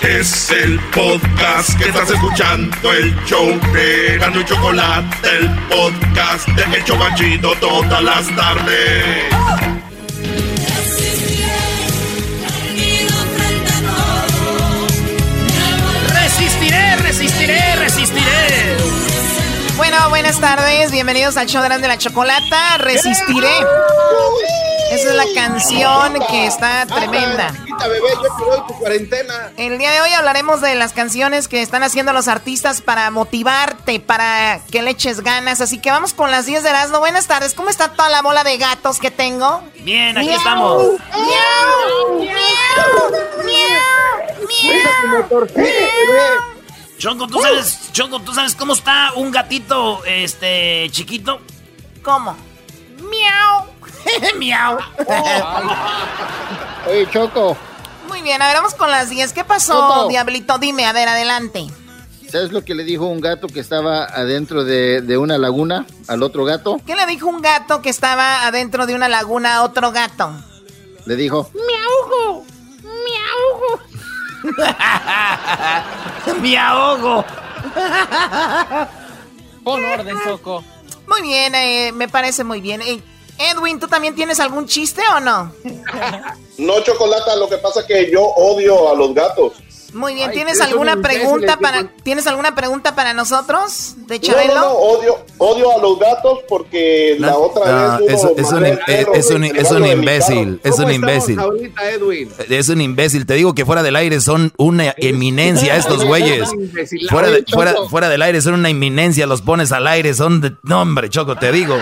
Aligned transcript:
Es 0.00 0.50
el 0.50 0.78
podcast 0.94 1.76
que 1.76 1.88
estás 1.88 2.08
escuchando, 2.10 2.92
el 2.92 3.14
show 3.24 3.48
de 3.72 4.16
Gano 4.18 4.40
y 4.40 4.44
Chocolate, 4.44 5.28
el 5.38 5.48
podcast 5.68 6.46
de 6.48 6.76
El 6.76 6.84
Chocachito 6.84 7.52
todas 7.60 8.02
las 8.02 8.26
tardes. 8.36 9.24
Resistiré, 16.14 16.96
resistiré, 16.96 17.76
resistiré. 17.76 18.76
Bueno, 19.76 20.08
buenas 20.10 20.40
tardes, 20.40 20.92
bienvenidos 20.92 21.36
al 21.36 21.48
show 21.48 21.62
de 21.62 21.88
la 21.88 21.98
chocolata. 21.98 22.78
Resistiré. 22.78 23.48
Esa 24.90 25.10
es 25.10 25.14
la 25.14 25.26
canción 25.34 26.14
que 26.30 26.46
está 26.46 26.86
tremenda. 26.86 27.52
El 29.56 29.78
día 29.78 29.90
de 29.90 30.00
hoy 30.00 30.12
hablaremos 30.12 30.60
de 30.60 30.74
las 30.74 30.92
canciones 30.92 31.46
que 31.46 31.62
están 31.62 31.82
haciendo 31.82 32.12
los 32.12 32.28
artistas 32.28 32.80
para 32.80 33.10
motivarte, 33.10 34.00
para 34.00 34.60
que 34.70 34.82
le 34.82 34.92
eches 34.92 35.20
ganas. 35.20 35.60
Así 35.60 35.78
que 35.78 35.90
vamos 35.90 36.14
con 36.14 36.30
las 36.30 36.46
10 36.46 36.62
de 36.62 36.70
Erasmo. 36.70 37.00
Buenas 37.00 37.26
tardes, 37.26 37.54
¿cómo 37.54 37.68
está 37.68 37.92
toda 37.92 38.08
la 38.08 38.22
bola 38.22 38.44
de 38.44 38.56
gatos 38.56 38.98
que 38.98 39.10
tengo? 39.10 39.62
Bien, 39.80 40.16
aquí 40.16 40.30
estamos. 40.30 40.84
¡Miau! 41.12 42.18
¡Miau! 42.18 43.12
¡Miau! 43.44 44.46
¡Miau! 44.46 46.58
Choco, 46.98 47.28
¿tú 47.28 47.40
sabes, 47.40 47.92
Choco, 47.92 48.18
¿tú 48.20 48.34
sabes 48.34 48.56
cómo 48.56 48.72
está 48.72 49.12
un 49.14 49.30
gatito 49.30 50.04
este 50.04 50.88
chiquito? 50.90 51.40
¿Cómo? 52.02 52.36
¡Miau! 52.98 53.66
¡Miau! 54.38 54.78
Oye, 56.88 57.08
Choco. 57.10 57.56
Muy 58.08 58.22
bien, 58.22 58.40
a 58.40 58.46
ver, 58.46 58.56
vamos 58.56 58.74
con 58.74 58.90
las 58.90 59.10
10. 59.10 59.32
¿Qué 59.32 59.44
pasó, 59.44 59.74
Choco. 59.74 60.08
Diablito? 60.08 60.58
Dime, 60.58 60.86
a 60.86 60.92
ver, 60.92 61.08
adelante. 61.08 61.66
¿Sabes 62.30 62.52
lo 62.52 62.62
que 62.64 62.74
le 62.74 62.84
dijo 62.84 63.06
un 63.06 63.20
gato 63.20 63.46
que 63.48 63.60
estaba 63.60 64.04
adentro 64.04 64.64
de, 64.64 65.00
de 65.00 65.16
una 65.16 65.38
laguna 65.38 65.86
al 66.08 66.22
otro 66.22 66.44
gato? 66.44 66.78
¿Qué 66.86 66.94
le 66.94 67.06
dijo 67.06 67.26
un 67.26 67.40
gato 67.40 67.80
que 67.80 67.88
estaba 67.88 68.46
adentro 68.46 68.86
de 68.86 68.94
una 68.94 69.08
laguna 69.08 69.56
a 69.56 69.62
otro 69.62 69.92
gato? 69.92 70.30
Le 71.06 71.16
dijo, 71.16 71.50
¡Miau! 71.54 72.44
¡Miau! 72.82 73.80
¡Me 76.42 76.58
ahogo! 76.58 77.24
Pon 79.64 79.84
orden, 79.84 80.16
Choco. 80.24 80.62
Muy 81.06 81.22
bien, 81.22 81.54
eh, 81.54 81.92
me 81.94 82.08
parece 82.08 82.44
muy 82.44 82.60
bien. 82.60 82.82
Eh, 82.82 83.02
Edwin, 83.38 83.78
¿tú 83.78 83.86
también 83.88 84.14
tienes 84.14 84.40
algún 84.40 84.66
chiste 84.66 85.02
o 85.16 85.20
no? 85.20 85.52
No, 86.58 86.80
Chocolata, 86.82 87.36
lo 87.36 87.48
que 87.48 87.58
pasa 87.58 87.80
es 87.80 87.86
que 87.86 88.10
yo 88.10 88.22
odio 88.22 88.90
a 88.90 88.94
los 88.94 89.14
gatos. 89.14 89.52
Muy 89.94 90.12
bien, 90.12 90.28
Ay, 90.28 90.34
¿tienes 90.36 90.60
alguna 90.60 90.96
pregunta 91.00 91.56
para. 91.58 91.90
¿Tienes 92.02 92.26
alguna 92.26 92.54
pregunta 92.54 92.94
para 92.94 93.14
nosotros 93.14 93.94
de 94.06 94.20
Chabelo? 94.20 94.54
no, 94.54 94.60
no, 94.60 94.70
odio, 94.72 95.16
odio 95.38 95.72
a 95.72 95.78
los 95.80 95.98
gatos 95.98 96.40
porque 96.46 97.16
la 97.18 97.34
otra 97.38 97.98
No, 97.98 98.04
vez 98.06 98.14
es, 98.14 98.20
uno 98.22 98.32
es 98.36 98.52
un, 98.52 98.64
es, 98.66 98.78
es 99.14 99.30
un, 99.30 99.44
es 99.44 99.92
imbécil, 99.92 100.60
es 100.62 100.78
un 100.78 100.90
imbécil. 100.92 101.38
ahorita, 101.38 101.90
Edwin? 101.90 102.30
Es 102.50 102.68
un 102.68 102.82
imbécil, 102.82 103.24
te 103.24 103.32
digo 103.34 103.54
que 103.54 103.64
fuera 103.64 103.82
del 103.82 103.96
aire 103.96 104.20
son 104.20 104.52
una 104.58 104.94
eminencia 104.98 105.74
estos 105.76 106.04
güeyes. 106.04 106.52
Imbécil. 106.52 107.08
Fuera, 107.08 107.28
de- 107.30 107.44
fuera, 107.50 107.74
fuera 107.88 108.08
del 108.10 108.20
aire 108.20 108.42
son 108.42 108.54
una 108.54 108.68
eminencia, 108.68 109.26
los 109.26 109.40
pones 109.40 109.72
al 109.72 109.86
aire, 109.86 110.12
son 110.12 110.42
de... 110.42 110.52
No, 110.64 110.82
hombre, 110.82 111.08
Choco, 111.08 111.36
te 111.36 111.50
digo. 111.50 111.78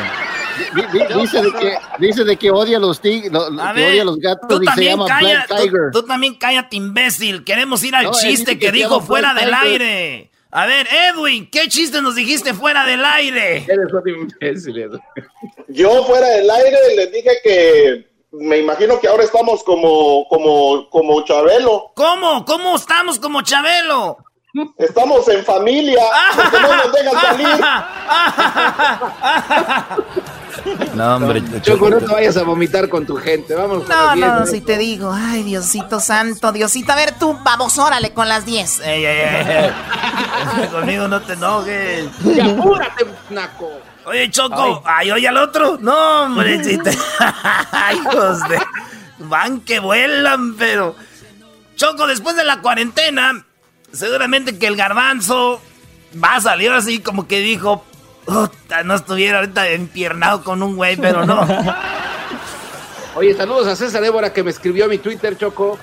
Di- 0.74 0.98
di- 0.98 1.20
dice, 1.20 1.42
de 1.42 1.52
que, 1.52 1.78
dice 1.98 2.24
de 2.24 2.36
que 2.36 2.50
odia 2.50 2.76
a 2.76 2.80
los, 2.80 3.02
tig- 3.02 3.30
lo- 3.30 3.50
lo- 3.50 3.62
A 3.62 3.72
que 3.74 3.80
ver, 3.80 3.92
odia 3.92 4.04
los 4.04 4.18
gatos 4.18 4.48
tú 4.48 4.62
y 4.62 4.66
se 4.74 4.84
llama 4.84 5.06
calla, 5.06 5.44
Black 5.48 5.60
Tiger. 5.62 5.80
tú 5.92 6.02
también 6.04 6.34
cállate, 6.34 6.76
imbécil. 6.76 7.44
Queremos 7.44 7.82
ir 7.84 7.94
al 7.94 8.04
No, 8.04 8.12
chiste 8.12 8.58
que, 8.58 8.72
dijo 8.72 9.00
fuera 9.00 9.32
Black 9.32 9.44
del 9.44 9.54
Tiger. 9.54 9.82
aire. 9.82 10.30
A 10.50 10.64
ver, 10.66 10.86
Edwin, 11.10 11.50
¿qué 11.50 11.68
chiste 11.68 12.00
nos 12.00 12.14
dijiste 12.14 12.54
fuera 12.54 12.86
del 12.86 13.04
aire? 13.04 13.58
Eres 13.68 13.92
un 13.92 14.08
imbécil, 14.08 14.78
Edwin. 14.78 15.00
Yo 15.68 16.04
fuera 16.04 16.28
del 16.28 16.48
aire 16.50 16.76
les 16.96 17.12
dije 17.12 17.30
que 17.42 18.08
me 18.32 18.58
imagino 18.58 18.98
que 19.00 19.08
ahora 19.08 19.24
estamos 19.24 19.62
como, 19.64 20.26
como, 20.28 20.88
como 20.90 21.22
Chabelo. 21.24 21.92
¿Cómo? 21.94 22.44
¿Cómo 22.44 22.76
estamos 22.76 23.18
como 23.18 23.42
Chabelo? 23.42 24.16
Estamos 24.78 25.28
en 25.28 25.44
familia, 25.44 26.02
porque 26.34 26.60
no 26.60 26.76
nos 26.76 26.92
dejan 26.92 27.20
salir. 27.20 27.64
No, 30.94 31.16
hombre, 31.16 31.42
Choco, 31.62 31.90
no 31.90 31.98
te 31.98 32.06
vayas 32.06 32.36
a 32.36 32.42
vomitar 32.42 32.88
con 32.88 33.04
tu 33.06 33.16
gente. 33.16 33.54
Vamos 33.54 33.84
con 33.84 33.88
No, 33.88 34.14
diez, 34.14 34.26
no, 34.26 34.46
si 34.46 34.60
te 34.60 34.78
digo. 34.78 35.12
Ay, 35.12 35.42
Diosito 35.42 36.00
santo, 36.00 36.50
Diosito. 36.52 36.92
A 36.92 36.96
ver 36.96 37.12
tú, 37.18 37.38
vamos, 37.44 37.78
órale 37.78 38.12
con 38.12 38.28
las 38.28 38.44
10. 38.46 38.80
Ey, 38.80 39.04
ey, 39.04 39.18
ey, 39.18 39.46
ey. 40.62 40.68
Conmigo 40.68 41.06
no 41.08 41.20
te 41.20 41.34
enojes. 41.34 42.06
Y 42.24 42.40
apúrate, 42.40 43.06
naco. 43.30 43.70
Oye, 44.06 44.30
Choco, 44.30 44.82
ay, 44.86 45.10
oye 45.10 45.28
al 45.28 45.36
otro. 45.36 45.78
No, 45.80 46.22
hombre, 46.24 46.62
si 46.64 46.78
te- 46.78 46.90
hijos 47.94 48.48
de. 48.48 48.58
Van 49.18 49.60
que 49.60 49.78
vuelan, 49.80 50.56
pero. 50.56 50.94
Choco, 51.76 52.06
después 52.06 52.34
de 52.36 52.44
la 52.44 52.60
cuarentena, 52.62 53.44
seguramente 53.92 54.58
que 54.58 54.66
el 54.66 54.76
garbanzo 54.76 55.60
va 56.22 56.36
a 56.36 56.40
salir 56.40 56.70
así 56.72 56.98
como 57.00 57.26
que 57.26 57.40
dijo. 57.40 57.84
"Puta, 58.24 58.82
no 58.82 58.94
estuviera 58.94 59.38
ahorita 59.38 59.68
empiernado 59.68 60.42
con 60.42 60.62
un 60.62 60.76
güey, 60.76 60.96
pero 60.96 61.24
no. 61.24 61.46
Oye, 63.14 63.34
saludos 63.34 63.66
a 63.68 63.76
César 63.76 64.04
Évora 64.04 64.32
que 64.32 64.42
me 64.42 64.50
escribió 64.50 64.84
a 64.84 64.88
mi 64.88 64.98
Twitter, 64.98 65.38
Choco. 65.38 65.78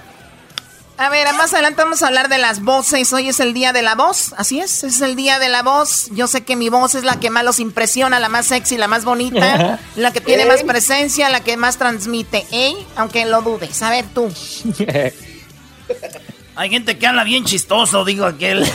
A 0.97 1.09
ver, 1.09 1.25
más 1.33 1.51
adelante 1.53 1.81
vamos 1.81 2.03
a 2.03 2.07
hablar 2.07 2.29
de 2.29 2.37
las 2.37 2.61
voces. 2.61 3.11
Hoy 3.13 3.29
es 3.29 3.39
el 3.39 3.55
día 3.55 3.73
de 3.73 3.81
la 3.81 3.95
voz, 3.95 4.35
así 4.37 4.59
es, 4.59 4.83
es 4.83 5.01
el 5.01 5.15
día 5.15 5.39
de 5.39 5.49
la 5.49 5.63
voz. 5.63 6.09
Yo 6.11 6.27
sé 6.27 6.43
que 6.43 6.55
mi 6.55 6.69
voz 6.69 6.93
es 6.93 7.03
la 7.03 7.19
que 7.19 7.31
más 7.31 7.43
los 7.43 7.59
impresiona, 7.59 8.19
la 8.19 8.29
más 8.29 8.45
sexy, 8.45 8.77
la 8.77 8.87
más 8.87 9.03
bonita, 9.03 9.79
la 9.95 10.13
que 10.13 10.21
tiene 10.21 10.45
más 10.45 10.61
presencia, 10.63 11.29
la 11.29 11.39
que 11.39 11.57
más 11.57 11.77
transmite, 11.77 12.45
¿eh? 12.51 12.75
Aunque 12.95 13.25
lo 13.25 13.41
dudes. 13.41 13.81
A 13.81 13.89
ver 13.89 14.05
tú. 14.13 14.31
Hay 16.55 16.69
gente 16.69 16.97
que 16.97 17.07
habla 17.07 17.23
bien 17.23 17.45
chistoso, 17.45 18.05
digo 18.05 18.25
aquel. 18.25 18.59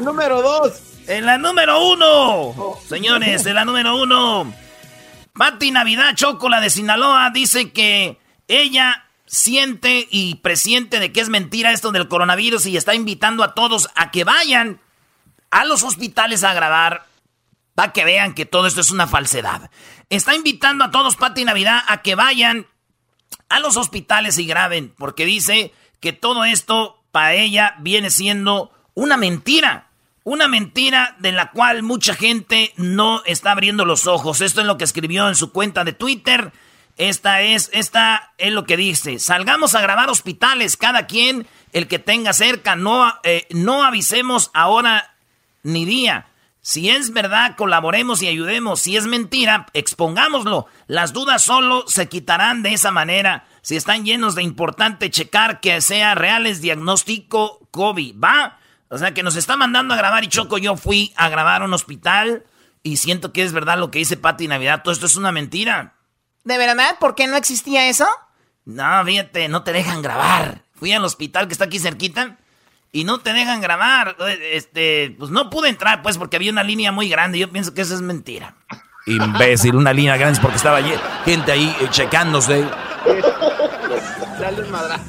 Número 0.00 0.42
dos. 0.42 0.72
En 1.06 1.24
la 1.24 1.38
número 1.38 1.80
uno, 1.86 2.78
señores, 2.88 3.46
en 3.46 3.54
la 3.54 3.64
número 3.64 3.96
uno, 3.96 4.52
Pati 5.34 5.70
Navidad 5.70 6.16
Chocola 6.16 6.60
de 6.60 6.68
Sinaloa 6.68 7.30
dice 7.30 7.70
que 7.70 8.18
ella 8.48 9.04
siente 9.24 10.08
y 10.10 10.36
presiente 10.36 10.98
de 10.98 11.12
que 11.12 11.20
es 11.20 11.28
mentira 11.28 11.70
esto 11.70 11.92
del 11.92 12.08
coronavirus 12.08 12.66
y 12.66 12.76
está 12.76 12.94
invitando 12.94 13.44
a 13.44 13.54
todos 13.54 13.88
a 13.94 14.10
que 14.10 14.24
vayan 14.24 14.80
a 15.50 15.64
los 15.64 15.84
hospitales 15.84 16.42
a 16.42 16.54
grabar 16.54 17.06
para 17.76 17.92
que 17.92 18.04
vean 18.04 18.34
que 18.34 18.46
todo 18.46 18.66
esto 18.66 18.80
es 18.80 18.90
una 18.90 19.06
falsedad. 19.06 19.70
Está 20.10 20.34
invitando 20.34 20.82
a 20.82 20.90
todos, 20.90 21.14
Pati 21.14 21.44
Navidad, 21.44 21.84
a 21.86 22.02
que 22.02 22.16
vayan 22.16 22.66
a 23.48 23.60
los 23.60 23.76
hospitales 23.76 24.38
y 24.38 24.46
graben, 24.46 24.92
porque 24.96 25.24
dice 25.24 25.72
que 26.00 26.12
todo 26.12 26.44
esto 26.44 27.02
para 27.12 27.34
ella 27.34 27.74
viene 27.78 28.10
siendo 28.10 28.70
una 28.94 29.16
mentira. 29.16 29.88
Una 30.24 30.48
mentira 30.48 31.14
de 31.20 31.30
la 31.30 31.52
cual 31.52 31.84
mucha 31.84 32.14
gente 32.14 32.72
no 32.76 33.22
está 33.26 33.52
abriendo 33.52 33.84
los 33.84 34.08
ojos. 34.08 34.40
Esto 34.40 34.60
es 34.60 34.66
lo 34.66 34.76
que 34.76 34.84
escribió 34.84 35.28
en 35.28 35.36
su 35.36 35.52
cuenta 35.52 35.84
de 35.84 35.92
Twitter. 35.92 36.52
Esta 36.96 37.42
es, 37.42 37.70
esta 37.72 38.32
es 38.36 38.52
lo 38.52 38.64
que 38.64 38.76
dice. 38.76 39.20
Salgamos 39.20 39.76
a 39.76 39.82
grabar 39.82 40.10
hospitales, 40.10 40.76
cada 40.76 41.06
quien 41.06 41.46
el 41.72 41.86
que 41.86 42.00
tenga 42.00 42.32
cerca. 42.32 42.74
No, 42.74 43.14
eh, 43.22 43.46
no 43.50 43.84
avisemos 43.84 44.50
ahora 44.52 45.14
ni 45.62 45.84
día. 45.84 46.26
Si 46.66 46.90
es 46.90 47.12
verdad, 47.12 47.54
colaboremos 47.54 48.22
y 48.22 48.26
ayudemos. 48.26 48.80
Si 48.80 48.96
es 48.96 49.06
mentira, 49.06 49.66
expongámoslo. 49.72 50.66
Las 50.88 51.12
dudas 51.12 51.44
solo 51.44 51.84
se 51.86 52.08
quitarán 52.08 52.64
de 52.64 52.72
esa 52.72 52.90
manera. 52.90 53.46
Si 53.62 53.76
están 53.76 54.04
llenos 54.04 54.34
de 54.34 54.42
importante 54.42 55.08
checar 55.08 55.60
que 55.60 55.80
sea 55.80 56.16
reales 56.16 56.60
diagnóstico 56.60 57.68
COVID. 57.70 58.16
¿Va? 58.18 58.58
O 58.88 58.98
sea 58.98 59.14
que 59.14 59.22
nos 59.22 59.36
está 59.36 59.56
mandando 59.56 59.94
a 59.94 59.96
grabar 59.96 60.24
y 60.24 60.26
Choco, 60.26 60.58
yo 60.58 60.76
fui 60.76 61.12
a 61.14 61.28
grabar 61.28 61.62
un 61.62 61.72
hospital 61.72 62.42
y 62.82 62.96
siento 62.96 63.32
que 63.32 63.44
es 63.44 63.52
verdad 63.52 63.78
lo 63.78 63.92
que 63.92 64.00
dice 64.00 64.16
Pati 64.16 64.48
Navidad. 64.48 64.82
Todo 64.82 64.92
esto 64.92 65.06
es 65.06 65.14
una 65.14 65.30
mentira. 65.30 65.94
¿De 66.42 66.58
verdad? 66.58 66.98
¿Por 66.98 67.14
qué 67.14 67.28
no 67.28 67.36
existía 67.36 67.88
eso? 67.88 68.08
No, 68.64 69.04
fíjate, 69.04 69.46
no 69.48 69.62
te 69.62 69.72
dejan 69.72 70.02
grabar. 70.02 70.64
Fui 70.74 70.92
al 70.92 71.04
hospital 71.04 71.46
que 71.46 71.52
está 71.52 71.66
aquí 71.66 71.78
cerquita 71.78 72.38
y 72.92 73.04
no 73.04 73.18
te 73.18 73.32
dejan 73.32 73.60
grabar. 73.60 74.16
Este, 74.52 75.14
pues 75.18 75.30
no 75.30 75.50
pude 75.50 75.68
entrar, 75.68 76.02
pues, 76.02 76.18
porque 76.18 76.36
había 76.36 76.52
una 76.52 76.62
línea 76.62 76.92
muy 76.92 77.08
grande. 77.08 77.38
Yo 77.38 77.50
pienso 77.50 77.74
que 77.74 77.82
eso 77.82 77.94
es 77.94 78.00
mentira. 78.00 78.54
Imbécil, 79.06 79.76
una 79.76 79.92
línea 79.92 80.16
grande 80.16 80.40
porque 80.40 80.56
estaba 80.56 80.80
gente 81.24 81.52
ahí 81.52 81.74
eh, 81.80 81.88
checándose. 81.90 82.64
Dale 84.40 84.62
madra. 84.64 85.00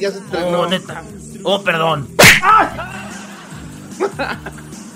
ya 0.00 0.10
se 0.10 0.20
Oh, 0.38 0.66
neta. 0.66 1.02
Oh, 1.42 1.62
perdón. 1.62 2.08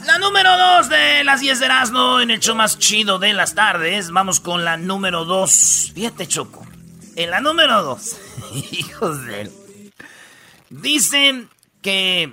La 0.07 0.19
número 0.19 0.57
dos 0.57 0.89
de 0.89 1.23
las 1.25 1.41
10 1.41 1.61
de 1.61 1.67
Erasmo 1.67 2.21
en 2.21 2.31
el 2.31 2.41
show 2.41 2.57
más 2.57 2.79
chido 2.79 3.19
de 3.19 3.33
las 3.33 3.55
tardes. 3.55 4.11
Vamos 4.11 4.41
con 4.41 4.65
la 4.65 4.77
número 4.77 5.25
dos. 5.25 5.93
Fíjate, 5.95 6.27
Choco. 6.27 6.67
En 7.17 7.31
la 7.31 7.41
número 7.41 7.83
dos. 7.83 8.17
Hijos 8.73 9.25
de... 9.27 9.51
Dicen 10.71 11.49
que 11.83 12.33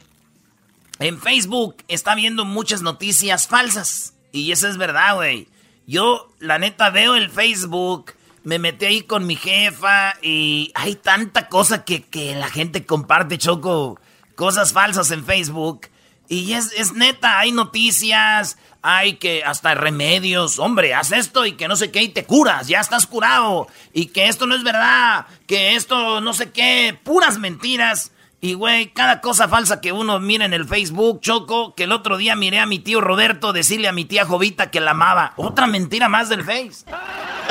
en 1.00 1.22
Facebook 1.22 1.78
está 1.88 2.16
viendo 2.16 2.46
muchas 2.46 2.82
noticias 2.82 3.48
falsas. 3.48 4.14
Y 4.32 4.52
eso 4.52 4.68
es 4.68 4.78
verdad, 4.78 5.16
güey. 5.16 5.48
Yo, 5.86 6.34
la 6.40 6.60
neta, 6.60 6.90
veo 6.90 7.16
el 7.16 7.30
Facebook, 7.30 8.14
me 8.44 8.60
metí 8.60 8.86
ahí 8.86 9.02
con 9.02 9.26
mi 9.26 9.36
jefa 9.36 10.16
y 10.22 10.72
hay 10.76 10.96
tanta 10.96 11.48
cosa 11.48 11.86
que, 11.86 12.36
la 12.36 12.50
gente 12.50 12.86
comparte, 12.86 13.38
Choco, 13.38 14.00
cosas 14.36 14.74
falsas 14.74 15.12
en 15.12 15.26
Facebook. 15.26 15.88
Y 16.30 16.54
es, 16.54 16.74
es 16.74 16.92
neta, 16.92 17.40
hay 17.40 17.54
noticias, 17.54 18.58
hay 18.82 19.14
que 19.16 19.44
hasta 19.44 19.76
remedios. 19.76 20.60
Hombre, 20.60 20.94
haz 20.94 21.12
esto 21.14 21.46
y 21.46 21.54
que 21.54 21.70
no 21.70 21.76
sé 21.78 21.90
qué 21.90 22.02
y 22.02 22.10
te 22.10 22.26
curas, 22.26 22.68
ya 22.68 22.82
estás 22.82 23.08
curado. 23.08 23.68
Y 23.94 24.08
que 24.08 24.28
esto 24.28 24.46
no 24.46 24.56
es 24.56 24.64
verdad, 24.64 25.26
que 25.46 25.76
esto 25.76 26.20
no 26.22 26.34
sé 26.34 26.52
qué, 26.52 27.00
puras 27.04 27.38
mentiras. 27.38 28.12
Y, 28.40 28.54
güey, 28.54 28.92
cada 28.94 29.20
cosa 29.20 29.48
falsa 29.48 29.82
que 29.82 29.92
uno 29.92 30.20
mira 30.20 30.46
en 30.46 30.54
el 30.54 30.68
Facebook, 30.68 31.22
Choco, 31.22 31.74
que 31.74 31.86
el 31.86 31.92
otro 31.92 32.18
día 32.18 32.36
miré 32.36 32.60
a 32.60 32.68
mi 32.68 32.78
tío 32.78 33.02
Roberto 33.02 33.52
decirle 33.52 33.88
a 33.88 33.92
mi 33.92 34.06
tía 34.06 34.26
Jovita 34.26 34.70
que 34.70 34.80
la 34.80 34.92
amaba. 34.92 35.34
Otra 35.38 35.66
mentira 35.66 36.08
más 36.08 36.30
del 36.30 36.44
Face. 36.44 36.86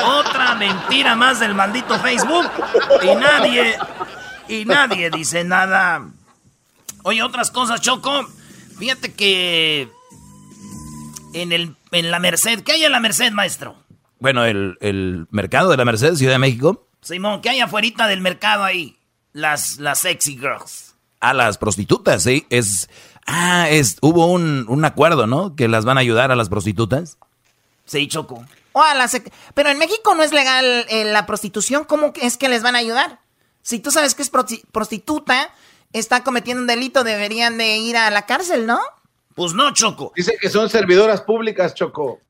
Otra 0.05 0.55
mentira 0.55 1.15
más 1.15 1.41
del 1.41 1.55
maldito 1.55 1.99
Facebook. 1.99 2.49
Y 3.03 3.15
nadie, 3.15 3.75
y 4.47 4.63
nadie 4.63 5.09
dice 5.09 5.43
nada. 5.43 6.07
Oye, 7.03 7.21
otras 7.21 7.51
cosas, 7.51 7.81
Choco. 7.81 8.25
Fíjate 8.79 9.13
que 9.13 9.89
en, 11.33 11.51
el, 11.51 11.75
en 11.91 12.11
la 12.11 12.19
Merced, 12.19 12.63
¿qué 12.63 12.73
hay 12.73 12.85
en 12.85 12.93
la 12.93 13.01
Merced, 13.01 13.31
maestro? 13.33 13.75
Bueno, 14.19 14.45
el, 14.45 14.77
el 14.79 15.27
mercado 15.31 15.69
de 15.69 15.77
la 15.77 15.83
Merced, 15.85 16.15
Ciudad 16.15 16.33
de 16.33 16.39
México. 16.39 16.87
Simón, 17.01 17.41
¿qué 17.41 17.49
hay 17.49 17.59
afuera 17.59 18.07
del 18.07 18.21
mercado 18.21 18.63
ahí? 18.63 18.96
Las, 19.37 19.77
las 19.77 19.99
sexy 19.99 20.35
girls. 20.35 20.95
A 21.19 21.31
las 21.31 21.59
prostitutas, 21.59 22.23
sí. 22.23 22.47
Es. 22.49 22.89
Ah, 23.27 23.69
es. 23.69 23.97
Hubo 24.01 24.25
un, 24.25 24.65
un 24.67 24.83
acuerdo, 24.83 25.27
¿no? 25.27 25.55
Que 25.55 25.67
las 25.67 25.85
van 25.85 25.97
a 25.97 26.01
ayudar 26.01 26.31
a 26.31 26.35
las 26.35 26.49
prostitutas. 26.49 27.19
Sí, 27.85 28.07
Choco. 28.07 28.43
O 28.71 28.81
a 28.81 28.95
las, 28.95 29.21
pero 29.53 29.69
en 29.69 29.77
México 29.77 30.15
no 30.15 30.23
es 30.23 30.33
legal 30.33 30.65
eh, 30.89 31.05
la 31.05 31.27
prostitución. 31.27 31.83
¿Cómo 31.83 32.13
es 32.19 32.37
que 32.37 32.49
les 32.49 32.63
van 32.63 32.75
a 32.75 32.79
ayudar? 32.79 33.19
Si 33.61 33.77
tú 33.77 33.91
sabes 33.91 34.15
que 34.15 34.23
es 34.23 34.31
prostituta, 34.71 35.53
está 35.93 36.23
cometiendo 36.23 36.61
un 36.61 36.67
delito, 36.67 37.03
deberían 37.03 37.59
de 37.59 37.77
ir 37.77 37.95
a 37.95 38.09
la 38.09 38.25
cárcel, 38.25 38.65
¿no? 38.65 38.79
Pues 39.35 39.53
no, 39.53 39.71
Choco. 39.71 40.13
Dice 40.15 40.35
que 40.41 40.49
son 40.49 40.67
servidoras 40.67 41.21
públicas, 41.21 41.75
Choco. 41.75 42.21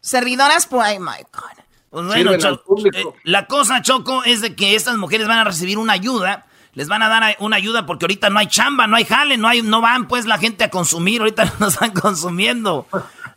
Servidoras, 0.00 0.68
pues, 0.68 0.86
ay, 0.86 1.00
my 1.00 1.24
God. 1.32 1.64
Pues 1.96 2.08
bueno, 2.08 2.36
Choco, 2.36 2.76
eh, 2.92 3.04
la 3.22 3.46
cosa, 3.46 3.80
Choco, 3.80 4.22
es 4.24 4.42
de 4.42 4.54
que 4.54 4.74
estas 4.74 4.98
mujeres 4.98 5.26
van 5.26 5.38
a 5.38 5.44
recibir 5.44 5.78
una 5.78 5.94
ayuda. 5.94 6.44
Les 6.74 6.88
van 6.88 7.02
a 7.02 7.08
dar 7.08 7.34
una 7.40 7.56
ayuda 7.56 7.86
porque 7.86 8.04
ahorita 8.04 8.28
no 8.28 8.38
hay 8.38 8.48
chamba, 8.48 8.86
no 8.86 8.96
hay 8.96 9.06
jale, 9.06 9.38
no 9.38 9.48
hay, 9.48 9.62
no 9.62 9.80
van 9.80 10.06
pues 10.06 10.26
la 10.26 10.36
gente 10.36 10.64
a 10.64 10.68
consumir, 10.68 11.22
ahorita 11.22 11.54
no 11.58 11.68
están 11.68 11.92
consumiendo. 11.92 12.86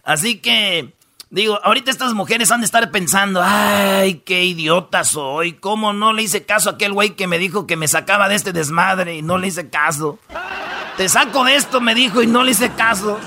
Así 0.03 0.39
que, 0.39 0.93
digo, 1.29 1.57
ahorita 1.63 1.89
estas 1.89 2.13
mujeres 2.13 2.51
han 2.51 2.59
de 2.59 2.65
estar 2.65 2.91
pensando, 2.91 3.41
ay, 3.41 4.23
qué 4.25 4.43
idiota 4.43 5.05
soy, 5.05 5.53
cómo 5.53 5.93
no 5.93 6.11
le 6.11 6.23
hice 6.23 6.43
caso 6.45 6.69
a 6.69 6.73
aquel 6.73 6.91
güey 6.91 7.11
que 7.11 7.27
me 7.27 7.37
dijo 7.37 7.65
que 7.65 7.77
me 7.77 7.87
sacaba 7.87 8.27
de 8.27 8.35
este 8.35 8.51
desmadre 8.51 9.15
y 9.15 9.21
no 9.21 9.37
le 9.37 9.47
hice 9.47 9.69
caso. 9.69 10.19
Te 10.97 11.07
saco 11.07 11.45
de 11.45 11.55
esto, 11.55 11.79
me 11.79 11.95
dijo, 11.95 12.21
y 12.21 12.27
no 12.27 12.43
le 12.43 12.51
hice 12.51 12.73
caso. 12.73 13.21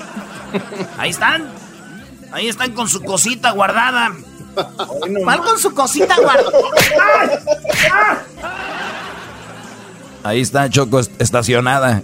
Ahí 0.98 1.08
están. 1.08 1.48
Ahí 2.32 2.48
están 2.48 2.72
con 2.72 2.86
su 2.86 3.02
cosita 3.02 3.52
guardada. 3.52 4.12
¿Cuál 5.24 5.40
con 5.40 5.58
su 5.58 5.72
cosita 5.74 6.16
guardada? 6.16 6.52
Ahí 10.24 10.40
está 10.40 10.68
Choco 10.70 11.00
estacionada. 11.18 12.02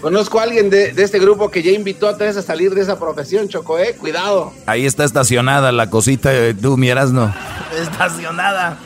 Conozco 0.00 0.38
a 0.38 0.44
alguien 0.44 0.70
de, 0.70 0.94
este 0.96 1.18
grupo 1.18 1.50
que 1.50 1.62
ya 1.62 1.72
invitó 1.72 2.08
a 2.08 2.16
tres 2.16 2.36
a 2.36 2.42
salir 2.42 2.72
de 2.72 2.82
esa 2.82 2.98
profesión, 2.98 3.48
Choco, 3.48 3.78
eh. 3.78 3.96
Cuidado. 3.98 4.52
Ahí 4.66 4.86
está 4.86 5.04
estacionada 5.04 5.72
la 5.72 5.90
cosita, 5.90 6.30
tú 6.60 6.76
miras, 6.76 7.10
no. 7.10 7.34
Estacionada. 7.76 8.78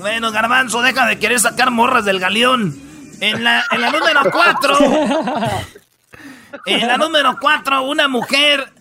Bueno, 0.00 0.30
Garbanzo, 0.32 0.82
deja 0.82 1.06
de 1.06 1.18
querer 1.18 1.40
sacar 1.40 1.70
morras 1.70 2.04
del 2.04 2.20
galeón. 2.20 2.78
En 3.20 3.42
la, 3.42 3.64
en 3.70 3.80
la 3.80 3.90
número 3.90 4.20
cuatro. 4.30 4.76
en 6.66 6.86
la 6.86 6.98
número 6.98 7.38
cuatro, 7.40 7.82
una 7.84 8.08
mujer 8.08 8.73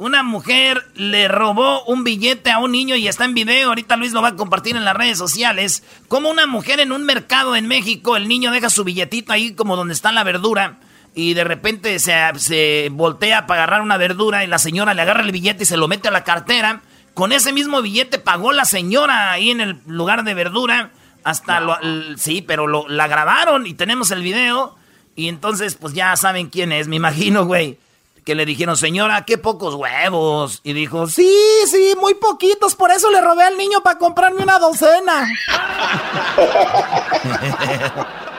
una 0.00 0.22
mujer 0.22 0.86
le 0.94 1.28
robó 1.28 1.84
un 1.84 2.04
billete 2.04 2.50
a 2.50 2.58
un 2.58 2.72
niño 2.72 2.96
y 2.96 3.06
está 3.06 3.26
en 3.26 3.34
video. 3.34 3.68
Ahorita 3.68 3.96
Luis 3.96 4.12
lo 4.12 4.22
va 4.22 4.28
a 4.28 4.34
compartir 4.34 4.74
en 4.74 4.86
las 4.86 4.96
redes 4.96 5.18
sociales. 5.18 5.84
Como 6.08 6.30
una 6.30 6.46
mujer 6.46 6.80
en 6.80 6.90
un 6.90 7.04
mercado 7.04 7.54
en 7.54 7.68
México, 7.68 8.16
el 8.16 8.26
niño 8.26 8.50
deja 8.50 8.70
su 8.70 8.82
billetito 8.82 9.30
ahí 9.30 9.52
como 9.52 9.76
donde 9.76 9.92
está 9.92 10.10
la 10.10 10.24
verdura. 10.24 10.78
Y 11.14 11.34
de 11.34 11.44
repente 11.44 11.98
se, 11.98 12.16
se 12.36 12.88
voltea 12.90 13.46
para 13.46 13.64
agarrar 13.64 13.82
una 13.82 13.98
verdura 13.98 14.42
y 14.42 14.46
la 14.46 14.58
señora 14.58 14.94
le 14.94 15.02
agarra 15.02 15.20
el 15.20 15.32
billete 15.32 15.64
y 15.64 15.66
se 15.66 15.76
lo 15.76 15.86
mete 15.86 16.08
a 16.08 16.12
la 16.12 16.24
cartera. 16.24 16.80
Con 17.12 17.32
ese 17.32 17.52
mismo 17.52 17.82
billete 17.82 18.18
pagó 18.18 18.52
la 18.52 18.64
señora 18.64 19.32
ahí 19.32 19.50
en 19.50 19.60
el 19.60 19.80
lugar 19.86 20.24
de 20.24 20.32
verdura. 20.32 20.92
Hasta 21.24 21.60
lo, 21.60 21.76
sí, 22.16 22.40
pero 22.40 22.66
lo, 22.66 22.88
la 22.88 23.06
grabaron 23.06 23.66
y 23.66 23.74
tenemos 23.74 24.10
el 24.12 24.22
video. 24.22 24.78
Y 25.14 25.28
entonces, 25.28 25.74
pues 25.74 25.92
ya 25.92 26.16
saben 26.16 26.48
quién 26.48 26.72
es, 26.72 26.88
me 26.88 26.96
imagino, 26.96 27.44
güey 27.44 27.78
que 28.24 28.34
le 28.34 28.46
dijeron, 28.46 28.76
señora, 28.76 29.24
qué 29.24 29.38
pocos 29.38 29.74
huevos. 29.74 30.60
Y 30.64 30.72
dijo, 30.72 31.06
sí, 31.06 31.32
sí, 31.66 31.94
muy 32.00 32.14
poquitos, 32.14 32.74
por 32.74 32.90
eso 32.90 33.10
le 33.10 33.20
robé 33.20 33.44
al 33.44 33.56
niño 33.56 33.82
para 33.82 33.98
comprarme 33.98 34.42
una 34.42 34.58
docena. 34.58 35.28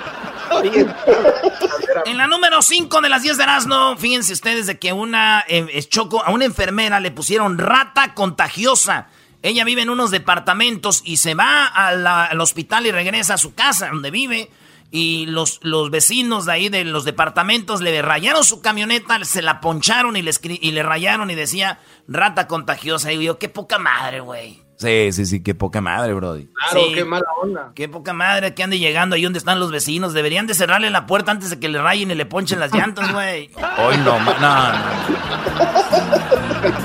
en 2.05 2.17
la 2.17 2.27
número 2.27 2.61
5 2.61 3.01
de 3.01 3.09
las 3.09 3.23
10 3.23 3.37
de 3.37 3.43
Erasmo, 3.43 3.95
fíjense 3.97 4.33
ustedes 4.33 4.67
de 4.67 4.79
que 4.79 4.93
una 4.93 5.43
eh, 5.47 5.83
choco, 5.87 6.23
a 6.23 6.31
una 6.31 6.45
enfermera 6.45 6.99
le 6.99 7.11
pusieron 7.11 7.57
rata 7.57 8.13
contagiosa. 8.13 9.07
Ella 9.43 9.63
vive 9.63 9.81
en 9.81 9.89
unos 9.89 10.11
departamentos 10.11 11.01
y 11.03 11.17
se 11.17 11.33
va 11.33 11.65
al 11.65 12.39
hospital 12.39 12.85
y 12.85 12.91
regresa 12.91 13.33
a 13.35 13.39
su 13.39 13.55
casa 13.55 13.89
donde 13.89 14.11
vive 14.11 14.51
y 14.91 15.25
los, 15.25 15.59
los 15.63 15.89
vecinos 15.89 16.45
de 16.45 16.51
ahí 16.51 16.69
de 16.69 16.83
los 16.83 17.05
departamentos 17.05 17.79
le 17.81 18.01
rayaron 18.01 18.43
su 18.43 18.61
camioneta, 18.61 19.23
se 19.23 19.41
la 19.41 19.61
poncharon 19.61 20.17
y 20.17 20.21
le, 20.21 20.31
y 20.43 20.71
le 20.71 20.83
rayaron 20.83 21.31
y 21.31 21.35
decía 21.35 21.79
rata 22.07 22.47
contagiosa. 22.47 23.11
Y 23.13 23.23
yo, 23.23 23.39
qué 23.39 23.47
poca 23.47 23.79
madre, 23.79 24.19
güey. 24.19 24.61
Sí, 24.81 25.11
sí, 25.11 25.25
sí, 25.27 25.43
qué 25.43 25.53
poca 25.53 25.79
madre, 25.79 26.13
brody. 26.13 26.49
Claro, 26.71 26.87
qué 26.93 27.05
mala 27.05 27.27
onda. 27.41 27.71
Qué 27.75 27.87
poca 27.87 28.13
madre 28.13 28.55
que 28.55 28.63
ande 28.63 28.79
llegando 28.79 29.15
ahí 29.15 29.21
donde 29.21 29.37
están 29.37 29.59
los 29.59 29.71
vecinos. 29.71 30.13
Deberían 30.13 30.47
de 30.47 30.55
cerrarle 30.55 30.89
la 30.89 31.05
puerta 31.05 31.31
antes 31.31 31.51
de 31.51 31.59
que 31.59 31.69
le 31.69 31.79
rayen 31.79 32.09
y 32.09 32.15
le 32.15 32.25
ponchen 32.25 32.59
las 32.59 32.73
llantas, 32.73 33.13
güey. 33.13 33.51
Hoy 33.77 33.97
no, 33.97 34.19
no, 34.19 34.39
no. 34.39 34.47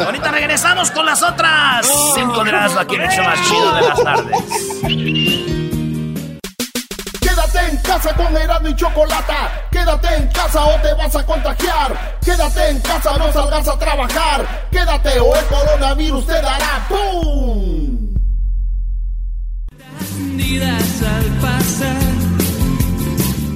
Ahorita 0.04 0.30
regresamos 0.30 0.90
con 0.90 1.06
las 1.06 1.22
otras 1.22 1.86
cinco 2.14 2.44
de 2.44 2.52
las 2.52 2.76
aquí 2.76 2.96
en 2.96 3.02
el 3.02 3.22
más 3.22 3.48
chido 3.48 3.74
de 3.74 3.80
las 3.80 4.04
tardes. 4.04 4.36
Quédate 7.46 7.70
en 7.70 7.76
casa 7.78 8.14
con 8.14 8.36
Erasmo 8.36 8.68
y 8.68 8.74
Chocolata. 8.74 9.68
Quédate 9.70 10.14
en 10.16 10.26
casa 10.32 10.64
o 10.64 10.80
te 10.80 10.94
vas 10.94 11.14
a 11.14 11.24
contagiar. 11.24 12.18
Quédate 12.24 12.70
en 12.70 12.80
casa, 12.80 13.16
no 13.18 13.32
salgas 13.32 13.68
a 13.68 13.78
trabajar. 13.78 14.68
Quédate 14.72 15.20
o 15.20 15.36
el 15.36 15.44
coronavirus 15.46 16.26
te 16.26 16.32
dará 16.32 16.86
¡Pum! 16.88 18.14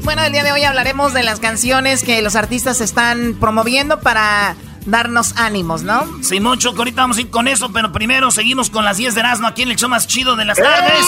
Bueno, 0.05 0.23
el 0.23 0.33
día 0.33 0.45
de 0.45 0.53
hoy 0.53 0.63
hablaremos 0.63 1.13
de 1.13 1.25
las 1.25 1.41
canciones 1.41 2.05
que 2.05 2.23
los 2.23 2.37
artistas 2.37 2.81
están 2.81 3.35
promoviendo 3.41 4.01
para 4.01 4.55
darnos 4.87 5.35
ánimos, 5.37 5.83
¿no? 5.83 6.07
Sí, 6.23 6.39
mucho, 6.39 6.75
que 6.75 6.79
ahorita 6.79 7.03
vamos 7.03 7.17
a 7.17 7.23
ir 7.23 7.31
con 7.31 7.49
eso, 7.49 7.73
pero 7.73 7.91
primero 7.91 8.31
seguimos 8.31 8.71
con 8.71 8.85
las 8.85 8.99
10 8.99 9.15
de 9.15 9.21
Erasmo 9.21 9.49
aquí 9.49 9.63
en 9.63 9.71
el 9.73 9.77
show 9.77 9.89
más 9.89 10.07
chido 10.07 10.37
de 10.37 10.45
las 10.45 10.59
tardes. 10.59 11.07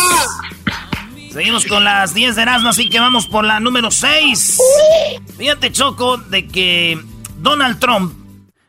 Seguimos 1.33 1.65
con 1.65 1.83
las 1.83 2.13
10 2.13 2.37
de 2.37 2.43
Erasmo, 2.43 2.69
así 2.69 2.91
que 2.91 3.01
vamos 3.01 3.27
por 3.27 3.43
la 3.43 3.59
número 3.59 3.91
6. 3.91 4.59
Fíjate, 5.39 5.73
Choco, 5.73 6.19
de 6.19 6.47
que 6.47 7.01
Donald 7.39 7.79
Trump, 7.79 8.13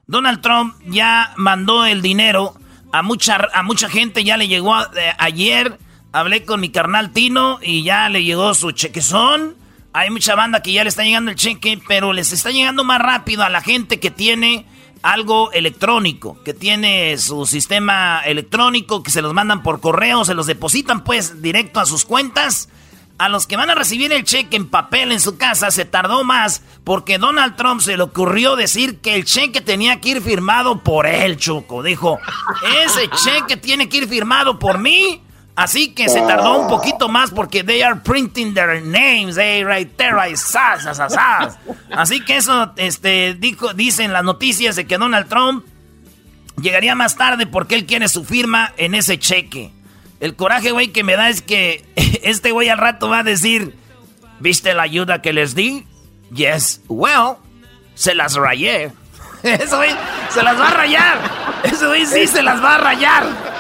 Donald 0.08 0.40
Trump 0.40 0.74
ya 0.86 1.34
mandó 1.36 1.86
el 1.86 2.02
dinero 2.02 2.54
a 2.94 3.02
mucha, 3.02 3.50
a 3.54 3.64
mucha 3.64 3.90
gente, 3.90 4.24
ya 4.24 4.38
le 4.38 4.48
llegó 4.48 4.76
ayer, 5.18 5.78
hablé 6.14 6.46
con 6.46 6.62
mi 6.62 6.70
carnal 6.70 7.12
Tino 7.12 7.60
y 7.62 7.84
ya 7.84 8.08
le 8.08 8.24
llegó 8.24 8.54
su 8.54 8.72
chequezón. 8.72 9.58
Hay 9.92 10.10
mucha 10.10 10.34
banda 10.36 10.62
que 10.62 10.72
ya 10.72 10.84
le 10.84 10.90
está 10.90 11.04
llegando 11.04 11.32
el 11.32 11.38
cheque, 11.38 11.82
pero 11.86 12.14
les 12.14 12.32
está 12.32 12.52
llegando 12.52 12.86
más 12.86 13.00
rápido 13.00 13.44
a 13.44 13.50
la 13.50 13.60
gente 13.60 14.00
que 14.00 14.10
tiene 14.10 14.66
algo 15.04 15.52
electrónico, 15.52 16.42
que 16.44 16.54
tiene 16.54 17.18
su 17.18 17.46
sistema 17.46 18.22
electrónico, 18.22 19.04
que 19.04 19.12
se 19.12 19.22
los 19.22 19.34
mandan 19.34 19.62
por 19.62 19.82
correo, 19.82 20.26
se 20.26 20.34
los 20.34 20.48
depositan 20.48 21.04
pues 21.04 21.42
directo 21.42 21.80
a 21.80 21.86
sus 21.86 22.06
cuentas. 22.06 22.70
A 23.20 23.30
los 23.30 23.46
que 23.46 23.58
van 23.58 23.70
a 23.70 23.76
recibir 23.76 24.12
el 24.12 24.24
cheque 24.24 24.58
en 24.58 24.68
papel 24.68 25.12
en 25.12 25.20
su 25.20 25.38
casa 25.38 25.70
se 25.70 25.86
tardó 25.86 26.24
más 26.24 26.64
porque 26.84 27.20
Donald 27.20 27.56
Trump 27.56 27.80
se 27.80 27.96
le 27.96 28.04
ocurrió 28.04 28.56
decir 28.56 29.02
que 29.02 29.16
el 29.16 29.24
cheque 29.24 29.62
tenía 29.62 30.02
que 30.02 30.10
ir 30.10 30.22
firmado 30.22 30.82
por 30.82 31.06
él, 31.06 31.38
Choco. 31.38 31.84
Dijo, 31.84 32.18
ese 32.84 33.08
cheque 33.10 33.56
tiene 33.56 33.88
que 33.88 33.98
ir 33.98 34.08
firmado 34.08 34.58
por 34.58 34.80
mí 34.80 35.22
Así 35.56 35.94
que 35.94 36.10
se 36.10 36.20
tardó 36.22 36.60
un 36.60 36.68
poquito 36.68 37.10
más 37.10 37.30
porque 37.30 37.64
they 37.64 37.84
are 37.84 38.00
printing 38.00 38.56
their 38.56 38.82
names, 38.82 39.36
they 39.36 39.64
right 39.64 39.96
there, 39.98 40.18
Así 41.92 42.22
que 42.22 42.38
eso, 42.38 42.74
este, 42.78 43.36
dijo, 43.36 43.74
dicen 43.74 44.14
las 44.14 44.24
noticias 44.24 44.76
de 44.76 44.88
que 44.88 44.98
Donald 44.98 45.30
Trump 45.30 45.64
llegaría 46.60 46.96
más 46.96 47.16
tarde 47.16 47.46
porque 47.46 47.76
él 47.76 47.86
quiere 47.86 48.10
su 48.10 48.26
firma 48.26 48.74
en 48.78 48.96
ese 48.96 49.20
cheque. 49.20 49.72
El 50.20 50.36
coraje, 50.36 50.72
güey, 50.72 50.88
que 50.88 51.04
me 51.04 51.16
da 51.16 51.30
es 51.30 51.44
que 51.44 51.86
este 52.24 52.52
güey 52.52 52.70
al 52.70 52.80
rato 52.80 53.10
va 53.10 53.20
a 53.20 53.24
decir, 53.24 53.76
¿viste 54.40 54.74
la 54.74 54.84
ayuda 54.84 55.22
que 55.22 55.34
les 55.34 55.54
di? 55.54 55.86
Yes, 56.34 56.82
well, 56.88 57.36
se 57.94 58.16
las 58.16 58.34
rayé. 58.34 58.92
Eso, 59.44 59.78
güey, 59.78 59.92
se 60.30 60.42
las 60.42 60.60
va 60.60 60.70
a 60.70 60.74
rayar. 60.74 61.20
Eso, 61.64 61.90
güey, 61.90 62.08
sí 62.08 62.26
se 62.26 62.42
las 62.42 62.64
va 62.64 62.76
a 62.76 62.78
rayar. 62.80 63.53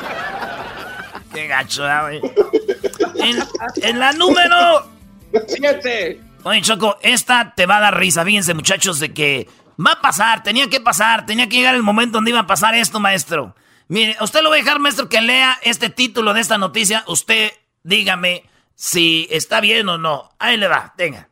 Qué 1.34 1.48
gacho, 1.48 1.84
güey. 2.02 2.22
En, 3.82 4.00
la 4.00 4.12
número... 4.13 4.92
Siete. 5.48 6.22
Oye, 6.44 6.62
Choco, 6.62 6.98
esta 7.02 7.54
te 7.56 7.66
va 7.66 7.78
a 7.78 7.82
dar 7.82 7.98
risa. 7.98 8.24
Fíjense, 8.24 8.54
muchachos, 8.54 9.00
de 9.00 9.13
que 9.13 9.48
va 9.84 9.94
a 9.94 10.02
pasar, 10.02 10.44
tenía 10.44 10.70
que 10.70 10.80
pasar, 10.80 11.25
tenía 11.25 11.50
que 11.50 11.58
llegar 11.58 11.75
el 11.75 11.84
momento 11.84 12.18
donde 12.18 12.32
iba 12.32 12.42
a 12.42 12.48
pasar 12.48 12.75
esto, 12.75 13.00
maestro. 13.00 13.56
Mire, 13.88 14.16
usted 14.22 14.42
lo 14.42 14.50
voy 14.50 14.60
a 14.60 14.63
dejar, 14.63 14.80
maestro, 14.80 15.10
que 15.10 15.22
lea 15.22 15.58
este 15.63 15.90
título 15.90 16.34
de 16.34 16.42
esta 16.42 16.58
noticia. 16.58 17.04
Usted 17.08 17.52
dígame 17.84 18.44
si 18.75 19.28
está 19.32 19.62
bien 19.62 19.90
o 19.90 19.98
no. 19.98 20.30
Ahí 20.40 20.58
le 20.58 20.68
va, 20.68 20.94
tenga. 20.98 21.30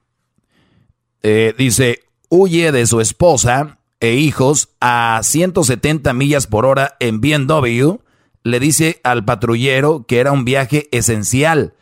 Eh, 1.22 1.53
dice, 1.58 2.03
huye 2.29 2.72
de 2.72 2.88
su 2.88 3.01
esposa 3.01 3.77
e 4.00 4.13
hijos 4.13 4.70
a 4.79 5.20
170 5.22 6.13
millas 6.13 6.48
por 6.48 6.65
hora 6.65 6.96
en 7.00 7.22
BMW 7.22 7.98
le 8.43 8.60
dice 8.60 9.00
al 9.03 9.25
patrullero 9.25 10.05
que 10.07 10.19
era 10.19 10.31
un 10.31 10.45
viaje 10.45 10.88
esencial. 10.91 11.75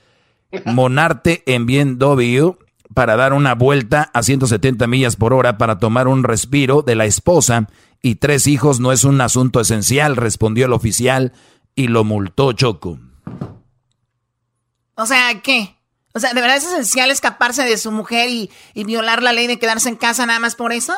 Monarte 0.66 1.44
en 1.46 1.66
BMW 1.66 2.52
para 2.94 3.16
dar 3.16 3.34
una 3.34 3.54
vuelta 3.54 4.10
a 4.14 4.24
170 4.24 4.88
millas 4.88 5.16
por 5.16 5.34
hora 5.34 5.58
para 5.58 5.78
tomar 5.78 6.08
un 6.08 6.24
respiro 6.24 6.82
de 6.82 6.96
la 6.96 7.06
esposa 7.06 7.68
y 8.02 8.16
tres 8.16 8.48
hijos 8.48 8.80
no 8.80 8.92
es 8.92 9.04
un 9.04 9.22
asunto 9.22 9.60
esencial, 9.60 10.16
respondió 10.16 10.66
el 10.66 10.74
oficial 10.74 11.34
y 11.76 11.88
lo 11.88 12.04
multó 12.04 12.54
Choco. 12.54 13.00
O 14.96 15.06
sea, 15.06 15.42
¿qué? 15.42 15.76
O 16.14 16.20
sea, 16.20 16.34
¿de 16.34 16.42
verdad 16.42 16.58
es 16.58 16.66
esencial 16.66 17.12
escaparse 17.12 17.64
de 17.64 17.78
su 17.78 17.92
mujer 17.92 18.30
y, 18.30 18.50
y 18.74 18.84
violar 18.84 19.22
la 19.22 19.34
ley 19.34 19.48
de 19.48 19.60
quedarse 19.60 19.90
en 19.90 19.96
casa 19.96 20.26
nada 20.26 20.40
más 20.40 20.56
por 20.56 20.74
eso? 20.74 20.94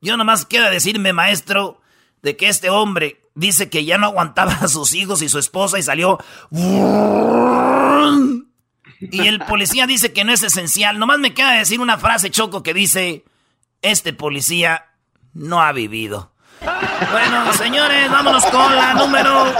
Yo 0.00 0.16
nomás 0.16 0.46
quiero 0.46 0.70
decirme, 0.70 1.12
maestro, 1.12 1.80
de 2.22 2.36
que 2.36 2.48
este 2.48 2.70
hombre 2.70 3.21
dice 3.34 3.70
que 3.70 3.84
ya 3.84 3.98
no 3.98 4.06
aguantaba 4.06 4.52
a 4.52 4.68
sus 4.68 4.94
hijos 4.94 5.22
y 5.22 5.28
su 5.28 5.38
esposa 5.38 5.78
y 5.78 5.82
salió. 5.82 6.18
Y 9.00 9.26
el 9.26 9.40
policía 9.40 9.86
dice 9.86 10.12
que 10.12 10.24
no 10.24 10.32
es 10.32 10.42
esencial. 10.42 10.98
Nomás 10.98 11.18
me 11.18 11.34
queda 11.34 11.52
decir 11.52 11.80
una 11.80 11.98
frase 11.98 12.30
choco 12.30 12.62
que 12.62 12.74
dice: 12.74 13.24
Este 13.82 14.12
policía 14.12 14.86
no 15.34 15.62
ha 15.62 15.72
vivido. 15.72 16.32
Bueno, 17.10 17.52
señores, 17.54 18.10
vámonos 18.10 18.44
con 18.46 18.76
la 18.76 18.94
número. 18.94 19.46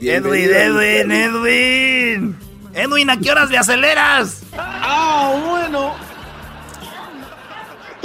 Edwin, 0.00 0.50
Edwin, 0.50 1.12
Edwin. 1.12 2.36
Edwin, 2.74 3.10
¿a 3.10 3.18
qué 3.18 3.30
horas 3.30 3.50
le 3.50 3.58
aceleras? 3.58 4.42
Ah, 4.56 5.32
bueno. 5.46 5.94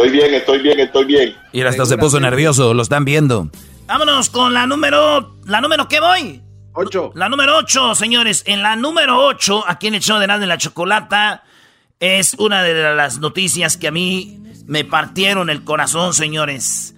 Estoy 0.01 0.17
bien, 0.17 0.33
estoy 0.33 0.59
bien, 0.63 0.79
estoy 0.79 1.05
bien. 1.05 1.35
Y 1.51 1.61
hasta 1.61 1.85
se 1.85 1.95
puso 1.95 2.19
nervioso, 2.19 2.73
lo 2.73 2.81
están 2.81 3.05
viendo. 3.05 3.51
Vámonos 3.85 4.31
con 4.31 4.51
la 4.51 4.65
número. 4.65 5.35
¿La 5.45 5.61
número 5.61 5.87
qué 5.87 5.99
voy? 5.99 6.41
Ocho. 6.73 7.11
La 7.13 7.29
número 7.29 7.55
ocho, 7.55 7.93
señores. 7.93 8.41
En 8.47 8.63
la 8.63 8.75
número 8.75 9.23
ocho, 9.23 9.63
aquí 9.67 9.85
en 9.85 9.93
el 9.93 10.01
show 10.01 10.17
de 10.17 10.25
Nada 10.25 10.41
en 10.41 10.49
la 10.49 10.57
Chocolata, 10.57 11.43
es 11.99 12.33
una 12.39 12.63
de 12.63 12.95
las 12.95 13.19
noticias 13.19 13.77
que 13.77 13.89
a 13.89 13.91
mí 13.91 14.39
me 14.65 14.83
partieron 14.85 15.51
el 15.51 15.63
corazón, 15.63 16.15
señores. 16.15 16.95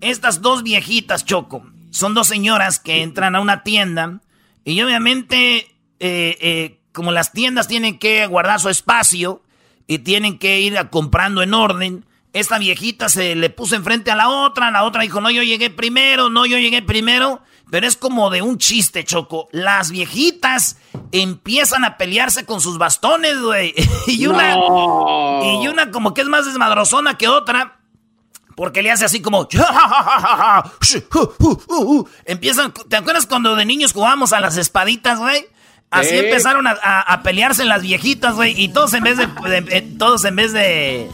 Estas 0.00 0.40
dos 0.40 0.62
viejitas, 0.62 1.26
Choco, 1.26 1.62
son 1.90 2.14
dos 2.14 2.26
señoras 2.26 2.78
que 2.78 3.02
entran 3.02 3.36
a 3.36 3.40
una 3.40 3.64
tienda 3.64 4.22
y 4.64 4.80
obviamente, 4.80 5.56
eh, 6.00 6.38
eh, 6.40 6.80
como 6.92 7.12
las 7.12 7.32
tiendas 7.32 7.68
tienen 7.68 7.98
que 7.98 8.26
guardar 8.26 8.60
su 8.60 8.70
espacio 8.70 9.42
y 9.86 9.98
tienen 9.98 10.38
que 10.38 10.60
ir 10.60 10.74
comprando 10.88 11.42
en 11.42 11.52
orden, 11.52 12.06
esta 12.40 12.58
viejita 12.58 13.08
se 13.08 13.34
le 13.34 13.48
puso 13.48 13.76
enfrente 13.76 14.10
a 14.10 14.16
la 14.16 14.28
otra, 14.28 14.70
la 14.70 14.84
otra 14.84 15.02
dijo, 15.02 15.20
no, 15.22 15.30
yo 15.30 15.42
llegué 15.42 15.70
primero, 15.70 16.28
no, 16.28 16.44
yo 16.44 16.58
llegué 16.58 16.82
primero. 16.82 17.40
Pero 17.70 17.86
es 17.86 17.96
como 17.96 18.30
de 18.30 18.42
un 18.42 18.58
chiste, 18.58 19.04
Choco. 19.04 19.48
Las 19.50 19.90
viejitas 19.90 20.76
empiezan 21.10 21.84
a 21.84 21.96
pelearse 21.96 22.44
con 22.44 22.60
sus 22.60 22.78
bastones, 22.78 23.40
güey. 23.40 23.74
y 24.06 24.26
una. 24.26 24.54
Y 24.54 25.66
una 25.66 25.90
como 25.90 26.14
que 26.14 26.20
es 26.20 26.28
más 26.28 26.46
desmadrozona 26.46 27.18
que 27.18 27.26
otra. 27.26 27.80
Porque 28.54 28.82
le 28.82 28.92
hace 28.92 29.04
así 29.06 29.20
como. 29.20 29.48
Empiezan. 32.24 32.72
¿Te 32.88 32.96
acuerdas 32.96 33.26
cuando 33.26 33.56
de 33.56 33.64
niños 33.64 33.92
jugábamos 33.92 34.32
a 34.32 34.40
las 34.40 34.56
espaditas, 34.58 35.18
güey? 35.18 35.48
Así 35.90 36.16
empezaron 36.16 36.66
a, 36.66 37.22
pelearse 37.22 37.64
las 37.64 37.82
viejitas, 37.82 38.34
güey. 38.34 38.60
Y 38.60 38.68
todos 38.68 38.94
en 38.94 39.02
vez 39.02 39.16
de 39.18 39.26
todos 39.98 40.24
en 40.24 40.36
vez 40.36 40.52
de 40.52 41.10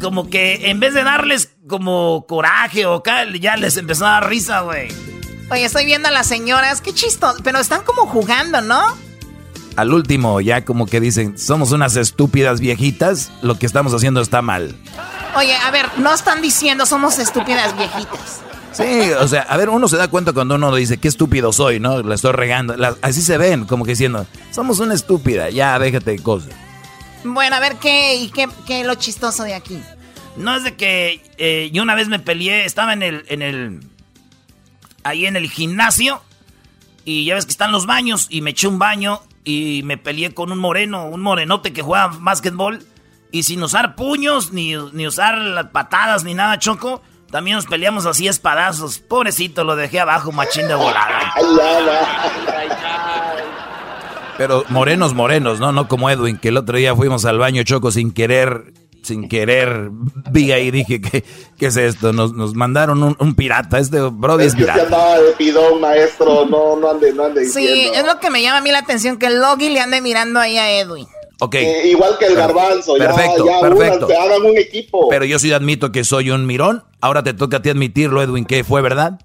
como 0.00 0.28
que 0.28 0.70
en 0.70 0.80
vez 0.80 0.94
de 0.94 1.04
darles 1.04 1.54
como 1.68 2.26
coraje 2.26 2.86
o 2.86 3.02
cal, 3.02 3.38
ya 3.40 3.56
les 3.56 3.76
empezó 3.76 4.06
a 4.06 4.12
dar 4.12 4.28
risa, 4.28 4.60
güey. 4.60 4.88
Oye, 5.50 5.64
estoy 5.64 5.84
viendo 5.84 6.08
a 6.08 6.10
las 6.10 6.26
señoras, 6.26 6.80
qué 6.80 6.94
chisto, 6.94 7.34
pero 7.44 7.58
están 7.58 7.82
como 7.82 8.06
jugando, 8.06 8.60
¿no? 8.60 8.80
Al 9.76 9.92
último, 9.92 10.40
ya 10.40 10.64
como 10.64 10.86
que 10.86 11.00
dicen, 11.00 11.38
somos 11.38 11.72
unas 11.72 11.96
estúpidas 11.96 12.60
viejitas, 12.60 13.30
lo 13.42 13.58
que 13.58 13.66
estamos 13.66 13.94
haciendo 13.94 14.20
está 14.20 14.42
mal. 14.42 14.74
Oye, 15.36 15.54
a 15.56 15.70
ver, 15.70 15.86
no 15.98 16.12
están 16.12 16.42
diciendo 16.42 16.84
somos 16.86 17.18
estúpidas 17.18 17.76
viejitas. 17.76 18.40
Sí, 18.72 19.10
o 19.20 19.28
sea, 19.28 19.42
a 19.42 19.56
ver, 19.56 19.68
uno 19.68 19.86
se 19.88 19.96
da 19.96 20.08
cuenta 20.08 20.32
cuando 20.32 20.54
uno 20.54 20.74
dice, 20.74 20.96
qué 20.96 21.08
estúpido 21.08 21.52
soy, 21.52 21.78
¿no? 21.80 22.02
La 22.02 22.14
estoy 22.14 22.32
regando. 22.32 22.74
así 23.02 23.20
se 23.20 23.36
ven, 23.36 23.66
como 23.66 23.84
que 23.84 23.90
diciendo, 23.90 24.26
somos 24.50 24.78
una 24.80 24.94
estúpida, 24.94 25.50
ya 25.50 25.78
déjate 25.78 26.12
de 26.12 26.18
cosas. 26.18 26.50
Bueno, 27.24 27.56
a 27.56 27.60
ver, 27.60 27.76
¿qué, 27.76 28.16
y 28.16 28.30
qué, 28.30 28.48
es 28.68 28.86
lo 28.86 28.94
chistoso 28.96 29.44
de 29.44 29.54
aquí? 29.54 29.80
No 30.36 30.56
es 30.56 30.64
de 30.64 30.76
que 30.76 31.22
eh, 31.38 31.70
yo 31.72 31.82
una 31.82 31.94
vez 31.94 32.08
me 32.08 32.18
peleé, 32.18 32.64
estaba 32.64 32.92
en 32.92 33.02
el, 33.02 33.24
en 33.28 33.42
el, 33.42 33.80
ahí 35.04 35.26
en 35.26 35.36
el 35.36 35.50
gimnasio 35.50 36.22
y 37.04 37.24
ya 37.24 37.34
ves 37.34 37.44
que 37.44 37.52
están 37.52 37.72
los 37.72 37.86
baños 37.86 38.26
y 38.30 38.40
me 38.40 38.50
eché 38.50 38.66
un 38.66 38.78
baño 38.78 39.20
y 39.44 39.82
me 39.84 39.98
peleé 39.98 40.34
con 40.34 40.52
un 40.52 40.58
moreno, 40.58 41.06
un 41.06 41.20
morenote 41.20 41.72
que 41.72 41.82
juega 41.82 42.10
básquetbol 42.18 42.84
y 43.30 43.42
sin 43.44 43.62
usar 43.62 43.94
puños 43.94 44.52
ni, 44.52 44.74
ni 44.92 45.06
usar 45.06 45.38
las 45.38 45.66
patadas 45.66 46.24
ni 46.24 46.34
nada 46.34 46.58
choco. 46.58 47.02
También 47.30 47.56
nos 47.56 47.66
peleamos 47.66 48.04
así 48.04 48.28
espadazos. 48.28 48.98
Pobrecito, 48.98 49.64
lo 49.64 49.74
dejé 49.74 50.00
abajo, 50.00 50.32
machín 50.32 50.68
de 50.68 50.74
volada. 50.74 51.32
Pero 54.38 54.64
morenos, 54.68 55.14
morenos, 55.14 55.60
¿no? 55.60 55.72
No 55.72 55.88
como 55.88 56.10
Edwin, 56.10 56.38
que 56.38 56.48
el 56.48 56.56
otro 56.56 56.76
día 56.76 56.94
fuimos 56.96 57.24
al 57.24 57.38
baño 57.38 57.62
choco 57.62 57.90
sin 57.90 58.12
querer 58.12 58.72
sin 59.02 59.28
querer 59.28 59.90
vi 60.30 60.52
ahí 60.52 60.70
dije, 60.70 61.00
¿qué, 61.00 61.24
qué 61.58 61.66
es 61.66 61.76
esto? 61.76 62.12
Nos, 62.12 62.32
nos 62.32 62.54
mandaron 62.54 63.16
un, 63.18 63.34
pirata, 63.34 63.78
este 63.78 64.00
Brody 64.00 64.44
es, 64.44 64.54
pirata. 64.54 64.84
andaba 64.84 65.20
de 65.20 65.32
pidón, 65.32 65.80
maestro, 65.80 66.46
no, 66.46 66.76
no 66.76 66.90
ande, 66.90 67.12
no 67.12 67.24
ande 67.24 67.44
Sí, 67.46 67.90
es 67.92 68.06
lo 68.06 68.20
que 68.20 68.30
me 68.30 68.42
llama 68.42 68.58
a 68.58 68.60
mí 68.60 68.70
la 68.70 68.78
atención, 68.78 69.18
que 69.18 69.26
el 69.26 69.40
Logi 69.40 69.70
le 69.70 69.80
ande 69.80 70.00
mirando 70.00 70.38
ahí 70.38 70.56
a 70.56 70.70
Edwin. 70.70 71.06
Okay. 71.40 71.64
Eh, 71.64 71.88
igual 71.88 72.16
que 72.18 72.26
el 72.26 72.36
garbanzo, 72.36 72.94
perfecto, 72.94 73.44
ya, 73.44 73.60
perfecto. 73.60 74.06
hagan 74.06 74.42
un 74.42 74.56
equipo. 74.56 75.08
Pero 75.08 75.24
yo 75.24 75.40
sí 75.40 75.52
admito 75.52 75.90
que 75.90 76.04
soy 76.04 76.30
un 76.30 76.46
mirón. 76.46 76.84
Ahora 77.00 77.24
te 77.24 77.34
toca 77.34 77.56
a 77.56 77.62
ti 77.62 77.70
admitirlo, 77.70 78.22
Edwin, 78.22 78.44
que 78.44 78.62
fue 78.62 78.80
verdad. 78.80 79.18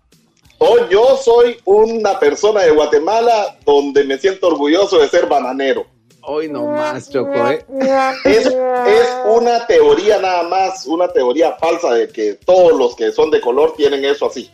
Oh, 0.60 0.78
yo 0.90 1.18
soy 1.18 1.58
una 1.66 2.20
persona 2.20 2.62
de 2.62 2.72
Guatemala 2.72 3.58
donde 3.66 4.04
me 4.04 4.18
siento 4.18 4.48
orgulloso 4.48 5.00
de 5.00 5.08
ser 5.08 5.28
bananero. 5.28 5.86
Hoy 6.22 6.50
no 6.50 6.66
más, 6.66 7.10
Choco, 7.10 7.50
¿eh? 7.50 7.66
Es, 8.26 8.54
una 9.28 9.66
teoría 9.66 10.20
nada 10.20 10.44
más, 10.44 10.86
una 10.86 11.08
teoría 11.08 11.54
falsa 11.54 11.94
de 11.94 12.10
que 12.10 12.34
todos 12.34 12.78
los 12.78 12.96
que 12.96 13.12
son 13.12 13.32
de 13.32 13.40
color 13.40 13.76
tienen 13.78 14.04
eso 14.04 14.26
así. 14.26 14.52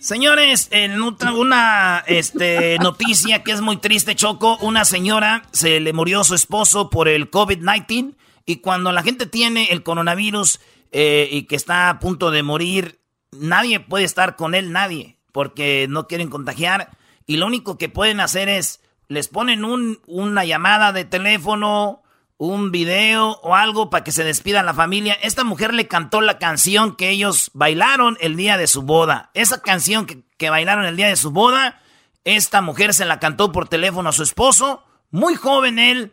Señores, 0.00 0.68
en 0.72 1.00
una 1.00 2.02
este, 2.06 2.78
noticia 2.78 3.44
que 3.44 3.52
es 3.52 3.60
muy 3.60 3.76
triste, 3.76 4.16
Choco, 4.16 4.58
una 4.60 4.84
señora 4.84 5.44
se 5.52 5.78
le 5.78 5.92
murió 5.92 6.24
su 6.24 6.34
esposo 6.34 6.90
por 6.90 7.06
el 7.06 7.30
COVID-19 7.30 8.14
y 8.44 8.56
cuando 8.56 8.90
la 8.90 9.02
gente 9.02 9.26
tiene 9.26 9.68
el 9.70 9.82
coronavirus 9.82 10.58
eh, 10.90 11.28
y 11.30 11.44
que 11.44 11.56
está 11.56 11.90
a 11.90 12.00
punto 12.00 12.30
de 12.32 12.42
morir, 12.42 12.98
nadie 13.30 13.78
puede 13.78 14.04
estar 14.04 14.36
con 14.36 14.54
él, 14.54 14.72
nadie, 14.72 15.13
porque 15.34 15.88
no 15.90 16.06
quieren 16.06 16.30
contagiar 16.30 16.96
y 17.26 17.38
lo 17.38 17.46
único 17.46 17.76
que 17.76 17.88
pueden 17.88 18.20
hacer 18.20 18.48
es 18.48 18.80
les 19.08 19.26
ponen 19.26 19.64
un, 19.64 20.00
una 20.06 20.44
llamada 20.44 20.92
de 20.92 21.04
teléfono, 21.04 22.04
un 22.36 22.70
video 22.70 23.40
o 23.42 23.56
algo 23.56 23.90
para 23.90 24.04
que 24.04 24.12
se 24.12 24.22
despida 24.22 24.62
la 24.62 24.74
familia. 24.74 25.14
Esta 25.14 25.42
mujer 25.42 25.74
le 25.74 25.88
cantó 25.88 26.20
la 26.20 26.38
canción 26.38 26.94
que 26.94 27.10
ellos 27.10 27.50
bailaron 27.52 28.16
el 28.20 28.36
día 28.36 28.56
de 28.56 28.68
su 28.68 28.82
boda. 28.82 29.30
Esa 29.34 29.60
canción 29.60 30.06
que, 30.06 30.50
bailaron 30.50 30.84
el 30.84 30.96
día 30.96 31.08
de 31.08 31.16
su 31.16 31.32
boda, 31.32 31.82
esta 32.22 32.60
mujer 32.60 32.94
se 32.94 33.04
la 33.04 33.18
cantó 33.18 33.50
por 33.50 33.68
teléfono 33.68 34.10
a 34.10 34.12
su 34.12 34.22
esposo. 34.22 34.84
Muy 35.10 35.34
joven 35.34 35.80
él, 35.80 36.12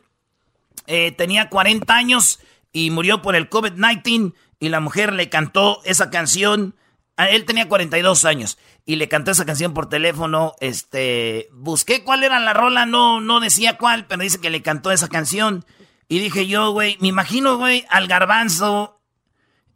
eh, 0.88 1.12
tenía 1.12 1.48
40 1.48 1.94
años 1.94 2.40
y 2.74 2.90
murió 2.90 3.22
por 3.22 3.36
el 3.36 3.52
COVID-19 3.52 4.34
y 4.60 4.70
la 4.70 4.80
mujer 4.80 5.14
le 5.14 5.30
cantó 5.30 5.80
esa 5.86 6.10
canción. 6.10 6.76
Él 7.18 7.46
tenía 7.46 7.68
42 7.68 8.26
años 8.26 8.58
y 8.86 8.96
le 8.96 9.08
cantó 9.08 9.32
esa 9.32 9.46
canción 9.46 9.74
por 9.74 9.90
teléfono. 9.90 10.54
Este, 10.60 11.50
busqué 11.54 12.04
cuál 12.04 12.24
era 12.24 12.40
la 12.40 12.54
rola, 12.54 12.86
no, 12.86 13.22
no 13.22 13.40
decía 13.40 13.78
cuál, 13.78 14.06
pero 14.08 14.24
dice 14.24 14.40
que 14.40 14.50
le 14.50 14.62
cantó 14.62 14.92
esa 14.92 15.08
canción. 15.08 15.66
Y 16.08 16.20
dije 16.20 16.48
yo, 16.48 16.72
güey, 16.72 16.98
me 17.00 17.08
imagino, 17.08 17.58
güey, 17.58 17.86
al 17.90 18.08
garbanzo 18.08 19.02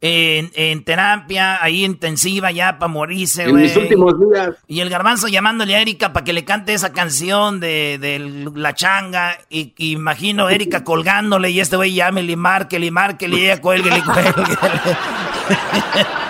en, 0.00 0.84
terapia, 0.84 1.62
ahí 1.62 1.84
intensiva 1.84 2.50
ya 2.50 2.78
para 2.78 2.92
morirse, 2.92 3.48
güey. 3.48 3.64
En 3.64 3.70
mis 3.70 3.76
últimos 3.76 4.14
días. 4.20 4.50
Y 4.66 4.80
el 4.80 4.90
garbanzo 4.90 5.28
llamándole 5.28 5.74
a 5.74 5.80
Erika 5.80 6.12
para 6.12 6.24
que 6.24 6.32
le 6.32 6.44
cante 6.44 6.74
esa 6.74 6.92
canción 6.92 7.60
de, 7.60 8.50
la 8.54 8.74
changa. 8.74 9.38
Y, 9.48 9.72
imagino 9.78 10.46
a 10.46 10.52
Erika 10.52 10.84
colgándole 10.84 11.50
y 11.50 11.60
este 11.60 11.76
güey 11.76 11.94
llámele 11.94 12.32
y 12.32 12.36
márquele 12.36 12.86
y 12.86 12.90
márquele 12.90 13.36
y 13.38 13.44
ella 13.44 13.60
cuelgue 13.60 13.96
y 13.96 14.02
cuelgue. 14.02 14.32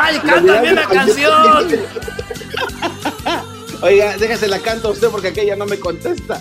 Mames, 0.00 0.22
cántame 0.22 0.72
una 0.72 0.86
canción. 0.86 1.68
Oiga, 3.82 4.16
déjase 4.16 4.48
la 4.48 4.60
canto 4.60 4.88
a 4.88 4.92
usted 4.92 5.08
porque 5.08 5.28
aquella 5.28 5.56
no 5.56 5.66
me 5.66 5.78
contesta. 5.78 6.40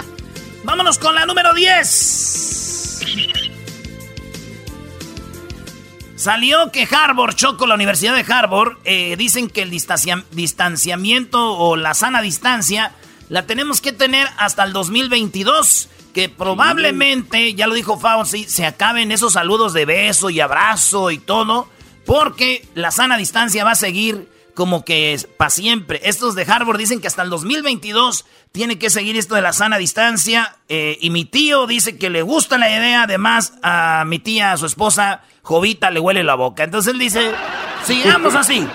Vámonos 0.64 0.98
con 0.98 1.14
la 1.14 1.24
número 1.24 1.54
10. 1.54 3.00
Salió 6.16 6.70
que 6.70 6.86
Harvard, 6.90 7.36
Choco, 7.36 7.66
la 7.66 7.74
Universidad 7.74 8.14
de 8.14 8.30
Harvard, 8.30 8.76
eh, 8.84 9.16
dicen 9.16 9.48
que 9.48 9.62
el 9.62 9.70
distanciamiento 9.70 11.56
o 11.56 11.76
la 11.76 11.94
sana 11.94 12.20
distancia 12.20 12.92
la 13.30 13.46
tenemos 13.46 13.80
que 13.80 13.92
tener 13.92 14.28
hasta 14.36 14.64
el 14.64 14.74
2022. 14.74 15.88
Que 16.12 16.28
probablemente, 16.28 17.54
ya 17.54 17.66
lo 17.66 17.74
dijo 17.74 17.98
Fauci, 17.98 18.44
se 18.44 18.66
acaben 18.66 19.12
esos 19.12 19.34
saludos 19.34 19.72
de 19.72 19.86
beso 19.86 20.28
y 20.28 20.40
abrazo 20.40 21.10
y 21.10 21.18
todo 21.18 21.68
porque 22.08 22.66
la 22.74 22.90
sana 22.90 23.18
distancia 23.18 23.64
va 23.64 23.72
a 23.72 23.74
seguir 23.74 24.30
como 24.54 24.82
que 24.82 25.20
para 25.36 25.50
siempre. 25.50 26.00
Estos 26.04 26.34
de 26.34 26.46
Harvard 26.48 26.78
dicen 26.78 27.02
que 27.02 27.06
hasta 27.06 27.20
el 27.20 27.28
2022 27.28 28.24
tiene 28.50 28.78
que 28.78 28.88
seguir 28.88 29.18
esto 29.18 29.34
de 29.34 29.42
la 29.42 29.52
sana 29.52 29.76
distancia. 29.76 30.56
Eh, 30.70 30.96
y 31.02 31.10
mi 31.10 31.26
tío 31.26 31.66
dice 31.66 31.98
que 31.98 32.08
le 32.08 32.22
gusta 32.22 32.56
la 32.56 32.70
idea. 32.70 33.02
Además, 33.02 33.52
a 33.62 34.04
mi 34.06 34.18
tía, 34.20 34.52
a 34.52 34.56
su 34.56 34.64
esposa, 34.64 35.20
Jovita, 35.42 35.90
le 35.90 36.00
huele 36.00 36.24
la 36.24 36.34
boca. 36.34 36.64
Entonces 36.64 36.94
él 36.94 36.98
dice, 36.98 37.30
sigamos 37.84 38.34
así. 38.34 38.66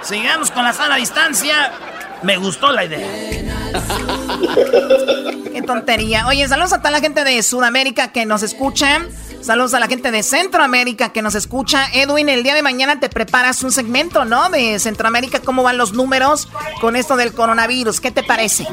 Sigamos 0.00 0.50
con 0.50 0.64
la 0.64 0.72
sana 0.72 0.96
distancia. 0.96 1.72
Me 2.22 2.36
gustó 2.36 2.70
la 2.70 2.84
idea. 2.84 3.00
Qué 5.52 5.62
tontería. 5.62 6.26
Oye, 6.26 6.46
saludos 6.48 6.72
a 6.72 6.78
toda 6.78 6.90
la 6.90 7.00
gente 7.00 7.24
de 7.24 7.42
Sudamérica 7.42 8.12
que 8.12 8.26
nos 8.26 8.42
escucha. 8.42 9.06
Saludos 9.40 9.72
a 9.72 9.80
la 9.80 9.86
gente 9.86 10.10
de 10.10 10.22
Centroamérica 10.22 11.12
que 11.12 11.22
nos 11.22 11.34
escucha. 11.34 11.86
Edwin, 11.94 12.28
el 12.28 12.42
día 12.42 12.54
de 12.54 12.62
mañana 12.62 13.00
te 13.00 13.08
preparas 13.08 13.62
un 13.62 13.72
segmento, 13.72 14.26
¿no? 14.26 14.50
De 14.50 14.78
Centroamérica, 14.78 15.40
¿cómo 15.40 15.62
van 15.62 15.78
los 15.78 15.94
números 15.94 16.48
con 16.80 16.94
esto 16.94 17.16
del 17.16 17.32
coronavirus? 17.32 18.00
¿Qué 18.00 18.10
te 18.10 18.22
parece? 18.22 18.66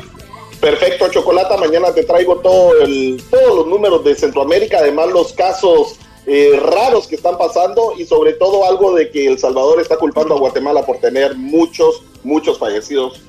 Perfecto, 0.59 1.07
Chocolata. 1.09 1.55
Mañana 1.55 1.93
te 1.93 2.03
traigo 2.03 2.37
todo 2.37 2.81
el, 2.81 3.23
todos 3.29 3.55
los 3.55 3.67
números 3.67 4.03
de 4.03 4.15
Centroamérica, 4.15 4.79
además 4.79 5.07
los 5.09 5.31
casos 5.31 5.95
eh, 6.25 6.59
raros 6.61 7.07
que 7.07 7.15
están 7.15 7.37
pasando 7.37 7.93
y 7.97 8.05
sobre 8.05 8.33
todo 8.33 8.65
algo 8.65 8.93
de 8.93 9.09
que 9.09 9.27
El 9.27 9.39
Salvador 9.39 9.79
está 9.79 9.95
culpando 9.95 10.35
a 10.35 10.39
Guatemala 10.39 10.85
por 10.85 10.97
tener 10.97 11.35
muchos, 11.35 12.03
muchos 12.23 12.59
fallecidos 12.59 13.21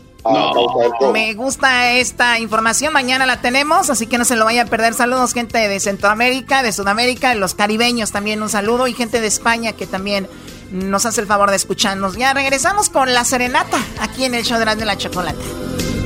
me 1.12 1.34
gusta 1.34 1.92
esta 1.92 2.38
información, 2.38 2.92
mañana 2.92 3.26
la 3.26 3.40
tenemos, 3.40 3.90
así 3.90 4.06
que 4.06 4.18
no 4.18 4.24
se 4.24 4.36
lo 4.36 4.44
vaya 4.44 4.62
a 4.62 4.66
perder. 4.66 4.94
Saludos 4.94 5.34
gente 5.34 5.68
de 5.68 5.80
Centroamérica, 5.80 6.62
de 6.62 6.72
Sudamérica, 6.72 7.30
de 7.30 7.36
los 7.36 7.54
caribeños 7.54 8.12
también 8.12 8.42
un 8.42 8.48
saludo 8.48 8.86
y 8.86 8.94
gente 8.94 9.20
de 9.20 9.26
España 9.26 9.72
que 9.72 9.86
también 9.86 10.28
nos 10.70 11.06
hace 11.06 11.20
el 11.20 11.26
favor 11.26 11.50
de 11.50 11.56
escucharnos. 11.56 12.16
Ya 12.16 12.34
regresamos 12.34 12.90
con 12.90 13.12
la 13.12 13.24
serenata 13.24 13.78
aquí 14.00 14.24
en 14.24 14.34
el 14.34 14.44
show 14.44 14.58
de 14.58 14.84
la 14.84 14.96
chocolate. 14.96 15.97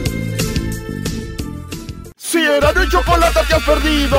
Si 2.32 2.38
era 2.38 2.72
de 2.72 2.88
chocolate 2.88 3.40
te 3.46 3.54
has 3.54 3.62
perdido, 3.62 4.16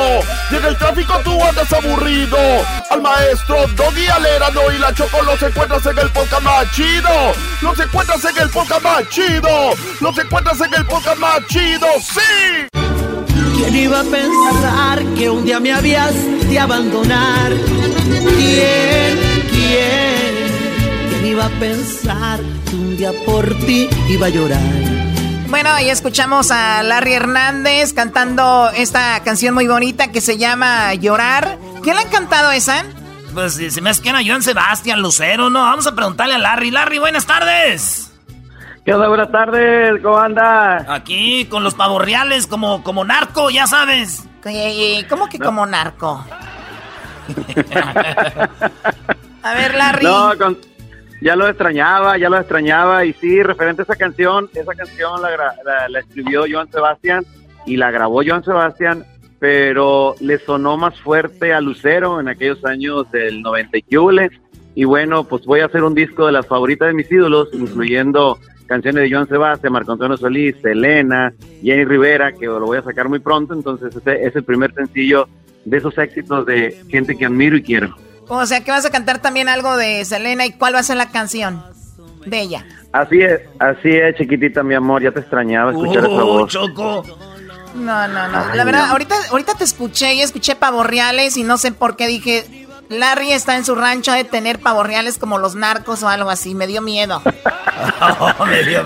en 0.52 0.64
el 0.64 0.78
tráfico 0.78 1.14
tú 1.24 1.44
andas 1.44 1.74
aburrido. 1.74 2.38
Al 2.92 3.02
maestro 3.02 3.66
Doggy 3.76 4.06
Alerano 4.06 4.62
y 4.72 4.78
la 4.78 4.94
Choco 4.94 5.20
los 5.24 5.42
encuentras 5.42 5.84
en 5.88 5.98
el 5.98 6.12
podcast 6.12 6.44
más 6.44 6.72
chido. 6.76 7.10
Los 7.64 7.80
encuentras 7.80 8.24
en 8.26 8.38
el 8.38 8.50
podcast 8.50 8.84
más 8.84 9.10
chido. 9.10 9.74
Los 10.00 10.16
encuentras 10.20 10.62
en 10.62 10.74
el 10.76 10.86
podcast 10.86 11.18
más 11.18 11.48
chido, 11.48 11.88
¡sí! 12.00 12.68
¿Quién 13.56 13.76
iba 13.76 14.02
a 14.02 14.04
pensar 14.04 15.04
que 15.16 15.32
un 15.32 15.44
día 15.44 15.60
me 15.60 15.74
habías 15.74 16.14
de 16.48 16.60
abandonar? 16.60 17.52
¿Quién? 18.38 19.18
¿Quién? 19.50 21.10
¿Quién 21.10 21.26
iba 21.26 21.46
a 21.48 21.60
pensar 21.60 22.40
que 22.70 22.76
un 22.76 22.96
día 22.96 23.12
por 23.26 23.52
ti 23.66 23.90
iba 24.08 24.28
a 24.28 24.30
llorar? 24.30 25.13
Bueno, 25.54 25.70
ahí 25.70 25.92
escuchamos 25.92 26.50
a 26.50 26.82
Larry 26.82 27.14
Hernández 27.14 27.94
cantando 27.94 28.72
esta 28.76 29.22
canción 29.24 29.54
muy 29.54 29.68
bonita 29.68 30.12
que 30.12 30.20
se 30.20 30.40
llama 30.40 30.96
Llorar. 30.96 31.60
¿Quién 31.84 31.96
le 31.96 32.02
ha 32.02 32.10
cantado 32.10 32.52
esa? 32.52 32.84
Pues 33.36 33.54
se 33.54 33.80
me 33.80 33.92
hace 33.92 34.02
que 34.02 34.10
era 34.10 34.22
Joan 34.26 34.42
Sebastián 34.42 35.00
Lucero, 35.00 35.52
¿no? 35.52 35.62
Vamos 35.62 35.86
a 35.86 35.94
preguntarle 35.94 36.34
a 36.34 36.38
Larry. 36.40 36.72
Larry, 36.72 36.98
buenas 36.98 37.28
tardes. 37.28 38.12
¿Qué 38.84 38.96
onda? 38.96 39.08
Buenas 39.10 39.32
tardes, 39.32 40.02
¿cómo 40.02 40.18
anda? 40.18 40.92
Aquí 40.92 41.46
con 41.46 41.64
los 41.64 41.76
pavorreales 41.76 42.48
como, 42.48 42.84
como 42.84 43.06
narco, 43.06 43.52
ya 43.52 43.68
sabes. 43.68 44.24
¿Cómo 45.08 45.30
que 45.30 45.38
como 45.38 45.68
narco? 45.68 46.26
a 49.44 49.54
ver, 49.54 49.76
Larry. 49.76 50.04
No, 50.04 50.36
con 50.36 50.73
ya 51.24 51.38
lo 51.38 51.48
extrañaba, 51.48 52.18
ya 52.18 52.30
lo 52.30 52.38
extrañaba. 52.38 53.06
Y 53.06 53.14
sí, 53.14 53.42
referente 53.42 53.82
a 53.82 53.84
esa 53.84 53.96
canción, 53.96 54.50
esa 54.54 54.74
canción 54.76 55.22
la, 55.22 55.88
la, 55.90 56.00
escribió 56.00 56.44
Joan 56.50 56.70
Sebastián 56.70 57.26
y 57.66 57.78
la 57.78 57.92
grabó 57.92 58.22
Joan 58.26 58.44
Sebastián, 58.44 59.06
pero 59.40 60.16
le 60.20 60.38
sonó 60.40 60.78
más 60.78 61.00
fuerte 61.00 61.54
a 61.54 61.62
Lucero 61.62 62.20
en 62.20 62.28
aquellos 62.28 62.64
años 62.66 63.10
del 63.12 63.42
90 63.42 63.78
y 63.78 63.86
Y 64.76 64.84
bueno, 64.84 65.24
pues 65.24 65.46
voy 65.46 65.62
a 65.62 65.66
hacer 65.66 65.84
un 65.84 65.96
disco 65.96 66.26
de 66.26 66.34
las 66.34 66.46
favoritas 66.46 66.90
de 66.90 66.94
mis 66.94 67.10
ídolos, 67.10 67.50
incluyendo 67.54 68.38
canciones 68.68 69.04
de 69.04 69.16
Joan 69.16 69.28
Sebastián, 69.28 69.72
Marco 69.72 69.94
Antonio 69.94 70.18
Solís, 70.18 70.56
Elena, 70.66 71.34
Jenny 71.62 71.86
Rivera, 71.86 72.34
que 72.34 72.48
lo 72.48 72.66
voy 72.66 72.80
a 72.80 72.84
sacar 72.84 73.08
muy 73.08 73.20
pronto. 73.20 73.54
Entonces, 73.54 73.96
este 73.96 74.28
es 74.28 74.36
el 74.36 74.44
primer 74.44 74.74
sencillo 74.74 75.30
de 75.64 75.78
esos 75.78 75.98
éxitos 75.98 76.46
de 76.46 76.78
gente 76.90 77.16
que 77.16 77.26
admiro 77.26 77.56
y 77.56 77.64
quiero. 77.64 77.96
O 78.28 78.46
sea 78.46 78.64
que 78.64 78.72
vas 78.72 78.86
a 78.86 78.90
cantar 78.90 79.22
también 79.22 79.50
algo 79.50 79.76
de 79.78 80.04
Selena 80.06 80.46
y 80.46 80.54
cuál 80.54 80.76
va 80.76 80.80
a 80.80 80.84
ser 80.84 80.98
la 80.98 81.10
canción 81.10 81.64
de 82.26 82.40
ella. 82.40 82.66
Así 82.92 83.22
es, 83.22 83.42
así 83.60 83.90
es, 83.90 84.16
chiquitita, 84.16 84.64
mi 84.64 84.76
amor, 84.76 85.02
ya 85.02 85.12
te 85.12 85.20
extrañaba 85.20 85.72
escuchar 85.72 86.06
esa 86.06 86.24
voz. 86.24 86.52
Choco. 86.52 87.04
No, 87.76 88.08
no, 88.08 88.28
no. 88.28 88.54
la 88.54 88.64
verdad, 88.64 88.92
ahorita, 88.92 89.16
ahorita 89.32 89.56
te 89.56 89.64
escuché 89.64 90.14
y 90.14 90.22
escuché 90.22 90.56
pavos 90.56 90.86
reales 90.86 91.38
y 91.38 91.44
no 91.44 91.58
sé 91.58 91.72
por 91.72 91.96
qué 91.96 92.08
dije, 92.08 92.63
Larry 92.90 93.32
está 93.32 93.58
en 93.58 93.66
su 93.66 93.76
rancho 93.76 94.12
de 94.12 94.24
tener 94.24 94.60
pavos 94.60 94.86
reales 94.86 95.18
como 95.18 95.38
los 95.38 95.56
narcos 95.56 96.04
o 96.04 96.10
algo 96.10 96.30
así. 96.30 96.56
Me 96.56 96.68
dio 96.68 96.82
miedo. 96.82 97.22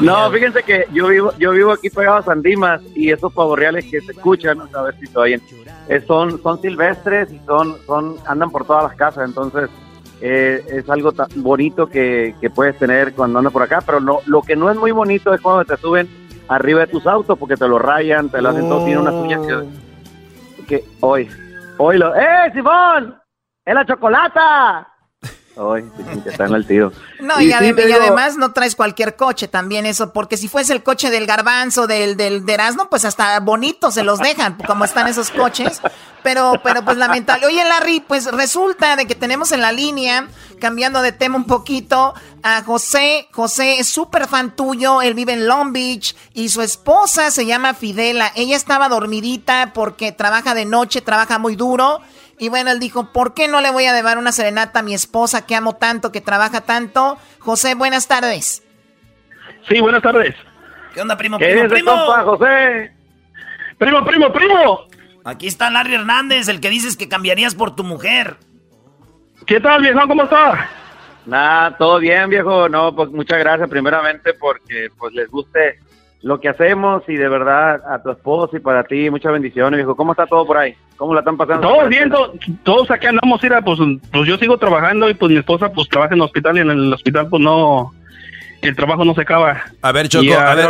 No, 0.02 0.32
fíjense 0.32 0.64
que 0.64 0.88
yo 0.92 1.08
vivo, 1.08 1.34
yo 1.38 1.52
vivo 1.52 1.72
aquí 1.72 1.90
pegado 1.90 2.18
a 2.18 2.24
Sandimas 2.24 2.82
y 2.96 3.12
esos 3.12 3.34
pavos 3.34 3.58
reales 3.58 3.86
que 3.86 4.02
se 4.02 4.12
escuchan, 4.12 4.60
a 4.74 4.82
ver 4.82 4.96
si 4.98 5.06
estoy 5.06 5.30
bien, 5.30 5.42
eh, 5.88 6.04
son, 6.06 6.42
son 6.42 6.62
silvestres 6.62 7.32
y 7.32 7.40
son, 7.46 7.78
son, 7.86 8.18
andan 8.26 8.50
por 8.50 8.66
todas 8.66 8.84
las 8.84 8.96
casas, 8.96 9.28
entonces 9.28 9.70
eh, 10.22 10.64
es 10.68 10.90
algo 10.90 11.12
tan 11.12 11.28
bonito 11.36 11.88
que, 11.88 12.36
que, 12.40 12.50
puedes 12.50 12.78
tener 12.78 13.14
cuando 13.14 13.40
andas 13.40 13.54
por 13.54 13.64
acá, 13.64 13.82
pero 13.86 14.00
no, 14.00 14.20
lo 14.26 14.42
que 14.42 14.56
no 14.56 14.72
es 14.72 14.78
muy 14.78 14.92
bonito 14.92 15.34
es 15.34 15.42
cuando 15.42 15.66
te 15.66 15.80
suben 15.80 16.08
arriba 16.48 16.82
de 16.82 16.88
tus 16.88 17.06
autos 17.06 17.38
porque 17.38 17.56
te 17.56 17.68
lo 17.68 17.80
rayan, 17.80 18.30
te 18.30 18.42
lo 18.42 18.50
hacen 18.50 18.68
todo, 18.68 18.86
tiene 18.86 19.00
unas 19.00 19.14
uñas 19.14 19.42
que, 19.46 20.66
que 20.66 20.86
hoy, 21.02 21.30
hoy 21.78 21.98
lo, 21.98 22.16
¡eh, 22.16 22.52
Simón! 22.54 23.16
¡Es 23.68 23.74
la 23.74 23.86
chocolata! 23.86 24.88
Hoy, 25.58 25.84
que 26.24 26.30
está 26.30 26.46
en 26.46 26.54
el 26.56 26.66
tío. 26.66 26.94
No, 27.20 27.42
y, 27.42 27.52
además 27.52 28.38
no 28.38 28.54
traes 28.54 28.78
cualquier 28.78 29.18
coche 29.18 29.50
también 29.50 29.86
eso, 29.86 30.14
porque 30.14 30.38
si 30.38 30.48
fuese 30.48 30.72
el 30.72 30.84
coche 30.84 31.10
del 31.10 31.26
garbanzo, 31.26 31.86
del, 31.86 32.16
del 32.16 32.46
de 32.46 32.54
Erasmo, 32.54 32.90
pues 32.90 33.04
hasta 33.04 33.38
bonitos 33.42 33.96
se 33.96 34.04
los 34.04 34.20
dejan, 34.20 34.58
como 34.66 34.86
están 34.86 35.08
esos 35.08 35.32
coches. 35.32 35.82
Pero, 36.24 36.54
pero 36.64 36.84
pues 36.86 36.96
lamentable. 36.98 37.46
Oye, 37.46 37.64
Larry, 37.64 38.00
pues 38.00 38.32
resulta 38.32 38.96
de 38.96 39.06
que 39.06 39.16
tenemos 39.16 39.52
en 39.52 39.62
la 39.62 39.72
línea, 39.72 40.28
cambiando 40.62 41.02
de 41.02 41.12
tema 41.12 41.36
un 41.36 41.46
poquito, 41.46 42.14
a 42.44 42.64
José. 42.64 43.28
José 43.34 43.80
es 43.80 43.90
súper 43.90 44.28
fan 44.28 44.56
tuyo, 44.56 45.02
él 45.02 45.14
vive 45.14 45.34
en 45.34 45.46
Long 45.46 45.74
Beach 45.74 46.16
y 46.34 46.50
su 46.50 46.62
esposa 46.62 47.32
se 47.32 47.46
llama 47.46 47.74
Fidela. 47.74 48.32
Ella 48.36 48.56
estaba 48.56 48.88
dormidita 48.88 49.72
porque 49.74 50.12
trabaja 50.12 50.54
de 50.54 50.66
noche, 50.66 51.02
trabaja 51.02 51.38
muy 51.38 51.56
duro 51.58 52.02
y 52.40 52.50
bueno, 52.50 52.72
él 52.72 52.80
dijo, 52.80 53.12
¿por 53.12 53.34
qué 53.34 53.48
no 53.48 53.62
le 53.62 53.72
voy 53.72 53.86
a 53.86 53.96
llevar 53.96 54.18
una 54.18 54.32
serenata 54.32 54.80
a 54.80 54.84
mi 54.84 54.94
esposa 54.94 55.46
que 55.46 55.56
amo 55.56 55.76
tanto, 55.76 56.12
que 56.12 56.22
trabaja 56.22 56.62
tanto? 56.62 57.18
José, 57.40 57.74
buenas 57.74 58.08
tardes. 58.08 58.64
Sí, 59.68 59.80
buenas 59.80 60.04
tardes. 60.04 60.36
¿Qué 60.94 61.02
onda, 61.02 61.18
primo, 61.18 61.38
primo, 61.38 61.68
primo? 61.68 61.92
José? 62.24 62.94
Primo, 63.78 64.06
primo, 64.06 64.32
primo. 64.32 64.88
Aquí 65.26 65.48
está 65.48 65.70
Larry 65.70 65.96
Hernández, 65.96 66.48
el 66.48 66.62
que 66.62 66.70
dices 66.70 66.96
que 66.96 67.10
cambiarías 67.10 67.56
por 67.56 67.76
tu 67.76 67.84
mujer. 67.84 68.38
¿Qué 69.46 69.60
tal, 69.60 69.82
viejo? 69.82 70.00
¿Cómo 70.08 70.24
está? 70.24 70.70
Nada, 71.26 71.76
todo 71.78 72.00
bien, 72.00 72.30
viejo. 72.30 72.70
No, 72.70 72.96
pues 72.96 73.10
muchas 73.10 73.40
gracias 73.40 73.70
primeramente 73.70 74.34
porque 74.34 74.90
pues 74.98 75.14
les 75.14 75.30
guste 75.30 75.80
lo 76.22 76.40
que 76.40 76.50
hacemos 76.50 77.04
y 77.08 77.16
de 77.16 77.30
verdad 77.30 77.82
a 77.90 78.02
tu 78.02 78.12
esposo 78.12 78.58
y 78.58 78.60
para 78.60 78.84
ti 78.84 79.10
muchas 79.10 79.32
bendiciones, 79.32 79.78
viejo. 79.78 79.96
¿Cómo 79.96 80.14
está 80.14 80.26
todo 80.26 80.46
por 80.46 80.58
ahí? 80.58 80.76
¿Cómo 80.98 81.14
la 81.14 81.20
están 81.20 81.38
pasando? 81.38 81.68
Todos 81.68 81.90
bien, 81.90 82.12
todos 82.64 82.90
aquí 82.90 83.06
andamos, 83.06 83.44
ir 83.44 83.54
pues, 83.64 83.80
pues 84.12 84.28
yo 84.28 84.38
sigo 84.38 84.58
trabajando 84.58 85.10
y 85.10 85.14
pues 85.14 85.32
mi 85.32 85.38
esposa 85.38 85.72
pues 85.72 85.88
trabaja 85.90 86.14
en 86.14 86.20
el 86.20 86.26
hospital 86.26 86.58
y 86.58 86.62
en 86.62 86.70
el 86.72 86.94
hospital 86.94 87.28
pues 87.30 87.42
no, 87.42 87.94
el 88.62 88.76
trabajo 88.76 89.06
no 89.06 89.14
se 89.14 89.22
acaba. 89.22 89.62
A 89.82 89.92
ver, 89.92 90.10
Choco, 90.10 90.34
a, 90.34 90.56
ver, 90.56 90.68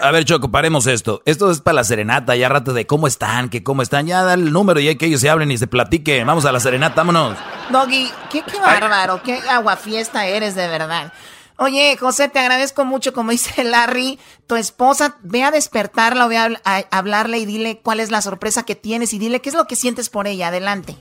a, 0.00 0.10
ver, 0.10 0.24
Choco, 0.24 0.50
paremos 0.50 0.86
esto. 0.86 1.22
Esto 1.24 1.50
es 1.50 1.60
para 1.60 1.76
la 1.76 1.84
serenata, 1.84 2.36
ya 2.36 2.48
rato 2.48 2.72
de 2.72 2.86
cómo 2.86 3.06
están, 3.06 3.48
que 3.48 3.62
cómo 3.62 3.82
están, 3.82 4.06
ya 4.06 4.22
da 4.22 4.34
el 4.34 4.52
número 4.52 4.80
y 4.80 4.88
hay 4.88 4.96
que 4.96 5.06
ellos 5.06 5.20
se 5.20 5.30
hablen 5.30 5.50
y 5.50 5.58
se 5.58 5.66
platiquen. 5.66 6.26
Vamos 6.26 6.44
a 6.44 6.52
la 6.52 6.60
serenata, 6.60 6.96
vámonos. 6.96 7.38
Doggy, 7.70 8.10
qué, 8.30 8.42
qué 8.42 8.60
bárbaro, 8.60 9.22
qué 9.22 9.38
aguafiesta 9.50 10.26
eres 10.26 10.54
de 10.54 10.68
verdad. 10.68 11.12
Oye, 11.56 11.96
José, 11.98 12.28
te 12.28 12.40
agradezco 12.40 12.84
mucho, 12.84 13.12
como 13.12 13.30
dice 13.30 13.64
Larry, 13.64 14.18
tu 14.46 14.56
esposa, 14.56 15.16
ve 15.22 15.44
a 15.44 15.50
despertarla, 15.50 16.26
ve 16.26 16.36
a, 16.36 16.50
hablarle 16.90 17.38
y 17.38 17.46
dile 17.46 17.78
cuál 17.82 18.00
es 18.00 18.10
la 18.10 18.22
sorpresa 18.22 18.64
que 18.64 18.74
tienes 18.74 19.12
y 19.12 19.18
dile 19.18 19.40
qué 19.40 19.50
es 19.50 19.54
lo 19.54 19.66
que 19.66 19.76
sientes 19.76 20.10
por 20.10 20.26
ella. 20.26 20.48
Adelante. 20.48 20.96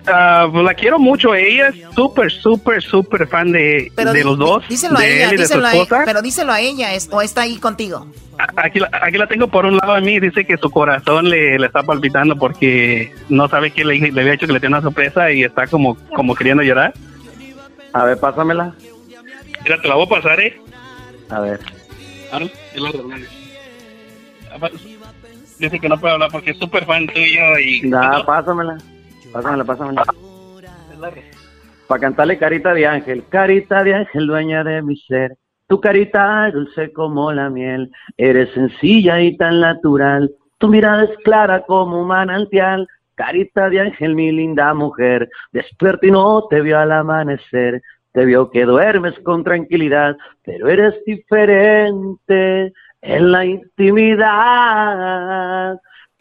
Uh, 0.00 0.50
pues 0.50 0.64
la 0.64 0.74
quiero 0.74 0.98
mucho. 0.98 1.34
Ella 1.34 1.68
es 1.68 1.94
súper, 1.94 2.32
súper, 2.32 2.82
súper 2.82 3.26
fan 3.26 3.52
de, 3.52 3.92
de 3.94 4.24
los 4.24 4.38
dos. 4.38 4.66
Díselo 4.68 4.98
a 4.98 5.04
ella, 5.04 5.30
díselo 5.30 5.66
a 5.66 5.74
ella, 5.74 6.02
pero 6.06 6.22
díselo 6.22 6.52
a 6.52 6.60
ella, 6.60 6.88
¿o 7.10 7.20
está 7.20 7.42
ahí 7.42 7.58
contigo? 7.58 8.06
Aquí 8.56 8.78
la, 8.78 8.88
aquí 9.02 9.18
la 9.18 9.26
tengo 9.26 9.48
por 9.48 9.66
un 9.66 9.76
lado 9.76 9.94
de 9.96 10.00
mí. 10.00 10.18
Dice 10.18 10.46
que 10.46 10.56
su 10.56 10.70
corazón 10.70 11.28
le, 11.28 11.58
le 11.58 11.66
está 11.66 11.82
palpitando 11.82 12.34
porque 12.36 13.12
no 13.28 13.48
sabe 13.48 13.72
que 13.72 13.84
le, 13.84 13.98
le 14.10 14.20
había 14.20 14.32
hecho 14.32 14.46
que 14.46 14.54
le 14.54 14.60
tiene 14.60 14.76
una 14.76 14.82
sorpresa 14.82 15.30
y 15.30 15.44
está 15.44 15.66
como, 15.66 15.96
como 16.14 16.34
queriendo 16.34 16.62
llorar. 16.62 16.94
A 17.92 18.04
ver, 18.04 18.18
pásamela. 18.18 18.74
Mira, 19.70 19.82
te 19.82 19.88
la 19.88 19.94
voy 19.94 20.06
a 20.06 20.08
pasar, 20.08 20.40
¿eh? 20.40 20.60
A 21.28 21.38
ver. 21.38 21.60
Dice 25.60 25.78
que 25.78 25.88
no 25.88 25.96
puede 25.96 26.14
hablar 26.14 26.28
porque 26.32 26.50
es 26.50 26.58
súper 26.58 26.84
fan 26.84 27.06
tuyo 27.06 27.56
y... 27.56 27.82
Nah, 27.82 28.24
pásamela. 28.24 28.78
Pásamela, 29.32 29.64
pásamela. 29.64 30.04
Para 31.86 32.00
cantarle 32.00 32.36
Carita 32.36 32.74
de 32.74 32.84
Ángel. 32.84 33.24
Carita 33.28 33.84
de 33.84 33.94
Ángel, 33.94 34.26
dueña 34.26 34.64
de 34.64 34.82
mi 34.82 34.96
ser. 34.96 35.36
Tu 35.68 35.80
carita 35.80 36.50
dulce 36.50 36.92
como 36.92 37.32
la 37.32 37.48
miel. 37.48 37.92
Eres 38.16 38.52
sencilla 38.52 39.20
y 39.20 39.36
tan 39.36 39.60
natural. 39.60 40.32
Tu 40.58 40.66
mirada 40.66 41.04
es 41.04 41.16
clara 41.22 41.62
como 41.62 42.02
un 42.02 42.08
manantial. 42.08 42.88
Carita 43.14 43.68
de 43.68 43.80
ángel, 43.80 44.16
mi 44.16 44.32
linda 44.32 44.72
mujer, 44.72 45.28
despierta 45.52 46.06
y 46.06 46.10
no 46.10 46.46
te 46.48 46.60
vio 46.60 46.78
al 46.78 46.90
amanecer. 46.90 47.82
Te 48.12 48.24
vio 48.24 48.50
que 48.50 48.64
duermes 48.64 49.18
con 49.20 49.44
tranquilidad, 49.44 50.16
pero 50.44 50.68
eres 50.68 50.94
diferente 51.04 52.72
en 53.02 53.32
la 53.32 53.44
intimidad. 53.44 54.28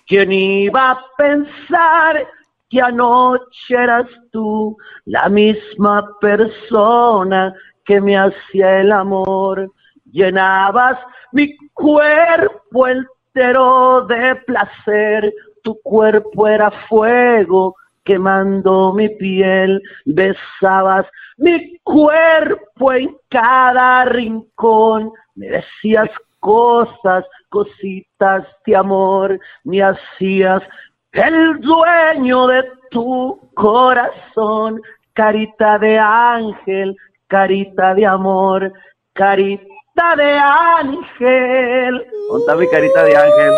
¿Quién 0.06 0.32
iba 0.32 0.91
a 0.91 1.04
pensar 1.17 2.28
que 2.69 2.80
anoche 2.82 3.75
eras 3.75 4.06
tú 4.32 4.78
la 5.06 5.28
misma 5.30 6.08
persona 6.21 7.54
que 7.84 7.99
me 7.99 8.15
hacía 8.17 8.82
el 8.82 8.91
amor? 8.91 9.71
Llenabas 10.12 10.99
mi 11.32 11.56
cuerpo 11.73 12.88
entero 12.88 14.06
de 14.08 14.36
placer, 14.45 15.34
tu 15.63 15.80
cuerpo 15.82 16.47
era 16.47 16.69
fuego 16.88 17.75
quemando 18.10 18.91
mi 18.91 19.08
piel, 19.08 19.80
besabas 20.04 21.06
mi 21.38 21.78
cuerpo 21.84 22.91
en 22.91 23.15
cada 23.30 24.04
rincón, 24.06 25.12
me 25.36 25.48
decías 25.48 26.10
cosas, 26.39 27.24
cositas 27.50 28.48
de 28.65 28.76
amor, 28.76 29.39
me 29.63 29.84
hacías 29.84 30.63
el 31.12 31.60
dueño 31.60 32.48
de 32.48 32.63
tu 32.89 33.39
corazón, 33.54 34.82
carita 35.13 35.78
de 35.78 36.00
ángel, 36.00 36.95
carita 37.28 37.93
de 37.93 38.08
amor, 38.08 38.74
carita 39.13 40.15
de 40.17 40.32
ángel. 40.34 42.08
¿Dónde 42.32 42.56
mi 42.56 42.72
carita 42.72 43.04
de 43.04 43.15
ángel? 43.15 43.54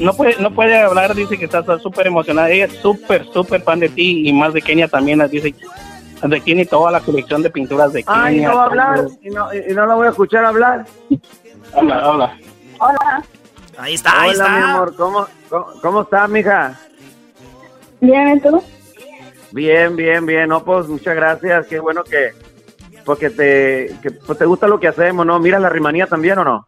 No 0.01 0.13
puede, 0.15 0.37
no 0.41 0.55
puede 0.55 0.77
hablar, 0.77 1.15
dice 1.15 1.39
que 1.39 1.45
está 1.45 1.79
súper 1.79 2.07
emocionada. 2.09 2.51
Ella 2.51 2.67
es 2.67 2.75
súper, 2.75 3.25
súper 3.33 3.63
fan 3.63 3.81
de 3.81 3.89
ti 3.89 4.29
y 4.29 4.33
más 4.33 4.53
de 4.53 4.63
Kenia 4.63 4.89
también. 4.89 5.21
Dice 5.31 5.55
de 6.23 6.41
tiene 6.41 6.67
toda 6.67 6.91
la 6.91 7.01
colección 7.01 7.43
de 7.43 7.51
pinturas 7.51 7.93
de 7.93 8.03
Kenia. 8.03 8.23
Ay, 8.23 8.41
no 8.41 8.57
va 8.57 8.63
a 8.63 8.67
hablar 8.67 9.07
y 9.23 9.31
no, 9.31 9.49
y 9.53 9.73
no 9.73 9.87
la 9.87 9.95
voy 9.95 10.07
a 10.07 10.11
escuchar 10.11 10.45
hablar. 10.45 10.85
Hola, 11.75 12.09
hola. 12.09 12.39
Hola. 12.81 13.25
Ahí 13.77 13.95
está, 13.95 14.23
ahí 14.23 14.33
está. 14.33 14.49
mi 14.49 14.63
amor. 14.63 14.97
¿Cómo, 14.97 15.27
cómo, 15.49 15.67
cómo 15.81 16.03
estás, 16.03 16.29
mija? 16.29 16.79
Bien, 18.01 18.37
¿y 18.37 18.41
tú? 18.41 18.63
Bien, 19.53 19.97
bien, 19.97 20.27
bien. 20.27 20.49
No, 20.49 20.65
pues 20.65 20.89
muchas 20.89 21.15
gracias. 21.15 21.67
Qué 21.67 21.79
bueno 21.79 22.03
que, 22.05 22.33
porque 23.05 23.31
te, 23.31 23.97
que, 24.03 24.11
pues, 24.11 24.39
te 24.39 24.45
gusta 24.45 24.67
lo 24.67 24.81
que 24.81 24.89
hacemos, 24.89 25.25
¿no? 25.25 25.39
¿Miras 25.39 25.63
la 25.63 25.69
rimanía 25.69 26.07
también 26.07 26.39
o 26.39 26.45
no? 26.45 26.68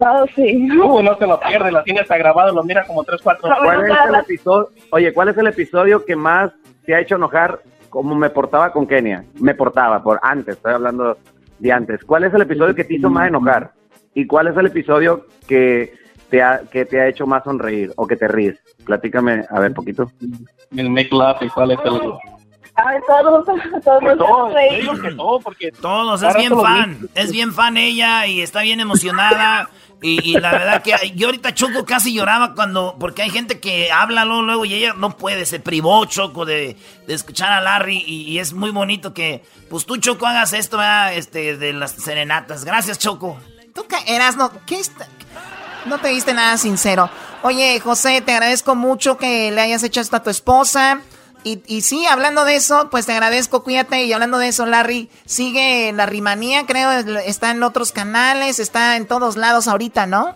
Oh, 0.00 0.24
sí. 0.34 0.68
Uh, 0.70 1.02
no 1.02 1.16
se 1.18 1.26
lo 1.26 1.40
pierde, 1.40 1.72
la 1.72 1.82
tiene 1.82 2.00
hasta 2.00 2.16
grabado, 2.16 2.54
lo 2.54 2.62
mira 2.62 2.84
como 2.86 3.02
tres, 3.02 3.20
cuatro. 3.22 3.50
¿Cuál 3.62 3.90
es 3.90 3.96
el 4.08 4.14
episodio? 4.14 4.70
Oye, 4.90 5.12
¿cuál 5.12 5.28
es 5.28 5.38
el 5.38 5.46
episodio 5.48 6.04
que 6.04 6.14
más 6.14 6.52
te 6.86 6.94
ha 6.94 7.00
hecho 7.00 7.16
enojar 7.16 7.60
como 7.88 8.14
me 8.14 8.30
portaba 8.30 8.70
con 8.72 8.86
Kenia? 8.86 9.24
Me 9.40 9.54
portaba, 9.54 10.02
por 10.02 10.20
antes, 10.22 10.56
estoy 10.56 10.74
hablando 10.74 11.18
de 11.58 11.72
antes. 11.72 12.04
¿Cuál 12.04 12.24
es 12.24 12.34
el 12.34 12.42
episodio 12.42 12.74
que 12.74 12.84
te 12.84 12.94
hizo 12.94 13.10
más 13.10 13.28
enojar? 13.28 13.72
¿Y 14.14 14.26
cuál 14.26 14.46
es 14.48 14.56
el 14.56 14.66
episodio 14.66 15.26
que 15.48 15.94
te 16.30 16.42
ha, 16.42 16.60
que 16.70 16.84
te 16.84 17.00
ha 17.00 17.08
hecho 17.08 17.26
más 17.26 17.42
sonreír 17.42 17.92
o 17.96 18.06
que 18.06 18.16
te 18.16 18.28
ríes? 18.28 18.58
Platícame, 18.84 19.44
a 19.50 19.58
ver, 19.58 19.74
poquito. 19.74 20.10
El 20.76 20.90
make 20.90 21.10
laugh, 21.10 21.42
¿y 21.42 21.48
cuál 21.48 21.72
es 21.72 21.78
el...? 21.84 22.00
Ay, 22.80 22.98
todos, 23.08 23.44
todos, 23.44 23.60
pues 24.00 24.18
todos, 24.18 24.54
que 25.02 25.10
todo, 25.16 25.40
porque 25.40 25.72
todos, 25.72 26.22
es 26.22 26.36
bien 26.36 26.56
fan, 26.56 27.08
es 27.16 27.32
bien 27.32 27.52
fan 27.52 27.76
ella 27.76 28.24
y 28.28 28.40
está 28.40 28.60
bien 28.60 28.78
emocionada. 28.78 29.68
Y, 30.00 30.38
la 30.38 30.52
verdad 30.52 30.82
que 30.82 31.12
yo 31.16 31.26
ahorita 31.26 31.54
Choco 31.54 31.84
casi 31.84 32.14
lloraba 32.14 32.54
cuando, 32.54 32.96
porque 33.00 33.22
hay 33.22 33.30
gente 33.30 33.58
que 33.58 33.90
habla 33.90 34.24
luego, 34.24 34.64
y 34.64 34.74
ella 34.74 34.94
no 34.96 35.16
puede, 35.16 35.44
se 35.44 35.58
privó 35.58 36.04
Choco 36.04 36.44
de, 36.44 36.76
escuchar 37.08 37.50
a 37.50 37.60
Larry 37.60 38.04
y, 38.06 38.38
es 38.38 38.52
muy 38.52 38.70
bonito 38.70 39.12
que, 39.12 39.42
pues 39.68 39.86
tú 39.86 39.96
Choco 39.96 40.26
hagas 40.26 40.52
esto, 40.52 40.80
este, 41.12 41.56
de 41.56 41.72
las 41.72 41.92
serenatas. 41.92 42.64
Gracias 42.64 42.98
Choco. 42.98 43.38
Tú 43.74 43.86
eras, 44.06 44.36
no, 44.36 44.52
¿qué? 44.66 44.80
No 45.86 45.98
te 45.98 46.08
diste 46.08 46.32
nada 46.32 46.56
sincero. 46.58 47.10
Oye, 47.42 47.80
José, 47.80 48.20
te 48.20 48.32
agradezco 48.32 48.74
mucho 48.74 49.16
que 49.16 49.50
le 49.50 49.60
hayas 49.60 49.82
hecho 49.82 50.00
esto 50.00 50.16
a 50.16 50.22
tu 50.22 50.30
esposa. 50.30 51.00
Y, 51.44 51.62
y 51.66 51.82
sí, 51.82 52.06
hablando 52.06 52.44
de 52.44 52.56
eso, 52.56 52.88
pues 52.90 53.06
te 53.06 53.12
agradezco, 53.12 53.62
cuídate. 53.62 54.04
Y 54.04 54.12
hablando 54.12 54.38
de 54.38 54.48
eso, 54.48 54.66
Larry, 54.66 55.08
sigue 55.24 55.92
la 55.92 56.06
rimanía, 56.06 56.66
creo, 56.66 56.90
está 56.90 57.50
en 57.50 57.62
otros 57.62 57.92
canales, 57.92 58.58
está 58.58 58.96
en 58.96 59.06
todos 59.06 59.36
lados 59.36 59.68
ahorita, 59.68 60.06
¿no? 60.06 60.34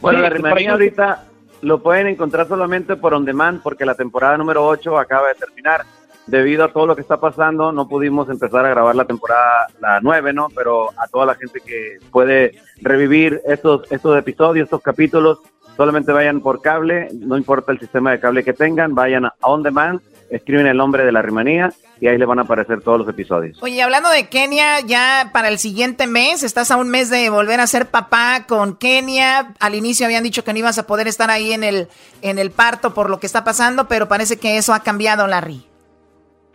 Bueno, 0.00 0.20
la 0.20 0.30
rimanía 0.30 0.72
ahorita 0.72 1.24
lo 1.62 1.82
pueden 1.82 2.06
encontrar 2.06 2.46
solamente 2.46 2.96
por 2.96 3.14
on 3.14 3.24
demand 3.24 3.62
porque 3.62 3.84
la 3.84 3.94
temporada 3.94 4.36
número 4.36 4.64
8 4.66 4.98
acaba 4.98 5.28
de 5.28 5.34
terminar. 5.34 5.84
Debido 6.26 6.62
a 6.62 6.72
todo 6.72 6.86
lo 6.86 6.94
que 6.94 7.00
está 7.00 7.18
pasando, 7.18 7.72
no 7.72 7.88
pudimos 7.88 8.28
empezar 8.28 8.64
a 8.66 8.68
grabar 8.68 8.94
la 8.94 9.06
temporada 9.06 9.66
la 9.80 9.98
9, 10.02 10.34
¿no? 10.34 10.48
Pero 10.54 10.90
a 10.90 11.08
toda 11.08 11.24
la 11.24 11.34
gente 11.34 11.60
que 11.60 11.98
puede 12.10 12.60
revivir 12.82 13.40
estos, 13.46 13.90
estos 13.90 14.18
episodios, 14.18 14.64
estos 14.64 14.82
capítulos, 14.82 15.38
solamente 15.78 16.10
vayan 16.10 16.40
por 16.40 16.60
cable, 16.60 17.08
no 17.14 17.36
importa 17.36 17.70
el 17.70 17.78
sistema 17.78 18.10
de 18.10 18.18
cable 18.18 18.42
que 18.42 18.52
tengan, 18.52 18.96
vayan 18.96 19.26
a 19.26 19.34
On 19.42 19.62
Demand, 19.62 20.00
escriben 20.28 20.66
el 20.66 20.76
nombre 20.76 21.04
de 21.04 21.12
la 21.12 21.22
rimanía 21.22 21.72
y 22.00 22.08
ahí 22.08 22.18
le 22.18 22.26
van 22.26 22.40
a 22.40 22.42
aparecer 22.42 22.82
todos 22.82 22.98
los 22.98 23.08
episodios. 23.08 23.62
Oye, 23.62 23.80
hablando 23.80 24.10
de 24.10 24.28
Kenia, 24.28 24.80
ya 24.80 25.30
para 25.32 25.48
el 25.48 25.58
siguiente 25.58 26.08
mes, 26.08 26.42
estás 26.42 26.72
a 26.72 26.76
un 26.76 26.90
mes 26.90 27.10
de 27.10 27.30
volver 27.30 27.60
a 27.60 27.66
ser 27.68 27.86
papá 27.86 28.44
con 28.48 28.76
Kenia. 28.76 29.54
Al 29.60 29.76
inicio 29.76 30.04
habían 30.04 30.24
dicho 30.24 30.42
que 30.42 30.52
no 30.52 30.58
ibas 30.58 30.80
a 30.80 30.86
poder 30.86 31.06
estar 31.06 31.30
ahí 31.30 31.52
en 31.52 31.62
el, 31.62 31.86
en 32.22 32.40
el 32.40 32.50
parto 32.50 32.92
por 32.92 33.08
lo 33.08 33.20
que 33.20 33.26
está 33.26 33.44
pasando, 33.44 33.86
pero 33.86 34.08
parece 34.08 34.36
que 34.36 34.58
eso 34.58 34.74
ha 34.74 34.80
cambiado, 34.80 35.28
Larry. 35.28 35.64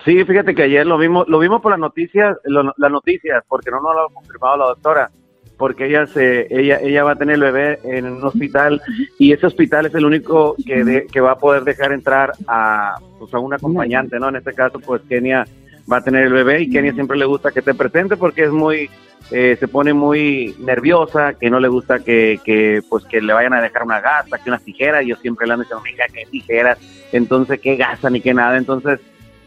Sí, 0.04 0.22
fíjate 0.26 0.54
que 0.54 0.64
ayer 0.64 0.86
lo 0.86 0.98
vimos, 0.98 1.30
lo 1.30 1.40
vimos 1.40 1.62
por 1.62 1.72
las 1.72 1.80
noticias, 1.80 2.36
las 2.44 2.92
noticias, 2.92 3.42
porque 3.48 3.72
no 3.72 3.80
nos 3.80 3.96
lo 3.96 4.06
ha 4.06 4.14
confirmado 4.14 4.58
la 4.58 4.66
doctora 4.66 5.10
porque 5.58 5.88
ella 5.88 6.08
se 6.08 6.48
ella 6.50 6.80
ella 6.82 7.04
va 7.04 7.12
a 7.12 7.16
tener 7.16 7.36
el 7.36 7.42
bebé 7.42 7.80
en 7.84 8.06
un 8.06 8.24
hospital 8.24 8.82
y 9.20 9.32
ese 9.32 9.46
hospital 9.46 9.86
es 9.86 9.96
el 9.96 10.06
único 10.06 10.56
que 10.66 11.08
que 11.12 11.22
va 11.22 11.32
a 11.32 11.38
poder 11.38 11.64
dejar 11.64 11.92
entrar 11.92 12.34
a 12.48 12.96
pues, 13.20 13.34
a 13.34 13.40
un 13.40 13.54
acompañante, 13.54 14.20
¿no? 14.20 14.30
En 14.30 14.38
este 14.38 14.54
caso 14.54 14.80
pues 14.80 15.02
Kenia 15.08 15.46
va 15.92 15.98
a 15.98 16.04
tener 16.04 16.24
el 16.24 16.34
bebé 16.34 16.62
y 16.62 16.70
Kenia 16.70 16.94
siempre 16.94 17.18
le 17.18 17.26
gusta 17.26 17.52
que 17.52 17.62
te 17.62 17.74
presente 17.74 18.18
porque 18.18 18.46
es 18.46 18.52
muy 18.52 18.90
eh, 19.32 19.56
se 19.60 19.68
pone 19.68 19.94
muy 19.94 20.54
nerviosa, 20.60 21.34
que 21.34 21.50
no 21.50 21.60
le 21.60 21.70
gusta 21.70 22.00
que, 22.00 22.40
que 22.44 22.82
pues 22.90 23.06
que 23.06 23.22
le 23.22 23.34
vayan 23.34 23.54
a 23.54 23.62
dejar 23.62 23.84
una 23.84 24.02
gasa, 24.02 24.38
que 24.38 24.50
unas 24.50 24.64
tijeras, 24.64 25.04
y 25.04 25.08
yo 25.08 25.16
siempre 25.16 25.48
le 25.48 25.54
ando 25.54 25.64
diciendo, 25.64 25.84
mira, 25.84 26.06
qué 26.14 26.26
tijeras, 26.30 26.78
entonces 27.12 27.60
qué 27.62 27.78
gasa 27.78 28.10
ni 28.10 28.20
qué 28.20 28.34
nada, 28.34 28.58
entonces 28.58 29.00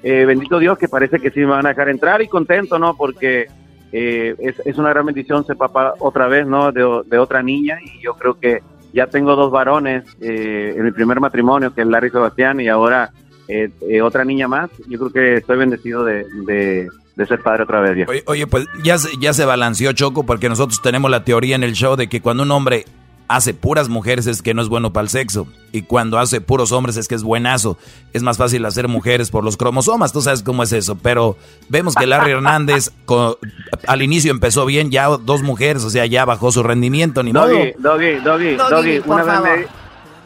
eh, 0.02 0.24
bendito 0.24 0.58
Dios 0.58 0.78
que 0.78 0.88
parece 0.88 1.18
que 1.18 1.30
sí 1.30 1.40
me 1.40 1.46
van 1.46 1.66
a 1.66 1.70
dejar 1.70 1.88
entrar 1.88 2.22
y 2.22 2.28
contento, 2.28 2.78
¿no? 2.78 2.96
Porque 2.96 3.46
eh, 3.92 4.34
es, 4.38 4.60
es, 4.64 4.78
una 4.78 4.90
gran 4.90 5.06
bendición 5.06 5.44
ser 5.46 5.56
papá 5.56 5.94
otra 5.98 6.26
vez, 6.26 6.46
¿no? 6.46 6.72
De, 6.72 7.02
de, 7.06 7.18
otra 7.18 7.42
niña 7.42 7.78
y 7.82 8.02
yo 8.02 8.14
creo 8.14 8.38
que 8.38 8.62
ya 8.92 9.06
tengo 9.06 9.36
dos 9.36 9.50
varones 9.50 10.04
eh, 10.20 10.74
en 10.76 10.84
mi 10.84 10.90
primer 10.90 11.20
matrimonio, 11.20 11.72
que 11.74 11.82
es 11.82 11.86
Larry 11.86 12.10
Sebastián, 12.10 12.60
y 12.60 12.68
ahora 12.68 13.12
eh, 13.48 13.70
eh 13.88 14.02
otra 14.02 14.24
niña 14.24 14.48
más. 14.48 14.70
Yo 14.88 14.98
creo 14.98 15.12
que 15.12 15.34
estoy 15.36 15.58
bendecido 15.58 16.04
de, 16.04 16.24
de, 16.46 17.26
ser 17.26 17.40
padre 17.42 17.64
otra 17.64 17.80
vez. 17.80 18.08
Oye, 18.08 18.22
oye, 18.26 18.46
pues 18.46 18.66
ya 18.82 18.98
se, 18.98 19.10
ya 19.20 19.32
se 19.32 19.44
balanceó 19.44 19.92
Choco 19.92 20.24
porque 20.24 20.48
nosotros 20.48 20.80
tenemos 20.82 21.10
la 21.10 21.24
teoría 21.24 21.56
en 21.56 21.62
el 21.62 21.72
show 21.72 21.96
de 21.96 22.08
que 22.08 22.20
cuando 22.20 22.42
un 22.42 22.50
hombre 22.50 22.84
hace 23.28 23.54
puras 23.54 23.88
mujeres 23.88 24.26
es 24.26 24.42
que 24.42 24.54
no 24.54 24.62
es 24.62 24.68
bueno 24.68 24.92
para 24.92 25.02
el 25.02 25.08
sexo. 25.08 25.46
Y 25.72 25.82
cuando 25.82 26.18
hace 26.18 26.40
puros 26.40 26.72
hombres 26.72 26.96
es 26.96 27.08
que 27.08 27.14
es 27.14 27.22
buenazo. 27.22 27.76
Es 28.12 28.22
más 28.22 28.38
fácil 28.38 28.64
hacer 28.64 28.88
mujeres 28.88 29.30
por 29.30 29.44
los 29.44 29.56
cromosomas, 29.56 30.12
tú 30.12 30.22
sabes 30.22 30.42
cómo 30.42 30.62
es 30.62 30.72
eso. 30.72 30.96
Pero 30.96 31.36
vemos 31.68 31.94
que 31.94 32.06
Larry 32.06 32.32
Hernández 32.32 32.92
al 33.86 34.02
inicio 34.02 34.30
empezó 34.30 34.64
bien, 34.66 34.90
ya 34.90 35.08
dos 35.08 35.42
mujeres, 35.42 35.84
o 35.84 35.90
sea, 35.90 36.06
ya 36.06 36.24
bajó 36.24 36.52
su 36.52 36.62
rendimiento. 36.62 37.22
Ni 37.22 37.32
doggy, 37.32 37.72
doggy, 37.78 38.14
doggy, 38.16 38.56
doggy, 38.56 39.02
Una 39.04 39.40
vez 39.40 39.66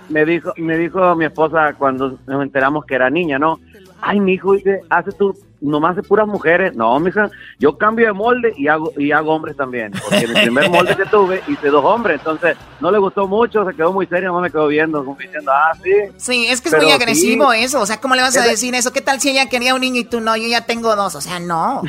me, 0.09 0.25
dijo, 0.25 0.53
me 0.57 0.77
dijo 0.77 1.15
mi 1.17 1.25
esposa 1.25 1.75
cuando 1.79 2.19
nos 2.27 2.43
enteramos 2.43 2.85
que 2.85 2.95
era 2.95 3.11
niña, 3.11 3.39
¿no? 3.39 3.61
Ay, 4.01 4.21
mi 4.21 4.35
hijo, 4.35 4.55
dice, 4.55 4.81
hace 4.89 5.13
tú 5.13 5.37
nomás 5.61 5.97
de 5.97 6.03
puras 6.03 6.27
mujeres. 6.27 6.75
No, 6.75 6.99
mija, 7.01 7.31
yo 7.59 7.77
cambio 7.77 8.07
de 8.07 8.13
molde 8.13 8.53
y 8.57 8.69
hago 8.69 8.93
y 8.97 9.13
hago 9.13 9.35
hombres 9.35 9.57
también. 9.57 9.93
Porque 9.93 10.25
en 10.25 10.37
el 10.37 10.43
primer 10.43 10.71
molde 10.71 10.97
que 10.97 11.07
tuve 11.07 11.43
hice 11.49 11.69
dos 11.69 11.85
hombres. 11.85 12.19
Entonces, 12.19 12.57
no 12.81 12.91
le 12.91 12.99
gustó 12.99 13.27
mucho, 13.27 13.65
se 13.65 13.75
quedó 13.75 13.93
muy 13.93 14.07
serio, 14.07 14.33
no 14.33 14.41
me 14.41 14.51
quedó 14.51 14.67
viendo, 14.69 15.05
como 15.05 15.17
diciendo, 15.19 15.51
ah, 15.53 15.73
sí. 15.83 15.93
Sí, 16.17 16.47
es 16.49 16.61
que 16.61 16.71
es 16.71 16.77
muy 16.77 16.91
agresivo 16.91 17.53
eso. 17.53 17.81
O 17.81 17.87
sea, 17.87 18.01
¿cómo 18.01 18.15
le 18.15 18.23
vas 18.23 18.37
a 18.37 18.45
decir 18.45 18.75
eso? 18.75 18.93
¿Qué 18.93 19.01
tal 19.01 19.21
si 19.21 19.31
ella 19.31 19.49
quería 19.49 19.75
un 19.75 19.81
niño 19.81 20.01
y 20.01 20.05
tú 20.05 20.21
no? 20.21 20.37
Yo 20.37 20.49
ya 20.49 20.67
tengo 20.67 20.97
dos. 20.97 21.15
O 21.15 21.21
sea, 21.21 21.41
no. 21.41 21.83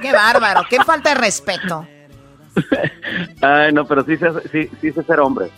Qué 0.00 0.12
bárbaro, 0.12 0.62
qué 0.68 0.82
falta 0.84 1.10
de 1.10 1.20
respeto. 1.20 1.86
Ay, 3.40 3.72
no, 3.72 3.86
pero 3.86 4.04
sí, 4.04 4.16
sí, 4.52 4.70
sí 4.80 4.92
sé 4.92 5.02
ser 5.02 5.20
hombre. 5.20 5.50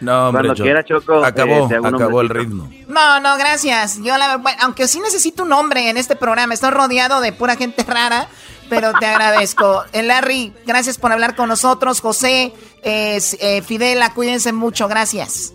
No, 0.00 0.28
hombre, 0.28 0.46
Cuando 0.46 0.62
quiera, 0.62 0.84
Choco, 0.84 1.24
acabó, 1.24 1.70
eh, 1.70 1.78
acabó 1.84 2.20
el 2.20 2.28
ritmo. 2.28 2.70
No, 2.88 3.20
no, 3.20 3.36
gracias. 3.36 3.98
Yo 4.02 4.16
la 4.16 4.40
aunque 4.60 4.88
sí 4.88 5.00
necesito 5.00 5.42
un 5.42 5.52
hombre 5.52 5.90
en 5.90 5.96
este 5.96 6.16
programa, 6.16 6.54
estoy 6.54 6.70
rodeado 6.70 7.20
de 7.20 7.32
pura 7.32 7.56
gente 7.56 7.84
rara, 7.84 8.28
pero 8.68 8.92
te 8.98 9.06
agradezco. 9.06 9.84
Eh, 9.92 10.02
Larry, 10.02 10.52
gracias 10.66 10.98
por 10.98 11.12
hablar 11.12 11.34
con 11.34 11.48
nosotros. 11.48 12.00
José, 12.00 12.52
eh, 12.82 13.62
Fidela, 13.62 14.14
cuídense 14.14 14.52
mucho, 14.52 14.88
gracias. 14.88 15.52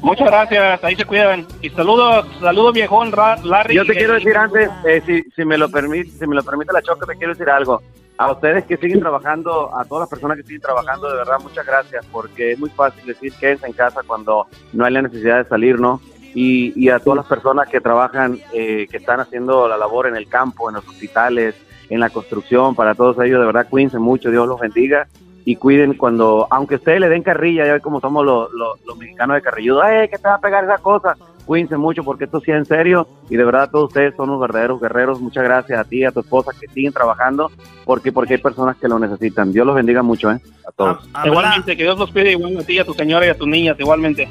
Muchas 0.00 0.26
gracias, 0.26 0.84
ahí 0.84 0.96
se 0.96 1.04
cuidan. 1.04 1.46
Y 1.62 1.70
saludos, 1.70 2.26
saludos 2.40 2.74
viejón, 2.74 3.12
Larry. 3.44 3.74
Yo 3.74 3.86
te 3.86 3.94
quiero 3.94 4.14
decir 4.14 4.36
antes, 4.36 4.68
si, 5.06 5.22
si, 5.34 5.44
me 5.44 5.56
lo 5.56 5.70
permite, 5.70 6.10
si 6.18 6.26
me 6.26 6.34
lo 6.34 6.42
permite 6.42 6.72
la 6.72 6.82
Choco, 6.82 7.06
te 7.06 7.16
quiero 7.16 7.32
decir 7.32 7.48
algo 7.48 7.80
a 8.16 8.32
ustedes 8.32 8.64
que 8.64 8.76
siguen 8.76 9.00
trabajando, 9.00 9.74
a 9.76 9.84
todas 9.84 10.02
las 10.02 10.08
personas 10.08 10.36
que 10.36 10.44
siguen 10.44 10.60
trabajando, 10.60 11.10
de 11.10 11.16
verdad, 11.16 11.38
muchas 11.42 11.66
gracias, 11.66 12.06
porque 12.06 12.52
es 12.52 12.58
muy 12.58 12.70
fácil 12.70 13.04
decir 13.06 13.32
que 13.38 13.52
es 13.52 13.64
en 13.64 13.72
casa 13.72 14.02
cuando 14.06 14.46
no 14.72 14.84
hay 14.84 14.92
la 14.92 15.02
necesidad 15.02 15.38
de 15.38 15.48
salir, 15.48 15.80
¿no? 15.80 16.00
Y, 16.34 16.72
y 16.76 16.90
a 16.90 16.98
todas 16.98 17.18
las 17.18 17.26
personas 17.26 17.68
que 17.68 17.80
trabajan, 17.80 18.38
eh, 18.52 18.86
que 18.90 18.96
están 18.96 19.20
haciendo 19.20 19.68
la 19.68 19.76
labor 19.76 20.06
en 20.06 20.16
el 20.16 20.28
campo, 20.28 20.68
en 20.68 20.76
los 20.76 20.86
hospitales, 20.86 21.54
en 21.90 22.00
la 22.00 22.10
construcción, 22.10 22.74
para 22.74 22.94
todos 22.94 23.18
ellos, 23.24 23.40
de 23.40 23.46
verdad, 23.46 23.66
cuídense 23.68 23.98
mucho, 23.98 24.30
Dios 24.30 24.46
los 24.46 24.60
bendiga 24.60 25.06
y 25.44 25.56
cuiden 25.56 25.94
cuando, 25.94 26.46
aunque 26.50 26.76
ustedes 26.76 27.00
le 27.00 27.08
den 27.08 27.22
carrilla, 27.22 27.66
ya 27.66 27.74
ve 27.74 27.80
como 27.80 28.00
somos 28.00 28.24
los, 28.24 28.50
los, 28.52 28.96
mexicanos 28.96 29.36
de 29.36 29.42
carrilludo, 29.42 29.82
¡ay, 29.82 30.08
que 30.08 30.18
te 30.18 30.28
va 30.28 30.34
a 30.34 30.40
pegar 30.40 30.64
esa 30.64 30.78
cosa! 30.78 31.16
Cuídense 31.46 31.76
mucho 31.76 32.02
porque 32.02 32.24
esto 32.24 32.40
sí 32.40 32.50
es 32.50 32.56
en 32.56 32.64
serio 32.64 33.06
y 33.28 33.36
de 33.36 33.44
verdad 33.44 33.70
todos 33.70 33.88
ustedes 33.88 34.14
son 34.16 34.30
unos 34.30 34.40
verdaderos 34.40 34.80
guerreros. 34.80 35.20
Muchas 35.20 35.44
gracias 35.44 35.78
a 35.78 35.84
ti, 35.84 36.04
a 36.04 36.10
tu 36.10 36.20
esposa 36.20 36.52
que 36.58 36.68
siguen 36.68 36.92
trabajando 36.92 37.50
porque 37.84 38.12
porque 38.12 38.34
hay 38.34 38.40
personas 38.40 38.76
que 38.76 38.88
lo 38.88 38.98
necesitan. 38.98 39.52
Dios 39.52 39.66
los 39.66 39.74
bendiga 39.74 40.02
mucho, 40.02 40.30
¿eh? 40.30 40.40
A 40.66 40.72
todos. 40.72 41.08
Ah, 41.12 41.26
igualmente, 41.26 41.76
que 41.76 41.82
Dios 41.82 41.98
los 41.98 42.10
cuide 42.10 42.32
igual 42.32 42.58
a 42.58 42.62
ti, 42.62 42.78
a 42.78 42.84
tu 42.84 42.94
señora 42.94 43.26
y 43.26 43.28
a 43.28 43.36
tus 43.36 43.48
niñas, 43.48 43.76
igualmente. 43.78 44.28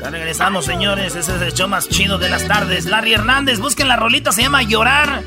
Ya 0.00 0.10
regresamos, 0.10 0.64
señores. 0.64 1.16
Ese 1.16 1.34
es 1.34 1.42
el 1.42 1.52
show 1.52 1.68
más 1.68 1.88
chido 1.88 2.18
de 2.18 2.28
las 2.28 2.46
tardes. 2.46 2.86
Larry 2.86 3.14
Hernández, 3.14 3.58
busquen 3.58 3.88
la 3.88 3.96
rolita, 3.96 4.30
se 4.32 4.42
llama 4.42 4.62
Llorar. 4.62 5.22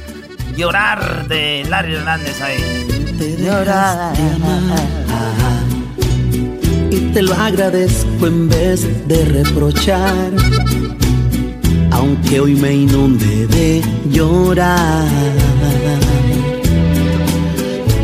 Llorar 0.55 1.27
de 1.27 1.65
Larry 1.69 1.95
Hernández 1.95 2.41
ahí. 2.41 2.87
Llorar 3.37 4.13
y 6.91 6.99
te 7.13 7.21
lo 7.21 7.33
agradezco 7.33 8.27
en 8.27 8.49
vez 8.49 9.07
de 9.07 9.25
reprochar. 9.25 10.31
Aunque 11.91 12.39
hoy 12.39 12.55
me 12.55 12.73
inunde 12.73 13.47
de 13.47 13.81
llorar, 14.09 15.07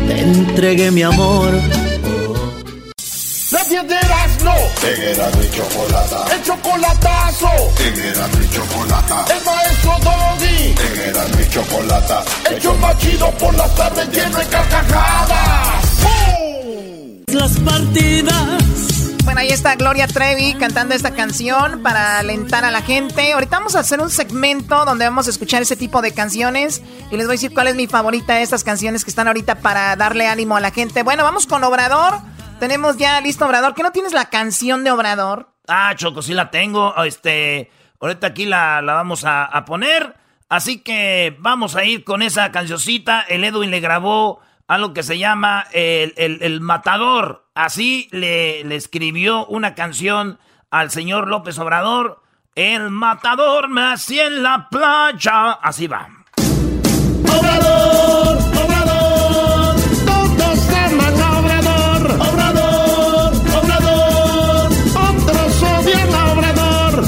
te 0.08 0.20
entregué 0.20 0.90
mi 0.90 1.02
amor. 1.02 1.52
La 3.50 3.64
piedras 3.64 4.42
no, 4.44 4.54
era 4.84 5.30
mi 5.36 5.50
chocolata, 5.50 6.24
el 6.34 6.42
chocolatazo, 6.42 7.48
era 7.78 8.28
mi 8.28 8.48
chocolata, 8.50 9.24
el 9.34 9.44
maestro 9.44 9.92
Doggy, 10.04 10.74
era 11.08 11.24
mi 11.36 11.48
chocolata, 11.48 12.24
el 12.50 12.60
show 12.60 12.76
más 12.78 12.98
chido 12.98 13.30
por 13.38 13.54
las 13.54 13.74
tardes 13.74 14.08
lleno 14.10 14.38
de 14.38 14.46
carcajadas. 14.46 15.68
Las 17.32 17.52
partidas 17.58 18.67
bueno, 19.28 19.42
ahí 19.42 19.50
está 19.50 19.74
Gloria 19.76 20.06
Trevi 20.06 20.54
cantando 20.54 20.94
esta 20.94 21.12
canción 21.12 21.82
para 21.82 22.18
alentar 22.18 22.64
a 22.64 22.70
la 22.70 22.80
gente. 22.80 23.34
Ahorita 23.34 23.58
vamos 23.58 23.76
a 23.76 23.80
hacer 23.80 24.00
un 24.00 24.08
segmento 24.08 24.86
donde 24.86 25.04
vamos 25.04 25.26
a 25.26 25.30
escuchar 25.30 25.60
ese 25.60 25.76
tipo 25.76 26.00
de 26.00 26.14
canciones 26.14 26.82
y 27.10 27.16
les 27.18 27.26
voy 27.26 27.32
a 27.32 27.36
decir 27.36 27.52
cuál 27.52 27.66
es 27.66 27.74
mi 27.74 27.86
favorita 27.86 28.36
de 28.36 28.42
estas 28.42 28.64
canciones 28.64 29.04
que 29.04 29.10
están 29.10 29.26
ahorita 29.26 29.56
para 29.56 29.94
darle 29.96 30.28
ánimo 30.28 30.56
a 30.56 30.60
la 30.60 30.70
gente. 30.70 31.02
Bueno, 31.02 31.24
vamos 31.24 31.46
con 31.46 31.62
Obrador. 31.62 32.14
Tenemos 32.58 32.96
ya 32.96 33.20
listo 33.20 33.44
Obrador. 33.44 33.74
¿Qué 33.74 33.82
no 33.82 33.92
tienes 33.92 34.14
la 34.14 34.30
canción 34.30 34.82
de 34.82 34.92
Obrador? 34.92 35.52
Ah, 35.66 35.92
Choco, 35.94 36.22
sí 36.22 36.32
la 36.32 36.50
tengo. 36.50 36.94
Este, 37.04 37.70
ahorita 38.00 38.28
aquí 38.28 38.46
la, 38.46 38.80
la 38.80 38.94
vamos 38.94 39.26
a, 39.26 39.44
a 39.44 39.66
poner. 39.66 40.14
Así 40.48 40.78
que 40.78 41.36
vamos 41.38 41.76
a 41.76 41.84
ir 41.84 42.02
con 42.02 42.22
esa 42.22 42.50
cancioncita. 42.50 43.20
El 43.28 43.44
Edwin 43.44 43.70
le 43.70 43.80
grabó 43.80 44.40
algo 44.68 44.92
que 44.92 45.02
se 45.02 45.18
llama 45.18 45.66
El, 45.72 46.60
Matador. 46.60 47.46
Así 47.54 48.08
le, 48.12 48.60
escribió 48.76 49.46
una 49.46 49.74
canción 49.74 50.38
al 50.70 50.90
señor 50.90 51.26
López 51.26 51.58
Obrador. 51.58 52.22
El 52.54 52.90
Matador 52.90 53.68
me 53.68 53.92
hacía 53.92 54.26
en 54.26 54.42
la 54.42 54.68
playa. 54.70 55.52
Así 55.52 55.86
va. 55.86 56.08
Obrador, 57.24 58.38
Obrador, 58.62 59.76
todos 60.06 60.68
teman 60.68 61.20
a 61.20 61.38
Obrador. 61.38 62.10
Obrador, 62.20 63.32
Obrador, 63.62 64.70
otros 65.10 65.62
odian 65.62 66.14
a 66.14 66.32
Obrador. 66.32 67.04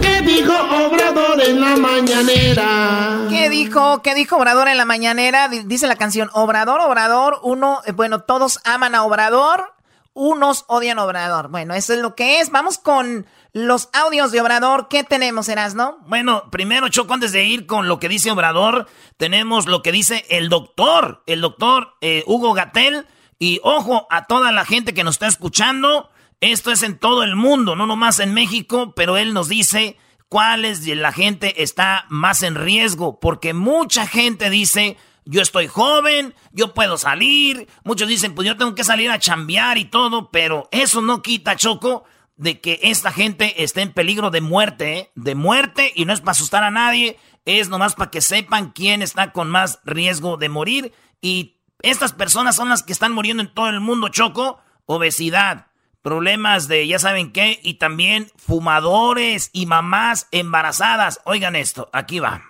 ¿Qué 0.00 0.22
dijo 0.22 0.52
Obrador 0.52 1.40
en 1.42 1.60
la 1.60 1.76
mañanera? 1.76 3.26
¿Qué? 3.28 3.39
Dijo 3.50 4.36
Obrador 4.36 4.68
en 4.68 4.76
la 4.76 4.84
mañanera? 4.84 5.48
Dice 5.48 5.86
la 5.86 5.96
canción, 5.96 6.30
Obrador, 6.32 6.80
Obrador, 6.80 7.40
uno, 7.42 7.80
eh, 7.86 7.92
bueno, 7.92 8.20
todos 8.20 8.60
aman 8.64 8.94
a 8.94 9.02
Obrador, 9.04 9.74
unos 10.14 10.64
odian 10.68 10.98
a 10.98 11.04
Obrador. 11.04 11.48
Bueno, 11.48 11.74
eso 11.74 11.92
es 11.92 12.00
lo 12.00 12.14
que 12.14 12.40
es. 12.40 12.50
Vamos 12.50 12.78
con 12.78 13.26
los 13.52 13.88
audios 13.92 14.32
de 14.32 14.40
Obrador. 14.40 14.88
¿Qué 14.88 15.04
tenemos, 15.04 15.48
Erasno? 15.48 15.98
Bueno, 16.06 16.50
primero, 16.50 16.88
Choco, 16.88 17.14
antes 17.14 17.32
de 17.32 17.44
ir 17.44 17.66
con 17.66 17.88
lo 17.88 17.98
que 17.98 18.08
dice 18.08 18.30
Obrador, 18.30 18.86
tenemos 19.16 19.66
lo 19.66 19.82
que 19.82 19.92
dice 19.92 20.24
el 20.30 20.48
doctor, 20.48 21.22
el 21.26 21.40
doctor 21.40 21.94
eh, 22.00 22.24
Hugo 22.26 22.52
Gatel. 22.54 23.06
Y 23.38 23.58
ojo 23.62 24.06
a 24.10 24.26
toda 24.26 24.52
la 24.52 24.66
gente 24.66 24.92
que 24.92 25.02
nos 25.02 25.14
está 25.14 25.26
escuchando. 25.26 26.10
Esto 26.40 26.70
es 26.72 26.82
en 26.82 26.98
todo 26.98 27.22
el 27.22 27.36
mundo, 27.36 27.76
no 27.76 27.86
nomás 27.86 28.18
en 28.18 28.32
México, 28.32 28.92
pero 28.94 29.16
él 29.16 29.34
nos 29.34 29.48
dice 29.48 29.96
cuál 30.30 30.64
es 30.64 30.86
la 30.86 31.12
gente 31.12 31.62
está 31.62 32.06
más 32.08 32.42
en 32.44 32.54
riesgo, 32.54 33.18
porque 33.18 33.52
mucha 33.52 34.06
gente 34.06 34.48
dice, 34.48 34.96
yo 35.24 35.42
estoy 35.42 35.66
joven, 35.66 36.34
yo 36.52 36.72
puedo 36.72 36.96
salir, 36.98 37.66
muchos 37.82 38.08
dicen, 38.08 38.36
pues 38.36 38.46
yo 38.46 38.56
tengo 38.56 38.76
que 38.76 38.84
salir 38.84 39.10
a 39.10 39.18
chambear 39.18 39.76
y 39.76 39.86
todo, 39.86 40.30
pero 40.30 40.68
eso 40.70 41.02
no 41.02 41.20
quita, 41.20 41.56
Choco, 41.56 42.04
de 42.36 42.60
que 42.60 42.78
esta 42.84 43.10
gente 43.10 43.64
esté 43.64 43.82
en 43.82 43.92
peligro 43.92 44.30
de 44.30 44.40
muerte, 44.40 44.98
¿eh? 44.98 45.10
de 45.16 45.34
muerte, 45.34 45.92
y 45.96 46.04
no 46.04 46.12
es 46.12 46.20
para 46.20 46.30
asustar 46.30 46.62
a 46.62 46.70
nadie, 46.70 47.18
es 47.44 47.68
nomás 47.68 47.96
para 47.96 48.12
que 48.12 48.20
sepan 48.20 48.70
quién 48.70 49.02
está 49.02 49.32
con 49.32 49.50
más 49.50 49.80
riesgo 49.84 50.36
de 50.36 50.48
morir, 50.48 50.92
y 51.20 51.56
estas 51.82 52.12
personas 52.12 52.54
son 52.54 52.68
las 52.68 52.84
que 52.84 52.92
están 52.92 53.12
muriendo 53.12 53.42
en 53.42 53.52
todo 53.52 53.68
el 53.68 53.80
mundo, 53.80 54.10
Choco, 54.10 54.60
obesidad, 54.86 55.66
problemas 56.02 56.68
de 56.68 56.86
ya 56.86 56.98
saben 56.98 57.32
qué 57.32 57.58
y 57.62 57.74
también 57.74 58.26
fumadores 58.36 59.50
y 59.52 59.66
mamás 59.66 60.26
embarazadas. 60.32 61.20
Oigan 61.24 61.56
esto, 61.56 61.88
aquí 61.92 62.18
va. 62.18 62.42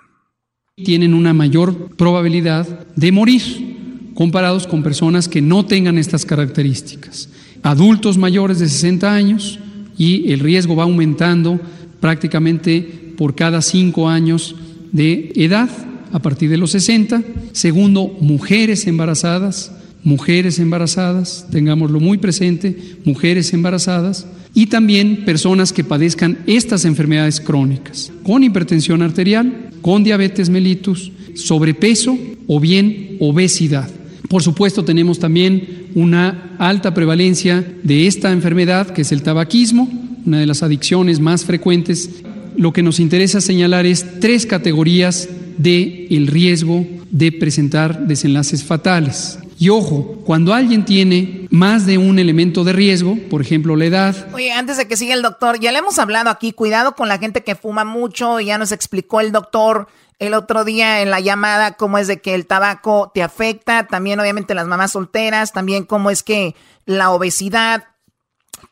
Tienen 0.77 1.15
una 1.15 1.35
mayor 1.35 1.97
probabilidad 1.97 2.67
de 2.97 3.13
morir 3.13 4.13
comparados 4.15 4.67
con 4.67 4.83
personas 4.83 5.29
que 5.29 5.43
no 5.43 5.67
tengan 5.67 5.99
estas 5.99 6.25
características. 6.25 7.29
Adultos 7.63 8.17
mayores 8.17 8.59
de 8.59 8.69
60 8.69 9.13
años 9.13 9.59
y 9.99 10.33
el 10.33 10.41
riesgo 10.41 10.77
va 10.77 10.85
aumentando 10.85 11.61
prácticamente 12.01 13.15
por 13.19 13.35
cada 13.35 13.61
cinco 13.61 14.09
años 14.09 14.57
de 14.93 15.33
edad 15.37 15.69
a 16.13 16.19
partir 16.21 16.51
de 16.51 16.57
los 16.57 16.71
60. 16.73 17.23
Segundo, 17.53 18.09
mujeres 18.21 18.87
embarazadas 18.87 19.73
mujeres 20.03 20.59
embarazadas, 20.59 21.47
tengámoslo 21.51 22.01
muy 22.01 22.19
presente, 22.19 22.77
mujeres 23.05 23.53
embarazadas, 23.53 24.27
y 24.55 24.67
también 24.67 25.25
personas 25.25 25.73
que 25.73 25.85
padezcan 25.85 26.39
estas 26.47 26.85
enfermedades 26.85 27.41
crónicas, 27.41 28.11
con 28.23 28.43
hipertensión 28.43 29.03
arterial, 29.03 29.71
con 29.81 30.03
diabetes 30.03 30.51
mellitus, 30.51 31.13
sobrepeso 31.35 32.19
o 32.47 32.59
bien 32.59 33.17
obesidad. 33.21 33.89
Por 34.29 34.43
supuesto, 34.43 34.85
tenemos 34.85 35.19
también 35.19 35.87
una 35.95 36.55
alta 36.59 36.95
prevalencia 36.95 37.65
de 37.83 38.07
esta 38.07 38.33
enfermedad, 38.33 38.91
que 38.91 39.03
es 39.03 39.13
el 39.13 39.23
tabaquismo, 39.23 39.89
una 40.25 40.41
de 40.41 40.47
las 40.47 40.63
adicciones 40.63 41.21
más 41.21 41.45
frecuentes. 41.45 42.11
Lo 42.57 42.73
que 42.73 42.83
nos 42.83 43.01
interesa 43.01 43.41
señalar 43.41 43.87
es 43.87 44.21
tres 44.21 44.47
categorías 44.47 45.29
de 45.59 46.07
el 46.11 46.27
riesgo 46.27 46.87
de 47.11 47.33
presentar 47.33 48.07
desenlaces 48.07 48.63
fatales. 48.63 49.39
Y 49.61 49.69
ojo, 49.69 50.17
cuando 50.25 50.55
alguien 50.55 50.87
tiene 50.87 51.47
más 51.51 51.85
de 51.85 51.99
un 51.99 52.19
elemento 52.19 52.65
de 52.65 52.73
riesgo, 52.73 53.19
por 53.29 53.43
ejemplo 53.43 53.77
la 53.77 53.85
edad. 53.85 54.29
Oye, 54.33 54.51
antes 54.53 54.79
de 54.79 54.89
que 54.89 54.97
siga 54.97 55.13
el 55.13 55.21
doctor, 55.21 55.61
ya 55.61 55.71
le 55.71 55.81
hemos 55.81 55.99
hablado 55.99 56.31
aquí, 56.31 56.55
cuidado 56.55 56.95
con 56.95 57.09
la 57.09 57.19
gente 57.19 57.45
que 57.45 57.55
fuma 57.55 57.85
mucho, 57.85 58.41
ya 58.41 58.57
nos 58.57 58.73
explicó 58.73 59.21
el 59.21 59.33
doctor 59.33 59.87
el 60.19 60.33
otro 60.33 60.65
día 60.65 61.03
en 61.03 61.11
la 61.11 61.21
llamada 61.21 61.77
cómo 61.77 61.99
es 61.99 62.07
de 62.07 62.23
que 62.23 62.35
el 62.35 62.47
tabaco 62.47 63.11
te 63.13 63.23
afecta, 63.23 63.87
también 63.87 64.19
obviamente 64.19 64.55
las 64.55 64.67
mamás 64.67 64.93
solteras, 64.93 65.53
también 65.53 65.85
cómo 65.85 66.11
es 66.11 66.23
que 66.23 66.57
la 66.87 67.11
obesidad 67.11 67.85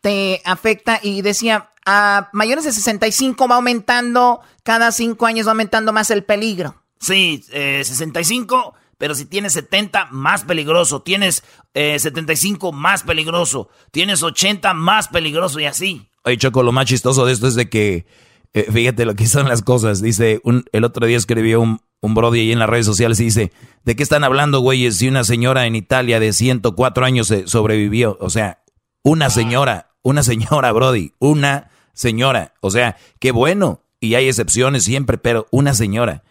te 0.01 0.41
afecta 0.47 1.01
y 1.03 1.21
decía, 1.21 1.69
a 1.85 2.31
mayores 2.33 2.65
de 2.65 2.73
65 2.73 3.47
va 3.47 3.57
aumentando, 3.57 4.41
cada 4.63 4.91
cinco 4.91 5.27
años 5.27 5.47
va 5.47 5.51
aumentando 5.51 5.93
más 5.93 6.11
el 6.11 6.25
peligro. 6.25 6.83
Sí, 6.99 7.45
eh, 7.51 7.83
65 7.85 8.75
pero 8.99 9.15
si 9.15 9.25
tienes 9.25 9.53
70, 9.53 10.09
más 10.11 10.45
peligroso. 10.45 11.03
Tienes 11.03 11.45
75, 11.73 12.69
eh, 12.69 12.73
más 12.75 13.05
peligroso. 13.05 13.69
Tienes 13.93 14.23
80, 14.25 14.75
más 14.75 15.09
peligroso 15.09 15.61
y 15.61 15.67
así. 15.67 16.09
Oye, 16.25 16.37
Choco, 16.37 16.65
lo 16.65 16.73
más 16.73 16.87
chistoso 16.87 17.25
de 17.25 17.33
esto 17.33 17.47
es 17.47 17.55
de 17.55 17.71
que, 17.71 18.07
eh, 18.55 18.67
fíjate 18.71 19.07
lo 19.07 19.15
que 19.15 19.27
son 19.27 19.49
las 19.49 19.63
cosas. 19.63 20.03
Dice, 20.03 20.41
un, 20.43 20.65
el 20.73 20.83
otro 20.83 21.07
día 21.07 21.17
escribió 21.17 21.61
un, 21.61 21.81
un 22.01 22.15
brody 22.15 22.41
ahí 22.41 22.53
en 22.53 22.59
las 22.59 22.69
redes 22.69 22.87
sociales 22.87 23.21
y 23.21 23.25
dice, 23.25 23.53
¿de 23.85 23.95
qué 23.95 24.03
están 24.03 24.25
hablando, 24.25 24.61
güeyes? 24.61 24.97
Si 24.97 25.07
una 25.07 25.23
señora 25.23 25.67
en 25.67 25.77
Italia 25.77 26.19
de 26.19 26.33
104 26.33 27.05
años 27.07 27.33
sobrevivió. 27.47 28.19
O 28.21 28.31
sea, 28.31 28.65
una 29.05 29.31
señora, 29.31 29.93
una 30.03 30.25
señora, 30.25 30.73
brody, 30.73 31.13
una 31.21 31.71
señora. 31.93 32.55
O 32.61 32.73
sea, 32.73 32.97
qué 33.21 33.31
bueno. 33.31 33.85
Y 34.01 34.15
hay 34.15 34.27
excepciones 34.27 34.83
siempre, 34.83 35.19
pero 35.19 35.47
una 35.53 35.73
señora. 35.75 36.25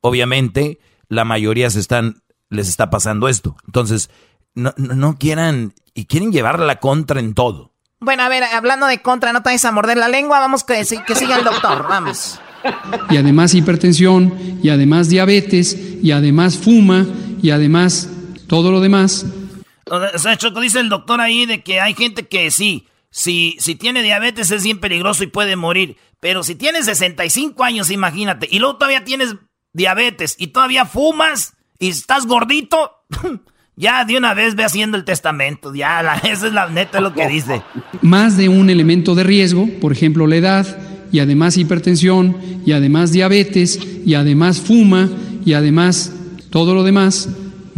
Obviamente 0.00 0.78
la 1.14 1.24
mayoría 1.24 1.70
se 1.70 1.80
están, 1.80 2.22
les 2.50 2.68
está 2.68 2.90
pasando 2.90 3.28
esto. 3.28 3.56
Entonces, 3.66 4.10
no, 4.54 4.74
no, 4.76 5.16
quieran, 5.18 5.74
y 5.94 6.06
quieren 6.06 6.32
llevar 6.32 6.58
la 6.58 6.80
contra 6.80 7.20
en 7.20 7.34
todo. 7.34 7.72
Bueno, 8.00 8.22
a 8.22 8.28
ver, 8.28 8.44
hablando 8.44 8.86
de 8.86 9.00
contra, 9.00 9.32
no 9.32 9.42
te 9.42 9.48
vayas 9.48 9.64
a 9.64 9.72
morder 9.72 9.96
la 9.96 10.08
lengua, 10.08 10.40
vamos 10.40 10.64
que, 10.64 10.84
que 11.06 11.14
siga 11.14 11.38
el 11.38 11.44
doctor, 11.44 11.86
vamos. 11.88 12.40
Y 13.10 13.16
además 13.16 13.54
hipertensión, 13.54 14.58
y 14.62 14.68
además 14.68 15.08
diabetes, 15.08 15.76
y 16.02 16.12
además 16.12 16.58
fuma, 16.58 17.06
y 17.42 17.50
además 17.50 18.08
todo 18.46 18.70
lo 18.70 18.80
demás. 18.80 19.26
O 19.90 20.18
sea, 20.18 20.36
Choco, 20.36 20.60
dice 20.60 20.80
el 20.80 20.88
doctor 20.88 21.20
ahí 21.20 21.46
de 21.46 21.62
que 21.62 21.80
hay 21.80 21.94
gente 21.94 22.26
que 22.26 22.50
sí, 22.50 22.86
si, 23.10 23.56
si 23.60 23.74
tiene 23.74 24.02
diabetes 24.02 24.50
es 24.50 24.64
bien 24.64 24.80
peligroso 24.80 25.24
y 25.24 25.28
puede 25.28 25.56
morir. 25.56 25.96
Pero 26.20 26.42
si 26.42 26.54
tienes 26.54 26.86
65 26.86 27.62
años, 27.62 27.90
imagínate, 27.90 28.48
y 28.50 28.58
luego 28.58 28.76
todavía 28.76 29.04
tienes 29.04 29.36
diabetes 29.74 30.36
y 30.38 30.46
todavía 30.46 30.86
fumas 30.86 31.52
y 31.78 31.88
estás 31.88 32.26
gordito, 32.26 32.92
ya 33.76 34.04
de 34.06 34.16
una 34.16 34.32
vez 34.32 34.54
ve 34.54 34.64
haciendo 34.64 34.96
el 34.96 35.04
testamento. 35.04 35.74
Ya, 35.74 36.02
la, 36.02 36.14
esa 36.24 36.46
es 36.46 36.52
la 36.54 36.70
neta 36.70 37.02
lo 37.02 37.12
que 37.12 37.28
dice. 37.28 37.62
Más 38.00 38.38
de 38.38 38.48
un 38.48 38.70
elemento 38.70 39.14
de 39.14 39.24
riesgo, 39.24 39.68
por 39.80 39.92
ejemplo, 39.92 40.26
la 40.26 40.36
edad, 40.36 40.78
y 41.12 41.18
además 41.18 41.58
hipertensión, 41.58 42.36
y 42.64 42.72
además 42.72 43.12
diabetes, 43.12 43.78
y 44.06 44.14
además 44.14 44.60
fuma, 44.60 45.10
y 45.44 45.52
además 45.52 46.12
todo 46.50 46.74
lo 46.74 46.82
demás, 46.82 47.28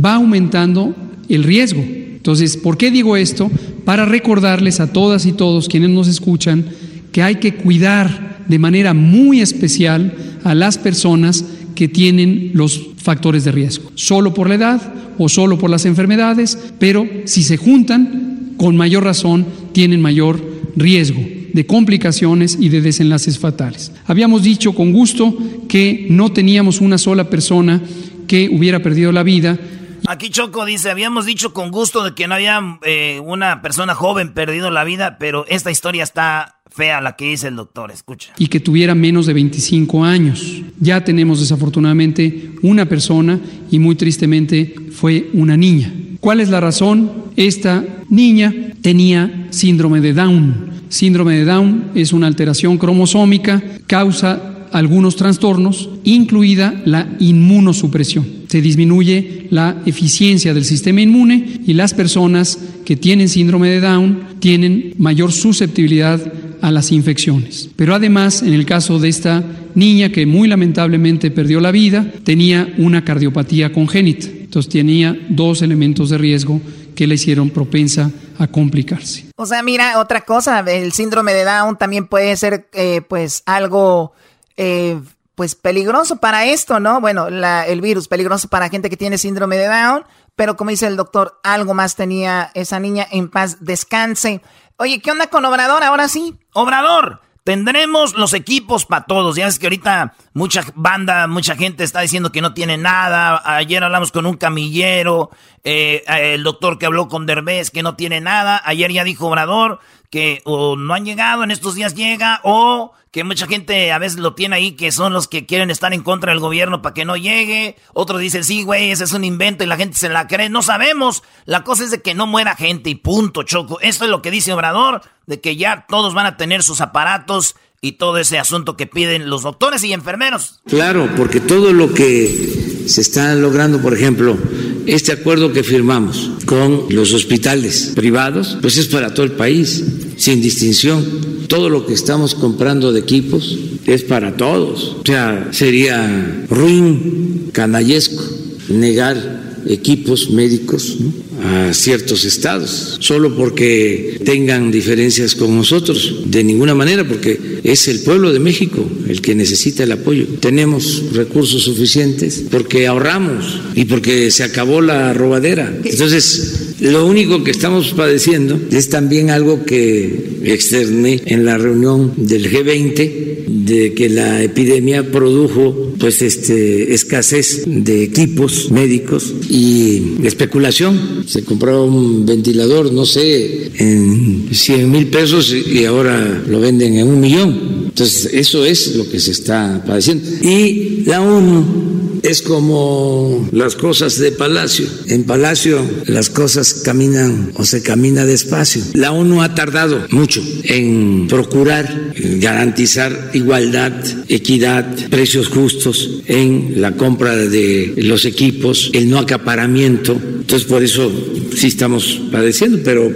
va 0.03 0.15
aumentando 0.15 0.95
el 1.29 1.43
riesgo. 1.43 1.83
Entonces, 1.83 2.57
¿por 2.57 2.77
qué 2.77 2.91
digo 2.91 3.17
esto? 3.17 3.51
Para 3.85 4.05
recordarles 4.05 4.81
a 4.81 4.93
todas 4.93 5.27
y 5.27 5.33
todos 5.33 5.69
quienes 5.69 5.91
nos 5.91 6.09
escuchan 6.09 6.65
que 7.13 7.23
hay 7.23 7.37
que 7.37 7.55
cuidar 7.55 8.45
de 8.49 8.59
manera 8.59 8.95
muy 8.95 9.41
especial 9.41 10.15
a 10.45 10.55
las 10.55 10.79
personas 10.79 11.45
que 11.77 11.87
tienen 11.87 12.51
los 12.55 12.81
factores 12.97 13.45
de 13.45 13.53
riesgo, 13.53 13.93
solo 13.95 14.35
por 14.35 14.49
la 14.49 14.57
edad 14.57 14.95
o 15.19 15.29
solo 15.29 15.59
por 15.59 15.71
las 15.71 15.85
enfermedades, 15.85 16.59
pero 16.81 17.07
si 17.27 17.45
se 17.45 17.57
juntan, 17.57 18.55
con 18.57 18.77
mayor 18.77 19.05
razón 19.05 19.47
tienen 19.73 20.01
mayor 20.01 20.43
riesgo 20.75 21.21
de 21.53 21.67
complicaciones 21.67 22.59
y 22.61 22.69
de 22.69 22.81
desenlaces 22.83 23.39
fatales. 23.39 23.93
Habíamos 24.07 24.43
dicho 24.43 24.75
con 24.75 24.93
gusto 24.93 25.37
que 25.69 26.07
no 26.11 26.33
teníamos 26.33 26.81
una 26.81 26.99
sola 26.99 27.31
persona 27.31 27.81
que 28.29 28.51
hubiera 28.53 28.81
perdido 28.81 29.13
la 29.13 29.23
vida. 29.23 29.59
Aquí 30.07 30.31
Choco 30.31 30.65
dice, 30.65 30.91
habíamos 30.91 31.25
dicho 31.25 31.55
con 31.55 31.71
gusto 31.71 32.05
de 32.05 32.15
que 32.15 32.29
no 32.29 32.35
había 32.35 32.61
eh, 32.83 33.21
una 33.25 33.63
persona 33.63 33.95
joven 33.95 34.35
perdido 34.35 34.71
la 34.71 34.85
vida, 34.85 35.17
pero 35.19 35.47
esta 35.49 35.71
historia 35.71 36.05
está 36.05 36.56
fea 36.77 37.01
la 37.01 37.17
que 37.17 37.31
dice 37.31 37.49
el 37.49 37.57
doctor, 37.57 37.91
escucha. 37.91 38.35
Y 38.39 38.49
que 38.49 38.61
tuviera 38.61 38.95
menos 38.95 39.25
de 39.25 39.33
25 39.33 40.05
años. 40.05 40.63
Ya 40.79 41.03
tenemos 41.03 41.41
desafortunadamente 41.41 42.51
una 42.63 42.85
persona 42.87 43.41
y 43.71 43.79
muy 43.79 43.95
tristemente 43.95 44.75
fue 44.93 45.31
una 45.33 45.57
niña. 45.57 45.91
¿Cuál 46.21 46.41
es 46.41 46.51
la 46.51 46.61
razón? 46.61 47.11
Esta 47.35 47.83
niña 48.11 48.55
tenía 48.83 49.49
síndrome 49.51 50.03
de 50.03 50.13
Down. 50.13 50.71
Síndrome 50.91 51.39
de 51.39 51.45
Down 51.47 51.93
es 51.95 52.13
una 52.13 52.27
alteración 52.27 52.77
cromosómica, 52.77 53.63
causa 53.87 54.69
algunos 54.73 55.17
trastornos, 55.17 55.89
incluida 56.05 56.83
la 56.85 57.09
inmunosupresión. 57.19 58.27
Se 58.49 58.61
disminuye 58.61 59.47
la 59.51 59.81
eficiencia 59.87 60.53
del 60.53 60.65
sistema 60.65 61.01
inmune 61.01 61.61
y 61.67 61.73
las 61.73 61.95
personas 61.95 62.59
que 62.85 62.97
tienen 62.97 63.29
síndrome 63.29 63.71
de 63.71 63.81
Down 63.81 64.21
tienen 64.41 64.95
mayor 64.99 65.33
susceptibilidad 65.33 66.21
a 66.63 66.71
las 66.71 66.93
infecciones. 66.93 67.71
Pero 67.77 67.95
además, 67.95 68.43
en 68.43 68.53
el 68.53 68.67
caso 68.67 68.99
de 68.99 69.09
esta 69.09 69.43
niña 69.75 70.11
que 70.11 70.27
muy 70.27 70.49
lamentablemente 70.49 71.31
perdió 71.31 71.61
la 71.61 71.71
vida, 71.71 72.07
tenía 72.25 72.75
una 72.79 73.05
cardiopatía 73.05 73.73
congénita. 73.73 74.27
Entonces 74.27 74.73
tenía 74.73 75.17
dos 75.29 75.63
elementos 75.63 76.11
de 76.11 76.19
riesgo 76.19 76.61
que 76.95 77.07
le 77.07 77.17
hicieron 77.17 77.51
propensa 77.51 78.11
a 78.39 78.47
complicarse. 78.47 79.27
O 79.37 79.47
sea, 79.47 79.63
mira, 79.63 80.01
otra 80.01 80.23
cosa, 80.23 80.61
el 80.61 80.93
síndrome 80.93 81.35
de 81.35 81.45
Down 81.45 81.77
también 81.77 82.07
puede 82.07 82.37
ser 82.37 82.69
eh, 82.73 83.03
pues 83.07 83.43
algo 83.47 84.13
eh, 84.57 84.99
pues 85.35 85.55
peligroso 85.55 86.17
para 86.17 86.47
esto, 86.47 86.81
¿no? 86.81 87.01
Bueno, 87.01 87.29
la, 87.29 87.67
el 87.67 87.83
virus 87.83 88.09
peligroso 88.09 88.49
para 88.49 88.71
gente 88.71 88.89
que 88.89 88.97
tiene 88.97 89.19
síndrome 89.19 89.59
de 89.59 89.67
Down, 89.67 90.05
pero 90.35 90.57
como 90.57 90.71
dice 90.71 90.87
el 90.87 90.97
doctor, 90.97 91.39
algo 91.43 91.75
más 91.75 91.95
tenía 91.97 92.51
esa 92.55 92.81
niña 92.81 93.07
en 93.11 93.29
paz, 93.29 93.59
descanse. 93.61 94.41
Oye, 94.79 95.01
¿qué 95.01 95.11
onda 95.11 95.29
con 95.29 95.45
Obrador 95.47 95.83
ahora 95.83 96.07
sí? 96.07 96.35
Obrador, 96.53 97.23
tendremos 97.45 98.15
los 98.15 98.35
equipos 98.35 98.85
para 98.85 99.07
todos. 99.07 99.35
Ya 99.37 99.47
ves 99.47 99.59
que 99.59 99.67
ahorita 99.67 100.15
mucha 100.35 100.65
banda, 100.75 101.27
mucha 101.27 101.57
gente 101.57 101.83
está 101.83 102.01
diciendo 102.01 102.31
que 102.31 102.43
no 102.43 102.53
tiene 102.53 102.77
nada. 102.77 103.41
Ayer 103.57 103.83
hablamos 103.83 104.13
con 104.13 104.27
un 104.27 104.37
camillero, 104.37 105.31
eh, 105.65 106.05
el 106.09 106.43
doctor 106.43 106.79
que 106.79 106.85
habló 106.85 107.09
con 107.09 107.25
Derbez 107.25 107.71
que 107.71 107.83
no 107.83 107.97
tiene 107.97 108.21
nada. 108.21 108.61
Ayer 108.67 108.93
ya 108.93 109.03
dijo 109.03 109.29
Obrador 109.29 109.81
que 110.17 110.41
o 110.45 110.77
no 110.77 110.95
han 110.95 111.05
llegado, 111.05 111.45
en 111.45 111.51
estos 111.51 111.75
días 111.75 111.95
llega, 111.95 112.41
o 112.43 112.93
que 113.11 113.23
mucha 113.23 113.47
gente 113.47 113.93
a 113.93 113.99
veces 113.99 114.19
lo 114.19 114.35
tiene 114.35 114.57
ahí, 114.57 114.73
que 114.73 114.91
son 114.91 115.13
los 115.13 115.29
que 115.29 115.45
quieren 115.45 115.71
estar 115.71 115.93
en 115.93 116.03
contra 116.03 116.33
del 116.33 116.41
gobierno 116.41 116.81
para 116.81 116.95
que 116.95 117.05
no 117.05 117.19
llegue. 117.19 117.77
Otros 117.93 118.23
dicen, 118.23 118.43
sí, 118.43 118.63
güey, 118.63 118.91
ese 118.91 119.05
es 119.05 119.13
un 119.13 119.25
invento 119.25 119.63
y 119.63 119.67
la 119.67 119.77
gente 119.77 119.99
se 119.99 120.09
la 120.09 120.27
cree. 120.27 120.49
No 120.49 120.63
sabemos. 120.63 121.23
La 121.45 121.65
cosa 121.65 121.85
es 121.85 121.91
de 121.91 122.01
que 122.01 122.15
no 122.15 122.27
muera 122.27 122.57
gente 122.57 122.89
y 122.89 122.95
punto, 122.95 123.43
Choco. 123.43 123.79
Esto 123.83 124.05
es 124.05 124.11
lo 124.11 124.23
que 124.23 124.31
dice 124.31 124.55
Obrador, 124.55 125.03
de 125.27 125.39
que 125.39 125.57
ya 125.57 125.85
todos 125.87 126.15
van 126.15 126.25
a 126.25 126.39
tener 126.39 126.63
sus 126.63 126.81
aparatos 126.81 127.57
y 127.83 127.93
todo 127.93 128.17
ese 128.17 128.39
asunto 128.39 128.75
que 128.75 128.87
piden 128.87 129.29
los 129.29 129.43
doctores 129.43 129.85
y 129.85 129.93
enfermeros. 129.93 130.63
Claro, 130.67 131.11
porque 131.15 131.41
todo 131.41 131.75
lo 131.75 131.93
que 131.93 132.87
se 132.87 133.03
está 133.03 133.35
logrando, 133.35 133.83
por 133.83 133.93
ejemplo, 133.93 134.39
este 134.87 135.13
acuerdo 135.13 135.53
que 135.53 135.63
firmamos 135.63 136.31
con 136.45 136.87
los 136.91 137.13
hospitales 137.13 137.93
privados, 137.95 138.57
pues 138.61 138.77
es 138.77 138.87
para 138.87 139.13
todo 139.13 139.27
el 139.27 139.33
país, 139.33 139.85
sin 140.17 140.41
distinción. 140.41 141.05
Todo 141.49 141.69
lo 141.69 141.87
que 141.87 141.95
estamos 141.95 142.35
comprando 142.35 142.93
de 142.93 143.01
equipos 143.01 143.59
es 143.87 144.03
para 144.03 144.37
todos. 144.37 144.97
O 145.01 145.03
sea, 145.05 145.49
sería 145.53 146.47
ruin, 146.49 147.51
canallesco, 147.53 148.23
negar 148.69 149.65
equipos 149.69 150.31
médicos 150.31 150.97
a 151.43 151.73
ciertos 151.73 152.25
estados, 152.25 152.97
solo 153.01 153.37
porque 153.37 154.21
tengan 154.25 154.71
diferencias 154.71 155.35
con 155.35 155.57
nosotros, 155.57 156.23
de 156.27 156.45
ninguna 156.45 156.75
manera, 156.75 157.07
porque 157.07 157.61
es 157.63 157.89
el 157.89 158.01
pueblo 158.01 158.33
de 158.33 158.41
México 158.41 158.89
el 159.09 159.21
que 159.21 159.35
necesita 159.35 159.85
el 159.85 159.93
apoyo. 159.93 160.27
Tenemos 160.41 161.13
recursos 161.13 161.63
suficientes 161.63 162.45
porque 162.51 162.87
ahorramos 162.87 163.61
y 163.75 163.85
porque 163.85 164.31
se 164.31 164.45
acabó 164.45 164.81
la 164.81 165.13
robadera. 165.13 165.77
Entonces, 165.85 166.75
lo 166.81 167.07
único 167.07 167.43
que 167.43 167.51
estamos 167.51 167.93
padeciendo 167.93 168.61
es 168.71 168.89
también 168.89 169.31
algo 169.31 169.65
que 169.65 170.37
externé 170.45 171.23
en 171.27 171.45
la 171.45 171.59
reunión 171.59 172.13
del 172.17 172.51
G20 172.51 173.47
de 173.47 173.95
que 173.95 174.09
la 174.09 174.43
epidemia 174.43 175.11
produjo 175.11 175.95
pues 175.99 176.23
este 176.23 176.95
escasez 176.95 177.65
de 177.67 178.03
equipos 178.03 178.71
médicos 178.71 179.35
y 179.49 180.17
especulación. 180.25 181.25
Se 181.27 181.43
compraba 181.43 181.83
un 181.83 182.25
ventilador, 182.25 182.93
no 182.93 183.05
sé, 183.05 183.73
en 183.77 184.49
100 184.53 184.91
mil 184.91 185.09
pesos 185.09 185.53
y 185.53 185.85
ahora 185.85 186.45
lo 186.47 186.61
venden 186.61 186.95
en 186.99 187.09
un 187.09 187.21
millón. 187.21 187.87
Entonces, 187.87 188.31
eso 188.33 188.65
es 188.65 188.95
lo 188.95 189.09
que 189.09 189.19
se 189.19 189.33
está 189.33 189.83
padeciendo. 189.85 190.29
Y 190.41 191.03
la 191.07 191.21
ONU 191.21 191.96
es 192.27 192.43
como 192.43 193.49
las 193.53 193.77
cosas 193.77 194.19
de 194.19 194.33
Palacio. 194.33 194.87
En 195.07 195.25
Palacio 195.25 195.81
las 196.07 196.29
cosas 196.29 196.83
caminan 196.85 197.53
o 197.55 197.65
se 197.65 197.83
camina 197.83 198.25
despacio. 198.25 198.83
La 198.95 199.13
ONU 199.13 199.43
ha 199.43 199.55
tardado 199.55 200.07
mucho 200.11 200.43
en 200.65 201.29
procurar 201.29 202.15
garantizar 202.17 203.31
igualdad, 203.33 203.93
equidad, 204.29 205.09
precios 205.09 205.49
justos 205.49 206.23
en 206.27 206.81
la 206.81 206.97
compra 206.97 207.37
de 207.37 207.95
los 207.97 208.25
equipos, 208.25 208.91
el 208.93 209.09
no 209.09 209.19
acaparamiento. 209.19 210.13
Entonces 210.13 210.67
por 210.67 210.83
eso 210.83 211.13
sí 211.55 211.69
estamos 211.69 212.23
padeciendo, 212.33 212.81
pero 212.85 213.09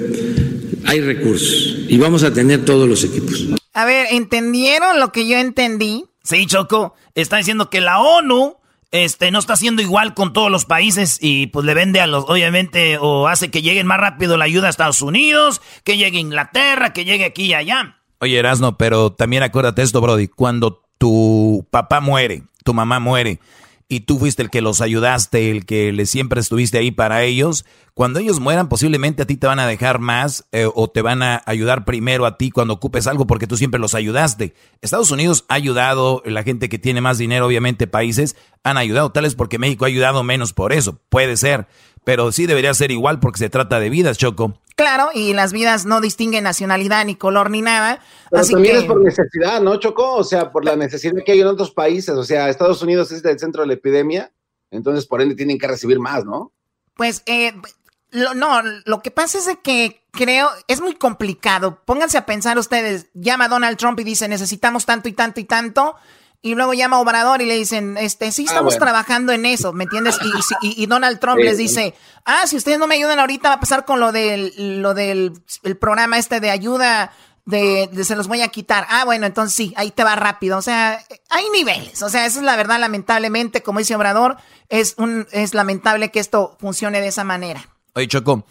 hay 0.84 1.00
recursos 1.00 1.78
y 1.88 1.98
vamos 1.98 2.22
a 2.22 2.32
tener 2.32 2.64
todos 2.64 2.88
los 2.88 3.02
equipos. 3.02 3.44
A 3.72 3.84
ver, 3.84 4.06
¿entendieron 4.12 5.00
lo 5.00 5.10
que 5.10 5.26
yo 5.26 5.36
entendí? 5.36 6.04
Sí, 6.22 6.46
Choco, 6.46 6.94
está 7.14 7.38
diciendo 7.38 7.70
que 7.70 7.80
la 7.80 7.98
ONU 7.98 8.59
este, 8.90 9.30
no 9.30 9.38
está 9.38 9.52
haciendo 9.52 9.82
igual 9.82 10.14
con 10.14 10.32
todos 10.32 10.50
los 10.50 10.64
países 10.64 11.18
y 11.20 11.46
pues 11.48 11.64
le 11.64 11.74
vende 11.74 12.00
a 12.00 12.06
los, 12.06 12.24
obviamente, 12.28 12.98
o 12.98 13.28
hace 13.28 13.50
que 13.50 13.62
lleguen 13.62 13.86
más 13.86 14.00
rápido 14.00 14.36
la 14.36 14.44
ayuda 14.46 14.66
a 14.66 14.70
Estados 14.70 15.02
Unidos, 15.02 15.62
que 15.84 15.96
llegue 15.96 16.18
a 16.18 16.22
Inglaterra, 16.22 16.92
que 16.92 17.04
llegue 17.04 17.24
aquí 17.24 17.44
y 17.44 17.54
allá. 17.54 17.98
Oye, 18.18 18.38
Erasno, 18.38 18.76
pero 18.76 19.12
también 19.12 19.42
acuérdate 19.42 19.82
esto, 19.82 20.00
Brody, 20.00 20.28
cuando 20.28 20.82
tu 20.98 21.66
papá 21.70 22.00
muere, 22.00 22.42
tu 22.64 22.74
mamá 22.74 23.00
muere, 23.00 23.40
y 23.90 24.00
tú 24.00 24.20
fuiste 24.20 24.40
el 24.40 24.50
que 24.50 24.60
los 24.60 24.80
ayudaste, 24.80 25.50
el 25.50 25.66
que 25.66 25.92
le 25.92 26.06
siempre 26.06 26.40
estuviste 26.40 26.78
ahí 26.78 26.92
para 26.92 27.24
ellos, 27.24 27.66
cuando 27.92 28.20
ellos 28.20 28.38
mueran 28.38 28.68
posiblemente 28.68 29.22
a 29.22 29.26
ti 29.26 29.36
te 29.36 29.48
van 29.48 29.58
a 29.58 29.66
dejar 29.66 29.98
más 29.98 30.46
eh, 30.52 30.68
o 30.72 30.88
te 30.88 31.02
van 31.02 31.24
a 31.24 31.42
ayudar 31.44 31.84
primero 31.84 32.24
a 32.24 32.38
ti 32.38 32.52
cuando 32.52 32.74
ocupes 32.74 33.08
algo 33.08 33.26
porque 33.26 33.48
tú 33.48 33.56
siempre 33.56 33.80
los 33.80 33.96
ayudaste. 33.96 34.54
Estados 34.80 35.10
Unidos 35.10 35.44
ha 35.48 35.54
ayudado, 35.54 36.22
la 36.24 36.44
gente 36.44 36.68
que 36.68 36.78
tiene 36.78 37.00
más 37.00 37.18
dinero, 37.18 37.46
obviamente 37.46 37.88
países 37.88 38.36
han 38.62 38.76
ayudado, 38.76 39.10
tal 39.10 39.24
vez 39.24 39.34
porque 39.34 39.58
México 39.58 39.84
ha 39.84 39.88
ayudado 39.88 40.22
menos 40.22 40.52
por 40.52 40.72
eso, 40.72 41.00
puede 41.08 41.36
ser, 41.36 41.66
pero 42.04 42.30
sí 42.30 42.46
debería 42.46 42.72
ser 42.74 42.92
igual 42.92 43.18
porque 43.18 43.40
se 43.40 43.50
trata 43.50 43.80
de 43.80 43.90
vidas, 43.90 44.18
Choco. 44.18 44.60
Claro, 44.80 45.10
y 45.12 45.34
las 45.34 45.52
vidas 45.52 45.84
no 45.84 46.00
distinguen 46.00 46.44
nacionalidad 46.44 47.04
ni 47.04 47.14
color 47.14 47.50
ni 47.50 47.60
nada. 47.60 48.00
Pero 48.30 48.46
también 48.46 48.76
es 48.76 48.84
por 48.84 49.02
necesidad, 49.02 49.60
¿no, 49.60 49.76
Choco? 49.76 50.14
O 50.14 50.24
sea, 50.24 50.50
por 50.50 50.64
la 50.64 50.74
necesidad 50.74 51.12
que 51.24 51.32
hay 51.32 51.40
en 51.40 51.48
otros 51.48 51.70
países. 51.70 52.14
O 52.14 52.24
sea, 52.24 52.48
Estados 52.48 52.80
Unidos 52.80 53.12
es 53.12 53.22
el 53.22 53.38
centro 53.38 53.60
de 53.60 53.68
la 53.68 53.74
epidemia, 53.74 54.32
entonces 54.70 55.06
por 55.06 55.20
ende 55.20 55.34
tienen 55.34 55.58
que 55.58 55.68
recibir 55.68 56.00
más, 56.00 56.24
¿no? 56.24 56.52
Pues, 56.94 57.22
eh, 57.26 57.52
no, 58.12 58.62
lo 58.86 59.02
que 59.02 59.10
pasa 59.10 59.38
es 59.38 59.58
que 59.62 60.02
creo, 60.12 60.48
es 60.66 60.80
muy 60.80 60.94
complicado. 60.94 61.82
Pónganse 61.84 62.16
a 62.16 62.24
pensar 62.24 62.56
ustedes, 62.56 63.10
llama 63.12 63.48
Donald 63.48 63.76
Trump 63.76 64.00
y 64.00 64.04
dice, 64.04 64.28
necesitamos 64.28 64.86
tanto 64.86 65.10
y 65.10 65.12
tanto 65.12 65.40
y 65.40 65.44
tanto. 65.44 65.96
Y 66.42 66.54
luego 66.54 66.72
llama 66.72 66.96
a 66.96 67.00
Obrador 67.00 67.42
y 67.42 67.46
le 67.46 67.54
dicen, 67.54 67.98
este, 67.98 68.32
sí, 68.32 68.46
ah, 68.48 68.52
estamos 68.52 68.78
trabajando 68.78 69.32
en 69.32 69.44
eso, 69.44 69.74
¿me 69.74 69.84
entiendes? 69.84 70.18
Y, 70.62 70.86
Donald 70.86 71.20
Trump 71.20 71.38
les 71.38 71.58
dice, 71.58 71.94
ah, 72.24 72.46
si 72.46 72.56
ustedes 72.56 72.78
no 72.78 72.86
me 72.86 72.94
ayudan 72.94 73.18
ahorita 73.18 73.50
va 73.50 73.54
a 73.56 73.60
pasar 73.60 73.84
con 73.84 74.00
lo 74.00 74.10
del, 74.10 74.80
lo 74.80 74.94
del 74.94 75.32
el 75.64 75.76
programa 75.76 76.16
este 76.16 76.40
de 76.40 76.50
ayuda 76.50 77.12
de, 77.44 77.90
se 78.04 78.16
los 78.16 78.28
voy 78.28 78.40
a 78.40 78.48
quitar. 78.48 78.86
Ah, 78.88 79.04
bueno, 79.04 79.26
entonces 79.26 79.54
sí, 79.54 79.74
ahí 79.76 79.90
te 79.90 80.04
va 80.04 80.16
rápido. 80.16 80.56
O 80.56 80.62
sea, 80.62 81.04
hay 81.28 81.44
niveles. 81.50 82.02
O 82.02 82.08
sea, 82.08 82.26
esa 82.26 82.38
es 82.38 82.44
la 82.44 82.56
verdad, 82.56 82.80
lamentablemente, 82.80 83.62
como 83.62 83.80
dice 83.80 83.94
Obrador, 83.94 84.36
es, 84.68 84.94
un, 84.96 85.26
es 85.32 85.54
lamentable 85.54 86.10
que 86.10 86.20
esto 86.20 86.56
funcione 86.58 87.00
de 87.00 87.08
esa 87.08 87.24
manera. 87.24 87.68
Oye, 87.94 88.08
Choco, 88.08 88.44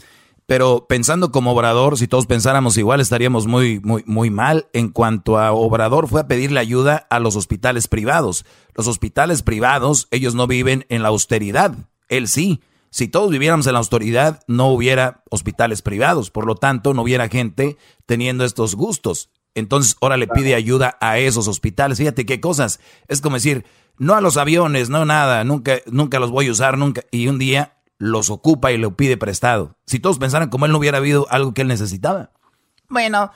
pero 0.50 0.88
pensando 0.90 1.32
como 1.32 1.52
Obrador, 1.52 1.96
si 1.96 2.08
todos 2.08 2.26
pensáramos 2.26 2.76
igual, 2.76 3.02
estaríamos 3.02 3.46
muy, 3.46 3.80
muy, 3.82 4.04
muy 4.08 4.32
mal. 4.32 4.68
En 4.74 4.90
cuanto 4.90 5.38
a 5.38 5.52
Obrador, 5.52 6.08
fue 6.08 6.22
a 6.22 6.28
pedirle 6.28 6.60
ayuda 6.60 7.06
a 7.12 7.20
los 7.20 7.36
hospitales 7.36 7.88
privados. 7.88 8.48
Los 8.74 8.88
hospitales 8.88 9.44
privados, 9.44 10.08
ellos 10.10 10.34
no 10.34 10.48
viven 10.48 10.88
en 10.90 11.04
la 11.04 11.10
austeridad. 11.10 11.76
Él 12.08 12.28
sí. 12.28 12.62
Si 12.90 13.08
todos 13.08 13.30
viviéramos 13.30 13.68
en 13.68 13.74
la 13.74 13.78
austeridad, 13.78 14.42
no 14.48 14.70
hubiera 14.70 15.24
hospitales 15.30 15.84
privados. 15.84 16.32
Por 16.32 16.48
lo 16.48 16.56
tanto, 16.56 16.96
no 16.96 17.04
hubiera 17.04 17.30
gente 17.30 17.78
teniendo 18.08 18.44
estos 18.44 18.74
gustos. 18.74 19.30
Entonces, 19.54 19.98
ahora 20.02 20.18
le 20.18 20.26
pide 20.26 20.56
ayuda 20.56 20.98
a 21.00 21.20
esos 21.20 21.48
hospitales. 21.48 22.00
Fíjate 22.00 22.26
qué 22.26 22.42
cosas. 22.42 22.80
Es 23.08 23.22
como 23.22 23.36
decir, 23.36 23.66
no 24.00 24.16
a 24.16 24.22
los 24.22 24.36
aviones, 24.36 24.90
no 24.90 25.06
nada, 25.06 25.44
nunca, 25.44 25.76
nunca 25.92 26.20
los 26.20 26.32
voy 26.32 26.48
a 26.48 26.52
usar, 26.52 26.80
nunca. 26.80 27.04
Y 27.12 27.28
un 27.28 27.38
día 27.38 27.79
los 28.00 28.30
ocupa 28.32 28.72
y 28.72 28.78
lo 28.78 28.96
pide 28.96 29.18
prestado. 29.18 29.78
Si 29.86 30.00
todos 30.00 30.18
pensaran 30.18 30.50
como 30.50 30.66
él 30.66 30.72
no 30.72 30.80
hubiera 30.80 30.98
habido 30.98 31.28
algo 31.30 31.54
que 31.54 31.62
él 31.62 31.68
necesitaba. 31.68 32.32
Bueno, 32.88 33.32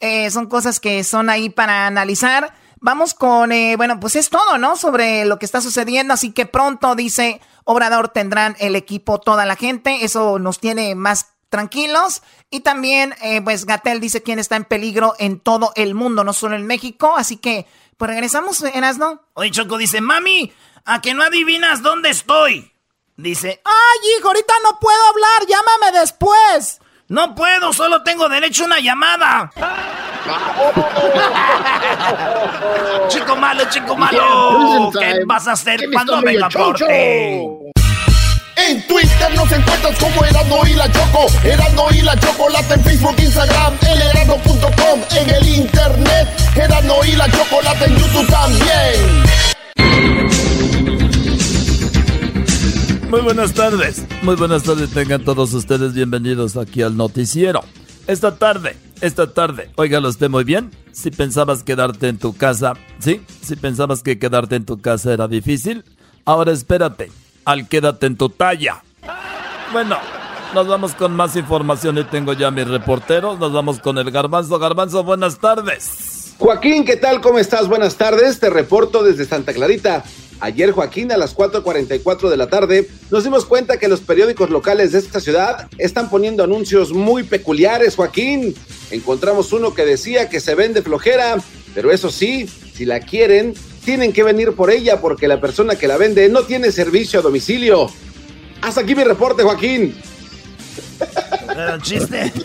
eh, 0.00 0.30
son 0.30 0.46
cosas 0.46 0.80
que 0.80 1.04
son 1.04 1.28
ahí 1.28 1.50
para 1.50 1.86
analizar. 1.86 2.54
Vamos 2.80 3.12
con, 3.12 3.50
eh, 3.52 3.76
bueno, 3.76 3.98
pues 4.00 4.16
es 4.16 4.30
todo, 4.30 4.56
¿no? 4.56 4.76
Sobre 4.76 5.24
lo 5.24 5.38
que 5.38 5.46
está 5.46 5.60
sucediendo. 5.60 6.14
Así 6.14 6.32
que 6.32 6.46
pronto, 6.46 6.94
dice 6.94 7.40
Obrador, 7.64 8.08
tendrán 8.08 8.56
el 8.60 8.76
equipo 8.76 9.20
toda 9.20 9.44
la 9.46 9.56
gente. 9.56 10.04
Eso 10.04 10.38
nos 10.38 10.60
tiene 10.60 10.94
más 10.94 11.32
tranquilos. 11.48 12.22
Y 12.50 12.60
también, 12.60 13.14
eh, 13.20 13.40
pues 13.42 13.66
Gatel 13.66 14.00
dice 14.00 14.22
quién 14.22 14.38
está 14.38 14.56
en 14.56 14.64
peligro 14.64 15.14
en 15.18 15.40
todo 15.40 15.72
el 15.74 15.94
mundo, 15.94 16.22
no 16.22 16.32
solo 16.32 16.54
en 16.54 16.66
México. 16.66 17.14
Así 17.16 17.36
que, 17.36 17.66
pues 17.96 18.10
regresamos, 18.10 18.62
en 18.62 18.84
Asno. 18.84 19.22
Oye, 19.34 19.50
Choco 19.50 19.76
dice, 19.76 20.00
mami, 20.00 20.52
¿a 20.84 21.00
que 21.00 21.14
no 21.14 21.22
adivinas 21.22 21.82
dónde 21.82 22.10
estoy? 22.10 22.73
Dice, 23.16 23.62
ay 23.64 23.98
hijo, 24.18 24.26
ahorita 24.26 24.54
no 24.64 24.76
puedo 24.80 24.98
hablar, 25.10 25.46
llámame 25.48 26.00
después. 26.00 26.80
No 27.06 27.36
puedo, 27.36 27.72
solo 27.72 28.02
tengo 28.02 28.28
derecho 28.28 28.64
a 28.64 28.66
una 28.66 28.80
llamada. 28.80 29.52
chico 33.08 33.36
malo, 33.36 33.62
chico 33.70 33.94
malo. 33.94 34.90
¿Qué 34.98 35.20
vas 35.26 35.46
a 35.46 35.52
hacer 35.52 35.88
cuando 35.92 36.20
venga 36.22 36.48
por 36.48 36.76
En 38.56 38.84
Twitter 38.88 39.32
nos 39.36 39.52
encuentras 39.52 39.96
como 39.96 40.24
Erando 40.24 40.66
y 40.66 40.72
la 40.72 40.90
Choco, 40.90 41.26
Erando 41.44 41.86
y 41.92 42.02
la 42.02 42.18
Chocolate 42.18 42.74
en 42.74 42.82
Facebook, 42.82 43.14
Instagram, 43.18 43.78
en 43.82 44.02
en 45.16 45.30
el 45.30 45.48
internet, 45.48 46.28
Erando 46.56 47.04
y 47.04 47.12
la 47.12 47.30
Chocolate 47.30 47.84
en 47.84 47.96
YouTube 47.96 48.28
también. 48.28 49.24
Muy 53.14 53.22
buenas 53.22 53.54
tardes. 53.54 54.04
Muy 54.22 54.34
buenas 54.34 54.64
tardes. 54.64 54.90
Tengan 54.90 55.22
todos 55.22 55.54
ustedes 55.54 55.94
bienvenidos 55.94 56.56
aquí 56.56 56.82
al 56.82 56.96
noticiero. 56.96 57.60
Esta 58.08 58.38
tarde, 58.38 58.76
esta 59.02 59.32
tarde, 59.32 59.70
óigalo 59.76 60.08
usted 60.08 60.28
muy 60.28 60.42
bien. 60.42 60.72
Si 60.90 61.12
pensabas 61.12 61.62
quedarte 61.62 62.08
en 62.08 62.18
tu 62.18 62.36
casa, 62.36 62.72
¿sí? 62.98 63.22
Si 63.40 63.54
pensabas 63.54 64.02
que 64.02 64.18
quedarte 64.18 64.56
en 64.56 64.64
tu 64.64 64.80
casa 64.80 65.12
era 65.12 65.28
difícil, 65.28 65.84
ahora 66.24 66.50
espérate, 66.50 67.12
al 67.44 67.68
quédate 67.68 68.06
en 68.06 68.16
tu 68.16 68.30
talla. 68.30 68.82
Bueno, 69.72 69.96
nos 70.52 70.66
vamos 70.66 70.94
con 70.94 71.14
más 71.14 71.36
información 71.36 71.96
y 71.98 72.02
tengo 72.02 72.32
ya 72.32 72.50
mis 72.50 72.66
reporteros. 72.66 73.38
Nos 73.38 73.52
vamos 73.52 73.78
con 73.78 73.96
el 73.96 74.10
Garbanzo. 74.10 74.58
Garbanzo, 74.58 75.04
buenas 75.04 75.38
tardes. 75.38 76.34
Joaquín, 76.38 76.84
¿qué 76.84 76.96
tal? 76.96 77.20
¿Cómo 77.20 77.38
estás? 77.38 77.68
Buenas 77.68 77.94
tardes. 77.94 78.40
Te 78.40 78.50
reporto 78.50 79.04
desde 79.04 79.24
Santa 79.24 79.52
Clarita. 79.52 80.02
Ayer, 80.44 80.72
Joaquín, 80.72 81.10
a 81.10 81.16
las 81.16 81.34
4.44 81.34 82.28
de 82.28 82.36
la 82.36 82.48
tarde, 82.48 82.86
nos 83.10 83.24
dimos 83.24 83.46
cuenta 83.46 83.78
que 83.78 83.88
los 83.88 84.00
periódicos 84.00 84.50
locales 84.50 84.92
de 84.92 84.98
esta 84.98 85.18
ciudad 85.18 85.70
están 85.78 86.10
poniendo 86.10 86.44
anuncios 86.44 86.92
muy 86.92 87.22
peculiares, 87.22 87.96
Joaquín. 87.96 88.54
Encontramos 88.90 89.54
uno 89.54 89.72
que 89.72 89.86
decía 89.86 90.28
que 90.28 90.40
se 90.40 90.54
vende 90.54 90.82
flojera, 90.82 91.38
pero 91.74 91.90
eso 91.90 92.10
sí, 92.10 92.46
si 92.74 92.84
la 92.84 93.00
quieren, 93.00 93.54
tienen 93.86 94.12
que 94.12 94.22
venir 94.22 94.52
por 94.52 94.70
ella 94.70 95.00
porque 95.00 95.28
la 95.28 95.40
persona 95.40 95.76
que 95.76 95.88
la 95.88 95.96
vende 95.96 96.28
no 96.28 96.42
tiene 96.42 96.70
servicio 96.72 97.20
a 97.20 97.22
domicilio. 97.22 97.88
Hasta 98.60 98.82
aquí 98.82 98.94
mi 98.94 99.04
reporte, 99.04 99.44
Joaquín. 99.44 99.96
Era 101.54 101.76
un 101.76 101.80
chiste. 101.80 102.30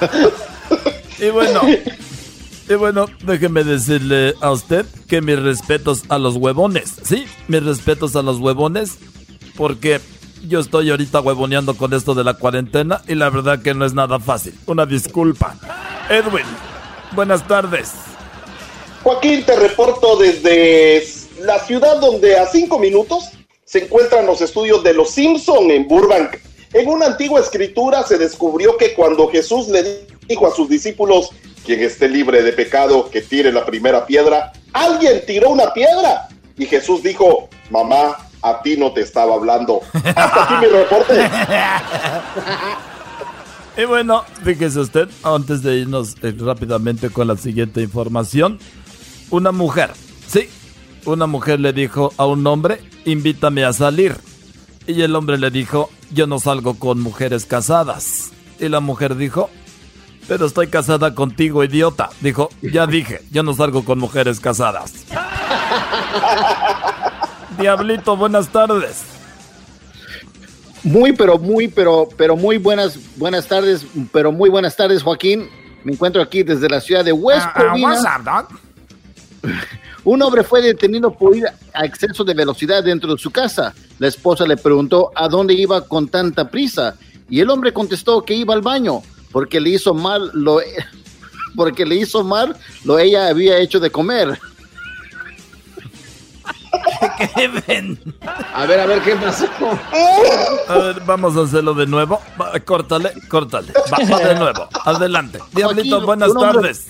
y 1.18 1.28
bueno, 1.28 1.60
y 2.68 2.74
bueno, 2.74 3.06
déjeme 3.24 3.62
decirle 3.62 4.34
a 4.40 4.50
usted 4.50 4.84
que 5.08 5.20
mis 5.20 5.40
respetos 5.40 6.02
a 6.08 6.18
los 6.18 6.36
huevones. 6.36 6.94
Sí, 7.04 7.26
mis 7.46 7.64
respetos 7.64 8.16
a 8.16 8.22
los 8.22 8.38
huevones. 8.38 8.98
Porque 9.56 10.00
yo 10.46 10.60
estoy 10.60 10.90
ahorita 10.90 11.20
huevoneando 11.20 11.76
con 11.76 11.94
esto 11.94 12.14
de 12.14 12.24
la 12.24 12.34
cuarentena 12.34 13.02
y 13.06 13.14
la 13.14 13.30
verdad 13.30 13.62
que 13.62 13.72
no 13.74 13.84
es 13.84 13.94
nada 13.94 14.18
fácil. 14.18 14.54
Una 14.66 14.84
disculpa. 14.84 15.56
Edwin, 16.10 16.44
buenas 17.12 17.46
tardes. 17.46 17.92
Joaquín, 19.02 19.44
te 19.44 19.56
reporto 19.56 20.16
desde 20.16 21.04
la 21.40 21.60
ciudad 21.60 22.00
donde 22.00 22.36
a 22.36 22.46
cinco 22.46 22.78
minutos 22.78 23.30
se 23.64 23.84
encuentran 23.84 24.26
los 24.26 24.40
estudios 24.40 24.82
de 24.82 24.94
los 24.94 25.10
Simpson 25.10 25.70
en 25.70 25.86
Burbank. 25.86 26.38
En 26.72 26.88
una 26.88 27.06
antigua 27.06 27.40
escritura 27.40 28.02
se 28.02 28.18
descubrió 28.18 28.76
que 28.76 28.94
cuando 28.94 29.28
Jesús 29.28 29.68
le 29.68 30.06
dijo 30.28 30.46
a 30.46 30.54
sus 30.54 30.68
discípulos, 30.68 31.30
quien 31.66 31.82
esté 31.82 32.08
libre 32.08 32.42
de 32.42 32.52
pecado, 32.52 33.10
que 33.10 33.20
tire 33.20 33.52
la 33.52 33.66
primera 33.66 34.06
piedra, 34.06 34.52
alguien 34.72 35.20
tiró 35.26 35.50
una 35.50 35.72
piedra. 35.72 36.28
Y 36.56 36.64
Jesús 36.64 37.02
dijo, 37.02 37.48
mamá, 37.70 38.16
a 38.40 38.62
ti 38.62 38.76
no 38.76 38.92
te 38.92 39.00
estaba 39.00 39.34
hablando. 39.34 39.80
Hasta 39.92 40.44
aquí 40.44 40.54
mi 40.66 40.72
reporte. 40.72 41.28
y 43.82 43.84
bueno, 43.84 44.24
fíjese 44.44 44.78
usted, 44.78 45.08
antes 45.24 45.62
de 45.62 45.76
irnos 45.76 46.14
eh, 46.22 46.32
rápidamente 46.38 47.10
con 47.10 47.26
la 47.26 47.36
siguiente 47.36 47.82
información, 47.82 48.58
una 49.30 49.50
mujer, 49.50 49.90
sí, 50.28 50.48
una 51.04 51.26
mujer 51.26 51.58
le 51.58 51.72
dijo 51.72 52.12
a 52.16 52.26
un 52.26 52.46
hombre, 52.46 52.80
invítame 53.04 53.64
a 53.64 53.72
salir. 53.72 54.16
Y 54.86 55.02
el 55.02 55.16
hombre 55.16 55.36
le 55.36 55.50
dijo, 55.50 55.90
yo 56.12 56.28
no 56.28 56.38
salgo 56.38 56.78
con 56.78 57.00
mujeres 57.00 57.44
casadas. 57.44 58.30
Y 58.60 58.68
la 58.68 58.78
mujer 58.78 59.16
dijo, 59.16 59.50
pero 60.28 60.46
estoy 60.46 60.68
casada 60.68 61.14
contigo, 61.14 61.64
idiota. 61.64 62.10
Dijo, 62.20 62.50
ya 62.62 62.86
dije, 62.86 63.22
yo 63.30 63.42
no 63.42 63.54
salgo 63.54 63.84
con 63.84 63.98
mujeres 63.98 64.40
casadas. 64.40 64.92
Diablito, 67.58 68.16
buenas 68.16 68.48
tardes. 68.48 69.04
Muy, 70.82 71.12
pero 71.12 71.38
muy, 71.38 71.68
pero, 71.68 72.08
pero 72.16 72.36
muy 72.36 72.58
buenas, 72.58 72.98
buenas 73.16 73.46
tardes, 73.46 73.86
pero 74.12 74.30
muy 74.30 74.50
buenas 74.50 74.76
tardes, 74.76 75.02
Joaquín. 75.02 75.48
Me 75.84 75.92
encuentro 75.92 76.22
aquí 76.22 76.42
desde 76.42 76.68
la 76.68 76.80
ciudad 76.80 77.04
de 77.04 77.12
West 77.12 77.46
Uh, 77.56 77.76
uh, 77.76 77.82
what's 77.82 78.02
up, 78.02 78.24
dog? 78.24 78.48
Un 80.04 80.22
hombre 80.22 80.44
fue 80.44 80.62
detenido 80.62 81.12
por 81.12 81.36
ir 81.36 81.46
a 81.74 81.84
exceso 81.84 82.22
de 82.22 82.34
velocidad 82.34 82.84
dentro 82.84 83.12
de 83.12 83.20
su 83.20 83.30
casa. 83.30 83.74
La 83.98 84.06
esposa 84.06 84.46
le 84.46 84.56
preguntó 84.56 85.10
a 85.14 85.28
dónde 85.28 85.54
iba 85.54 85.80
con 85.80 86.06
tanta 86.06 86.48
prisa 86.48 86.94
y 87.28 87.40
el 87.40 87.50
hombre 87.50 87.72
contestó 87.72 88.22
que 88.22 88.34
iba 88.34 88.54
al 88.54 88.62
baño 88.62 89.02
porque 89.36 89.60
le 89.60 89.68
hizo 89.68 89.92
mal 89.92 90.30
lo 90.32 90.60
porque 91.54 91.84
le 91.84 91.96
hizo 91.96 92.24
mal 92.24 92.56
lo 92.84 92.98
ella 92.98 93.28
había 93.28 93.58
hecho 93.58 93.78
de 93.78 93.90
comer. 93.90 94.40
Kevin. 97.34 98.00
A 98.54 98.64
ver, 98.64 98.80
a 98.80 98.86
ver 98.86 99.02
qué 99.02 99.14
pasó. 99.14 99.44
A 100.68 100.78
ver, 100.78 101.02
vamos 101.04 101.36
a 101.36 101.42
hacerlo 101.42 101.74
de 101.74 101.86
nuevo. 101.86 102.18
Va, 102.40 102.58
córtale, 102.60 103.12
córtale. 103.28 103.74
Va, 103.92 103.98
va 104.10 104.20
de 104.26 104.36
nuevo. 104.36 104.68
Adelante. 104.86 105.38
Diablito, 105.52 106.00
Joaquín, 106.00 106.06
buenas 106.06 106.32
tardes. 106.32 106.86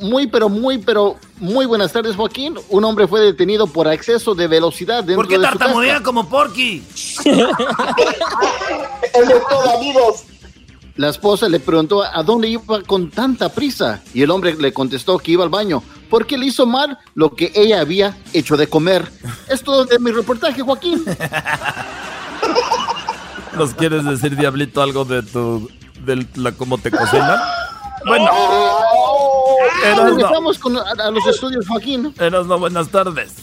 Muy, 0.00 0.28
pero 0.28 0.48
muy, 0.48 0.78
pero 0.78 1.16
muy 1.38 1.66
buenas 1.66 1.92
tardes, 1.92 2.14
Joaquín. 2.14 2.54
Un 2.68 2.84
hombre 2.84 3.08
fue 3.08 3.20
detenido 3.20 3.66
por 3.66 3.92
exceso 3.92 4.36
de 4.36 4.46
velocidad 4.46 5.02
dentro 5.02 5.16
¿Por 5.16 5.26
qué 5.26 5.40
tartamudea 5.40 6.04
como 6.04 6.28
Porky? 6.28 6.84
El 7.24 7.48
amigos. 9.74 10.26
La 10.96 11.08
esposa 11.08 11.48
le 11.48 11.58
preguntó 11.58 12.02
a 12.02 12.22
dónde 12.22 12.48
iba 12.48 12.82
con 12.82 13.10
tanta 13.10 13.48
prisa 13.48 14.02
y 14.12 14.22
el 14.22 14.30
hombre 14.30 14.54
le 14.54 14.72
contestó 14.72 15.18
que 15.18 15.32
iba 15.32 15.42
al 15.42 15.50
baño 15.50 15.82
porque 16.10 16.36
le 16.36 16.46
hizo 16.46 16.66
mal 16.66 16.98
lo 17.14 17.34
que 17.34 17.50
ella 17.54 17.80
había 17.80 18.16
hecho 18.34 18.56
de 18.56 18.66
comer. 18.66 19.10
Es 19.48 19.62
todo 19.62 19.84
de 19.84 19.98
mi 19.98 20.10
reportaje, 20.10 20.62
Joaquín. 20.62 21.04
¿Nos 23.56 23.74
quieres 23.74 24.04
decir, 24.04 24.36
Diablito, 24.36 24.82
algo 24.82 25.04
de 25.04 25.22
tu. 25.22 25.68
de 26.04 26.26
la 26.36 26.52
cómo 26.52 26.78
te 26.78 26.90
cocinan? 26.90 27.38
Bueno. 28.06 28.30
Eras 29.84 29.96
no. 29.98 30.04
Regresamos 30.06 30.58
con, 30.58 30.76
a, 30.76 30.82
a 30.82 31.10
los 31.10 31.26
estudios, 31.26 31.66
Joaquín. 31.68 32.14
Eras 32.18 32.46
no, 32.46 32.58
buenas 32.58 32.88
tardes. 32.88 33.34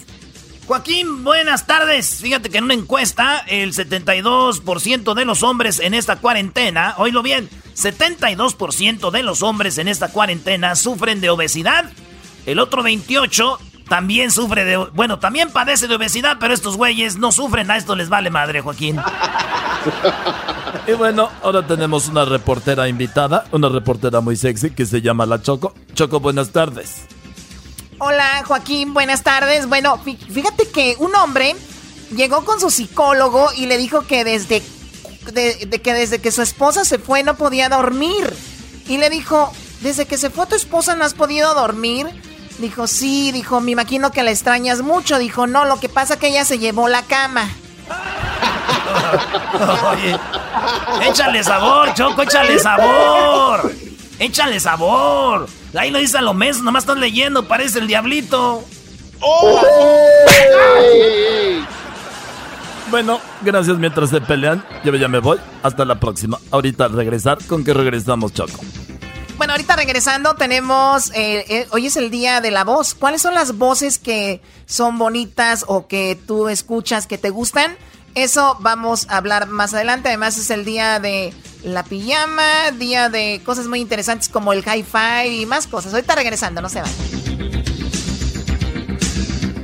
Joaquín, 0.70 1.24
buenas 1.24 1.66
tardes. 1.66 2.20
Fíjate 2.22 2.52
que 2.52 2.60
en 2.60 2.66
una 2.66 2.76
encuesta, 2.76 3.40
el 3.48 3.74
72% 3.74 5.16
de 5.16 5.26
los 5.26 5.42
hombres 5.42 5.80
en 5.80 5.96
esta 5.96 6.18
cuarentena, 6.18 6.94
oílo 6.98 7.24
bien, 7.24 7.50
72% 7.76 9.10
de 9.10 9.24
los 9.24 9.42
hombres 9.42 9.80
en 9.80 9.88
esta 9.88 10.10
cuarentena 10.10 10.76
sufren 10.76 11.22
de 11.22 11.32
obesidad. 11.32 11.92
El 12.46 12.60
otro 12.60 12.84
28 12.84 13.58
también 13.90 14.30
sufre 14.30 14.64
de, 14.64 14.78
bueno, 14.78 15.18
también 15.18 15.50
padece 15.50 15.88
de 15.88 15.96
obesidad, 15.96 16.38
pero 16.40 16.54
estos 16.54 16.78
güeyes 16.78 17.18
no 17.18 17.32
sufren, 17.32 17.72
a 17.72 17.76
esto 17.76 17.96
les 17.96 18.10
vale 18.10 18.30
madre, 18.30 18.62
Joaquín. 18.62 19.00
Y 20.88 20.94
bueno, 20.94 21.30
ahora 21.44 21.66
tenemos 21.66 22.08
una 22.08 22.26
reportera 22.26 22.88
invitada, 22.88 23.46
una 23.52 23.70
reportera 23.70 24.22
muy 24.22 24.36
sexy 24.36 24.72
que 24.72 24.86
se 24.88 25.02
llama 25.02 25.26
La 25.26 25.42
Choco. 25.42 25.74
Choco, 25.94 26.20
buenas 26.20 26.50
tardes. 26.50 27.06
Hola, 28.00 28.44
Joaquín, 28.46 28.94
buenas 28.94 29.24
tardes. 29.24 29.68
Bueno, 29.68 29.98
fí- 30.04 30.18
fíjate 30.18 30.70
que 30.70 30.96
un 31.00 31.16
hombre 31.16 31.56
llegó 32.16 32.46
con 32.46 32.60
su 32.60 32.70
psicólogo 32.70 33.50
y 33.56 33.66
le 33.66 33.78
dijo 33.78 34.06
que 34.08 34.24
desde, 34.24 34.64
de- 35.34 35.66
de 35.68 35.82
que 35.82 35.94
desde 35.94 36.20
que 36.20 36.32
su 36.32 36.42
esposa 36.42 36.86
se 36.86 37.00
fue 37.00 37.24
no 37.24 37.36
podía 37.36 37.70
dormir. 37.70 38.34
Y 38.88 38.98
le 38.98 39.10
dijo, 39.10 39.52
¿desde 39.82 40.06
que 40.06 40.18
se 40.18 40.30
fue 40.30 40.48
tu 40.48 40.56
esposa 40.56 40.96
no 40.96 41.04
has 41.04 41.14
podido 41.14 41.54
dormir? 41.54 42.08
Dijo, 42.60 42.88
sí, 42.88 43.32
dijo, 43.32 43.62
me 43.62 43.72
imagino 43.72 44.12
que 44.12 44.24
la 44.24 44.32
extrañas 44.32 44.82
mucho. 44.82 45.18
Dijo, 45.20 45.48
no, 45.48 45.66
lo 45.66 45.80
que 45.80 45.90
pasa 45.90 46.18
que 46.18 46.28
ella 46.30 46.46
se 46.46 46.60
llevó 46.60 46.88
la 46.88 47.04
cama. 47.04 47.50
Oye, 49.92 50.18
échale 51.04 51.44
sabor, 51.44 51.94
Choco, 51.94 52.22
échale 52.24 52.60
sabor. 52.60 53.72
Échale 54.20 54.60
sabor. 54.60 55.48
Ahí 55.76 55.92
lo 55.92 56.00
dice 56.00 56.18
a 56.18 56.22
lo 56.22 56.34
mes, 56.34 56.62
nomás 56.62 56.84
estás 56.84 56.98
leyendo, 56.98 57.48
parece 57.48 57.80
el 57.80 57.88
diablito. 57.88 58.64
Bueno, 62.90 63.20
gracias 63.42 63.78
mientras 63.78 64.10
se 64.10 64.20
pelean. 64.22 64.66
Yo 64.84 64.96
ya 64.96 65.08
me 65.08 65.20
voy. 65.20 65.38
Hasta 65.62 65.86
la 65.86 66.00
próxima. 66.00 66.40
Ahorita 66.50 66.88
regresar, 66.88 67.38
¿con 67.46 67.64
qué 67.64 67.74
regresamos, 67.74 68.34
Choco? 68.34 68.60
Bueno, 69.38 69.54
ahorita 69.54 69.76
regresando 69.76 70.36
tenemos, 70.36 71.12
eh, 71.12 71.46
eh, 71.48 71.68
hoy 71.72 71.86
es 71.86 71.96
el 71.96 72.10
día 72.10 72.42
de 72.42 72.52
la 72.52 72.64
voz. 72.64 72.94
¿Cuáles 72.94 73.22
son 73.22 73.36
las 73.36 73.58
voces 73.58 73.98
que 74.00 74.42
son 74.66 74.98
bonitas 74.98 75.66
o 75.68 75.88
que 75.88 76.20
tú 76.28 76.50
escuchas 76.50 77.08
que 77.08 77.18
te 77.18 77.30
gustan? 77.30 77.78
Eso 78.16 78.58
vamos 78.60 79.08
a 79.10 79.18
hablar 79.18 79.48
más 79.48 79.74
adelante. 79.74 80.10
Además 80.10 80.38
es 80.38 80.50
el 80.50 80.66
día 80.66 81.00
de 81.00 81.34
la 81.64 81.84
pijama, 81.84 82.72
día 82.78 83.10
de 83.10 83.42
cosas 83.44 83.68
muy 83.68 83.80
interesantes 83.80 84.30
como 84.30 84.54
el 84.54 84.64
high 84.64 84.84
five 84.84 85.28
y 85.28 85.46
más 85.46 85.68
cosas. 85.68 85.94
Ahorita 85.94 86.16
regresando, 86.16 86.62
no 86.62 86.70
se 86.70 86.82
vayan. 86.82 87.29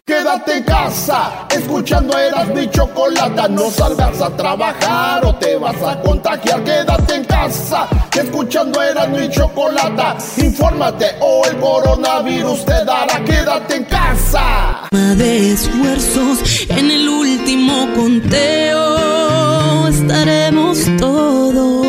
Quédate 0.08 0.58
en 0.58 0.64
casa, 0.64 1.48
escuchando 1.50 2.16
eras 2.16 2.48
mi 2.50 2.70
chocolata. 2.70 3.48
No 3.48 3.72
salgas 3.72 4.22
a 4.22 4.30
trabajar 4.38 5.26
o 5.26 5.34
te 5.34 5.58
vas 5.58 5.82
a 5.82 6.00
contagiar. 6.00 6.64
Quédate 6.64 7.16
en 7.16 7.24
casa, 7.24 7.88
escuchando 8.16 8.84
eras 8.84 9.10
mi 9.10 9.28
chocolata. 9.32 10.16
Infórmate 10.38 11.16
o 11.22 11.44
el 11.48 11.58
coronavirus 11.58 12.66
te 12.66 12.86
dará. 12.86 13.24
Quédate 13.26 13.78
en 13.78 13.86
casa. 13.86 14.88
de 14.92 15.54
esfuerzos 15.54 16.68
en 16.70 16.92
el 16.92 17.10
último 17.10 17.88
conteo 17.96 19.88
estaremos 19.88 20.86
todos. 21.00 21.86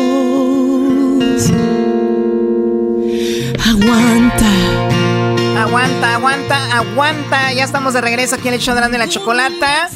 Aguanta, 5.97 6.13
aguanta, 6.15 6.77
aguanta. 6.77 7.53
Ya 7.53 7.63
estamos 7.63 7.95
de 7.95 8.01
regreso 8.01 8.35
aquí 8.35 8.49
en 8.49 8.53
el 8.53 8.59
show 8.59 8.75
de 8.75 8.97
la 8.99 9.07
chocolata. 9.07 9.89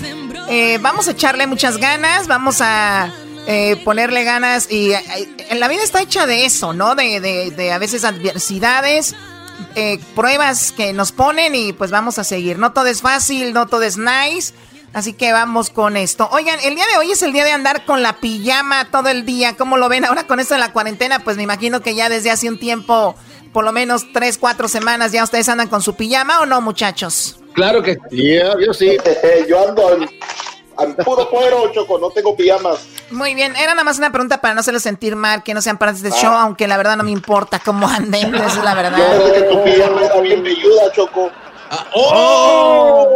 Eh, 0.50 0.80
vamos 0.82 1.08
a 1.08 1.12
echarle 1.12 1.46
muchas 1.46 1.78
ganas, 1.78 2.28
vamos 2.28 2.60
a 2.62 3.14
eh, 3.46 3.80
ponerle 3.86 4.24
ganas 4.24 4.72
y 4.72 4.94
eh, 4.94 5.28
la 5.56 5.68
vida 5.68 5.84
está 5.84 6.02
hecha 6.02 6.26
de 6.26 6.46
eso, 6.46 6.74
¿no? 6.74 6.96
De, 6.96 7.20
de, 7.20 7.52
de 7.52 7.72
a 7.72 7.78
veces 7.78 8.04
adversidades, 8.04 9.14
eh, 9.76 10.00
pruebas 10.16 10.72
que 10.72 10.92
nos 10.92 11.12
ponen 11.12 11.54
y 11.54 11.72
pues 11.72 11.92
vamos 11.92 12.18
a 12.18 12.24
seguir. 12.24 12.58
No 12.58 12.72
todo 12.72 12.88
es 12.88 13.02
fácil, 13.02 13.54
no 13.54 13.68
todo 13.68 13.84
es 13.84 13.98
nice. 13.98 14.56
Así 14.94 15.14
que 15.14 15.32
vamos 15.32 15.70
con 15.70 15.98
esto. 15.98 16.28
Oigan, 16.32 16.60
el 16.64 16.74
día 16.74 16.86
de 16.88 16.98
hoy 16.98 17.12
es 17.12 17.22
el 17.22 17.32
día 17.32 17.46
de 17.46 17.52
andar 17.52 17.86
con 17.86 18.02
la 18.02 18.14
pijama 18.20 18.90
todo 18.90 19.10
el 19.10 19.24
día. 19.24 19.56
¿Cómo 19.56 19.78
lo 19.78 19.88
ven 19.88 20.04
ahora 20.04 20.26
con 20.26 20.40
esto 20.40 20.56
de 20.56 20.60
la 20.62 20.74
cuarentena? 20.74 21.20
Pues 21.20 21.38
me 21.38 21.44
imagino 21.44 21.82
que 21.82 21.94
ya 21.94 22.10
desde 22.10 22.32
hace 22.32 22.50
un 22.50 22.60
tiempo, 22.60 23.16
por 23.52 23.64
lo 23.64 23.72
menos 23.72 24.06
tres, 24.14 24.38
cuatro 24.38 24.68
semanas, 24.68 25.12
ya 25.12 25.24
ustedes 25.24 25.50
andan 25.50 25.68
con 25.68 25.82
su 25.82 25.96
pijama 25.96 26.42
o 26.42 26.46
no, 26.46 26.62
muchachos. 26.62 27.38
Claro 27.54 27.82
que 27.82 27.98
sí, 28.10 28.36
yo 28.66 28.74
sí. 28.74 28.98
yo 29.48 29.68
ando 29.68 29.88
al 30.78 30.96
puro 30.96 31.30
cuero, 31.30 31.72
Choco, 31.74 32.00
no 32.00 32.10
tengo 32.10 32.36
pijamas. 32.36 32.88
Muy 33.12 33.36
bien, 33.36 33.56
era 33.56 33.74
nada 33.74 33.84
más 33.84 33.98
una 33.98 34.12
pregunta 34.12 34.40
para 34.40 34.54
no 34.54 34.62
hacerles 34.62 34.84
sentir 34.84 35.16
mal, 35.16 35.44
que 35.44 35.54
no 35.54 35.62
sean 35.62 35.78
partes 35.78 36.02
del 36.02 36.14
show, 36.14 36.32
aunque 36.32 36.68
la 36.68 36.78
verdad 36.78 36.96
no 36.96 37.04
me 37.04 37.12
importa 37.12 37.60
cómo 37.60 37.88
anden, 37.88 38.34
esa 38.36 38.48
es 38.48 38.64
la 38.64 38.74
verdad. 38.74 38.98
Yo 38.98 39.34
que 39.34 39.42
tu 39.42 39.64
pijama 39.64 40.06
era 40.06 40.22
bien 40.22 40.44
velluda, 40.44 40.92
Choco. 40.94 41.30
¡Oh! 41.94 43.08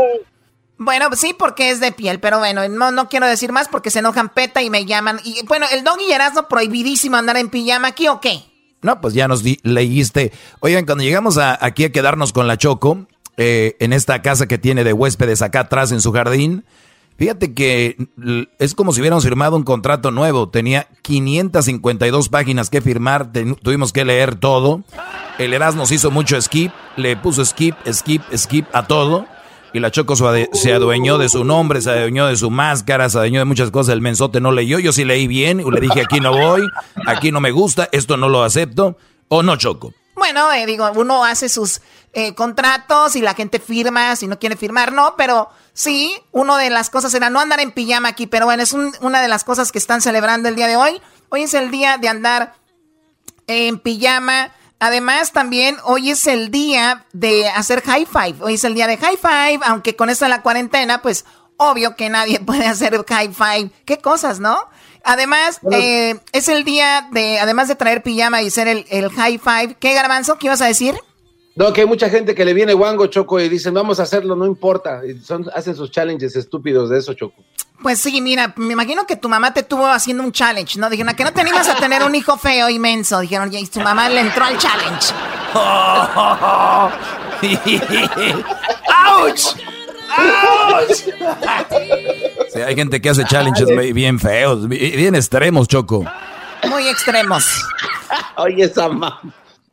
Bueno, 0.77 1.09
sí, 1.15 1.33
porque 1.33 1.71
es 1.71 1.79
de 1.79 1.93
piel, 1.93 2.19
pero 2.19 2.39
bueno, 2.39 2.67
no, 2.67 2.91
no 2.91 3.07
quiero 3.07 3.27
decir 3.27 3.53
más 3.53 3.69
porque 3.69 3.89
se 3.89 3.99
enojan 3.99 4.29
peta 4.29 4.61
y 4.61 4.69
me 4.69 4.85
llaman. 4.85 5.21
Y 5.23 5.45
bueno, 5.45 5.65
el 5.71 5.85
doggy 5.85 6.05
y 6.09 6.11
Erasmo 6.11 6.49
prohibidísimo 6.49 7.15
andar 7.15 7.37
en 7.37 7.49
pijama 7.49 7.89
aquí 7.89 8.09
o 8.09 8.19
qué? 8.19 8.43
No, 8.85 9.01
pues 9.01 9.13
ya 9.13 9.27
nos 9.27 9.43
leíste. 9.63 10.31
Oigan, 10.61 10.85
cuando 10.85 11.03
llegamos 11.03 11.37
a, 11.37 11.57
aquí 11.63 11.83
a 11.83 11.91
quedarnos 11.91 12.31
con 12.31 12.47
la 12.47 12.57
Choco, 12.57 13.05
eh, 13.37 13.75
en 13.79 13.91
esta 13.91 14.21
casa 14.21 14.47
que 14.47 14.57
tiene 14.57 14.83
de 14.83 14.93
huéspedes 14.93 15.41
acá 15.41 15.61
atrás 15.61 15.91
en 15.91 16.01
su 16.01 16.11
jardín, 16.13 16.63
Fíjate 17.17 17.53
que 17.53 17.95
es 18.59 18.75
como 18.75 18.91
si 18.91 18.99
hubiéramos 18.99 19.23
firmado 19.23 19.55
un 19.55 19.63
contrato 19.63 20.11
nuevo. 20.11 20.49
Tenía 20.49 20.87
552 21.01 22.27
páginas 22.27 22.69
que 22.69 22.81
firmar, 22.81 23.31
tuvimos 23.61 23.93
que 23.93 24.03
leer 24.03 24.35
todo. 24.35 24.83
El 25.37 25.53
Eras 25.53 25.75
nos 25.75 25.91
hizo 25.91 26.11
mucho 26.11 26.41
skip, 26.41 26.73
le 26.97 27.15
puso 27.15 27.45
skip, 27.45 27.75
skip, 27.89 28.21
skip 28.35 28.67
a 28.73 28.85
todo. 28.87 29.25
Y 29.75 29.81
la 29.81 29.91
Choco 29.91 30.15
se 30.15 30.73
adueñó 30.73 31.17
de 31.17 31.27
su 31.27 31.43
nombre, 31.43 31.81
se 31.81 31.89
adueñó 31.89 32.27
de 32.27 32.37
su 32.37 32.49
máscara, 32.49 33.09
se 33.09 33.17
adueñó 33.17 33.39
de 33.39 33.45
muchas 33.45 33.71
cosas. 33.71 33.91
El 33.91 33.99
mensote 33.99 34.39
no 34.39 34.53
leyó, 34.53 34.79
yo 34.79 34.93
sí 34.93 35.03
leí 35.03 35.27
bien. 35.27 35.61
Le 35.69 35.81
dije, 35.81 35.99
aquí 35.99 36.21
no 36.21 36.31
voy, 36.31 36.61
aquí 37.05 37.29
no 37.29 37.41
me 37.41 37.51
gusta, 37.51 37.89
esto 37.91 38.15
no 38.15 38.29
lo 38.29 38.41
acepto. 38.45 38.97
¿O 39.27 39.43
no, 39.43 39.57
Choco? 39.57 39.93
Bueno, 40.15 40.49
eh, 40.53 40.65
digo, 40.65 40.89
uno 40.95 41.25
hace 41.25 41.49
sus 41.49 41.81
eh, 42.13 42.33
contratos 42.35 43.17
y 43.17 43.21
la 43.21 43.33
gente 43.33 43.59
firma, 43.59 44.15
si 44.15 44.27
no 44.27 44.39
quiere 44.39 44.55
firmar, 44.55 44.93
no, 44.93 45.15
pero 45.17 45.49
sí, 45.73 46.15
una 46.31 46.57
de 46.57 46.69
las 46.69 46.89
cosas 46.89 47.13
era 47.13 47.29
no 47.29 47.41
andar 47.41 47.59
en 47.59 47.73
pijama 47.73 48.07
aquí, 48.07 48.27
pero 48.27 48.45
bueno, 48.45 48.63
es 48.63 48.71
una 48.71 49.21
de 49.21 49.27
las 49.27 49.43
cosas 49.43 49.73
que 49.73 49.77
están 49.77 50.01
celebrando 50.01 50.47
el 50.47 50.55
día 50.55 50.69
de 50.69 50.77
hoy. 50.77 51.01
Hoy 51.27 51.43
es 51.43 51.53
el 51.53 51.69
día 51.69 51.97
de 51.97 52.07
andar 52.07 52.53
en 53.47 53.77
pijama. 53.79 54.53
Además, 54.85 55.31
también 55.31 55.77
hoy 55.83 56.11
es 56.11 56.27
el 56.27 56.51
día 56.51 57.07
de 57.11 57.47
hacer 57.47 57.81
high 57.81 58.05
five. 58.05 58.35
Hoy 58.41 58.53
es 58.53 58.63
el 58.65 58.75
día 58.75 58.85
de 58.85 58.97
high 58.97 59.17
five, 59.17 59.59
aunque 59.65 59.95
con 59.95 60.11
esto 60.11 60.25
de 60.25 60.29
la 60.29 60.43
cuarentena, 60.43 61.01
pues 61.01 61.25
obvio 61.57 61.95
que 61.95 62.07
nadie 62.07 62.39
puede 62.45 62.67
hacer 62.67 62.95
high 63.03 63.33
five. 63.33 63.71
Qué 63.83 63.97
cosas, 63.97 64.39
¿no? 64.39 64.59
Además, 65.03 65.59
eh, 65.71 66.19
es 66.33 66.49
el 66.49 66.63
día 66.63 67.09
de, 67.11 67.39
además 67.39 67.67
de 67.67 67.73
traer 67.73 68.03
pijama 68.03 68.43
y 68.43 68.51
ser 68.51 68.67
el, 68.67 68.85
el 68.91 69.09
high 69.09 69.39
five. 69.39 69.75
¿Qué 69.79 69.95
garbanzo? 69.95 70.37
¿Qué 70.37 70.45
ibas 70.45 70.61
a 70.61 70.67
decir? 70.67 70.93
No, 71.55 71.73
que 71.73 71.81
hay 71.81 71.87
mucha 71.87 72.07
gente 72.11 72.35
que 72.35 72.45
le 72.45 72.53
viene 72.53 72.73
guango, 72.73 73.07
Choco, 73.07 73.39
y 73.39 73.49
dicen, 73.49 73.73
vamos 73.73 73.99
a 73.99 74.03
hacerlo, 74.03 74.35
no 74.35 74.45
importa. 74.45 75.01
Y 75.03 75.17
son, 75.17 75.49
hacen 75.55 75.75
sus 75.75 75.89
challenges 75.89 76.35
estúpidos 76.35 76.91
de 76.91 76.99
eso, 76.99 77.15
Choco. 77.15 77.43
Pues 77.81 77.99
sí, 77.99 78.21
mira, 78.21 78.53
me 78.55 78.73
imagino 78.73 79.05
que 79.05 79.15
tu 79.15 79.29
mamá 79.29 79.53
te 79.53 79.63
tuvo 79.63 79.87
haciendo 79.87 80.23
un 80.23 80.31
challenge, 80.31 80.79
¿no? 80.79 80.89
Dijeron, 80.89 81.09
¿a 81.09 81.13
que 81.15 81.23
no 81.23 81.33
te 81.33 81.41
animas 81.41 81.67
a 81.69 81.75
tener 81.75 82.03
un 82.03 82.15
hijo 82.15 82.37
feo, 82.37 82.69
inmenso? 82.69 83.19
Dijeron, 83.19 83.53
y 83.53 83.67
tu 83.67 83.79
mamá 83.81 84.09
le 84.09 84.21
entró 84.21 84.45
al 84.45 84.57
challenge. 84.57 85.13
¡Auch! 89.05 89.55
¡Auch! 90.17 90.91
Sí, 92.53 92.61
hay 92.61 92.75
gente 92.75 93.01
que 93.01 93.09
hace 93.09 93.25
challenges 93.25 93.67
bien 93.93 94.17
feos, 94.19 94.67
bien 94.69 95.13
extremos, 95.15 95.67
Choco. 95.67 96.05
Muy 96.69 96.87
extremos. 96.87 97.45
Oye, 98.37 98.63
esa 98.63 98.87
mamá. 98.87 99.19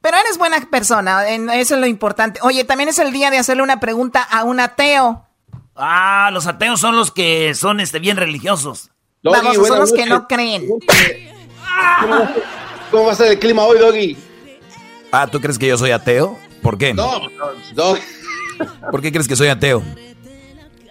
Pero 0.00 0.16
eres 0.16 0.36
buena 0.36 0.60
persona, 0.68 1.28
eso 1.28 1.74
es 1.74 1.80
lo 1.80 1.86
importante. 1.86 2.40
Oye, 2.42 2.64
también 2.64 2.88
es 2.88 2.98
el 2.98 3.12
día 3.12 3.30
de 3.30 3.38
hacerle 3.38 3.62
una 3.62 3.78
pregunta 3.78 4.20
a 4.22 4.42
un 4.42 4.58
ateo. 4.58 5.24
Ah, 5.74 6.30
los 6.32 6.46
ateos 6.46 6.80
son 6.80 6.96
los 6.96 7.10
que 7.10 7.54
son 7.54 7.80
este, 7.80 7.98
bien 7.98 8.16
religiosos. 8.16 8.90
Vamos, 9.22 9.56
son 9.66 9.78
los 9.78 9.92
que 9.92 10.06
no 10.06 10.26
creen. 10.26 10.68
¿Cómo, 12.90 13.06
va 13.06 13.12
a 13.12 13.14
ser 13.14 13.32
el 13.32 13.38
clima 13.38 13.62
hoy, 13.62 13.78
Doggy? 13.78 14.16
Ah, 15.12 15.26
¿tú 15.26 15.40
crees 15.40 15.58
que 15.58 15.68
yo 15.68 15.78
soy 15.78 15.90
ateo? 15.90 16.38
¿Por 16.62 16.76
qué? 16.78 16.92
No, 16.92 17.20
no, 17.74 17.94
¿Por 18.90 19.00
qué 19.00 19.12
crees 19.12 19.28
que 19.28 19.36
soy 19.36 19.48
ateo? 19.48 19.82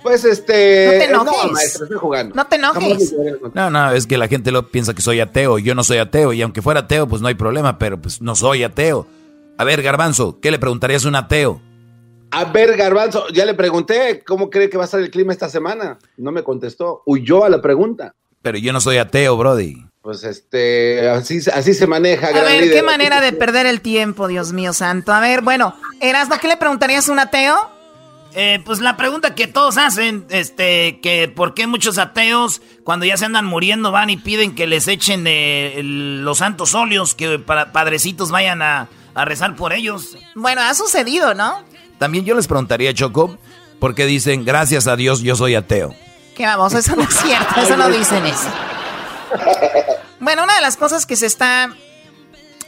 Pues 0.01 0.25
este. 0.25 0.85
No 0.85 0.91
te 0.91 1.05
enojes. 1.05 1.43
No, 1.43 1.51
maestro, 1.51 1.83
estoy 1.85 1.99
jugando. 1.99 2.35
No 2.35 2.47
te 2.47 2.55
enojes. 2.55 3.13
No, 3.53 3.69
no, 3.69 3.91
es 3.91 4.07
que 4.07 4.17
la 4.17 4.27
gente 4.27 4.51
lo 4.51 4.69
piensa 4.69 4.93
que 4.93 5.01
soy 5.01 5.19
ateo. 5.19 5.59
Yo 5.59 5.75
no 5.75 5.83
soy 5.83 5.99
ateo. 5.99 6.33
Y 6.33 6.41
aunque 6.41 6.61
fuera 6.61 6.81
ateo, 6.81 7.07
pues 7.07 7.21
no 7.21 7.27
hay 7.27 7.35
problema, 7.35 7.77
pero 7.77 8.01
pues 8.01 8.21
no 8.21 8.35
soy 8.35 8.63
ateo. 8.63 9.07
A 9.57 9.63
ver, 9.63 9.83
Garbanzo, 9.83 10.39
¿qué 10.41 10.49
le 10.49 10.57
preguntarías 10.57 11.05
a 11.05 11.07
un 11.07 11.15
ateo? 11.15 11.61
A 12.31 12.45
ver, 12.45 12.77
Garbanzo, 12.77 13.27
ya 13.29 13.45
le 13.45 13.53
pregunté 13.53 14.23
cómo 14.25 14.49
cree 14.49 14.69
que 14.69 14.77
va 14.77 14.83
a 14.83 14.85
estar 14.85 14.99
el 14.99 15.11
clima 15.11 15.33
esta 15.33 15.49
semana. 15.49 15.99
No 16.17 16.31
me 16.31 16.43
contestó. 16.43 17.03
Huyó 17.05 17.43
a 17.43 17.49
la 17.49 17.61
pregunta. 17.61 18.15
Pero 18.41 18.57
yo 18.57 18.73
no 18.73 18.81
soy 18.81 18.97
ateo, 18.97 19.37
Brody. 19.37 19.85
Pues 20.01 20.23
este, 20.23 21.07
así, 21.09 21.39
así 21.53 21.73
se 21.73 21.85
maneja. 21.85 22.29
A 22.29 22.43
ver, 22.43 22.71
qué 22.71 22.81
manera 22.81 23.21
de 23.21 23.33
perder 23.33 23.67
el 23.67 23.81
tiempo, 23.81 24.27
Dios 24.27 24.51
mío 24.51 24.73
santo. 24.73 25.13
A 25.13 25.19
ver, 25.19 25.41
bueno, 25.41 25.75
Erasmo, 25.99 26.37
¿qué 26.41 26.47
le 26.47 26.57
preguntarías 26.57 27.07
a 27.07 27.11
un 27.11 27.19
ateo? 27.19 27.69
Eh, 28.33 28.61
pues 28.65 28.79
la 28.79 28.95
pregunta 28.95 29.35
que 29.35 29.47
todos 29.47 29.77
hacen, 29.77 30.25
este, 30.29 31.01
que 31.01 31.27
por 31.27 31.53
qué 31.53 31.67
muchos 31.67 31.97
ateos 31.97 32.61
cuando 32.85 33.05
ya 33.05 33.17
se 33.17 33.25
andan 33.25 33.45
muriendo 33.45 33.91
van 33.91 34.09
y 34.09 34.15
piden 34.15 34.55
que 34.55 34.67
les 34.67 34.87
echen 34.87 35.25
de 35.25 35.81
los 35.83 36.37
santos 36.37 36.73
óleos, 36.73 37.13
que 37.13 37.39
para 37.39 37.73
padrecitos 37.73 38.31
vayan 38.31 38.61
a, 38.61 38.87
rezar 39.13 39.57
por 39.57 39.73
ellos. 39.73 40.17
Bueno, 40.35 40.61
ha 40.61 40.73
sucedido, 40.73 41.33
¿no? 41.33 41.65
También 42.01 42.25
yo 42.25 42.33
les 42.33 42.47
preguntaría, 42.47 42.95
Choco, 42.95 43.37
¿por 43.77 43.93
qué 43.93 44.07
dicen 44.07 44.43
gracias 44.43 44.87
a 44.87 44.95
Dios 44.95 45.21
yo 45.21 45.35
soy 45.35 45.53
ateo? 45.53 45.93
Que 46.35 46.47
vamos, 46.47 46.73
eso 46.73 46.95
no 46.95 47.03
es 47.03 47.13
cierto, 47.13 47.61
eso 47.61 47.77
no 47.77 47.89
dicen 47.89 48.25
eso. 48.25 48.47
Bueno, 50.19 50.45
una 50.45 50.55
de 50.55 50.61
las 50.61 50.77
cosas 50.77 51.05
que 51.05 51.15
se 51.15 51.27
está 51.27 51.71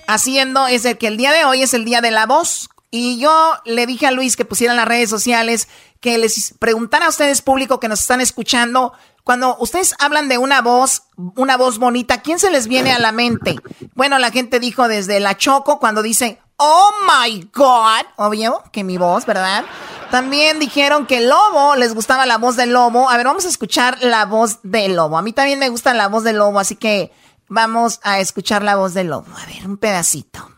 haciendo 0.06 0.68
es 0.68 0.86
el 0.86 1.00
que 1.00 1.08
el 1.08 1.18
día 1.18 1.32
de 1.32 1.46
hoy 1.46 1.64
es 1.64 1.74
el 1.74 1.84
día 1.84 2.00
de 2.00 2.12
la 2.12 2.28
voz. 2.28 2.70
Y 2.92 3.18
yo 3.18 3.56
le 3.66 3.88
dije 3.88 4.06
a 4.06 4.12
Luis 4.12 4.36
que 4.36 4.46
pusiera 4.46 4.74
en 4.74 4.78
las 4.78 4.88
redes 4.88 5.10
sociales 5.10 5.68
que 6.00 6.20
les 6.20 6.54
preguntara 6.60 7.08
a 7.08 7.10
ustedes, 7.10 7.42
público 7.42 7.80
que 7.80 7.88
nos 7.88 8.02
están 8.02 8.22
escuchando, 8.22 8.94
cuando 9.24 9.58
ustedes 9.58 9.96
hablan 9.98 10.30
de 10.30 10.38
una 10.38 10.62
voz, 10.62 11.06
una 11.16 11.58
voz 11.58 11.80
bonita, 11.80 12.22
¿quién 12.22 12.38
se 12.38 12.52
les 12.52 12.68
viene 12.68 12.92
a 12.92 13.00
la 13.00 13.12
mente? 13.12 13.56
Bueno, 13.96 14.20
la 14.20 14.30
gente 14.30 14.60
dijo 14.60 14.88
desde 14.88 15.20
la 15.20 15.38
Choco 15.38 15.80
cuando 15.80 16.04
dice, 16.04 16.40
oh 16.64 16.92
my 17.06 17.48
God, 17.54 18.06
obvio 18.16 18.64
que 18.72 18.84
mi 18.84 18.98
voz, 18.98 19.26
¿verdad? 19.26 19.66
También 20.12 20.60
dijeron 20.60 21.06
que 21.08 21.18
el 21.18 21.30
lobo, 21.30 21.76
les 21.76 21.94
gustaba 21.94 22.26
la 22.26 22.38
voz 22.38 22.56
del 22.56 22.72
lobo. 22.72 23.10
A 23.10 23.18
ver, 23.18 23.26
vamos 23.26 23.46
a 23.46 23.50
escuchar 23.50 23.98
la 24.02 24.26
voz 24.26 24.60
del 24.64 24.96
lobo. 24.96 25.18
A 25.18 25.22
mí 25.22 25.34
también 25.34 25.60
me 25.60 25.70
gusta 25.70 25.94
la 25.94 26.08
voz 26.08 26.24
del 26.24 26.38
lobo, 26.38 26.60
así 26.60 26.76
que 26.76 27.12
vamos 27.50 28.00
a 28.04 28.20
escuchar 28.20 28.64
la 28.64 28.76
voz 28.76 28.94
del 28.94 29.08
lobo. 29.08 29.26
A 29.36 29.46
ver, 29.48 29.68
un 29.68 29.78
pedacito. 29.78 30.50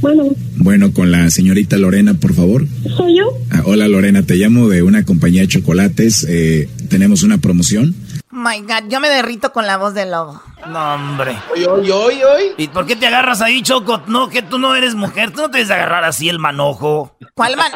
Bueno. 0.00 0.24
Bueno, 0.56 0.92
con 0.92 1.10
la 1.10 1.30
señorita 1.30 1.76
Lorena, 1.78 2.14
por 2.14 2.34
favor. 2.34 2.66
¿Soy 2.96 3.18
yo? 3.18 3.36
Ah, 3.50 3.62
hola 3.64 3.88
Lorena, 3.88 4.24
te 4.24 4.34
llamo 4.34 4.68
de 4.68 4.82
una 4.82 5.04
compañía 5.04 5.42
de 5.42 5.48
chocolates. 5.48 6.26
Eh, 6.28 6.68
tenemos 6.88 7.22
una 7.22 7.38
promoción. 7.38 7.94
My 8.32 8.60
God, 8.62 8.88
yo 8.88 8.98
me 8.98 9.10
derrito 9.10 9.52
con 9.52 9.66
la 9.66 9.76
voz 9.76 9.92
del 9.92 10.10
lobo. 10.10 10.42
No, 10.66 10.94
hombre. 10.94 11.38
Oye, 11.52 11.66
oye, 11.66 11.92
oye, 11.92 12.24
oye. 12.24 12.54
¿Y 12.56 12.68
por 12.68 12.86
qué 12.86 12.96
te 12.96 13.06
agarras 13.06 13.42
ahí, 13.42 13.62
Choco? 13.62 14.00
No, 14.06 14.30
que 14.30 14.40
tú 14.40 14.58
no 14.58 14.74
eres 14.74 14.94
mujer. 14.94 15.32
Tú 15.32 15.42
no 15.42 15.50
te 15.50 15.58
debes 15.58 15.70
agarrar 15.70 16.02
así 16.04 16.30
el 16.30 16.38
manojo. 16.38 17.14
¿Cuál 17.34 17.58
man? 17.58 17.72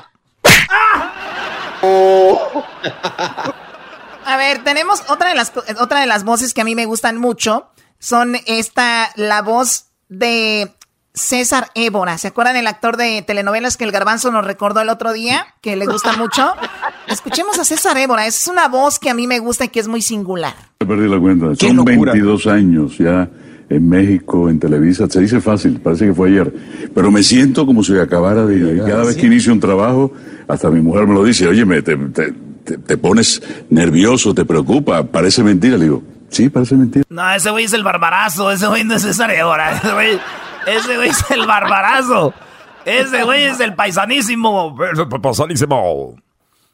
A 4.25 4.37
ver, 4.39 4.65
tenemos 4.65 5.03
otra 5.09 5.29
de 5.29 5.35
las 5.35 5.53
otra 5.79 6.01
de 6.01 6.07
las 6.07 6.25
voces 6.25 6.55
que 6.55 6.63
a 6.63 6.65
mí 6.65 6.75
me 6.75 6.87
gustan 6.87 7.19
mucho. 7.19 7.71
Son 7.99 8.37
esta, 8.47 9.13
la 9.15 9.43
voz 9.43 9.89
de 10.09 10.75
César 11.17 11.69
Évora. 11.75 12.19
¿Se 12.19 12.29
acuerdan 12.29 12.57
el 12.57 12.67
actor 12.67 12.99
de 12.99 13.23
telenovelas 13.23 13.79
que 13.79 13.85
el 13.85 13.91
garbanzo 13.91 14.31
nos 14.31 14.45
recordó 14.45 14.83
el 14.83 14.91
otro 14.91 15.15
día? 15.15 15.47
Que 15.63 15.75
le 15.75 15.87
gusta 15.87 16.13
mucho. 16.13 16.53
Escuchemos 17.09 17.59
a 17.59 17.65
César 17.65 17.97
Évora. 17.97 18.27
Es 18.27 18.47
una 18.49 18.69
voz 18.69 18.99
que 18.99 19.09
a 19.09 19.15
mí 19.15 19.27
me 19.27 19.39
gusta 19.39 19.65
y 19.65 19.69
que 19.71 19.81
es 19.81 19.89
muy 19.89 20.03
singular. 20.03 20.55
Perdí 20.79 21.09
la 21.09 21.19
cuenta. 21.19 21.57
Son 21.57 21.85
22 21.85 22.47
años 22.49 22.99
ya 22.99 23.31
en 23.71 23.89
México, 23.89 24.51
en 24.51 24.61
Televisa. 24.61 25.09
Se 25.09 25.21
dice 25.21 25.41
fácil, 25.41 25.81
parece 25.81 26.07
que 26.07 26.13
fue 26.13 26.29
ayer. 26.29 26.53
Pero 26.95 27.11
me 27.11 27.23
siento 27.23 27.65
como 27.65 27.83
si 27.83 27.99
acabara 27.99 28.45
de... 28.45 28.83
Cada 28.87 29.05
vez 29.05 29.17
que 29.17 29.25
inicio 29.25 29.55
un 29.55 29.61
trabajo, 29.61 30.13
hasta 30.47 30.69
mi 30.69 30.83
mujer 30.83 31.07
me 31.07 31.15
lo 31.15 31.25
dice, 31.25 31.49
oye, 31.49 31.65
te, 31.81 31.97
te, 31.97 32.33
te, 32.77 32.97
pones 32.99 33.43
nervioso, 33.71 34.35
te 34.35 34.45
preocupa, 34.45 35.03
parece 35.05 35.43
mentira. 35.43 35.79
Le 35.79 35.85
digo, 35.85 36.03
sí, 36.29 36.51
parece 36.51 36.75
mentira. 36.75 37.07
No, 37.09 37.33
ese 37.33 37.51
güey 37.51 37.65
es 37.65 37.73
el 37.73 37.83
barbarazo, 37.83 38.51
ese 38.53 38.67
güey 38.67 38.85
no 38.85 38.97
es 38.97 39.03
César 39.03 39.31
Évora. 39.31 39.79
Ese 39.79 39.93
güey... 39.95 40.21
Ese 40.67 40.97
güey 40.97 41.11
es 41.11 41.31
el 41.31 41.47
barbarazo. 41.47 42.35
Ese 42.85 43.25
güey 43.25 43.45
es 43.45 43.61
el 43.61 43.75
paisanísimo. 43.75 44.77
Paisanísimo. 45.23 46.17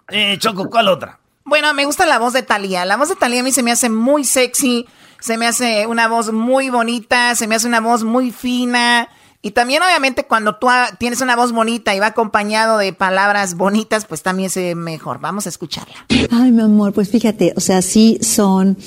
Eh, 0.09 0.37
Choco, 0.39 0.69
¿cuál 0.69 0.89
otra? 0.89 1.19
Bueno, 1.45 1.73
me 1.75 1.85
gusta 1.85 2.07
la 2.07 2.19
voz 2.19 2.33
de 2.33 2.43
Talía. 2.43 2.85
La 2.85 2.97
voz 2.97 3.09
de 3.09 3.17
Talía 3.17 3.41
a 3.41 3.43
mí 3.43 3.53
se 3.53 3.63
me 3.63 3.73
hace 3.73 3.89
muy 3.89 4.25
sexy, 4.25 4.87
se 5.21 5.37
me 5.37 5.47
hace 5.47 5.87
una 5.87 6.09
voz 6.09 6.33
muy 6.33 6.71
bonita, 6.71 7.35
se 7.35 7.47
me 7.47 7.55
hace 7.55 7.67
una 7.67 7.81
voz 7.81 8.05
muy 8.05 8.31
fina. 8.31 9.09
Y 9.45 9.51
también, 9.51 9.83
obviamente, 9.83 10.25
cuando 10.25 10.55
tú 10.57 10.69
tienes 10.99 11.21
una 11.21 11.35
voz 11.35 11.51
bonita 11.51 11.95
y 11.97 11.99
va 11.99 12.07
acompañado 12.07 12.79
de 12.79 12.93
palabras 12.93 13.57
bonitas, 13.57 14.05
pues 14.05 14.23
también 14.23 14.51
se 14.51 14.63
ve 14.63 14.75
mejor. 14.77 15.19
Vamos 15.19 15.47
a 15.47 15.49
escucharla. 15.49 16.07
Ay, 16.31 16.53
mi 16.53 16.63
amor, 16.63 16.93
pues 16.93 17.11
fíjate, 17.11 17.53
o 17.57 17.61
sea, 17.61 17.83
sí 17.83 18.19
son 18.23 18.79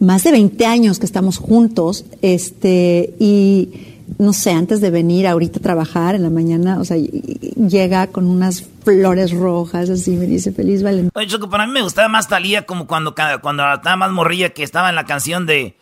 más 0.00 0.24
de 0.24 0.32
20 0.32 0.66
años 0.66 0.98
que 0.98 1.06
estamos 1.06 1.38
juntos, 1.38 2.04
este, 2.20 3.14
y 3.18 3.93
no 4.18 4.32
sé, 4.32 4.52
antes 4.52 4.80
de 4.80 4.90
venir 4.90 5.26
ahorita 5.26 5.58
a 5.58 5.62
trabajar 5.62 6.14
en 6.14 6.22
la 6.22 6.30
mañana, 6.30 6.78
o 6.78 6.84
sea, 6.84 6.96
llega 6.96 8.06
con 8.08 8.26
unas 8.26 8.64
flores 8.84 9.32
rojas, 9.32 9.90
así 9.90 10.12
me 10.12 10.26
dice 10.26 10.52
feliz 10.52 10.82
Valentín. 10.82 11.10
Oye, 11.14 11.26
Choco, 11.26 11.48
para 11.50 11.66
mí 11.66 11.72
me 11.72 11.82
gustaba 11.82 12.08
más 12.08 12.28
Talía 12.28 12.66
como 12.66 12.86
cuando, 12.86 13.14
cuando 13.40 13.72
estaba 13.72 13.96
más 13.96 14.10
morrilla 14.10 14.50
que 14.50 14.62
estaba 14.62 14.88
en 14.88 14.96
la 14.96 15.04
canción 15.04 15.46
de 15.46 15.76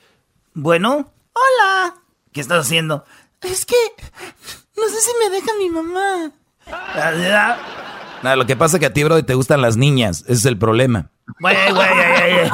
Bueno, 0.55 1.11
hola. 1.33 1.95
¿Qué 2.33 2.41
estás 2.41 2.67
haciendo? 2.67 3.05
Es 3.43 3.67
que 3.67 3.77
no 4.77 4.85
sé 4.89 5.01
si 5.01 5.11
me 5.23 5.31
deja 5.31 5.53
mi 5.59 5.69
mamá. 5.69 6.33
No, 8.23 8.37
lo 8.37 8.47
que 8.47 8.57
pasa 8.57 8.77
es 8.77 8.81
que 8.81 8.87
a 8.87 8.93
ti, 8.93 9.03
bro, 9.05 9.25
te 9.25 9.35
gustan 9.35 9.61
las 9.61 9.77
niñas. 9.77 10.23
Ese 10.23 10.33
es 10.33 10.45
el 10.47 10.57
problema. 10.57 11.11
Güey, 11.41 11.57
güey, 11.73 11.89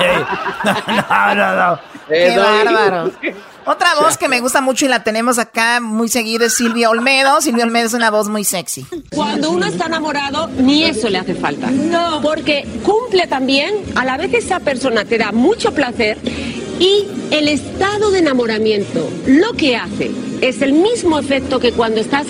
No, 0.64 1.34
no, 1.34 1.56
no. 1.56 1.80
Qué 2.08 2.36
bárbaro. 2.36 3.12
Otra 3.68 3.96
voz 3.96 4.16
que 4.16 4.28
me 4.28 4.40
gusta 4.40 4.62
mucho 4.62 4.86
y 4.86 4.88
la 4.88 5.04
tenemos 5.04 5.38
acá 5.38 5.78
muy 5.80 6.08
seguido 6.08 6.46
es 6.46 6.54
Silvia 6.54 6.88
Olmedo. 6.88 7.42
Silvia 7.42 7.64
Olmedo 7.64 7.86
es 7.86 7.92
una 7.92 8.10
voz 8.10 8.30
muy 8.30 8.42
sexy. 8.42 8.86
Cuando 9.14 9.50
uno 9.50 9.66
está 9.66 9.84
enamorado, 9.84 10.46
ni 10.46 10.84
eso 10.84 11.10
le 11.10 11.18
hace 11.18 11.34
falta. 11.34 11.70
No. 11.70 12.22
Porque 12.22 12.66
cumple 12.82 13.26
también, 13.26 13.74
a 13.94 14.06
la 14.06 14.16
vez 14.16 14.32
esa 14.32 14.60
persona 14.60 15.04
te 15.04 15.18
da 15.18 15.32
mucho 15.32 15.74
placer 15.74 16.16
y 16.80 17.08
el 17.30 17.46
estado 17.46 18.10
de 18.10 18.20
enamoramiento 18.20 19.06
lo 19.26 19.52
que 19.52 19.76
hace 19.76 20.12
es 20.40 20.62
el 20.62 20.72
mismo 20.72 21.18
efecto 21.18 21.60
que 21.60 21.72
cuando 21.72 22.00
estás... 22.00 22.28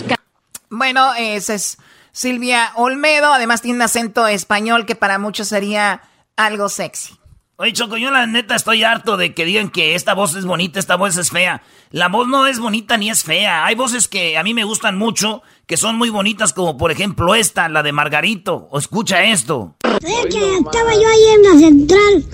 Bueno, 0.71 1.15
esa 1.15 1.55
es 1.55 1.79
Silvia 2.11 2.73
Olmedo. 2.75 3.33
Además 3.33 3.63
tiene 3.63 3.77
un 3.77 3.83
acento 3.83 4.27
español 4.27 4.87
que 4.87 4.97
para 4.97 5.21
muchos 5.21 5.47
sería 5.47 6.03
algo 6.37 6.69
sexy. 6.69 7.18
Oye, 7.61 7.73
Choco, 7.73 7.97
yo 7.97 8.13
la 8.13 8.25
neta 8.29 8.55
estoy 8.55 8.85
harto 8.85 9.17
de 9.17 9.35
que 9.35 9.45
digan 9.45 9.69
que 9.69 9.97
esta 9.97 10.15
voz 10.15 10.37
es 10.37 10.45
bonita, 10.45 10.79
esta 10.79 10.95
voz 10.95 11.17
es 11.17 11.31
fea. 11.31 11.61
La 11.91 12.07
voz 12.09 12.29
no 12.29 12.47
es 12.47 12.61
bonita 12.61 12.97
ni 12.97 13.11
es 13.11 13.25
fea. 13.25 13.67
Hay 13.67 13.75
voces 13.75 14.07
que 14.07 14.39
a 14.39 14.45
mí 14.45 14.55
me 14.55 14.63
gustan 14.63 14.97
mucho, 14.97 15.43
que 15.67 15.77
son 15.77 15.99
muy 15.99 16.09
bonitas, 16.09 16.53
como 16.53 16.79
por 16.79 16.93
ejemplo 16.93 17.35
esta, 17.35 17.69
la 17.69 17.83
de 17.83 17.91
Margarito. 17.91 18.69
O 18.71 18.79
escucha 18.79 19.25
esto. 19.25 19.75
Es 19.83 20.27
que 20.33 20.55
estaba 20.55 20.95
yo 20.95 21.09
ahí 21.09 21.25
en 21.35 21.43
la 21.43 21.59
central, 21.59 22.25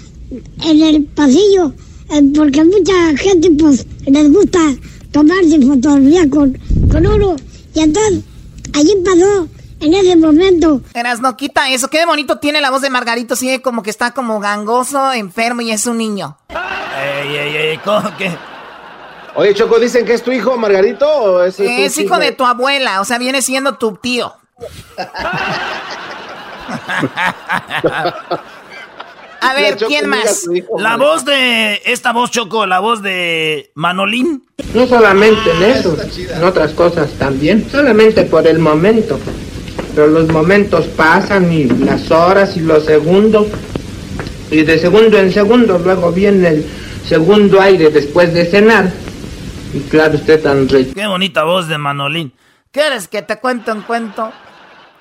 en 0.63 0.83
el 0.83 1.05
pasillo, 1.05 1.73
eh, 2.11 2.23
porque 2.37 2.63
mucha 2.63 3.17
gente 3.17 3.51
pues 3.59 3.87
les 4.07 4.31
gusta 4.31 4.61
tomarse 5.11 5.59
fotografía 5.59 6.29
con, 6.29 6.59
con 6.91 7.07
oro. 7.07 7.37
Y 7.75 7.81
entonces, 7.81 8.25
allí 8.75 8.93
pasó 9.03 9.49
en 9.85 9.95
ese 9.95 10.17
momento. 10.17 10.81
Eras, 10.95 11.21
no 11.21 11.37
quita 11.37 11.71
eso. 11.71 11.89
Qué 11.89 12.05
bonito 12.07 12.39
tiene 12.39 12.61
la 12.61 12.71
voz 12.71 12.83
de 12.83 12.91
Margarito. 12.91 13.37
Sigue 13.37 13.63
como 13.63 13.83
que 13.83 13.91
está 13.91 14.13
como 14.13 14.41
gangoso, 14.41 15.13
enfermo 15.13 15.61
y 15.61 15.71
es 15.71 15.87
un 15.87 15.99
niño. 15.99 16.39
Ey, 16.49 17.37
ey, 17.37 17.57
ey, 17.57 17.79
¿cómo 17.79 18.17
que? 18.17 18.37
Oye, 19.37 19.55
Choco, 19.55 19.79
¿dicen 19.79 20.05
que 20.07 20.15
es 20.15 20.23
tu 20.23 20.31
hijo, 20.31 20.57
Margarito? 20.57 21.09
O 21.09 21.43
es, 21.43 21.59
es 21.59 21.99
hijo 21.99 22.19
de 22.19 22.33
tu 22.33 22.47
abuela, 22.47 23.01
o 23.01 23.05
sea, 23.05 23.19
viene 23.19 23.43
siendo 23.43 23.75
tu 23.77 23.97
tío. 23.97 24.33
A 29.41 29.53
ver, 29.53 29.77
¿quién 29.77 30.09
más? 30.09 30.47
La 30.79 30.97
voz 30.97 31.27
de 31.27 31.83
esta 31.85 32.13
voz 32.13 32.31
Choco, 32.31 32.65
la 32.65 32.79
voz 32.79 33.03
de 33.03 33.73
Manolín. 33.75 34.47
No 34.73 34.87
solamente 34.87 35.51
en 35.51 35.63
eso, 35.65 35.97
en 36.35 36.45
otras 36.45 36.73
cosas 36.73 37.11
también, 37.19 37.69
solamente 37.71 38.23
por 38.25 38.47
el 38.47 38.59
momento 38.59 39.19
pero 39.95 40.09
los 40.09 40.29
momentos 40.29 40.87
pasan 40.89 41.53
y 41.53 41.65
las 41.65 42.11
horas 42.11 42.57
y 42.57 42.61
los 42.61 42.85
segundos, 42.85 43.47
y 44.51 44.63
de 44.63 44.79
segundo 44.79 45.19
en 45.19 45.33
segundo 45.33 45.79
luego 45.79 46.13
viene 46.13 46.49
el 46.49 46.67
segundo 47.07 47.61
aire 47.61 47.91
después 47.91 48.33
de 48.35 48.47
cenar. 48.47 48.93
Y 49.73 49.81
claro, 49.81 50.15
usted 50.15 50.43
tan 50.43 50.69
rico. 50.69 50.93
Qué 50.95 51.07
bonita 51.07 51.45
voz 51.45 51.69
de 51.69 51.79
Manolín. 51.79 52.33
¿Quieres 52.71 53.09
que 53.09 53.23
te 53.23 53.39
cuente 53.39 53.73
un 53.73 53.83
cuento? 53.83 54.33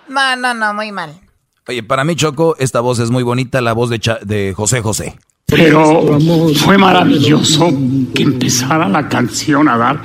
No, 0.07 0.35
no, 0.35 0.53
no, 0.53 0.73
muy 0.73 0.91
mal. 0.91 1.19
Oye, 1.67 1.81
para 1.81 2.03
mí, 2.03 2.15
Choco, 2.15 2.55
esta 2.59 2.81
voz 2.81 2.99
es 2.99 3.09
muy 3.09 3.23
bonita, 3.23 3.61
la 3.61 3.73
voz 3.73 3.89
de, 3.89 3.99
de 4.23 4.53
José 4.53 4.81
José. 4.81 5.17
Pero 5.55 6.19
fue 6.55 6.77
maravilloso 6.77 7.71
que 8.13 8.23
empezara 8.23 8.87
la 8.87 9.07
canción 9.07 9.67
a 9.67 9.77
dar 9.77 10.01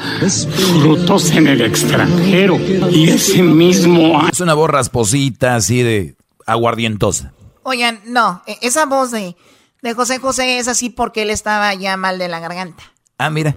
frutos 0.81 1.31
en 1.33 1.47
el 1.47 1.63
extranjero. 1.63 2.59
Y 2.91 3.09
ese 3.09 3.43
mismo 3.43 4.27
Es 4.31 4.41
una 4.41 4.55
voz 4.55 4.71
rasposita, 4.71 5.55
así 5.55 5.83
de 5.83 6.17
aguardientosa. 6.47 7.33
Oigan, 7.63 8.01
no, 8.07 8.43
e, 8.47 8.59
esa 8.63 8.87
voz 8.87 9.11
de, 9.11 9.37
de 9.83 9.95
José 9.95 10.19
José 10.19 10.59
es 10.59 10.69
así 10.69 10.91
porque 10.91 11.23
él 11.23 11.31
estaba 11.31 11.75
ya 11.75 11.97
mal 11.97 12.19
de 12.19 12.29
la 12.29 12.41
garganta. 12.41 12.83
Ah, 13.19 13.31
mira. 13.31 13.57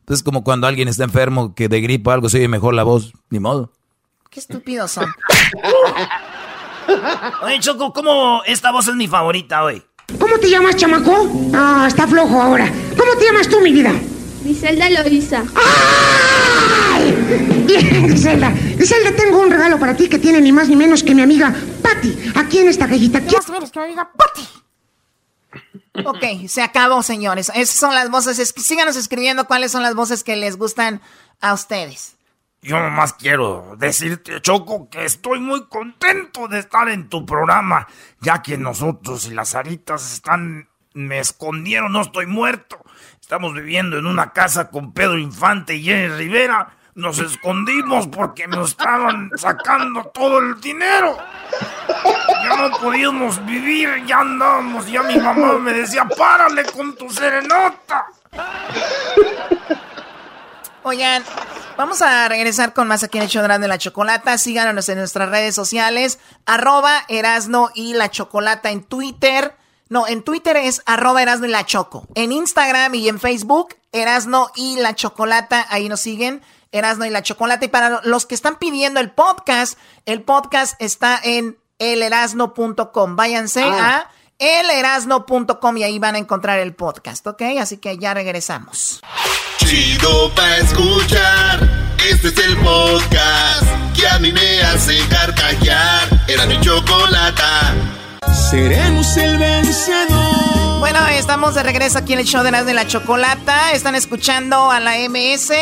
Entonces, 0.00 0.22
como 0.22 0.42
cuando 0.42 0.66
alguien 0.66 0.88
está 0.88 1.04
enfermo, 1.04 1.54
que 1.54 1.68
de 1.68 1.80
gripa 1.80 2.10
o 2.10 2.14
algo 2.14 2.28
se 2.28 2.38
oye 2.38 2.48
mejor 2.48 2.74
la 2.74 2.82
voz, 2.82 3.12
ni 3.28 3.38
modo. 3.38 3.72
Qué 4.30 4.40
estúpidos 4.40 4.92
son. 4.92 5.06
Oye, 7.42 7.60
Choco, 7.60 7.92
¿cómo 7.92 8.42
esta 8.46 8.72
voz 8.72 8.88
es 8.88 8.94
mi 8.94 9.06
favorita 9.06 9.62
hoy? 9.62 9.82
¿Cómo 10.18 10.38
te 10.38 10.50
llamas, 10.50 10.76
chamaco? 10.76 11.30
Ah, 11.54 11.84
está 11.88 12.06
flojo 12.06 12.40
ahora. 12.40 12.70
¿Cómo 12.96 13.16
te 13.18 13.24
llamas 13.24 13.48
tú, 13.48 13.60
mi 13.60 13.72
vida? 13.72 13.92
Griselda 14.42 14.90
Loisa. 14.90 15.44
¡Ay! 15.54 17.14
Bien, 17.66 18.06
Griselda. 18.08 18.52
Griselda, 18.76 19.12
tengo 19.16 19.38
un 19.38 19.50
regalo 19.50 19.78
para 19.78 19.94
ti 19.94 20.08
que 20.08 20.18
tiene 20.18 20.40
ni 20.40 20.52
más 20.52 20.68
ni 20.68 20.76
menos 20.76 21.02
que 21.02 21.14
mi 21.14 21.22
amiga 21.22 21.54
Patty. 21.82 22.32
Aquí 22.34 22.58
en 22.58 22.68
esta 22.68 22.88
cajita. 22.88 23.20
¿Qué 23.20 23.36
más 23.36 23.70
que 23.70 23.86
diga 23.86 24.10
Patty? 24.16 24.48
Ok, 26.06 26.48
se 26.48 26.62
acabó, 26.62 27.02
señores. 27.02 27.50
Esas 27.54 27.76
son 27.76 27.94
las 27.94 28.10
voces. 28.10 28.54
síganos 28.56 28.96
escribiendo 28.96 29.46
cuáles 29.46 29.72
son 29.72 29.82
las 29.82 29.94
voces 29.94 30.24
que 30.24 30.36
les 30.36 30.56
gustan 30.56 31.00
a 31.40 31.52
ustedes. 31.52 32.14
Yo 32.62 32.78
nomás 32.78 33.14
quiero 33.14 33.74
decirte, 33.78 34.42
Choco, 34.42 34.90
que 34.90 35.06
estoy 35.06 35.40
muy 35.40 35.66
contento 35.68 36.46
de 36.46 36.58
estar 36.58 36.90
en 36.90 37.08
tu 37.08 37.24
programa, 37.24 37.86
ya 38.20 38.42
que 38.42 38.58
nosotros 38.58 39.26
y 39.26 39.34
las 39.34 39.54
aritas 39.54 40.12
están, 40.12 40.68
me 40.92 41.20
escondieron, 41.20 41.90
no 41.90 42.02
estoy 42.02 42.26
muerto. 42.26 42.78
Estamos 43.18 43.54
viviendo 43.54 43.96
en 43.96 44.04
una 44.04 44.34
casa 44.34 44.68
con 44.68 44.92
Pedro 44.92 45.16
Infante 45.16 45.74
y 45.76 45.84
Jenny 45.84 46.08
Rivera. 46.08 46.76
Nos 46.96 47.18
escondimos 47.18 48.08
porque 48.08 48.46
nos 48.46 48.70
estaban 48.70 49.30
sacando 49.36 50.04
todo 50.12 50.40
el 50.40 50.60
dinero. 50.60 51.16
Ya 52.42 52.56
no 52.56 52.76
podíamos 52.76 53.42
vivir, 53.46 54.04
ya 54.04 54.20
andábamos, 54.20 54.86
ya 54.86 55.02
mi 55.02 55.16
mamá 55.16 55.54
me 55.54 55.72
decía, 55.72 56.04
párale 56.04 56.64
con 56.64 56.94
tu 56.94 57.08
serenata. 57.08 58.04
Oigan, 60.82 61.22
vamos 61.80 62.02
a 62.02 62.28
regresar 62.28 62.74
con 62.74 62.86
más 62.86 63.02
aquí 63.02 63.16
en 63.16 63.24
el 63.24 63.30
show 63.30 63.42
de 63.42 63.66
la 63.66 63.78
chocolata. 63.78 64.36
Síganos 64.36 64.86
en 64.90 64.98
nuestras 64.98 65.30
redes 65.30 65.54
sociales, 65.54 66.18
arroba 66.44 67.06
Erasno 67.08 67.70
y 67.74 67.94
la 67.94 68.10
chocolata 68.10 68.70
en 68.70 68.82
Twitter. 68.82 69.56
No, 69.88 70.06
en 70.06 70.22
Twitter 70.22 70.58
es 70.58 70.82
arroba 70.84 71.22
Erasno 71.22 71.46
y 71.46 71.50
la 71.50 71.64
choco. 71.64 72.06
En 72.14 72.32
Instagram 72.32 72.94
y 72.96 73.08
en 73.08 73.18
Facebook, 73.18 73.76
Erasno 73.92 74.50
y 74.56 74.76
la 74.76 74.94
chocolata. 74.94 75.66
Ahí 75.70 75.88
nos 75.88 76.00
siguen, 76.00 76.42
Erasno 76.70 77.06
y 77.06 77.10
la 77.10 77.22
chocolata. 77.22 77.64
Y 77.64 77.68
para 77.68 78.02
los 78.04 78.26
que 78.26 78.34
están 78.34 78.58
pidiendo 78.58 79.00
el 79.00 79.10
podcast, 79.10 79.78
el 80.04 80.22
podcast 80.22 80.74
está 80.82 81.18
en 81.22 81.58
elerasno.com. 81.78 83.16
Váyanse 83.16 83.62
ah. 83.62 84.04
a 84.06 84.10
elerasno.com 84.40 85.76
y 85.76 85.82
ahí 85.84 85.98
van 85.98 86.16
a 86.16 86.18
encontrar 86.18 86.58
el 86.58 86.74
podcast, 86.74 87.26
¿ok? 87.26 87.42
Así 87.60 87.76
que 87.76 87.96
ya 87.98 88.14
regresamos. 88.14 89.00
Chido 89.58 90.34
pa 90.34 90.56
escuchar. 90.56 91.68
Este 92.10 92.28
es 92.28 92.38
el 92.38 92.56
podcast 92.56 93.62
que 93.94 94.08
a 94.08 94.18
mí 94.18 94.32
me 94.32 94.62
hace 94.62 94.98
carcajear. 95.08 96.08
Era 96.26 96.46
mi 96.46 96.58
chocolata. 96.60 97.74
Seremos 98.50 99.16
el 99.18 99.38
vencedor. 99.38 100.78
Bueno, 100.80 101.06
estamos 101.08 101.54
de 101.54 101.62
regreso 101.62 101.98
aquí 101.98 102.14
en 102.14 102.20
el 102.20 102.24
show 102.24 102.42
de 102.42 102.50
las 102.50 102.64
de 102.64 102.72
la 102.72 102.86
chocolata. 102.86 103.72
Están 103.72 103.94
escuchando 103.94 104.70
a 104.70 104.80
la 104.80 104.96
MS 105.08 105.52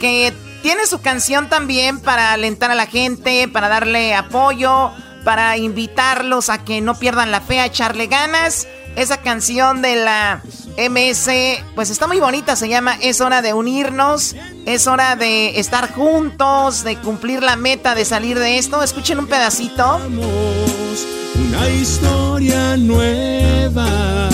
que 0.00 0.32
tiene 0.62 0.86
su 0.86 1.00
canción 1.00 1.48
también 1.48 2.00
para 2.00 2.32
alentar 2.32 2.70
a 2.70 2.74
la 2.74 2.86
gente, 2.86 3.46
para 3.48 3.68
darle 3.68 4.14
apoyo, 4.14 4.90
para 5.26 5.56
invitarlos 5.56 6.50
a 6.50 6.58
que 6.58 6.80
no 6.80 6.94
pierdan 6.94 7.32
la 7.32 7.40
fe, 7.40 7.58
a 7.58 7.66
echarle 7.66 8.06
ganas. 8.06 8.68
Esa 8.94 9.16
canción 9.22 9.82
de 9.82 9.96
la 9.96 10.40
MS, 10.78 11.28
pues 11.74 11.90
está 11.90 12.06
muy 12.06 12.20
bonita, 12.20 12.54
se 12.54 12.68
llama 12.68 12.96
Es 13.02 13.20
hora 13.20 13.42
de 13.42 13.52
unirnos, 13.52 14.36
es 14.66 14.86
hora 14.86 15.16
de 15.16 15.58
estar 15.58 15.92
juntos, 15.92 16.84
de 16.84 16.96
cumplir 16.98 17.42
la 17.42 17.56
meta 17.56 17.96
de 17.96 18.04
salir 18.04 18.38
de 18.38 18.58
esto. 18.58 18.84
Escuchen 18.84 19.18
un 19.18 19.26
pedacito. 19.26 20.00
Una 21.34 21.68
historia 21.70 22.76
nueva. 22.76 24.30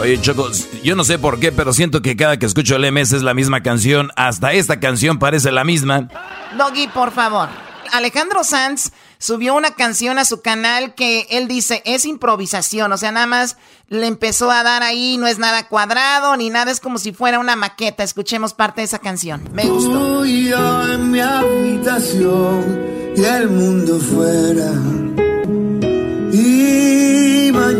Oye, 0.00 0.18
Choco, 0.18 0.48
yo 0.82 0.96
no 0.96 1.04
sé 1.04 1.18
por 1.18 1.38
qué, 1.38 1.52
pero 1.52 1.74
siento 1.74 2.00
que 2.00 2.16
cada 2.16 2.38
que 2.38 2.46
escucho 2.46 2.74
el 2.74 2.90
MS 2.90 3.12
es 3.12 3.22
la 3.22 3.34
misma 3.34 3.62
canción. 3.62 4.10
Hasta 4.16 4.54
esta 4.54 4.80
canción 4.80 5.18
parece 5.18 5.52
la 5.52 5.62
misma. 5.62 6.08
Doggy, 6.56 6.88
por 6.88 7.10
favor. 7.12 7.50
Alejandro 7.92 8.42
Sanz 8.42 8.92
subió 9.18 9.54
una 9.54 9.72
canción 9.72 10.18
a 10.18 10.24
su 10.24 10.40
canal 10.40 10.94
que 10.94 11.26
él 11.30 11.48
dice 11.48 11.82
es 11.84 12.06
improvisación, 12.06 12.90
o 12.92 12.96
sea, 12.96 13.12
nada 13.12 13.26
más 13.26 13.58
le 13.88 14.06
empezó 14.06 14.50
a 14.50 14.62
dar 14.62 14.82
ahí, 14.82 15.18
no 15.18 15.26
es 15.26 15.38
nada 15.38 15.68
cuadrado 15.68 16.34
ni 16.36 16.48
nada, 16.48 16.70
es 16.70 16.80
como 16.80 16.98
si 16.98 17.12
fuera 17.12 17.38
una 17.38 17.56
maqueta. 17.56 18.02
Escuchemos 18.02 18.54
parte 18.54 18.80
de 18.80 18.86
esa 18.86 19.00
canción. 19.00 19.42
Me 19.52 19.66
gustó. 19.66 20.24
yo 20.24 20.92
en 20.92 21.10
mi 21.10 21.20
habitación 21.20 22.80
y 23.16 23.22
el 23.22 23.50
mundo 23.50 23.98
fuera. 23.98 24.72
Y 26.32 26.69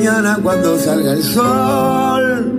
mañana 0.01 0.39
cuando 0.43 0.79
salga 0.79 1.13
el 1.13 1.23
sol, 1.23 2.53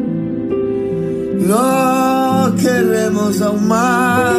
lo 1.48 2.56
queremos 2.56 3.42
aún 3.42 3.68
más 3.68 4.38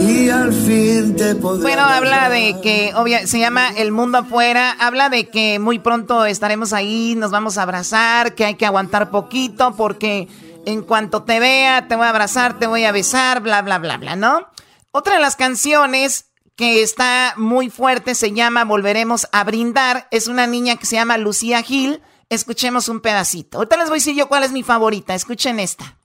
y 0.00 0.30
al 0.30 0.50
fin 0.50 1.14
te 1.14 1.34
Bueno, 1.34 1.82
habla 1.82 2.30
de 2.30 2.58
que 2.62 2.92
obvia, 2.94 3.26
se 3.26 3.38
llama 3.38 3.68
El 3.76 3.92
Mundo 3.92 4.16
Afuera, 4.16 4.74
habla 4.80 5.10
de 5.10 5.28
que 5.28 5.58
muy 5.58 5.78
pronto 5.78 6.24
estaremos 6.24 6.72
ahí, 6.72 7.14
nos 7.16 7.32
vamos 7.32 7.58
a 7.58 7.64
abrazar, 7.64 8.34
que 8.34 8.46
hay 8.46 8.54
que 8.54 8.64
aguantar 8.64 9.10
poquito 9.10 9.74
porque 9.76 10.26
en 10.64 10.80
cuanto 10.80 11.24
te 11.24 11.38
vea, 11.38 11.86
te 11.86 11.96
voy 11.96 12.06
a 12.06 12.10
abrazar, 12.10 12.58
te 12.58 12.66
voy 12.66 12.84
a 12.84 12.92
besar, 12.92 13.42
bla, 13.42 13.60
bla, 13.60 13.76
bla, 13.78 13.98
bla, 13.98 14.16
¿no? 14.16 14.48
Otra 14.90 15.16
de 15.16 15.20
las 15.20 15.36
canciones 15.36 16.25
que 16.56 16.82
está 16.82 17.34
muy 17.36 17.68
fuerte 17.68 18.14
se 18.14 18.32
llama 18.32 18.64
Volveremos 18.64 19.28
a 19.30 19.44
Brindar, 19.44 20.08
es 20.10 20.26
una 20.26 20.46
niña 20.46 20.76
que 20.76 20.86
se 20.86 20.96
llama 20.96 21.18
Lucía 21.18 21.62
Gil, 21.62 22.00
escuchemos 22.30 22.88
un 22.88 23.00
pedacito. 23.00 23.58
Ahorita 23.58 23.76
les 23.76 23.88
voy 23.88 23.96
a 23.96 24.00
decir 24.00 24.16
yo 24.16 24.26
cuál 24.26 24.42
es 24.42 24.52
mi 24.52 24.62
favorita, 24.62 25.14
escuchen 25.14 25.60
esta. 25.60 25.96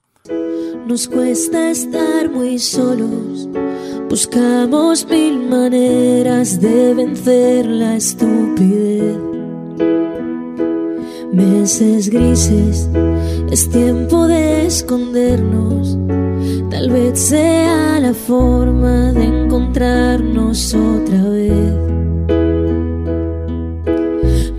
Nos 0.85 1.07
cuesta 1.07 1.69
estar 1.69 2.29
muy 2.29 2.59
solos, 2.59 3.47
buscamos 4.09 5.05
mil 5.05 5.39
maneras 5.47 6.59
de 6.59 6.93
vencer 6.95 7.65
la 7.65 7.95
estupidez. 7.95 9.17
Meses 11.31 12.09
grises, 12.09 12.89
es 13.49 13.69
tiempo 13.69 14.27
de 14.27 14.65
escondernos, 14.65 15.97
tal 16.69 16.89
vez 16.89 17.17
sea 17.21 18.01
la 18.01 18.13
forma 18.13 19.13
de 19.13 19.41
encontrarnos 19.71 20.73
otra 20.73 21.23
vez. 21.29 21.53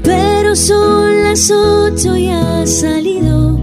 Pero 0.03 0.57
son 0.57 1.23
las 1.23 1.51
ocho 1.51 2.17
y 2.17 2.29
ha 2.29 2.67
salido 2.67 3.61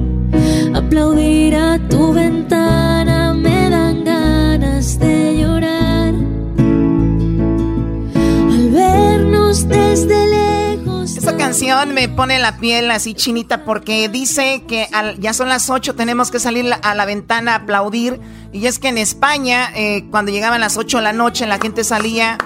aplaudir 0.74 1.56
a 1.56 1.80
tu 1.90 2.14
ventana 2.14 2.99
canción 11.50 11.96
me 11.96 12.08
pone 12.08 12.38
la 12.38 12.58
piel 12.58 12.92
así 12.92 13.16
chinita 13.16 13.66
porque 13.66 14.08
dice 14.08 14.62
que 14.68 14.88
ya 15.18 15.34
son 15.34 15.50
las 15.50 15.72
8, 15.72 15.96
tenemos 15.96 16.30
que 16.30 16.40
salir 16.40 16.72
a 16.80 16.94
la 16.94 17.06
ventana 17.06 17.54
a 17.54 17.56
aplaudir. 17.56 18.22
Y 18.54 18.68
es 18.68 18.78
que 18.78 18.90
en 18.90 19.00
España, 19.00 19.72
eh, 19.74 20.06
cuando 20.12 20.32
llegaban 20.32 20.62
las 20.62 20.78
8 20.78 20.98
de 20.98 21.04
la 21.04 21.12
noche, 21.12 21.48
la 21.48 21.58
gente 21.58 21.84
salía 21.84 22.38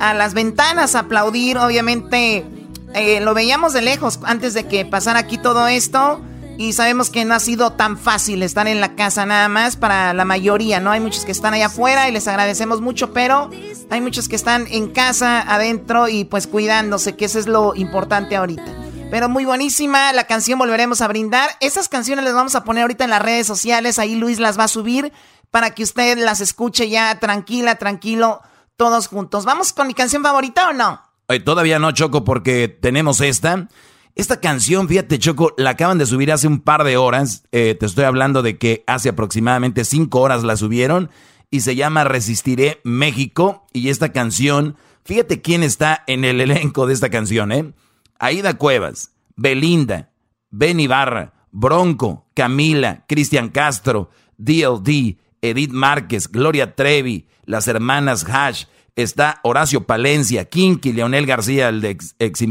a 0.00 0.14
las 0.14 0.32
ventanas 0.32 0.94
a 0.94 1.00
aplaudir. 1.00 1.58
Obviamente 1.58 2.46
eh, 2.94 3.20
lo 3.20 3.34
veíamos 3.34 3.74
de 3.74 3.82
lejos 3.82 4.20
antes 4.22 4.54
de 4.54 4.64
que 4.64 4.86
pasara 4.86 5.18
aquí 5.18 5.36
todo 5.36 5.68
esto. 5.68 6.22
Y 6.58 6.72
sabemos 6.72 7.10
que 7.10 7.24
no 7.24 7.34
ha 7.34 7.40
sido 7.40 7.72
tan 7.72 7.98
fácil 7.98 8.42
estar 8.42 8.66
en 8.66 8.80
la 8.80 8.94
casa 8.94 9.26
nada 9.26 9.48
más 9.48 9.76
para 9.76 10.14
la 10.14 10.24
mayoría, 10.24 10.80
¿no? 10.80 10.90
Hay 10.90 11.00
muchos 11.00 11.26
que 11.26 11.32
están 11.32 11.52
allá 11.52 11.66
afuera 11.66 12.08
y 12.08 12.12
les 12.12 12.26
agradecemos 12.28 12.80
mucho, 12.80 13.12
pero 13.12 13.50
hay 13.90 14.00
muchos 14.00 14.28
que 14.28 14.36
están 14.36 14.66
en 14.70 14.88
casa, 14.90 15.42
adentro 15.42 16.08
y 16.08 16.24
pues 16.24 16.46
cuidándose, 16.46 17.14
que 17.14 17.26
eso 17.26 17.38
es 17.38 17.46
lo 17.46 17.74
importante 17.74 18.36
ahorita. 18.36 18.74
Pero 19.10 19.28
muy 19.28 19.44
buenísima 19.44 20.12
la 20.14 20.24
canción, 20.24 20.58
volveremos 20.58 21.02
a 21.02 21.08
brindar. 21.08 21.50
Esas 21.60 21.88
canciones 21.88 22.24
las 22.24 22.34
vamos 22.34 22.54
a 22.54 22.64
poner 22.64 22.82
ahorita 22.82 23.04
en 23.04 23.10
las 23.10 23.22
redes 23.22 23.46
sociales, 23.46 23.98
ahí 23.98 24.16
Luis 24.16 24.40
las 24.40 24.58
va 24.58 24.64
a 24.64 24.68
subir 24.68 25.12
para 25.50 25.74
que 25.74 25.82
usted 25.82 26.18
las 26.18 26.40
escuche 26.40 26.88
ya 26.88 27.18
tranquila, 27.20 27.76
tranquilo, 27.76 28.40
todos 28.76 29.08
juntos. 29.08 29.44
¿Vamos 29.44 29.72
con 29.72 29.86
mi 29.86 29.94
canción 29.94 30.22
favorita 30.22 30.70
o 30.70 30.72
no? 30.72 31.02
todavía 31.44 31.78
no, 31.78 31.92
Choco, 31.92 32.24
porque 32.24 32.68
tenemos 32.68 33.20
esta. 33.20 33.68
Esta 34.16 34.40
canción, 34.40 34.88
fíjate, 34.88 35.18
Choco, 35.18 35.52
la 35.58 35.70
acaban 35.70 35.98
de 35.98 36.06
subir 36.06 36.32
hace 36.32 36.48
un 36.48 36.60
par 36.60 36.84
de 36.84 36.96
horas. 36.96 37.44
Eh, 37.52 37.76
te 37.78 37.84
estoy 37.84 38.04
hablando 38.04 38.40
de 38.40 38.56
que 38.56 38.82
hace 38.86 39.10
aproximadamente 39.10 39.84
cinco 39.84 40.20
horas 40.22 40.42
la 40.42 40.56
subieron. 40.56 41.10
Y 41.50 41.60
se 41.60 41.76
llama 41.76 42.02
Resistiré 42.04 42.80
México. 42.82 43.66
Y 43.74 43.90
esta 43.90 44.12
canción, 44.12 44.76
fíjate 45.04 45.42
quién 45.42 45.62
está 45.62 46.02
en 46.06 46.24
el 46.24 46.40
elenco 46.50 46.86
de 46.86 46.94
esta 46.94 47.10
canción, 47.10 47.52
¿eh? 47.52 47.74
Aida 48.18 48.54
Cuevas, 48.54 49.10
Belinda, 49.36 50.12
Ben 50.50 50.80
Ibarra, 50.80 51.34
Bronco, 51.52 52.26
Camila, 52.32 53.04
Cristian 53.06 53.50
Castro, 53.50 54.08
DLD, 54.38 55.18
Edith 55.42 55.72
Márquez, 55.72 56.28
Gloria 56.28 56.74
Trevi, 56.74 57.28
las 57.44 57.68
hermanas 57.68 58.24
Hash, 58.26 58.64
está 58.96 59.40
Horacio 59.42 59.84
Palencia, 59.84 60.46
Kinky, 60.46 60.92
Leonel 60.92 61.26
García, 61.26 61.68
el 61.68 61.82
de 61.82 61.90
ex, 62.18 62.44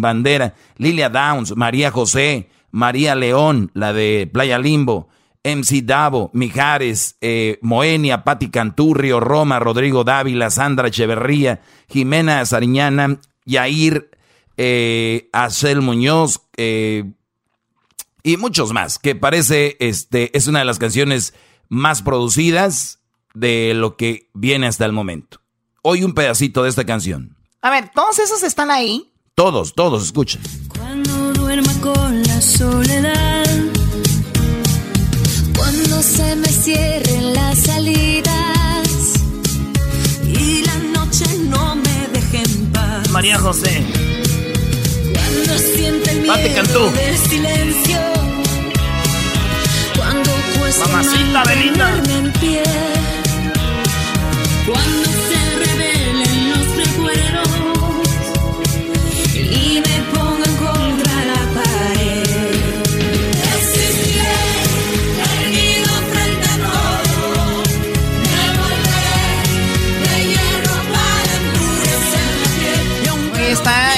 Lilia 0.77 1.09
Downs, 1.09 1.55
María 1.57 1.91
José, 1.91 2.49
María 2.71 3.15
León, 3.15 3.71
la 3.73 3.91
de 3.91 4.29
Playa 4.31 4.59
Limbo, 4.59 5.09
MC 5.43 5.83
Davo, 5.83 6.29
Mijares, 6.33 7.17
eh, 7.21 7.57
Moenia, 7.61 8.23
Pati 8.23 8.49
Canturrio, 8.49 9.19
Roma, 9.19 9.59
Rodrigo 9.59 10.03
Dávila, 10.03 10.49
Sandra 10.49 10.87
Echeverría, 10.87 11.61
Jimena 11.89 12.45
Sariñana, 12.45 13.19
Yair, 13.45 14.11
eh, 14.57 15.29
Acel 15.33 15.81
Muñoz, 15.81 16.41
eh, 16.57 17.11
y 18.23 18.37
muchos 18.37 18.73
más, 18.73 18.97
que 18.97 19.15
parece, 19.15 19.77
este, 19.79 20.35
es 20.35 20.47
una 20.47 20.59
de 20.59 20.65
las 20.65 20.79
canciones 20.79 21.35
más 21.69 22.01
producidas 22.01 22.99
de 23.35 23.73
lo 23.75 23.97
que 23.97 24.29
viene 24.33 24.65
hasta 24.65 24.85
el 24.85 24.93
momento 24.93 25.44
hoy 25.87 26.03
un 26.03 26.13
pedacito 26.13 26.63
de 26.63 26.69
esta 26.69 26.83
canción. 26.83 27.37
A 27.61 27.69
ver, 27.69 27.91
¿todos 27.93 28.17
esos 28.17 28.41
están 28.41 28.71
ahí? 28.71 29.11
Todos, 29.35 29.75
todos, 29.75 30.03
escuchen. 30.03 30.41
Cuando 30.75 31.31
duerma 31.33 31.71
con 31.79 32.23
la 32.23 32.41
soledad, 32.41 33.45
cuando 35.55 36.01
se 36.01 36.35
me 36.37 36.47
cierren 36.47 37.35
las 37.35 37.59
salidas 37.59 39.13
y 40.23 40.63
la 40.65 40.75
noche 40.99 41.25
no 41.49 41.75
me 41.75 42.07
deje 42.13 42.41
en 42.43 42.71
paz. 42.71 43.07
María 43.11 43.37
José. 43.37 43.85
Cuando 45.13 45.59
siente 45.59 46.11
el 46.11 46.21
miedo 46.21 46.91
del 46.93 47.17
silencio, 47.19 47.99
cuando 49.95 50.31
cuesta 50.57 50.87
Mamacita 50.87 51.43
Belinda. 51.43 52.03
en 52.09 52.33
pie, 52.33 52.63
cuando 54.65 55.34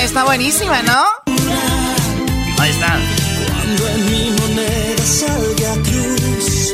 está 0.08 0.24
buenísima, 0.24 0.82
¿no? 0.84 1.04
Ahí 2.60 2.72
está. 2.72 2.98
Cuando 3.46 3.88
en 3.90 4.06
mi 4.10 4.32
moneda 4.32 5.04
salga 5.04 5.74
cruz 5.84 6.74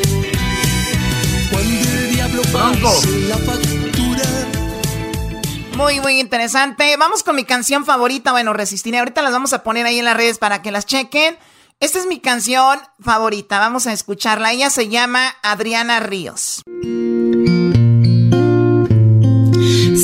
Muy, 5.75 5.99
muy 5.99 6.19
interesante. 6.19 6.95
Vamos 6.97 7.23
con 7.23 7.35
mi 7.35 7.43
canción 7.43 7.85
favorita. 7.85 8.31
Bueno, 8.31 8.53
resistiré. 8.53 8.99
Ahorita 8.99 9.23
las 9.23 9.31
vamos 9.31 9.51
a 9.53 9.63
poner 9.63 9.87
ahí 9.87 9.97
en 9.97 10.05
las 10.05 10.15
redes 10.15 10.37
para 10.37 10.61
que 10.61 10.71
las 10.71 10.85
chequen. 10.85 11.35
Esta 11.79 11.97
es 11.97 12.05
mi 12.05 12.19
canción 12.19 12.79
favorita. 12.99 13.57
Vamos 13.57 13.87
a 13.87 13.93
escucharla. 13.93 14.51
Ella 14.51 14.69
se 14.69 14.89
llama 14.89 15.35
Adriana 15.41 15.99
Ríos. 15.99 16.61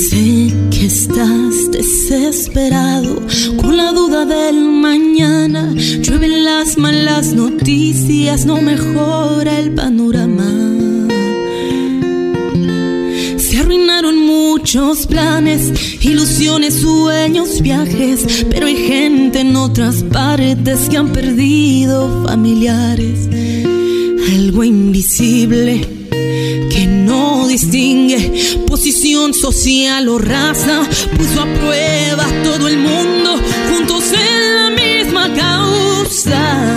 Que 0.10 0.29
estás 0.90 1.70
desesperado 1.72 3.22
con 3.58 3.78
la 3.78 3.92
duda 3.94 4.26
del 4.26 4.60
mañana. 4.60 5.72
Llueven 5.76 6.44
las 6.44 6.78
malas 6.78 7.34
noticias, 7.34 8.46
no 8.46 8.60
mejora 8.60 9.60
el 9.60 9.76
panorama 9.76 10.50
arruinaron 13.60 14.26
muchos 14.26 15.06
planes, 15.06 15.72
ilusiones, 16.04 16.76
sueños, 16.76 17.62
viajes, 17.62 18.46
pero 18.50 18.66
hay 18.66 18.76
gente 18.76 19.42
en 19.42 19.56
otras 19.56 20.04
partes 20.04 20.90
que 20.90 20.98
han 20.98 21.10
perdido 21.10 22.26
familiares. 22.26 23.28
Algo 24.28 24.64
invisible 24.64 25.82
que 26.70 26.86
no 26.88 27.48
distingue 27.48 28.64
posición 28.68 29.34
social 29.34 30.08
o 30.10 30.20
raza, 30.20 30.82
puso 31.18 31.42
a 31.42 31.46
prueba 31.46 32.26
todo 32.44 32.68
el 32.68 32.78
mundo 32.78 33.40
juntos 33.70 34.04
en 34.14 34.56
la 34.56 34.70
misma 34.70 35.34
causa 35.34 36.70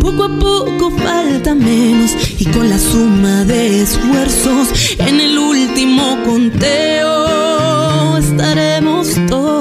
poco 0.00 0.24
a 0.24 0.38
poco 0.38 0.90
falta 0.90 1.54
menos 1.54 2.12
y 2.38 2.44
con 2.46 2.68
la 2.68 2.78
suma 2.78 3.44
de 3.44 3.82
esfuerzos 3.82 4.68
en 4.98 5.20
el 5.20 5.38
último 5.38 6.18
conteo 6.24 7.20
estaremos 8.18 9.08
todos. 9.28 9.59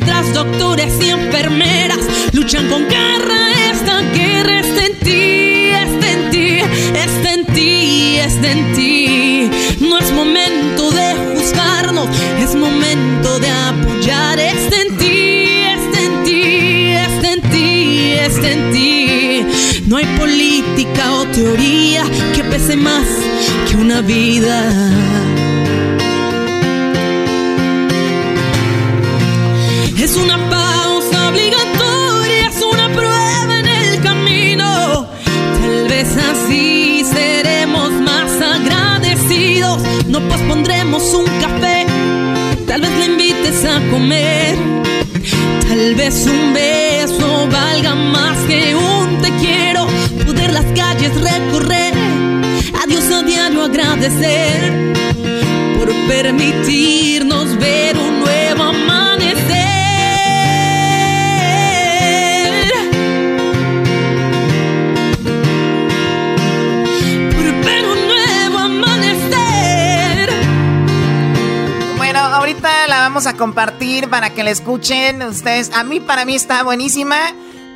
Mientras 0.00 0.32
doctores 0.32 0.94
y 1.02 1.10
enfermeras 1.10 1.98
luchan 2.32 2.68
con 2.68 2.88
garra, 2.88 3.52
esta 3.70 4.00
guerra 4.14 4.60
está 4.60 4.86
en 4.86 4.98
ti, 5.00 5.70
está 5.84 6.10
en 6.12 6.30
ti, 6.30 6.58
está 6.94 7.34
en 7.34 7.46
ti, 7.46 8.16
está 8.16 8.50
en 8.50 8.72
ti. 8.72 9.50
No 9.80 9.98
es 9.98 10.10
momento 10.12 10.90
de 10.90 11.14
juzgarnos, 11.34 12.08
es 12.38 12.54
momento 12.54 13.38
de 13.40 13.50
apoyar, 13.50 14.38
está 14.38 14.80
en 14.80 14.96
ti, 14.96 15.48
está 15.76 16.00
en 16.00 16.24
ti, 16.24 16.92
está 16.92 17.32
en 17.32 17.42
ti, 17.50 18.12
está 18.12 18.50
en 18.52 18.72
ti. 18.72 19.46
No 19.86 19.98
hay 19.98 20.06
política 20.18 21.12
o 21.12 21.26
teoría 21.26 22.04
que 22.34 22.42
pese 22.44 22.74
más 22.76 23.06
que 23.68 23.76
una 23.76 24.00
vida. 24.00 24.72
Es 30.10 30.16
una 30.16 30.38
pausa 30.50 31.28
obligatoria, 31.28 32.48
es 32.48 32.60
una 32.60 32.88
prueba 32.88 33.60
en 33.60 33.64
el 33.64 34.02
camino. 34.02 35.06
Tal 35.62 35.86
vez 35.88 36.16
así 36.16 37.04
seremos 37.04 37.92
más 37.92 38.28
agradecidos. 38.42 39.80
No 40.08 40.18
pospondremos 40.28 41.14
un 41.14 41.26
café, 41.40 41.86
tal 42.66 42.80
vez 42.80 42.90
le 42.98 43.04
invites 43.06 43.64
a 43.64 43.78
comer. 43.88 44.56
Tal 45.68 45.94
vez 45.94 46.26
un 46.26 46.54
beso 46.54 47.46
valga 47.48 47.94
más 47.94 48.36
que 48.48 48.74
un 48.74 49.22
te 49.22 49.30
quiero. 49.36 49.86
Poder 50.26 50.52
las 50.52 50.66
calles 50.74 51.12
recorrer, 51.20 51.94
adiós 52.82 53.12
a 53.12 53.22
diario 53.22 53.62
agradecer 53.62 54.92
por 55.78 55.88
permitirnos 56.08 57.56
ver 57.58 57.96
un 57.96 58.19
a 73.26 73.36
compartir 73.36 74.08
para 74.08 74.30
que 74.30 74.44
la 74.44 74.50
escuchen 74.50 75.22
ustedes. 75.22 75.70
A 75.74 75.84
mí, 75.84 76.00
para 76.00 76.24
mí 76.24 76.34
está 76.34 76.62
buenísima. 76.62 77.16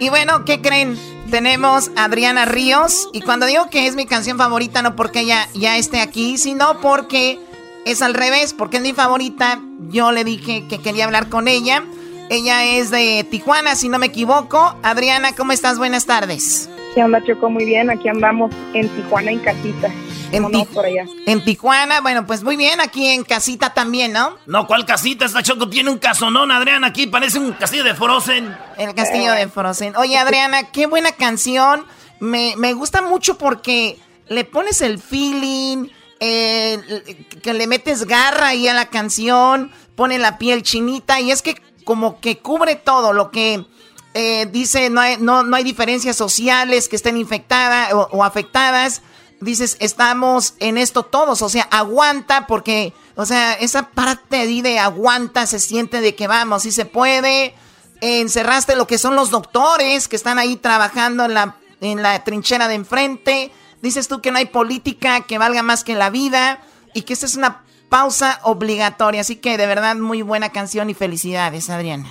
Y 0.00 0.08
bueno, 0.08 0.44
¿qué 0.44 0.60
creen? 0.60 0.96
Tenemos 1.30 1.90
a 1.96 2.04
Adriana 2.04 2.44
Ríos. 2.44 3.08
Y 3.12 3.20
cuando 3.20 3.46
digo 3.46 3.68
que 3.70 3.86
es 3.86 3.94
mi 3.94 4.06
canción 4.06 4.38
favorita, 4.38 4.82
no 4.82 4.96
porque 4.96 5.20
ella 5.20 5.48
ya 5.54 5.76
esté 5.76 6.00
aquí, 6.00 6.38
sino 6.38 6.80
porque 6.80 7.38
es 7.84 8.02
al 8.02 8.14
revés, 8.14 8.54
porque 8.54 8.78
es 8.78 8.82
mi 8.82 8.92
favorita. 8.92 9.60
Yo 9.88 10.12
le 10.12 10.24
dije 10.24 10.66
que 10.68 10.78
quería 10.78 11.04
hablar 11.04 11.28
con 11.28 11.48
ella. 11.48 11.84
Ella 12.30 12.64
es 12.64 12.90
de 12.90 13.26
Tijuana, 13.30 13.74
si 13.74 13.88
no 13.88 13.98
me 13.98 14.06
equivoco. 14.06 14.76
Adriana, 14.82 15.34
¿cómo 15.34 15.52
estás? 15.52 15.78
Buenas 15.78 16.06
tardes. 16.06 16.70
¿Qué 16.94 17.02
onda, 17.02 17.22
Choco? 17.24 17.50
Muy 17.50 17.64
bien, 17.64 17.90
aquí 17.90 18.08
andamos 18.08 18.54
en 18.72 18.88
Tijuana, 18.88 19.30
en 19.30 19.40
casita. 19.40 19.90
En, 20.32 20.42
¿Cómo 20.42 20.48
no, 20.58 20.64
Ti- 20.64 20.74
por 20.74 20.84
allá. 20.84 21.04
en 21.26 21.44
Tijuana, 21.44 22.00
bueno, 22.00 22.26
pues 22.26 22.42
muy 22.42 22.56
bien, 22.56 22.80
aquí 22.80 23.06
en 23.08 23.22
casita 23.24 23.72
también, 23.72 24.12
¿no? 24.12 24.36
No, 24.46 24.66
¿cuál 24.66 24.84
casita? 24.84 25.24
Esta 25.26 25.42
Choco 25.42 25.68
tiene 25.68 25.90
un 25.90 25.98
casonón, 25.98 26.50
Adrián, 26.50 26.82
aquí 26.84 27.06
parece 27.06 27.38
un 27.38 27.52
castillo 27.52 27.84
de 27.84 27.94
Frozen. 27.94 28.56
El 28.76 28.94
castillo 28.94 29.32
de 29.32 29.48
Frozen. 29.48 29.96
Oye, 29.96 30.16
Adriana, 30.18 30.70
qué 30.72 30.86
buena 30.86 31.12
canción. 31.12 31.86
Me, 32.20 32.54
me 32.56 32.72
gusta 32.72 33.00
mucho 33.02 33.38
porque 33.38 33.98
le 34.28 34.44
pones 34.44 34.80
el 34.80 34.98
feeling, 34.98 35.88
eh, 36.20 37.26
que 37.42 37.52
le 37.54 37.66
metes 37.66 38.04
garra 38.06 38.48
ahí 38.48 38.66
a 38.66 38.74
la 38.74 38.86
canción, 38.86 39.70
pone 39.94 40.18
la 40.18 40.38
piel 40.38 40.62
chinita 40.62 41.20
y 41.20 41.30
es 41.30 41.42
que 41.42 41.60
como 41.84 42.18
que 42.20 42.38
cubre 42.38 42.76
todo 42.76 43.12
lo 43.12 43.30
que 43.30 43.64
eh, 44.14 44.46
dice, 44.50 44.90
no 44.90 45.00
hay, 45.00 45.16
no, 45.18 45.42
no 45.42 45.54
hay 45.54 45.64
diferencias 45.64 46.16
sociales 46.16 46.88
que 46.88 46.96
estén 46.96 47.16
infectadas 47.18 47.92
o, 47.92 48.08
o 48.10 48.24
afectadas. 48.24 49.02
Dices, 49.44 49.76
estamos 49.80 50.54
en 50.58 50.78
esto 50.78 51.02
todos, 51.02 51.42
o 51.42 51.48
sea, 51.48 51.64
aguanta 51.70 52.46
porque, 52.46 52.94
o 53.14 53.26
sea, 53.26 53.52
esa 53.54 53.90
parte 53.90 54.38
ahí 54.38 54.62
de 54.62 54.78
aguanta 54.78 55.46
se 55.46 55.58
siente 55.58 56.00
de 56.00 56.14
que 56.14 56.26
vamos, 56.26 56.62
si 56.62 56.72
se 56.72 56.86
puede. 56.86 57.54
Encerraste 58.00 58.74
lo 58.76 58.86
que 58.86 58.98
son 58.98 59.16
los 59.16 59.30
doctores 59.30 60.08
que 60.08 60.16
están 60.16 60.38
ahí 60.38 60.56
trabajando 60.56 61.24
en 61.26 61.34
la, 61.34 61.56
en 61.80 62.02
la 62.02 62.24
trinchera 62.24 62.68
de 62.68 62.74
enfrente. 62.74 63.52
Dices 63.82 64.08
tú 64.08 64.20
que 64.20 64.30
no 64.30 64.38
hay 64.38 64.46
política 64.46 65.20
que 65.20 65.38
valga 65.38 65.62
más 65.62 65.84
que 65.84 65.94
la 65.94 66.10
vida 66.10 66.60
y 66.94 67.02
que 67.02 67.12
esta 67.12 67.26
es 67.26 67.36
una 67.36 67.62
pausa 67.88 68.40
obligatoria. 68.42 69.20
Así 69.20 69.36
que 69.36 69.58
de 69.58 69.66
verdad 69.66 69.96
muy 69.96 70.22
buena 70.22 70.50
canción 70.50 70.90
y 70.90 70.94
felicidades, 70.94 71.70
Adriana. 71.70 72.10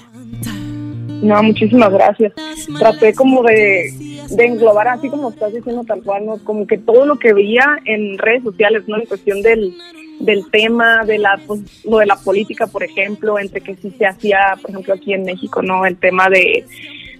No, 1.23 1.41
muchísimas 1.41 1.91
gracias. 1.91 2.33
Traté 2.77 3.13
como 3.13 3.43
de, 3.43 3.93
de 4.29 4.45
englobar, 4.45 4.89
así 4.89 5.09
como 5.09 5.29
estás 5.29 5.53
diciendo 5.53 5.83
tal 5.87 6.03
cual, 6.03 6.25
¿no? 6.25 6.37
como 6.43 6.67
que 6.67 6.77
todo 6.77 7.05
lo 7.05 7.17
que 7.17 7.33
veía 7.33 7.77
en 7.85 8.17
redes 8.17 8.43
sociales, 8.43 8.83
¿no? 8.87 8.97
En 8.97 9.05
cuestión 9.05 9.41
del, 9.41 9.73
del 10.19 10.49
tema, 10.51 11.05
de 11.05 11.17
la, 11.19 11.39
pues, 11.47 11.61
lo 11.85 11.99
de 11.99 12.07
la 12.07 12.17
política, 12.17 12.67
por 12.67 12.83
ejemplo, 12.83 13.39
entre 13.39 13.61
que 13.61 13.75
si 13.75 13.91
se 13.91 14.05
hacía, 14.05 14.57
por 14.61 14.71
ejemplo, 14.71 14.93
aquí 14.93 15.13
en 15.13 15.23
México, 15.23 15.61
¿no? 15.61 15.85
El 15.85 15.97
tema 15.97 16.29
de 16.29 16.65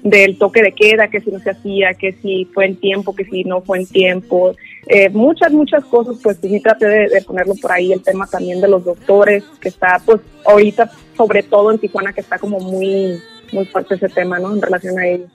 del 0.03 0.37
toque 0.37 0.61
de 0.61 0.73
queda, 0.73 1.07
que 1.07 1.21
si 1.21 1.31
no 1.31 1.39
se 1.39 1.51
hacía, 1.51 1.93
que 1.93 2.11
si 2.21 2.43
fue 2.53 2.65
en 2.65 2.75
tiempo, 2.75 3.15
que 3.15 3.23
si 3.23 3.45
no 3.45 3.61
fue 3.61 3.79
en 3.79 3.87
tiempo, 3.87 4.53
eh, 4.87 5.09
muchas, 5.09 5.53
muchas 5.53 5.85
cosas, 5.85 6.17
pues 6.21 6.39
sí 6.41 6.59
traté 6.59 6.87
de, 6.87 7.07
de 7.07 7.21
ponerlo 7.21 7.53
por 7.55 7.71
ahí, 7.71 7.93
el 7.93 8.03
tema 8.03 8.27
también 8.27 8.59
de 8.59 8.67
los 8.67 8.83
doctores, 8.83 9.45
que 9.61 9.69
está, 9.69 10.01
pues 10.05 10.19
ahorita, 10.45 10.91
sobre 11.15 11.41
todo 11.41 11.71
en 11.71 11.79
Tijuana, 11.79 12.11
que 12.11 12.19
está 12.19 12.37
como 12.37 12.59
muy, 12.59 13.17
muy 13.53 13.65
fuerte 13.65 13.95
ese 13.95 14.09
tema, 14.09 14.39
¿no? 14.39 14.53
En 14.53 14.61
relación 14.61 14.99
a 14.99 15.05
ellos. 15.05 15.31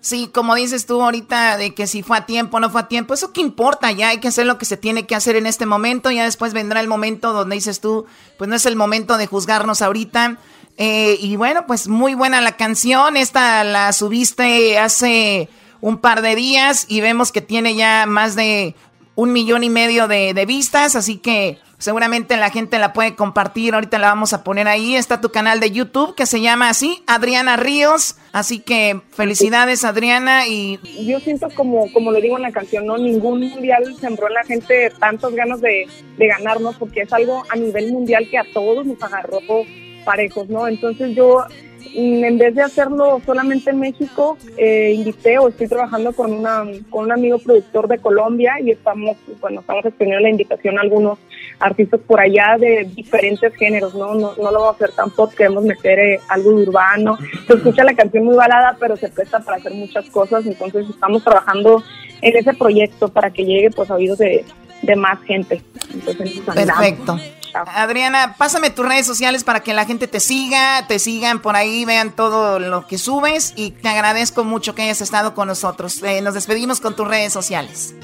Sí, 0.00 0.30
como 0.32 0.54
dices 0.54 0.86
tú 0.86 1.02
ahorita 1.02 1.56
de 1.56 1.74
que 1.74 1.88
si 1.88 2.02
fue 2.02 2.18
a 2.18 2.26
tiempo 2.26 2.56
o 2.56 2.60
no 2.60 2.70
fue 2.70 2.82
a 2.82 2.88
tiempo, 2.88 3.14
eso 3.14 3.32
qué 3.32 3.40
importa, 3.40 3.90
ya 3.90 4.10
hay 4.10 4.18
que 4.18 4.28
hacer 4.28 4.46
lo 4.46 4.56
que 4.56 4.64
se 4.64 4.76
tiene 4.76 5.06
que 5.06 5.16
hacer 5.16 5.34
en 5.34 5.46
este 5.46 5.66
momento, 5.66 6.10
ya 6.10 6.22
después 6.22 6.54
vendrá 6.54 6.80
el 6.80 6.86
momento 6.86 7.32
donde 7.32 7.56
dices 7.56 7.80
tú, 7.80 8.06
pues 8.36 8.48
no 8.48 8.54
es 8.54 8.64
el 8.66 8.76
momento 8.76 9.18
de 9.18 9.26
juzgarnos 9.26 9.82
ahorita. 9.82 10.38
Eh, 10.76 11.18
y 11.20 11.34
bueno, 11.34 11.66
pues 11.66 11.88
muy 11.88 12.14
buena 12.14 12.40
la 12.40 12.56
canción, 12.56 13.16
esta 13.16 13.64
la 13.64 13.92
subiste 13.92 14.78
hace 14.78 15.48
un 15.80 15.98
par 15.98 16.22
de 16.22 16.36
días 16.36 16.86
y 16.88 17.00
vemos 17.00 17.32
que 17.32 17.40
tiene 17.40 17.74
ya 17.74 18.06
más 18.06 18.36
de 18.36 18.76
un 19.18 19.32
millón 19.32 19.64
y 19.64 19.68
medio 19.68 20.06
de, 20.06 20.32
de 20.32 20.46
vistas, 20.46 20.94
así 20.94 21.18
que 21.18 21.58
Seguramente 21.78 22.36
la 22.36 22.50
gente 22.50 22.80
la 22.80 22.92
puede 22.92 23.14
compartir. 23.14 23.72
Ahorita 23.72 24.00
la 24.00 24.08
vamos 24.08 24.32
a 24.32 24.42
poner 24.42 24.66
ahí. 24.66 24.96
Está 24.96 25.20
tu 25.20 25.30
canal 25.30 25.60
de 25.60 25.70
YouTube 25.70 26.16
que 26.16 26.26
se 26.26 26.40
llama 26.40 26.68
así, 26.68 27.04
Adriana 27.06 27.56
Ríos. 27.56 28.16
Así 28.32 28.58
que 28.58 29.00
felicidades, 29.12 29.84
Adriana. 29.84 30.48
Y 30.48 30.80
yo 31.06 31.20
siento 31.20 31.46
como, 31.54 31.90
como 31.92 32.10
lo 32.10 32.20
digo 32.20 32.36
en 32.36 32.42
la 32.42 32.50
canción, 32.50 32.84
no 32.84 32.98
ningún 32.98 33.48
mundial 33.48 33.94
sembró 34.00 34.26
en 34.26 34.34
la 34.34 34.42
gente 34.42 34.90
tantas 34.98 35.32
ganas 35.32 35.60
de, 35.60 35.86
de 36.16 36.26
ganarnos 36.26 36.74
porque 36.76 37.02
es 37.02 37.12
algo 37.12 37.44
a 37.48 37.54
nivel 37.54 37.92
mundial 37.92 38.26
que 38.28 38.38
a 38.38 38.44
todos 38.52 38.84
nos 38.84 39.00
agarró 39.00 39.38
parejos, 40.04 40.48
¿no? 40.48 40.66
Entonces 40.66 41.14
yo 41.14 41.44
en 41.94 42.38
vez 42.38 42.54
de 42.54 42.62
hacerlo 42.62 43.20
solamente 43.24 43.70
en 43.70 43.80
México, 43.80 44.36
eh, 44.56 44.92
invité 44.94 45.38
o 45.38 45.48
estoy 45.48 45.68
trabajando 45.68 46.12
con, 46.12 46.32
una, 46.32 46.64
con 46.90 47.04
un 47.04 47.12
amigo 47.12 47.38
productor 47.38 47.88
de 47.88 47.98
Colombia 47.98 48.54
y 48.62 48.70
estamos, 48.70 49.16
bueno, 49.40 49.60
estamos 49.60 49.84
extendiendo 49.84 50.22
la 50.22 50.30
invitación 50.30 50.78
a 50.78 50.82
algunos 50.82 51.18
artistas 51.58 52.00
por 52.06 52.20
allá 52.20 52.56
de 52.58 52.88
diferentes 52.94 53.54
géneros, 53.54 53.94
¿no? 53.94 54.14
No, 54.14 54.34
no 54.36 54.50
lo 54.50 54.60
vamos 54.60 54.68
a 54.68 54.84
hacer 54.84 54.92
tan 54.92 55.10
pop, 55.10 55.32
queremos 55.34 55.64
meter 55.64 55.98
eh, 55.98 56.20
algo 56.28 56.50
urbano. 56.50 57.18
Se 57.46 57.54
escucha 57.54 57.84
la 57.84 57.94
canción 57.94 58.24
muy 58.24 58.36
balada, 58.36 58.76
pero 58.78 58.96
se 58.96 59.08
presta 59.08 59.40
para 59.40 59.56
hacer 59.56 59.72
muchas 59.72 60.08
cosas, 60.10 60.46
entonces 60.46 60.88
estamos 60.88 61.24
trabajando 61.24 61.82
en 62.22 62.36
ese 62.36 62.54
proyecto 62.54 63.08
para 63.08 63.30
que 63.30 63.44
llegue 63.44 63.70
pues 63.70 63.90
a 63.90 63.94
oídos 63.94 64.18
de, 64.18 64.44
de 64.82 64.96
más 64.96 65.20
gente. 65.22 65.62
Entonces, 65.92 66.40
Perfecto. 66.40 67.18
Adriana, 67.66 68.34
pásame 68.38 68.70
tus 68.70 68.86
redes 68.86 69.06
sociales 69.06 69.44
para 69.44 69.60
que 69.60 69.74
la 69.74 69.84
gente 69.84 70.06
te 70.06 70.20
siga, 70.20 70.86
te 70.86 70.98
sigan 70.98 71.40
por 71.40 71.56
ahí, 71.56 71.84
vean 71.84 72.12
todo 72.12 72.58
lo 72.58 72.86
que 72.86 72.98
subes 72.98 73.54
y 73.56 73.70
te 73.70 73.88
agradezco 73.88 74.44
mucho 74.44 74.74
que 74.74 74.82
hayas 74.82 75.00
estado 75.00 75.34
con 75.34 75.48
nosotros. 75.48 76.02
Eh, 76.02 76.20
nos 76.20 76.34
despedimos 76.34 76.80
con 76.80 76.94
tus 76.96 77.06
redes 77.06 77.32
sociales. 77.32 77.94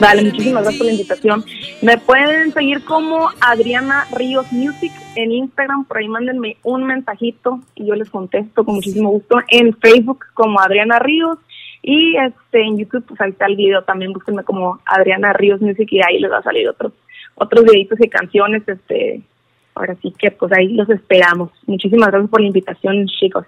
Vale, 0.00 0.22
muchísimas 0.22 0.64
gracias 0.64 0.78
por 0.78 0.86
la 0.86 0.92
invitación. 0.92 1.44
Me 1.80 1.98
pueden 1.98 2.52
seguir 2.52 2.84
como 2.84 3.30
Adriana 3.40 4.06
Ríos 4.12 4.50
Music 4.52 4.92
en 5.14 5.30
Instagram, 5.30 5.84
por 5.84 5.98
ahí 5.98 6.08
mándenme 6.08 6.56
un 6.62 6.84
mensajito 6.84 7.60
y 7.74 7.86
yo 7.86 7.94
les 7.94 8.10
contesto 8.10 8.64
con 8.64 8.76
muchísimo 8.76 9.10
gusto. 9.10 9.38
En 9.48 9.76
Facebook 9.76 10.24
como 10.34 10.60
Adriana 10.60 10.98
Ríos 10.98 11.38
y 11.82 12.16
este 12.16 12.62
en 12.62 12.78
YouTube 12.78 13.04
pues 13.06 13.20
ahí 13.20 13.30
está 13.30 13.46
el 13.46 13.56
video, 13.56 13.82
también 13.84 14.12
búsquenme 14.12 14.44
como 14.44 14.80
Adriana 14.86 15.32
Ríos 15.32 15.60
Music 15.60 15.88
y 15.90 16.00
ahí 16.00 16.18
les 16.18 16.30
va 16.30 16.38
a 16.38 16.42
salir 16.42 16.68
otro 16.68 16.92
otros 17.34 17.64
videitos 17.64 18.00
y 18.00 18.08
canciones, 18.08 18.62
este, 18.66 19.22
ahora 19.74 19.96
sí 20.02 20.12
que 20.18 20.30
pues 20.30 20.52
ahí 20.52 20.68
los 20.68 20.88
esperamos. 20.90 21.50
Muchísimas 21.66 22.10
gracias 22.10 22.30
por 22.30 22.40
la 22.40 22.46
invitación, 22.46 23.06
chicos. 23.06 23.46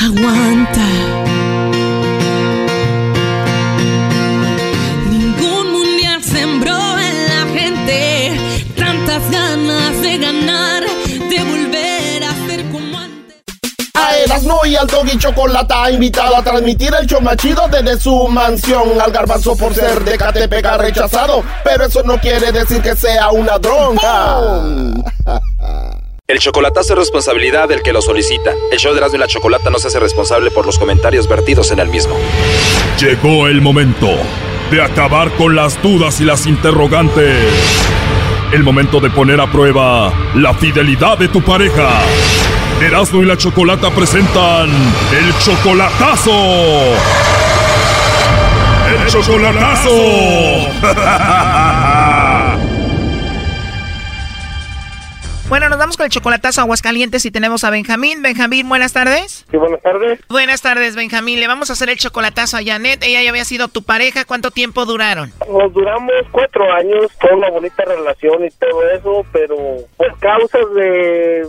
Aguanta. 0.00 0.86
Ningún 5.10 5.72
mundial 5.72 6.22
sembró 6.22 6.78
en 6.98 7.26
la 7.26 7.58
gente 7.58 8.30
tantas 8.76 9.30
ganas 9.30 10.02
de 10.02 10.18
ganar, 10.18 10.84
de 10.84 11.44
volver 11.44 11.67
Erasmo 14.38 14.64
y 14.66 14.76
al 14.76 14.86
Doggy 14.86 15.18
Chocolata 15.18 15.90
invitado 15.90 16.36
a 16.36 16.42
transmitir 16.44 16.92
el 17.00 17.06
show 17.08 17.20
machido 17.20 17.62
desde 17.72 17.98
su 17.98 18.28
mansión. 18.28 19.00
Al 19.00 19.10
garbanzo 19.10 19.56
por 19.56 19.74
ser 19.74 20.04
de 20.04 20.16
Catepec 20.16 20.64
rechazado, 20.78 21.42
pero 21.64 21.86
eso 21.86 22.04
no 22.04 22.20
quiere 22.20 22.52
decir 22.52 22.80
que 22.80 22.94
sea 22.94 23.30
una 23.30 23.58
dronca. 23.58 24.38
El 26.28 26.38
chocolatazo 26.40 26.92
es 26.92 26.98
responsabilidad 26.98 27.68
del 27.68 27.82
que 27.82 27.92
lo 27.92 28.02
solicita. 28.02 28.52
El 28.70 28.78
show 28.78 28.92
de 28.92 28.98
Erasmo 28.98 29.16
y 29.16 29.20
la 29.20 29.26
Chocolata 29.26 29.70
no 29.70 29.78
se 29.78 29.88
hace 29.88 29.98
responsable 29.98 30.50
por 30.50 30.66
los 30.66 30.78
comentarios 30.78 31.26
vertidos 31.26 31.70
en 31.72 31.78
el 31.78 31.88
mismo. 31.88 32.14
Llegó 33.00 33.48
el 33.48 33.62
momento 33.62 34.10
de 34.70 34.82
acabar 34.82 35.30
con 35.32 35.56
las 35.56 35.82
dudas 35.82 36.20
y 36.20 36.24
las 36.24 36.46
interrogantes. 36.46 37.34
El 38.52 38.62
momento 38.62 39.00
de 39.00 39.08
poner 39.08 39.40
a 39.40 39.50
prueba 39.50 40.12
la 40.34 40.52
fidelidad 40.52 41.16
de 41.16 41.28
tu 41.28 41.40
pareja. 41.40 42.02
Erasmo 42.80 43.22
y 43.22 43.26
la 43.26 43.36
Chocolata 43.36 43.90
presentan 43.90 44.70
El 45.12 45.36
Chocolatazo. 45.38 46.30
¡El 48.86 49.06
Chocolatazo! 49.08 49.90
Bueno, 55.48 55.70
nos 55.70 55.78
vamos 55.78 55.96
con 55.96 56.04
el 56.04 56.10
chocolatazo 56.10 56.60
Aguascalientes 56.60 57.24
y 57.24 57.30
tenemos 57.30 57.64
a 57.64 57.70
Benjamín. 57.70 58.20
Benjamín, 58.20 58.68
buenas 58.68 58.92
tardes. 58.92 59.46
Sí, 59.50 59.56
buenas 59.56 59.80
tardes. 59.80 60.20
Buenas 60.28 60.60
tardes, 60.60 60.94
Benjamín. 60.94 61.40
Le 61.40 61.46
vamos 61.46 61.70
a 61.70 61.72
hacer 61.72 61.88
el 61.88 61.96
chocolatazo 61.96 62.58
a 62.58 62.60
Janet. 62.62 63.02
Ella 63.02 63.22
ya 63.22 63.30
había 63.30 63.46
sido 63.46 63.68
tu 63.68 63.82
pareja. 63.82 64.26
¿Cuánto 64.26 64.50
tiempo 64.50 64.84
duraron? 64.84 65.32
Nos 65.50 65.72
duramos 65.72 66.12
cuatro 66.32 66.70
años, 66.70 67.10
con 67.18 67.38
una 67.38 67.48
bonita 67.48 67.82
relación 67.86 68.44
y 68.44 68.50
todo 68.50 68.90
eso, 68.90 69.26
pero 69.32 69.56
por 69.96 70.18
causas 70.18 70.74
de 70.74 71.48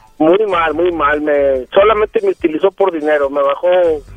Muy 0.21 0.45
mal, 0.45 0.75
muy 0.75 0.91
mal. 0.91 1.19
Me 1.19 1.65
solamente 1.73 2.19
me 2.21 2.29
utilizó 2.29 2.69
por 2.69 2.91
dinero. 2.91 3.31
Me 3.31 3.41
bajó 3.41 3.67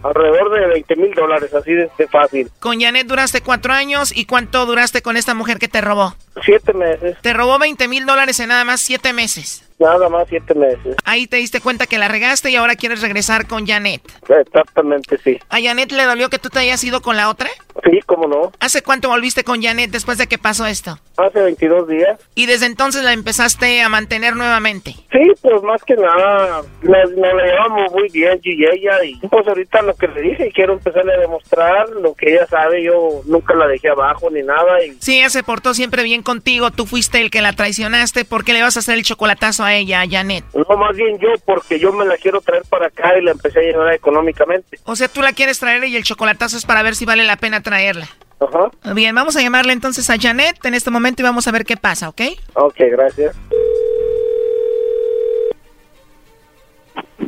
alrededor 0.03 0.53
de 0.53 0.67
20 0.67 0.97
mil 0.97 1.15
dólares, 1.15 1.55
así 1.55 1.73
de, 1.73 1.89
fácil. 2.13 2.51
Con 2.61 2.79
Janet 2.79 3.07
duraste 3.07 3.41
cuatro 3.41 3.73
años. 3.73 4.15
¿Y 4.15 4.27
cuánto 4.27 4.67
duraste 4.67 5.01
con 5.01 5.17
esta 5.17 5.33
mujer 5.33 5.59
que 5.59 5.67
te 5.67 5.81
robó? 5.81 6.15
Siete 6.45 6.75
meses. 6.75 7.17
Te 7.23 7.33
robó 7.33 7.59
20 7.59 7.89
mil 7.89 8.05
dólares 8.05 8.39
en 8.41 8.51
nada 8.51 8.67
más 8.67 8.83
siete 8.83 9.15
meses. 9.15 9.67
Nada 9.79 10.11
más 10.11 10.29
siete 10.29 10.55
meses. 10.55 10.95
Ahí 11.05 11.27
te 11.27 11.39
diste 11.39 11.63
cuenta 11.63 11.87
que 11.87 11.97
la 11.97 12.09
regaste 12.09 12.51
y 12.51 12.57
ahora 12.57 12.77
quieres 12.77 13.01
regresar 13.01 13.47
con 13.47 13.67
Janet. 13.67 14.03
Exactamente, 14.29 15.19
sí. 15.25 15.39
¿A 15.49 15.61
Janet 15.61 15.91
le 15.91 16.05
dolió 16.05 16.29
que 16.29 16.39
tú 16.39 16.51
te 16.51 16.59
hayas 16.59 16.85
ido 16.85 17.01
con 17.01 17.17
la 17.17 17.31
otra? 17.31 17.49
Sí, 17.83 18.01
cómo 18.07 18.29
no. 18.29 18.53
¿Hace 18.61 18.83
cuánto 18.83 19.09
volviste 19.09 19.45
con 19.45 19.63
Janet 19.63 19.91
después 19.91 20.19
de 20.19 20.27
que 20.27 20.39
pasó 20.39 20.67
esto? 20.67 20.99
Hace 21.17 21.41
22 21.41 21.89
días. 21.89 22.21
¿Y 22.35 22.47
desde 22.47 22.67
entonces 22.67 23.03
la 23.03 23.13
empezaste 23.13 23.83
a 23.83 23.89
mantener 23.89 24.37
nuevamente? 24.37 24.95
Sí, 25.13 25.33
pues 25.43 25.63
más 25.63 25.83
que 25.85 25.95
nada, 25.95 26.63
nos, 26.83 27.11
la 27.13 27.45
llevamos 27.45 27.93
muy 27.93 28.09
bien 28.09 28.41
yo 28.43 28.53
y 28.53 28.65
ella. 28.65 29.05
Y 29.05 29.17
pues 29.29 29.47
ahorita 29.47 29.83
lo 29.83 29.95
que 29.95 30.09
le 30.09 30.23
dije, 30.23 30.53
quiero 30.55 30.75
empezarle 30.75 31.15
a 31.15 31.21
demostrar 31.21 31.89
lo 31.91 32.15
que 32.15 32.33
ella 32.33 32.47
sabe. 32.47 32.83
Yo 32.83 33.23
nunca 33.27 33.55
la 33.55 33.67
dejé 33.67 33.91
abajo 33.91 34.31
ni 34.31 34.43
nada. 34.43 34.85
Y... 34.85 34.97
Sí, 35.01 35.19
ella 35.19 35.31
se 35.31 35.43
portó 35.43 35.75
siempre 35.75 36.03
bien 36.03 36.23
contigo. 36.23 36.71
Tú 36.71 36.87
fuiste 36.87 37.21
el 37.21 37.31
que 37.31 37.43
la 37.43 37.53
traicionaste. 37.53 38.25
¿Por 38.25 38.45
qué 38.45 38.53
le 38.53 38.63
vas 38.63 38.77
a 38.77 38.81
hacer 38.81 38.95
el 38.95 39.05
chocolatazo 39.05 39.65
a 39.65 39.75
ella, 39.75 40.01
a 40.01 40.09
Janet? 40.09 40.45
No, 40.55 40.77
más 40.77 40.97
bien 40.97 41.19
yo, 41.19 41.29
porque 41.45 41.79
yo 41.79 41.93
me 41.93 42.05
la 42.05 42.17
quiero 42.17 42.41
traer 42.41 42.63
para 42.69 42.87
acá 42.87 43.17
y 43.19 43.23
la 43.23 43.33
empecé 43.33 43.61
a 43.61 43.63
llevar 43.63 43.93
económicamente. 43.93 44.79
O 44.85 44.97
sea, 44.97 45.09
tú 45.09 45.23
la 45.23 45.33
quieres 45.33 45.59
traer 45.59 45.85
y 45.85 45.97
el 45.97 46.05
chocolatazo 46.05 46.57
es 46.57 46.65
para 46.65 46.83
ver 46.83 46.95
si 46.95 47.05
vale 47.05 47.25
la 47.25 47.37
pena 47.37 47.63
traerla. 47.65 48.09
Ajá. 48.39 48.71
Bien, 48.95 49.15
vamos 49.15 49.37
a 49.37 49.41
llamarle 49.41 49.73
entonces 49.73 50.09
a 50.11 50.17
Janet 50.21 50.65
en 50.65 50.75
este 50.75 50.91
momento 50.91 51.23
y 51.23 51.25
vamos 51.25 51.49
a 51.49 51.51
ver 51.51 51.65
qué 51.65 51.77
pasa, 51.77 52.09
¿ok? 52.09 52.21
Ok, 52.55 52.77
gracias. 52.93 53.35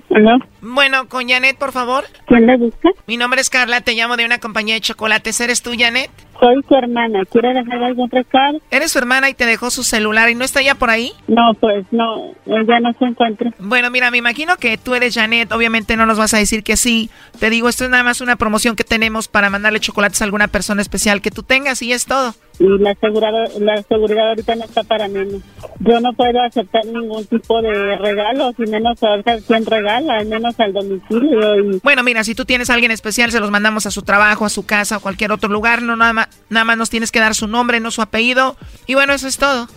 ¿Hola? 0.09 0.39
Bueno, 0.61 1.09
con 1.09 1.29
Janet, 1.29 1.59
por 1.59 1.73
favor. 1.73 2.05
¿Quién 2.27 2.47
la 2.47 2.57
busca? 2.57 2.91
Mi 3.07 3.17
nombre 3.17 3.41
es 3.41 3.51
Carla, 3.51 3.81
te 3.81 3.95
llamo 3.95 4.17
de 4.17 4.25
una 4.25 4.39
compañía 4.39 4.75
de 4.75 4.81
chocolates. 4.81 5.41
¿Eres 5.41 5.63
tú, 5.63 5.73
Janet? 5.77 6.11
Soy 6.41 6.63
su 6.69 6.75
hermana. 6.75 7.25
¿Quiere 7.31 7.55
dejar 7.55 7.83
algún 7.83 8.11
recado? 8.11 8.61
¿Eres 8.71 8.93
su 8.93 8.99
hermana 8.99 9.29
y 9.31 9.35
te 9.35 9.47
dejó 9.47 9.71
su 9.71 9.83
celular 9.85 10.29
y 10.31 10.35
no 10.35 10.45
está 10.45 10.63
ya 10.63 10.75
por 10.75 10.91
ahí? 10.91 11.13
No, 11.29 11.55
pues 11.55 11.87
no, 11.91 12.33
ella 12.47 12.81
no 12.81 12.93
se 12.99 13.05
encuentra. 13.05 13.53
Bueno, 13.59 13.91
mira, 13.91 14.11
me 14.11 14.19
imagino 14.19 14.57
que 14.57 14.79
tú 14.79 14.95
eres 14.95 15.15
Janet. 15.15 15.53
Obviamente 15.53 15.97
no 15.97 16.07
nos 16.07 16.19
vas 16.19 16.35
a 16.35 16.39
decir 16.39 16.63
que 16.63 16.77
sí. 16.77 17.11
Te 17.39 17.51
digo, 17.51 17.69
esto 17.69 17.85
es 17.85 17.91
nada 17.91 18.03
más 18.03 18.21
una 18.21 18.37
promoción 18.37 18.77
que 18.77 18.85
tenemos 18.85 19.29
para 19.29 19.51
mandarle 19.51 19.81
chocolates 19.81 20.21
a 20.21 20.25
alguna 20.25 20.49
persona 20.49 20.83
especial 20.83 21.21
que 21.21 21.31
tú 21.31 21.43
tengas 21.43 21.83
y 21.83 21.93
es 21.93 22.07
todo. 22.07 22.35
Y 22.59 22.79
la 22.79 22.95
seguridad, 22.95 23.51
la 23.61 23.83
seguridad 23.83 24.29
ahorita 24.29 24.57
no 24.57 24.65
está 24.65 24.83
para 24.83 25.09
menos. 25.09 25.43
Yo 25.81 26.01
no 26.01 26.13
puedo 26.15 26.41
aceptar 26.41 26.87
ningún 26.87 27.27
tipo 27.27 27.61
de 27.61 27.97
regalo, 27.97 28.53
y 28.57 28.63
menos 28.63 28.99
saber 28.99 29.43
quién 29.47 29.67
regala, 29.67 30.19
al 30.19 30.27
menos 30.27 30.59
al 30.59 30.73
domicilio. 30.73 31.61
Y... 31.61 31.81
Bueno, 31.83 32.03
mira, 32.03 32.25
si 32.25 32.35
tú 32.35 32.45
tienes 32.45 32.71
a 32.71 32.75
alguien 32.75 32.91
especial, 32.93 33.31
se 33.31 33.41
los 33.41 33.51
mandamos 33.51 33.87
a 33.87 33.91
su 33.91 34.03
trabajo, 34.03 34.45
a 34.47 34.49
su 34.49 34.65
casa 34.65 34.97
o 34.97 35.01
cualquier 35.01 35.33
otro 35.33 35.51
lugar. 35.51 35.83
No, 35.83 35.97
nada 35.97 36.13
más, 36.13 36.29
nada 36.49 36.65
más 36.65 36.79
nos 36.79 36.91
tienes 36.91 37.13
que 37.13 37.21
dar 37.21 37.35
su 37.35 37.47
nombre, 37.47 37.81
no 37.81 37.91
su 37.91 38.03
apellido. 38.03 38.57
Y 38.87 38.95
bueno, 38.95 39.13
eso 39.13 39.29
es 39.29 39.37
todo. 39.37 39.69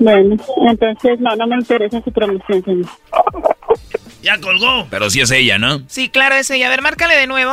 Bueno, 0.00 0.36
entonces 0.68 1.20
no, 1.20 1.36
no 1.36 1.46
me 1.46 1.56
interesa 1.56 2.02
su 2.02 2.10
promoción, 2.10 2.64
señor. 2.64 2.86
Ya 4.22 4.40
colgó. 4.40 4.86
Pero 4.90 5.10
sí 5.10 5.20
es 5.20 5.30
ella, 5.30 5.58
¿no? 5.58 5.82
Sí, 5.86 6.08
claro, 6.08 6.34
es 6.34 6.50
ella. 6.50 6.66
A 6.66 6.70
ver, 6.70 6.80
márcale 6.80 7.14
de 7.14 7.26
nuevo. 7.26 7.52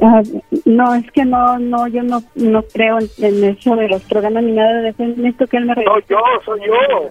Ah, 0.00 0.22
no, 0.64 0.94
es 0.94 1.10
que 1.12 1.24
no, 1.24 1.58
no, 1.58 1.86
yo 1.88 2.02
no, 2.02 2.22
no 2.34 2.62
creo 2.62 2.98
en, 3.18 3.44
eso 3.44 3.76
de 3.76 3.88
los 3.88 4.02
programas 4.02 4.42
ni 4.42 4.52
nada 4.52 4.80
de 4.80 4.88
eso. 4.90 5.02
Esto 5.02 5.46
que 5.46 5.58
él 5.58 5.66
me 5.66 5.74
No, 5.74 5.98
yo, 6.08 6.18
soy 6.44 6.60
yo. 6.66 7.10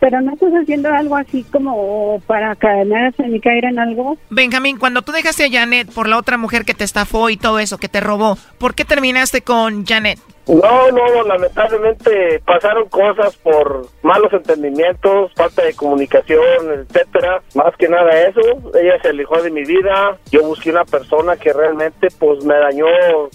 Pero 0.00 0.20
no 0.20 0.32
estás 0.32 0.52
haciendo 0.52 0.92
algo 0.92 1.16
así 1.16 1.44
como 1.44 2.20
para 2.26 2.54
caerse 2.56 3.28
ni 3.28 3.40
caer 3.40 3.66
en 3.66 3.78
algo. 3.78 4.16
Benjamín, 4.30 4.78
cuando 4.78 5.02
tú 5.02 5.12
dejaste 5.12 5.44
a 5.44 5.50
Janet 5.50 5.92
por 5.92 6.08
la 6.08 6.18
otra 6.18 6.36
mujer 6.36 6.64
que 6.64 6.74
te 6.74 6.84
estafó 6.84 7.30
y 7.30 7.36
todo 7.36 7.58
eso, 7.58 7.78
que 7.78 7.88
te 7.88 8.00
robó, 8.00 8.38
¿por 8.58 8.74
qué 8.74 8.84
terminaste 8.84 9.42
con 9.42 9.86
Janet? 9.86 10.18
No, 10.50 10.90
no, 10.90 11.22
lamentablemente 11.22 12.42
pasaron 12.44 12.88
cosas 12.88 13.36
por 13.36 13.86
malos 14.02 14.32
entendimientos, 14.32 15.32
falta 15.34 15.62
de 15.62 15.74
comunicación, 15.74 16.72
etcétera. 16.72 17.40
Más 17.54 17.74
que 17.76 17.88
nada 17.88 18.10
eso, 18.22 18.40
ella 18.74 19.00
se 19.00 19.10
alejó 19.10 19.40
de 19.42 19.50
mi 19.50 19.64
vida. 19.64 20.18
Yo 20.32 20.42
busqué 20.42 20.70
una 20.70 20.84
persona 20.84 21.36
que 21.36 21.52
realmente 21.52 22.08
pues 22.18 22.44
me 22.44 22.54
dañó 22.54 22.86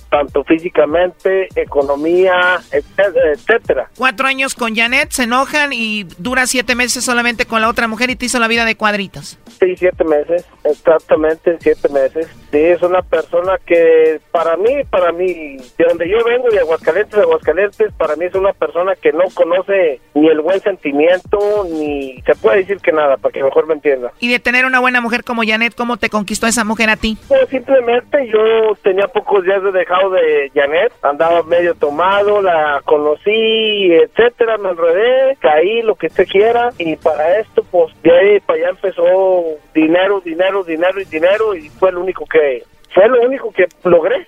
tanto 0.10 0.44
físicamente, 0.44 1.48
economía, 1.56 2.60
etcétera. 2.72 3.90
Cuatro 3.98 4.28
años 4.28 4.54
con 4.54 4.76
Janet, 4.76 5.12
se 5.12 5.24
enojan 5.24 5.72
y 5.72 6.04
dura 6.18 6.48
siete 6.48 6.76
meses 6.76 7.06
solamente 7.06 7.46
con 7.46 7.62
la 7.62 7.70
otra 7.70 7.88
mujer 7.88 8.10
y 8.10 8.18
te 8.18 8.26
hizo 8.26 8.40
la 8.40 8.50
vida 8.50 8.66
de 8.66 8.76
cuadritos. 8.76 9.40
Sí, 9.60 9.76
siete 9.78 10.04
meses, 10.04 10.46
exactamente 10.66 11.58
siete 11.62 11.88
meses. 11.90 12.28
Sí, 12.56 12.61
es 12.61 12.82
una 12.84 13.02
persona 13.02 13.57
que 13.65 14.22
para 14.32 14.56
mí, 14.56 14.86
para 14.90 15.11
mí, 15.11 15.57
de 15.77 15.86
donde 15.90 16.07
yo 16.07 16.23
vengo, 16.23 16.49
de 16.49 16.60
Aguascalientes, 16.60 17.14
de 17.14 17.23
Aguascalientes, 17.23 17.94
para 17.98 18.15
mí 18.15 18.23
es 18.23 18.34
una 18.34 18.53
persona 18.53 18.95
que 18.95 19.11
no 19.11 19.26
conoce 19.34 19.99
ni 20.14 20.30
el 20.30 20.40
buen 20.40 20.61
sentimiento, 20.61 21.38
ni 21.69 22.22
se 22.22 22.34
puede 22.36 22.60
decir 22.60 22.77
que 22.77 22.94
nada, 22.94 23.18
para 23.18 23.34
que 23.34 23.44
mejor 23.44 23.68
me 23.68 23.73
entienda. 23.73 24.14
Y 24.22 24.32
de 24.32 24.40
tener 24.40 24.65
una 24.65 24.80
buena 24.80 25.02
mujer 25.02 25.26
como 25.26 25.44
Janet, 25.45 25.76
¿cómo 25.76 25.98
te 25.98 26.10
conquistó 26.10 26.48
esa 26.48 26.64
mujer 26.64 26.90
a 26.90 26.95
ti? 26.95 27.18
Pues 27.27 27.49
simplemente 27.49 28.26
yo 28.27 28.73
tenía 28.82 29.10
pocos 29.10 29.44
días 29.44 29.61
de 29.61 29.73
dejado 29.73 30.11
de 30.11 30.49
Janet, 30.56 30.94
andaba 31.02 31.44
medio 31.44 31.76
tomado, 31.76 32.41
la 32.41 32.82
conocí, 32.86 33.91
etcétera, 33.91 34.57
me 34.60 34.69
enredé, 34.69 35.36
caí, 35.41 35.82
lo 35.82 35.95
que 35.95 36.07
usted 36.07 36.26
quiera, 36.26 36.69
y 36.77 36.95
para 36.95 37.38
esto, 37.40 37.65
pues 37.69 37.94
de 38.02 38.18
ahí 38.18 38.40
para 38.40 38.60
allá 38.60 38.69
empezó 38.69 39.44
dinero, 39.73 40.22
dinero, 40.22 40.64
dinero 40.64 41.02
y 41.02 41.06
dinero 41.06 41.53
y 41.53 41.68
fue 41.68 41.91
lo 41.91 41.99
único 41.99 42.26
que 42.26 42.45
fue 42.94 43.08
lo 43.10 43.22
único 43.22 43.52
que 43.52 43.68
logré 43.84 44.28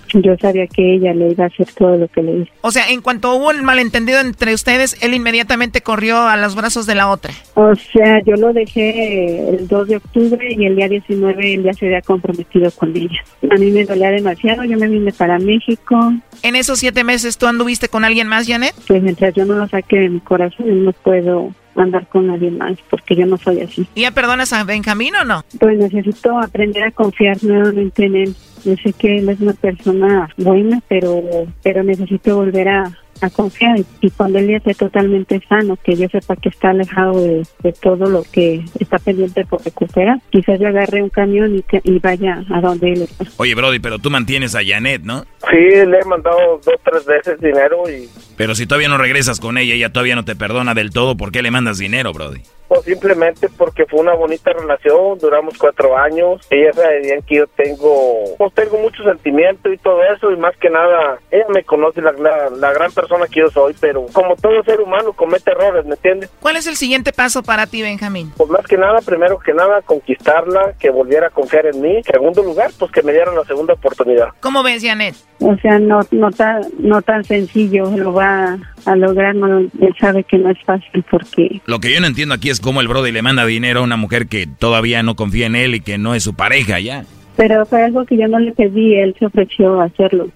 Yo 0.13 0.35
sabía 0.37 0.67
que 0.67 0.95
ella 0.95 1.13
le 1.13 1.31
iba 1.31 1.45
a 1.45 1.47
hacer 1.47 1.67
todo 1.73 1.97
lo 1.97 2.07
que 2.07 2.21
le 2.21 2.37
hizo. 2.39 2.51
O 2.61 2.71
sea, 2.71 2.89
en 2.89 3.01
cuanto 3.01 3.33
hubo 3.35 3.51
el 3.51 3.63
malentendido 3.63 4.19
entre 4.19 4.53
ustedes, 4.53 4.97
él 5.01 5.13
inmediatamente 5.13 5.81
corrió 5.81 6.21
a 6.21 6.37
los 6.37 6.55
brazos 6.55 6.85
de 6.85 6.95
la 6.95 7.09
otra. 7.09 7.33
O 7.53 7.73
sea, 7.75 8.21
yo 8.25 8.35
lo 8.35 8.53
dejé 8.53 9.49
el 9.49 9.67
2 9.67 9.87
de 9.87 9.97
octubre 9.97 10.47
y 10.49 10.65
el 10.65 10.75
día 10.75 10.87
19 10.87 11.53
él 11.53 11.63
ya 11.63 11.73
se 11.73 11.85
había 11.85 12.01
comprometido 12.01 12.71
con 12.71 12.95
ella. 12.95 13.23
A 13.49 13.55
mí 13.55 13.71
me 13.71 13.85
dolía 13.85 14.11
demasiado, 14.11 14.63
yo 14.63 14.77
me 14.77 14.87
vine 14.87 15.11
para 15.11 15.39
México. 15.39 16.13
¿En 16.43 16.55
esos 16.55 16.79
siete 16.79 17.03
meses 17.03 17.37
tú 17.37 17.47
anduviste 17.47 17.89
con 17.89 18.03
alguien 18.03 18.27
más, 18.27 18.47
Janet? 18.47 18.73
Pues 18.87 19.01
mientras 19.01 19.33
yo 19.33 19.45
no 19.45 19.55
lo 19.55 19.67
saque 19.67 19.99
de 19.99 20.09
mi 20.09 20.19
corazón, 20.19 20.85
no 20.85 20.91
puedo 20.93 21.53
andar 21.75 22.07
con 22.07 22.27
nadie 22.27 22.51
más, 22.51 22.77
porque 22.89 23.15
yo 23.15 23.25
no 23.25 23.37
soy 23.37 23.61
así. 23.61 23.87
¿Y 23.95 24.01
ya 24.01 24.11
perdonas 24.11 24.53
a 24.53 24.63
Benjamín 24.63 25.15
o 25.15 25.23
no? 25.23 25.43
Pues 25.59 25.77
necesito 25.77 26.37
aprender 26.37 26.83
a 26.83 26.91
confiar 26.91 27.41
nuevamente 27.43 28.05
en 28.05 28.15
él. 28.15 28.35
Yo 28.63 28.75
sé 28.83 28.93
que 28.93 29.17
él 29.17 29.29
es 29.29 29.39
una 29.39 29.53
persona 29.53 30.29
buena, 30.37 30.81
pero, 30.87 31.21
pero 31.63 31.83
necesito 31.83 32.35
volver 32.35 32.69
a, 32.69 32.97
a 33.21 33.29
confiar 33.29 33.77
y 34.01 34.09
cuando 34.11 34.39
él 34.39 34.49
ya 34.49 34.57
esté 34.57 34.73
totalmente 34.73 35.41
sano, 35.47 35.77
que 35.77 35.95
yo 35.95 36.07
sepa 36.09 36.35
que 36.35 36.49
está 36.49 36.71
alejado 36.71 37.21
de, 37.21 37.45
todo 37.81 38.09
lo 38.09 38.23
que 38.23 38.63
está 38.79 38.97
pendiente 38.99 39.45
por 39.45 39.63
recuperar, 39.63 40.19
quizás 40.29 40.59
yo 40.59 40.67
agarre 40.67 41.01
un 41.03 41.09
camión 41.09 41.55
y, 41.55 41.63
y 41.83 41.99
vaya 41.99 42.43
a 42.51 42.61
donde 42.61 42.93
él 42.93 43.01
está. 43.03 43.25
Oye, 43.37 43.55
Brody, 43.55 43.79
pero 43.79 43.99
tú 43.99 44.09
mantienes 44.09 44.55
a 44.55 44.61
Janet, 44.65 45.03
¿no? 45.03 45.23
Sí, 45.49 45.57
le 45.57 45.99
he 45.99 46.05
mandado 46.05 46.59
dos, 46.63 46.75
tres 46.83 47.05
veces 47.05 47.39
dinero 47.39 47.83
y... 47.89 48.09
Pero 48.37 48.55
si 48.55 48.65
todavía 48.65 48.89
no 48.89 48.97
regresas 48.97 49.39
con 49.39 49.57
ella, 49.57 49.75
ella 49.75 49.91
todavía 49.91 50.15
no 50.15 50.25
te 50.25 50.35
perdona 50.35 50.73
del 50.73 50.91
todo, 50.91 51.15
¿por 51.15 51.31
qué 51.31 51.41
le 51.41 51.51
mandas 51.51 51.77
dinero, 51.77 52.13
Brody? 52.13 52.41
Pues 52.71 52.85
simplemente 52.85 53.49
porque 53.57 53.85
fue 53.85 53.99
una 53.99 54.13
bonita 54.13 54.53
relación, 54.53 55.17
duramos 55.19 55.57
cuatro 55.57 55.97
años, 55.97 56.39
ella 56.49 56.71
sabe 56.71 57.21
que 57.27 57.35
yo 57.35 57.47
tengo, 57.47 58.37
pues 58.37 58.53
tengo 58.53 58.77
mucho 58.77 59.03
sentimiento 59.03 59.73
y 59.73 59.77
todo 59.77 60.01
eso, 60.05 60.31
y 60.31 60.37
más 60.37 60.55
que 60.55 60.69
nada, 60.69 61.19
ella 61.31 61.47
me 61.53 61.65
conoce 61.65 62.01
la, 62.01 62.13
la, 62.13 62.71
gran 62.71 62.89
persona 62.93 63.27
que 63.27 63.41
yo 63.41 63.49
soy, 63.49 63.75
pero 63.77 64.05
como 64.13 64.37
todo 64.37 64.63
ser 64.63 64.79
humano 64.79 65.11
comete 65.11 65.51
errores, 65.51 65.85
¿me 65.85 65.95
entiendes? 65.95 66.29
¿Cuál 66.39 66.55
es 66.55 66.65
el 66.65 66.77
siguiente 66.77 67.11
paso 67.11 67.43
para 67.43 67.67
ti, 67.67 67.81
Benjamín? 67.81 68.31
Pues 68.37 68.49
más 68.49 68.65
que 68.65 68.77
nada, 68.77 69.01
primero 69.01 69.37
que 69.37 69.53
nada, 69.53 69.81
conquistarla, 69.81 70.71
que 70.79 70.91
volviera 70.91 71.27
a 71.27 71.29
confiar 71.29 71.65
en 71.65 71.81
mí. 71.81 72.01
Segundo 72.09 72.41
lugar, 72.41 72.71
pues 72.79 72.89
que 72.89 73.03
me 73.03 73.11
dieran 73.11 73.35
la 73.35 73.43
segunda 73.43 73.73
oportunidad. 73.73 74.29
¿Cómo 74.39 74.63
ves, 74.63 74.81
Janet? 74.81 75.15
O 75.39 75.57
sea, 75.57 75.77
no, 75.77 75.99
no, 76.11 76.31
tan, 76.31 76.61
no 76.79 77.01
tan 77.01 77.25
sencillo, 77.25 77.91
lo 77.97 78.13
va 78.13 78.57
a 78.85 78.95
lograr, 78.95 79.35
no, 79.35 79.59
él 79.59 79.95
sabe 79.99 80.23
que 80.23 80.37
no 80.37 80.51
es 80.51 80.57
fácil 80.63 81.03
porque... 81.09 81.61
Lo 81.65 81.79
que 81.79 81.93
yo 81.93 81.99
no 81.99 82.07
entiendo 82.07 82.35
aquí 82.35 82.49
es 82.49 82.60
cómo 82.61 82.81
el 82.81 82.87
brother 82.87 83.13
le 83.13 83.21
manda 83.21 83.45
dinero 83.45 83.81
a 83.81 83.83
una 83.83 83.97
mujer 83.97 84.27
que 84.27 84.47
todavía 84.47 85.03
no 85.03 85.15
confía 85.15 85.47
en 85.47 85.55
él 85.55 85.75
y 85.75 85.81
que 85.81 85.97
no 85.97 86.15
es 86.15 86.23
su 86.23 86.33
pareja 86.33 86.79
ya. 86.79 87.05
Pero 87.35 87.65
fue 87.65 87.83
algo 87.83 88.05
que 88.05 88.17
yo 88.17 88.27
no 88.27 88.39
le 88.39 88.51
pedí, 88.51 88.95
él 88.95 89.15
se 89.17 89.25
ofreció 89.25 89.81
a 89.81 89.85
hacerlo 89.85 90.27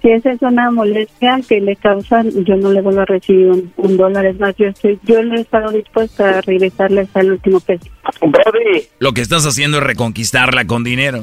Si 0.00 0.10
esa 0.10 0.32
es 0.32 0.42
una 0.42 0.70
molestia 0.70 1.40
que 1.46 1.60
le 1.60 1.76
causan, 1.76 2.30
yo 2.44 2.56
no 2.56 2.72
le 2.72 2.80
vuelvo 2.80 3.00
a 3.00 3.04
recibir 3.04 3.68
un, 3.76 3.96
dólar. 3.96 4.26
Es 4.26 4.38
más, 4.38 4.54
yo, 4.56 4.66
estoy, 4.66 4.98
yo 5.04 5.22
le 5.22 5.36
he 5.36 5.40
estado 5.40 5.70
dispuesta 5.72 6.38
a 6.38 6.40
regresarle 6.42 7.02
hasta 7.02 7.20
el 7.20 7.32
último 7.32 7.60
peso. 7.60 7.86
Brody. 8.20 8.84
Lo 8.98 9.12
que 9.12 9.20
estás 9.20 9.44
haciendo 9.46 9.78
es 9.78 9.84
reconquistarla 9.84 10.66
con 10.66 10.84
dinero. 10.84 11.22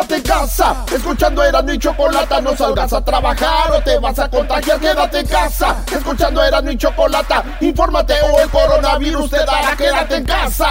Quédate 0.00 0.22
casa, 0.22 0.84
escuchando 0.94 1.44
Erasmo 1.44 1.72
y 1.72 1.78
Chocolata, 1.78 2.40
no 2.40 2.56
salgas 2.56 2.90
a 2.90 3.04
trabajar 3.04 3.70
o 3.70 3.82
te 3.82 3.98
vas 3.98 4.18
a 4.18 4.30
contagiar. 4.30 4.80
Quédate 4.80 5.18
en 5.20 5.26
casa, 5.26 5.76
escuchando 5.92 6.42
Erasmo 6.42 6.70
y 6.70 6.78
Chocolata, 6.78 7.44
infórmate 7.60 8.14
o 8.32 8.40
el 8.40 8.48
coronavirus 8.48 9.30
te 9.30 9.36
dará. 9.44 9.76
Quédate 9.76 10.16
en 10.16 10.24
casa. 10.24 10.68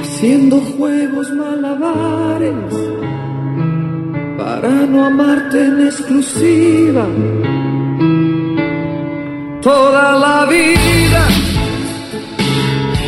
Haciendo 0.00 0.60
juegos 0.76 1.30
malabares 1.30 2.74
para 4.36 4.68
no 4.68 5.06
amarte 5.06 5.64
en 5.64 5.86
exclusiva. 5.86 7.06
Toda 9.62 10.12
la 10.18 10.44
vida 10.46 11.28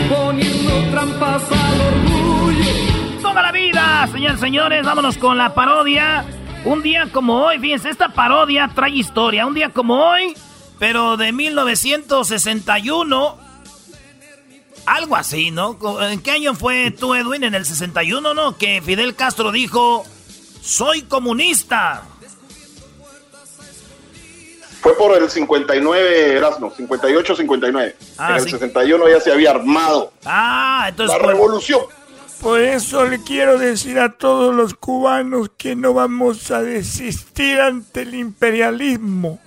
poniendo 0.08 0.90
trampas 0.92 1.42
al 1.50 1.80
orgullo. 1.80 2.03
Toda 3.34 3.42
la 3.46 3.52
vida, 3.52 4.08
señores, 4.12 4.38
señores, 4.38 4.86
vámonos 4.86 5.18
con 5.18 5.36
la 5.36 5.52
parodia. 5.54 6.24
Un 6.64 6.82
día 6.82 7.08
como 7.12 7.42
hoy, 7.44 7.58
fíjense, 7.58 7.90
esta 7.90 8.10
parodia 8.10 8.70
trae 8.72 8.90
historia. 8.92 9.44
Un 9.44 9.54
día 9.54 9.70
como 9.70 9.96
hoy, 10.08 10.36
pero 10.78 11.16
de 11.16 11.32
1961. 11.32 13.36
Algo 14.86 15.16
así, 15.16 15.50
¿no? 15.50 15.76
¿En 16.02 16.20
qué 16.22 16.30
año 16.30 16.54
fue 16.54 16.92
tú, 16.92 17.16
Edwin? 17.16 17.42
En 17.42 17.56
el 17.56 17.64
61, 17.66 18.34
¿no? 18.34 18.56
Que 18.56 18.80
Fidel 18.80 19.16
Castro 19.16 19.50
dijo, 19.50 20.04
soy 20.62 21.02
comunista. 21.02 22.04
Fue 24.80 24.96
por 24.96 25.20
el 25.20 25.28
59, 25.28 26.36
Erasmo, 26.36 26.70
58-59. 26.72 27.94
Ah, 28.16 28.28
en 28.30 28.36
el 28.36 28.42
sí. 28.44 28.50
61 28.50 29.08
ya 29.08 29.18
se 29.20 29.32
había 29.32 29.50
armado 29.50 30.12
Ah, 30.24 30.86
entonces... 30.90 31.16
la 31.16 31.20
por- 31.20 31.32
revolución. 31.32 31.80
Por 32.44 32.60
eso 32.60 33.06
le 33.06 33.22
quiero 33.22 33.56
decir 33.56 33.98
a 33.98 34.18
todos 34.18 34.54
los 34.54 34.74
cubanos 34.74 35.50
que 35.56 35.74
no 35.74 35.94
vamos 35.94 36.50
a 36.50 36.60
desistir 36.60 37.58
ante 37.58 38.02
el 38.02 38.14
imperialismo. 38.14 39.38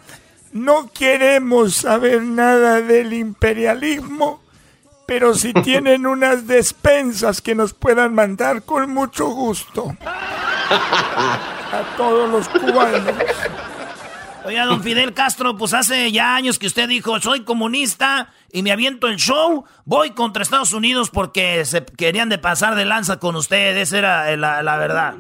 No 0.52 0.90
queremos 0.92 1.76
saber 1.76 2.24
nada 2.24 2.82
del 2.82 3.14
imperialismo, 3.14 4.42
pero 5.06 5.36
si 5.36 5.54
tienen 5.64 6.08
unas 6.08 6.48
despensas 6.48 7.40
que 7.40 7.54
nos 7.54 7.76
puedan 7.76 8.16
mandar 8.16 8.64
con 8.64 8.90
mucho 8.92 9.28
gusto. 9.28 9.96
A 10.02 11.96
todos 11.98 12.32
los 12.32 12.50
cubanos. 12.50 13.14
Oiga, 14.48 14.66
don 14.66 14.82
Fidel 14.82 15.14
Castro, 15.14 15.58
pues 15.58 15.74
hace 15.74 16.10
ya 16.10 16.34
años 16.34 16.58
que 16.58 16.68
usted 16.68 16.88
dijo, 16.88 17.20
soy 17.20 17.44
comunista 17.44 18.32
y 18.50 18.64
me 18.64 18.72
aviento 18.72 19.10
el 19.10 19.18
show, 19.18 19.66
voy 19.84 20.12
contra 20.12 20.42
Estados 20.42 20.72
Unidos 20.72 21.10
porque 21.10 21.66
se 21.66 21.84
querían 21.84 22.30
de 22.30 22.38
pasar 22.38 22.76
de 22.76 22.86
lanza 22.86 23.20
con 23.20 23.36
usted, 23.36 23.76
esa 23.76 23.98
era 23.98 24.32
eh, 24.32 24.38
la, 24.38 24.64
la 24.64 24.78
verdad. 24.78 25.16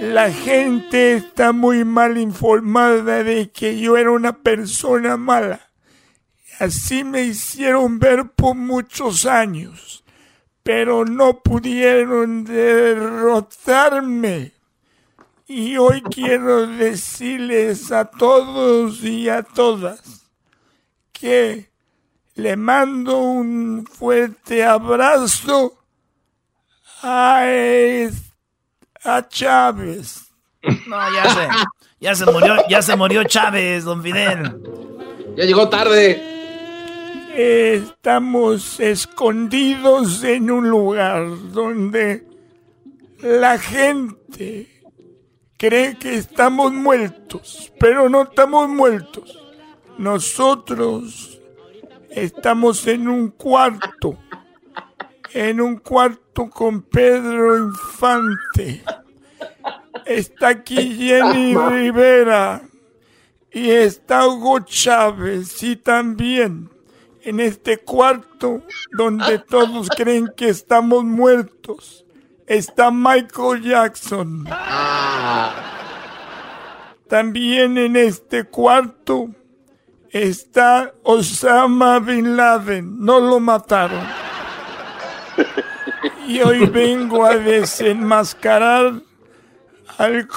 La 0.00 0.30
gente 0.30 1.14
está 1.14 1.50
muy 1.50 1.84
mal 1.84 2.18
informada 2.18 3.24
de 3.24 3.50
que 3.50 3.80
yo 3.80 3.96
era 3.96 4.12
una 4.12 4.36
persona 4.36 5.16
mala. 5.16 5.72
Así 6.60 7.02
me 7.02 7.24
hicieron 7.24 7.98
ver 7.98 8.30
por 8.36 8.54
muchos 8.54 9.26
años, 9.26 10.04
pero 10.62 11.04
no 11.04 11.42
pudieron 11.42 12.44
derrotarme. 12.44 14.55
Y 15.48 15.76
hoy 15.76 16.02
quiero 16.02 16.66
decirles 16.66 17.92
a 17.92 18.06
todos 18.06 19.04
y 19.04 19.28
a 19.28 19.44
todas 19.44 20.26
que 21.12 21.70
le 22.34 22.56
mando 22.56 23.18
un 23.18 23.86
fuerte 23.86 24.64
abrazo 24.64 25.78
a, 27.00 27.46
a 29.04 29.28
Chávez. 29.28 30.32
No, 30.88 30.96
ya 31.14 31.30
se, 31.32 31.48
ya 32.00 32.14
se 32.16 32.26
murió, 32.26 32.56
ya 32.68 32.82
se 32.82 32.96
murió 32.96 33.22
Chávez, 33.22 33.84
don 33.84 34.02
Fidel. 34.02 34.60
Ya 35.36 35.44
llegó 35.44 35.68
tarde. 35.68 36.34
Estamos 37.36 38.80
escondidos 38.80 40.24
en 40.24 40.50
un 40.50 40.68
lugar 40.68 41.24
donde 41.52 42.26
la 43.20 43.58
gente 43.58 44.75
cree 45.56 45.96
que 45.96 46.16
estamos 46.16 46.72
muertos, 46.72 47.72
pero 47.78 48.08
no 48.08 48.22
estamos 48.22 48.68
muertos. 48.68 49.42
Nosotros 49.98 51.40
estamos 52.10 52.86
en 52.86 53.08
un 53.08 53.28
cuarto, 53.30 54.18
en 55.32 55.60
un 55.60 55.76
cuarto 55.76 56.50
con 56.50 56.82
Pedro 56.82 57.56
Infante. 57.56 58.82
Está 60.04 60.48
aquí 60.48 60.96
Jenny 60.96 61.56
Rivera 61.56 62.62
y 63.50 63.70
está 63.70 64.28
Hugo 64.28 64.60
Chávez 64.60 65.62
y 65.62 65.76
también 65.76 66.70
en 67.22 67.40
este 67.40 67.78
cuarto 67.78 68.62
donde 68.92 69.38
todos 69.40 69.88
creen 69.88 70.30
que 70.36 70.48
estamos 70.48 71.02
muertos 71.04 72.05
está 72.46 72.90
Michael 72.90 73.62
Jackson. 73.62 74.46
También 77.08 77.78
en 77.78 77.96
este 77.96 78.44
cuarto 78.44 79.30
está 80.10 80.92
Osama 81.02 81.98
Bin 82.00 82.36
Laden. 82.36 83.04
No 83.04 83.20
lo 83.20 83.40
mataron. 83.40 84.04
Y 86.26 86.40
hoy 86.40 86.66
vengo 86.66 87.24
a 87.24 87.36
desenmascarar 87.36 89.00
al, 89.98 90.28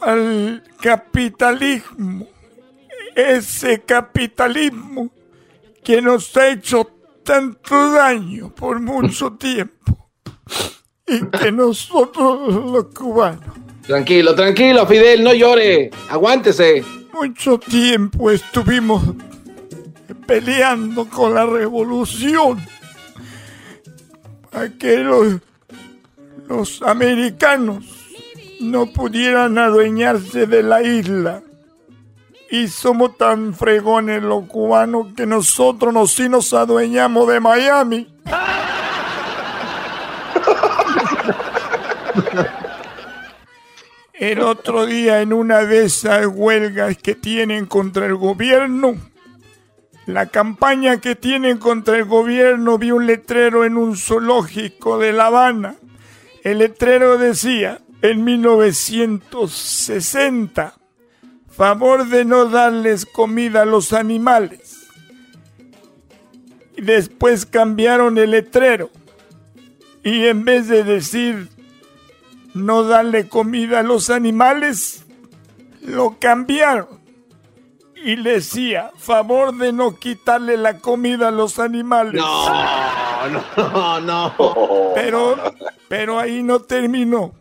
al 0.00 0.62
capitalismo. 0.80 2.26
Ese 3.14 3.82
capitalismo 3.82 5.10
que 5.84 6.00
nos 6.00 6.34
ha 6.36 6.48
hecho 6.48 6.90
tanto 7.22 7.92
daño 7.92 8.54
por 8.54 8.80
mucho 8.80 9.34
tiempo 9.34 10.01
y 11.06 11.24
que 11.26 11.52
nosotros 11.52 12.54
los 12.54 12.84
cubanos. 12.94 13.44
Tranquilo, 13.86 14.34
tranquilo, 14.34 14.86
Fidel, 14.86 15.24
no 15.24 15.34
llore. 15.34 15.90
Aguántese. 16.08 16.84
Mucho 17.12 17.58
tiempo 17.58 18.30
estuvimos 18.30 19.02
peleando 20.26 21.08
con 21.08 21.34
la 21.34 21.44
revolución. 21.44 22.58
A 24.52 24.68
que 24.68 24.98
los, 24.98 25.36
los 26.48 26.82
americanos 26.82 27.84
no 28.60 28.86
pudieran 28.86 29.58
adueñarse 29.58 30.46
de 30.46 30.62
la 30.62 30.82
isla. 30.82 31.42
Y 32.50 32.68
somos 32.68 33.16
tan 33.16 33.54
fregones 33.54 34.22
los 34.22 34.44
cubanos 34.44 35.08
que 35.16 35.26
nosotros 35.26 35.92
nos 35.92 36.12
sí 36.12 36.28
nos 36.28 36.52
adueñamos 36.52 37.26
de 37.28 37.40
Miami. 37.40 38.14
El 44.22 44.40
otro 44.40 44.86
día 44.86 45.20
en 45.20 45.32
una 45.32 45.64
de 45.64 45.86
esas 45.86 46.28
huelgas 46.28 46.96
que 46.96 47.16
tienen 47.16 47.66
contra 47.66 48.06
el 48.06 48.14
gobierno, 48.14 48.94
la 50.06 50.26
campaña 50.26 51.00
que 51.00 51.16
tienen 51.16 51.58
contra 51.58 51.96
el 51.96 52.04
gobierno, 52.04 52.78
vi 52.78 52.92
un 52.92 53.08
letrero 53.08 53.64
en 53.64 53.76
un 53.76 53.96
zoológico 53.96 54.98
de 54.98 55.12
La 55.12 55.26
Habana. 55.26 55.74
El 56.44 56.58
letrero 56.58 57.18
decía, 57.18 57.80
en 58.00 58.22
1960, 58.22 60.74
favor 61.50 62.06
de 62.06 62.24
no 62.24 62.44
darles 62.44 63.06
comida 63.06 63.62
a 63.62 63.66
los 63.66 63.92
animales. 63.92 64.86
Y 66.76 66.82
después 66.82 67.44
cambiaron 67.44 68.18
el 68.18 68.30
letrero. 68.30 68.88
Y 70.04 70.26
en 70.26 70.44
vez 70.44 70.68
de 70.68 70.84
decir 70.84 71.48
no 72.54 72.84
darle 72.84 73.28
comida 73.28 73.80
a 73.80 73.82
los 73.82 74.10
animales, 74.10 75.04
lo 75.82 76.18
cambiaron. 76.18 77.00
Y 78.04 78.16
le 78.16 78.32
decía, 78.32 78.90
favor 78.96 79.56
de 79.56 79.72
no 79.72 79.96
quitarle 79.96 80.56
la 80.56 80.78
comida 80.78 81.28
a 81.28 81.30
los 81.30 81.60
animales. 81.60 82.20
No, 82.20 83.28
no, 83.56 84.00
no. 84.00 84.34
Pero, 84.94 85.36
pero 85.88 86.18
ahí 86.18 86.42
no 86.42 86.60
terminó. 86.60 87.32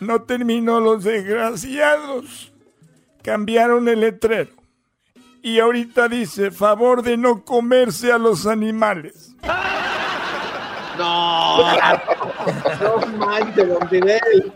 No 0.00 0.22
terminó 0.22 0.80
los 0.80 1.04
desgraciados. 1.04 2.52
Cambiaron 3.22 3.88
el 3.88 4.00
letrero. 4.00 4.50
Y 5.40 5.60
ahorita 5.60 6.08
dice, 6.08 6.50
favor 6.50 7.02
de 7.02 7.16
no 7.16 7.44
comerse 7.44 8.10
a 8.10 8.18
los 8.18 8.46
animales. 8.46 9.36
No, 10.98 11.58
no 12.80 13.06
manches, 13.18 13.68
don 13.68 13.88
Fidel. 13.88 14.52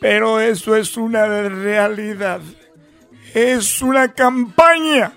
Pero 0.00 0.40
eso 0.40 0.76
es 0.76 0.96
una 0.96 1.26
realidad. 1.26 2.40
Es 3.34 3.82
una 3.82 4.12
campaña 4.12 5.12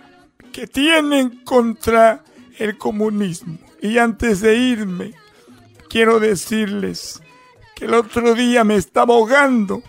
que 0.51 0.68
tienen 0.68 1.43
contra 1.43 2.23
el 2.57 2.77
comunismo. 2.77 3.57
Y 3.81 3.97
antes 3.97 4.41
de 4.41 4.55
irme, 4.55 5.13
quiero 5.89 6.19
decirles 6.19 7.22
que 7.76 7.85
el 7.85 7.93
otro 7.93 8.34
día 8.34 8.63
me 8.63 8.76
estaba 8.76 9.13
ahogando 9.13 9.81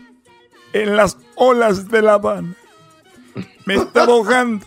en 0.72 0.96
las 0.96 1.18
olas 1.36 1.88
de 1.88 2.02
La 2.02 2.14
Habana. 2.14 2.54
Me 3.66 3.74
estaba 3.74 4.12
ahogando. 4.12 4.66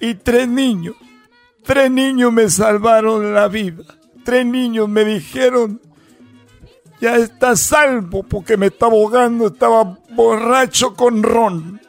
Y 0.00 0.14
tres 0.14 0.46
niños, 0.46 0.94
tres 1.64 1.90
niños 1.90 2.32
me 2.32 2.48
salvaron 2.48 3.34
la 3.34 3.48
vida. 3.48 3.97
Tres 4.28 4.44
niños 4.44 4.90
me 4.90 5.06
dijeron, 5.06 5.80
ya 7.00 7.16
está 7.16 7.56
salvo 7.56 8.22
porque 8.22 8.58
me 8.58 8.66
estaba 8.66 8.92
ahogando, 8.92 9.46
estaba 9.46 9.98
borracho 10.10 10.92
con 10.92 11.22
ron. 11.22 11.80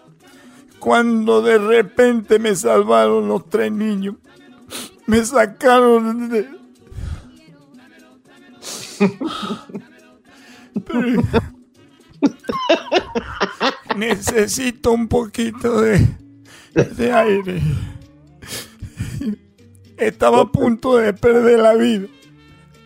Cuando 0.79 1.41
de 1.41 1.57
repente 1.57 2.39
me 2.39 2.55
salvaron 2.55 3.27
los 3.27 3.49
tres 3.49 3.73
niños, 3.73 4.15
me 5.05 5.25
sacaron 5.25 6.29
de... 6.29 6.47
Necesito 13.97 14.93
un 14.93 15.09
poquito 15.09 15.81
de, 15.81 16.07
de 16.73 17.11
aire. 17.11 17.61
Estaba 19.97 20.43
a 20.43 20.49
punto 20.49 20.95
de 20.95 21.13
perder 21.13 21.59
la 21.59 21.73
vida. 21.73 22.07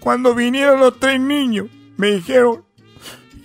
Cuando 0.03 0.35
vinieron 0.35 0.81
los 0.81 0.99
tres 0.99 1.17
niños, 1.17 1.69
me 1.95 2.11
dijeron, 2.11 2.65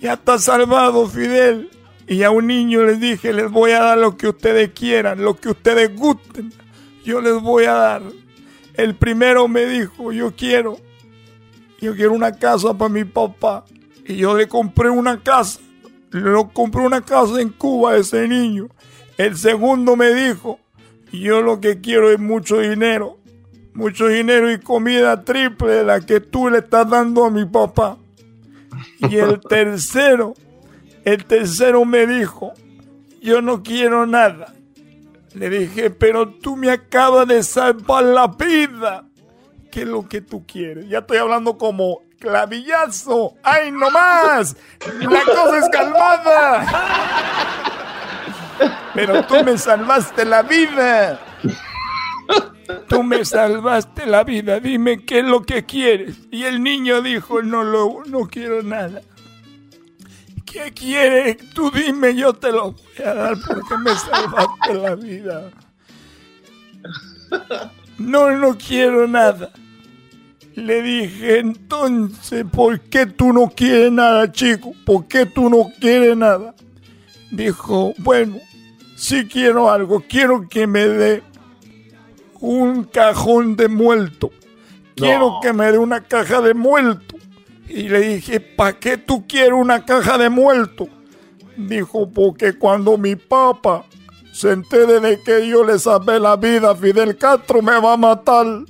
ya 0.01 0.15
está 0.15 0.37
salvado 0.37 1.07
Fidel. 1.07 1.71
Y 2.05 2.23
a 2.23 2.31
un 2.31 2.47
niño 2.47 2.83
les 2.83 2.99
dije, 2.99 3.31
les 3.31 3.49
voy 3.49 3.71
a 3.71 3.79
dar 3.79 3.97
lo 3.97 4.17
que 4.17 4.27
ustedes 4.27 4.71
quieran, 4.71 5.23
lo 5.23 5.37
que 5.37 5.51
ustedes 5.51 5.95
gusten. 5.95 6.51
Yo 7.05 7.21
les 7.21 7.39
voy 7.41 7.63
a 7.63 7.73
dar. 7.73 8.01
El 8.73 8.95
primero 8.95 9.47
me 9.47 9.67
dijo, 9.67 10.11
yo 10.11 10.35
quiero, 10.35 10.75
yo 11.79 11.95
quiero 11.95 12.11
una 12.11 12.33
casa 12.33 12.73
para 12.73 12.89
mi 12.89 13.05
papá. 13.05 13.63
Y 14.05 14.17
yo 14.17 14.35
le 14.35 14.49
compré 14.49 14.89
una 14.89 15.23
casa. 15.23 15.61
Le 16.11 16.33
compré 16.51 16.81
una 16.81 16.99
casa 16.99 17.39
en 17.39 17.51
Cuba 17.51 17.91
a 17.91 17.97
ese 17.97 18.27
niño. 18.27 18.67
El 19.17 19.37
segundo 19.37 19.95
me 19.95 20.13
dijo, 20.13 20.59
yo 21.13 21.41
lo 21.41 21.61
que 21.61 21.79
quiero 21.79 22.11
es 22.11 22.19
mucho 22.19 22.59
dinero. 22.59 23.17
Mucho 23.73 24.07
dinero 24.07 24.51
y 24.51 24.59
comida 24.59 25.23
triple 25.23 25.71
de 25.73 25.83
la 25.83 26.01
que 26.01 26.19
tú 26.19 26.49
le 26.49 26.59
estás 26.59 26.89
dando 26.89 27.25
a 27.25 27.29
mi 27.29 27.45
papá. 27.45 27.97
Y 28.99 29.17
el 29.17 29.39
tercero, 29.49 30.33
el 31.05 31.25
tercero 31.25 31.85
me 31.85 32.05
dijo, 32.05 32.53
yo 33.21 33.41
no 33.41 33.63
quiero 33.63 34.05
nada. 34.05 34.53
Le 35.33 35.49
dije, 35.49 35.89
pero 35.91 36.29
tú 36.29 36.55
me 36.55 36.71
acabas 36.71 37.27
de 37.27 37.43
salvar 37.43 38.03
la 38.03 38.27
vida. 38.27 39.05
¿Qué 39.71 39.81
es 39.81 39.87
lo 39.87 40.07
que 40.07 40.21
tú 40.21 40.45
quieres? 40.47 40.89
Ya 40.89 40.99
estoy 40.99 41.17
hablando 41.17 41.57
como 41.57 42.01
clavillazo. 42.19 43.35
¡Ay, 43.43 43.71
no 43.71 43.91
más! 43.91 44.55
La 44.99 45.23
cosa 45.25 45.57
es 45.59 45.69
calmada. 45.69 46.65
Pero 48.93 49.23
tú 49.25 49.35
me 49.43 49.57
salvaste 49.57 50.25
la 50.25 50.41
vida. 50.41 51.19
Tú 52.87 53.03
me 53.03 53.25
salvaste 53.25 54.05
la 54.05 54.23
vida. 54.23 54.59
Dime 54.59 55.03
qué 55.05 55.19
es 55.19 55.25
lo 55.25 55.43
que 55.43 55.65
quieres. 55.65 56.17
Y 56.31 56.43
el 56.43 56.61
niño 56.61 57.01
dijo, 57.01 57.41
no, 57.41 57.63
lo, 57.63 58.03
no 58.05 58.27
quiero 58.27 58.61
nada. 58.63 59.01
¿Qué 60.45 60.71
quieres? 60.73 61.37
Tú 61.53 61.69
dime, 61.71 62.15
yo 62.15 62.33
te 62.33 62.51
lo 62.51 62.71
voy 62.71 63.05
a 63.05 63.13
dar 63.13 63.37
porque 63.45 63.77
me 63.77 63.95
salvaste 63.95 64.73
la 64.73 64.95
vida. 64.95 65.51
No, 67.99 68.31
no 68.31 68.57
quiero 68.57 69.07
nada. 69.07 69.51
Le 70.55 70.81
dije, 70.81 71.39
entonces, 71.39 72.45
¿por 72.51 72.79
qué 72.81 73.05
tú 73.05 73.31
no 73.31 73.49
quieres 73.49 73.91
nada, 73.91 74.31
chico? 74.31 74.73
¿Por 74.85 75.07
qué 75.07 75.25
tú 75.25 75.49
no 75.49 75.71
quieres 75.79 76.17
nada? 76.17 76.55
Dijo, 77.31 77.93
bueno, 77.99 78.37
sí 78.95 79.25
quiero 79.27 79.69
algo. 79.69 80.03
Quiero 80.09 80.47
que 80.49 80.65
me 80.65 80.87
dé 80.87 81.23
un 82.41 82.83
cajón 82.85 83.55
de 83.55 83.67
muerto. 83.67 84.31
Quiero 84.95 85.29
No. 85.29 85.39
que 85.41 85.53
me 85.53 85.71
dé 85.71 85.77
una 85.77 86.01
caja 86.03 86.41
de 86.41 86.53
muerto. 86.53 87.15
Y 87.67 87.87
le 87.87 87.99
dije, 88.01 88.39
¿para 88.39 88.79
qué 88.79 88.97
tú 88.97 89.25
quieres 89.27 89.53
una 89.53 89.85
caja 89.85 90.17
de 90.17 90.29
muerto? 90.29 90.87
Dijo, 91.55 92.09
porque 92.09 92.53
cuando 92.57 92.97
mi 92.97 93.15
papá 93.15 93.85
se 94.31 94.51
entere 94.51 94.99
de 94.99 95.21
que 95.21 95.47
yo 95.47 95.63
le 95.63 95.77
salvé 95.77 96.19
la 96.19 96.35
vida 96.35 96.71
a 96.71 96.75
Fidel 96.75 97.17
Castro, 97.17 97.61
me 97.61 97.79
va 97.79 97.93
a 97.93 97.97
matar. 97.97 98.45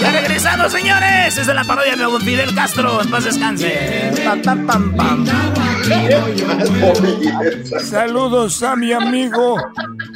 Ya 0.00 0.12
regresamos, 0.12 0.72
señores. 0.72 1.36
Es 1.38 1.46
de 1.46 1.54
la 1.54 1.64
parodia 1.64 1.96
de 1.96 2.02
Don 2.02 2.20
Fidel 2.20 2.54
Castro. 2.54 3.02
En 3.02 3.10
paz 3.10 3.24
descanse. 3.24 4.12
Pam, 4.24 4.42
pam, 4.42 4.66
pam, 4.66 4.96
pam. 4.96 5.26
Saludos 7.80 8.62
a 8.62 8.76
mi 8.76 8.92
amigo, 8.92 9.56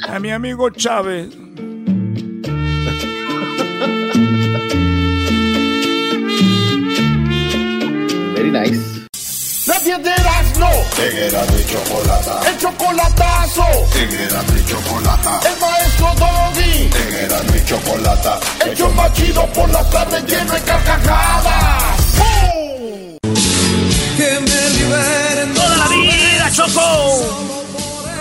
a 0.07 0.19
mi 0.19 0.31
amigo 0.31 0.69
Chávez. 0.69 1.29
Very 8.35 8.51
nice. 8.51 8.92
Nadie 9.83 9.97
de 9.97 10.11
Erasmo, 10.11 10.69
En 10.97 11.59
y 11.59 11.65
Chocolata. 11.65 12.39
el 12.49 12.57
chocolatazo, 12.57 13.65
En 13.97 14.13
Erasmo 14.13 14.57
y 14.57 14.65
Chocolata. 14.65 15.39
el 15.45 15.59
maestro 15.59 16.13
Doggy, 16.15 16.89
En 17.05 17.13
Erasmo 17.25 17.53
y 17.53 17.65
Chocolata. 17.65 18.39
el 18.65 18.77
show 18.77 18.93
más 18.93 19.11
chido 19.11 19.45
por 19.47 19.69
las 19.71 19.89
tardes 19.89 20.23
lleno 20.25 20.53
de 20.53 20.61
carcajadas. 20.61 21.83
¡Bum! 22.17 23.17
Toda 25.53 25.75
la 25.77 25.87
vida, 25.89 26.49
Choco. 26.53 27.51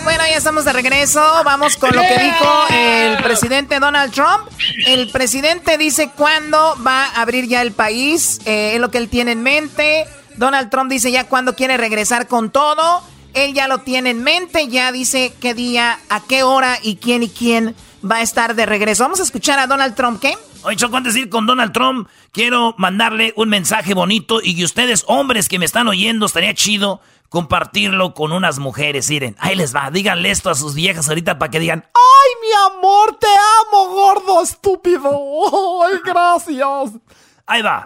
Bueno, 0.03 0.25
ya 0.29 0.39
estamos 0.39 0.65
de 0.65 0.73
regreso. 0.73 1.21
Vamos 1.45 1.77
con 1.77 1.95
lo 1.95 2.03
que 2.03 2.19
dijo 2.19 2.65
el 2.73 3.23
presidente 3.23 3.79
Donald 3.79 4.13
Trump. 4.13 4.49
El 4.89 5.13
presidente 5.13 5.79
dice 5.79 6.11
cuándo 6.17 6.77
va 6.85 7.05
a 7.05 7.21
abrir 7.23 7.47
ya 7.47 7.63
el 7.63 7.71
país, 7.71 8.41
eh, 8.47 8.73
es 8.75 8.81
lo 8.81 8.91
que 8.91 8.99
él 8.99 9.09
tiene 9.09 9.31
en 9.31 9.45
mente. 9.45 10.09
Donald 10.37 10.71
Trump 10.71 10.91
dice 10.91 11.11
ya 11.11 11.29
cuándo 11.29 11.55
quiere 11.55 11.77
regresar 11.77 12.29
con 12.29 12.51
todo. 12.51 13.03
Él 13.35 13.55
ya 13.55 13.67
lo 13.67 13.79
tiene 13.79 14.11
en 14.11 14.23
mente, 14.23 14.69
ya 14.69 14.93
dice 14.93 15.33
qué 15.41 15.55
día, 15.55 15.99
a 16.11 16.21
qué 16.21 16.43
hora 16.43 16.79
y 16.83 16.97
quién 16.97 17.23
y 17.23 17.29
quién 17.29 17.75
va 18.09 18.17
a 18.17 18.23
estar 18.23 18.55
de 18.55 18.67
regreso. 18.67 19.05
Vamos 19.05 19.21
a 19.21 19.23
escuchar 19.23 19.59
a 19.59 19.67
Donald 19.67 19.95
Trump, 19.95 20.21
¿qué? 20.21 20.37
Oye, 20.65 20.77
Choco, 20.77 20.97
antes 20.97 21.15
de 21.15 21.21
ir 21.21 21.29
con 21.29 21.47
Donald 21.47 21.73
Trump, 21.73 22.09
quiero 22.31 22.75
mandarle 22.79 23.33
un 23.37 23.49
mensaje 23.49 23.95
bonito 23.95 24.41
y 24.43 24.57
que 24.57 24.65
ustedes, 24.65 25.05
hombres 25.09 25.49
que 25.49 25.59
me 25.59 25.65
están 25.65 25.89
oyendo, 25.89 26.27
estaría 26.27 26.55
chido 26.55 27.01
compartirlo 27.29 28.13
con 28.13 28.31
unas 28.31 28.59
mujeres. 28.59 29.09
Miren, 29.09 29.35
ahí 29.39 29.57
les 29.57 29.75
va, 29.75 29.91
díganle 29.91 30.31
esto 30.31 30.51
a 30.51 30.55
sus 30.55 30.75
viejas 30.75 31.09
ahorita 31.09 31.39
para 31.39 31.51
que 31.51 31.59
digan, 31.59 31.85
¡Ay, 31.95 32.31
mi 32.43 32.77
amor, 32.77 33.17
te 33.19 33.27
amo, 33.67 33.89
gordo 33.89 34.43
estúpido! 34.43 35.11
¡Ay, 35.85 35.99
gracias! 36.05 37.01
Ahí 37.47 37.63
va. 37.63 37.83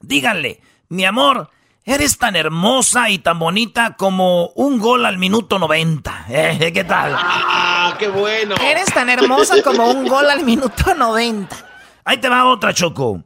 Díganle, 0.00 0.60
mi 0.92 1.06
amor, 1.06 1.48
eres 1.84 2.18
tan 2.18 2.36
hermosa 2.36 3.08
y 3.08 3.18
tan 3.18 3.38
bonita 3.38 3.96
como 3.96 4.48
un 4.48 4.78
gol 4.78 5.06
al 5.06 5.16
minuto 5.16 5.58
90. 5.58 6.26
¿Eh? 6.28 6.70
¿Qué 6.72 6.84
tal? 6.84 7.16
¡Ah, 7.16 7.96
qué 7.98 8.08
bueno! 8.08 8.56
Eres 8.62 8.92
tan 8.92 9.08
hermosa 9.08 9.62
como 9.62 9.90
un 9.90 10.06
gol 10.06 10.28
al 10.28 10.44
minuto 10.44 10.94
90. 10.94 11.56
Ahí 12.04 12.18
te 12.18 12.28
va 12.28 12.44
otra, 12.44 12.74
Choco. 12.74 13.24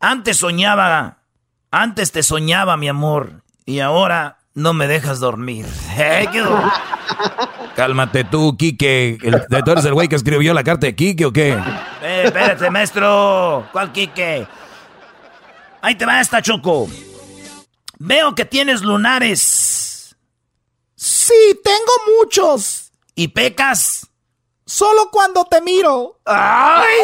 Antes 0.00 0.38
soñaba, 0.38 1.18
antes 1.70 2.10
te 2.10 2.24
soñaba, 2.24 2.76
mi 2.76 2.88
amor, 2.88 3.44
y 3.64 3.78
ahora 3.78 4.38
no 4.54 4.74
me 4.74 4.88
dejas 4.88 5.20
dormir. 5.20 5.66
¿Eh? 5.96 6.26
¿Qué 6.32 6.42
Cálmate 7.76 8.24
tú, 8.24 8.56
Quique. 8.56 9.18
¿Tú 9.64 9.70
eres 9.70 9.84
el 9.84 9.94
güey 9.94 10.08
que 10.08 10.16
escribió 10.16 10.52
la 10.52 10.64
carta 10.64 10.86
de 10.86 10.96
Quique 10.96 11.26
o 11.26 11.32
qué? 11.32 11.56
Eh, 12.02 12.22
espérate, 12.24 12.70
maestro. 12.70 13.68
¿Cuál 13.72 13.92
Quique? 13.92 14.46
Ahí 15.84 15.96
te 15.96 16.06
va 16.06 16.18
esta, 16.18 16.40
Choco. 16.40 16.88
Veo 17.98 18.34
que 18.34 18.46
tienes 18.46 18.80
lunares. 18.80 20.16
Sí, 20.94 21.60
tengo 21.62 21.92
muchos. 22.18 22.90
¿Y 23.14 23.28
pecas? 23.28 24.06
Solo 24.64 25.10
cuando 25.10 25.44
te 25.44 25.60
miro. 25.60 26.20
¡Ay, 26.24 27.00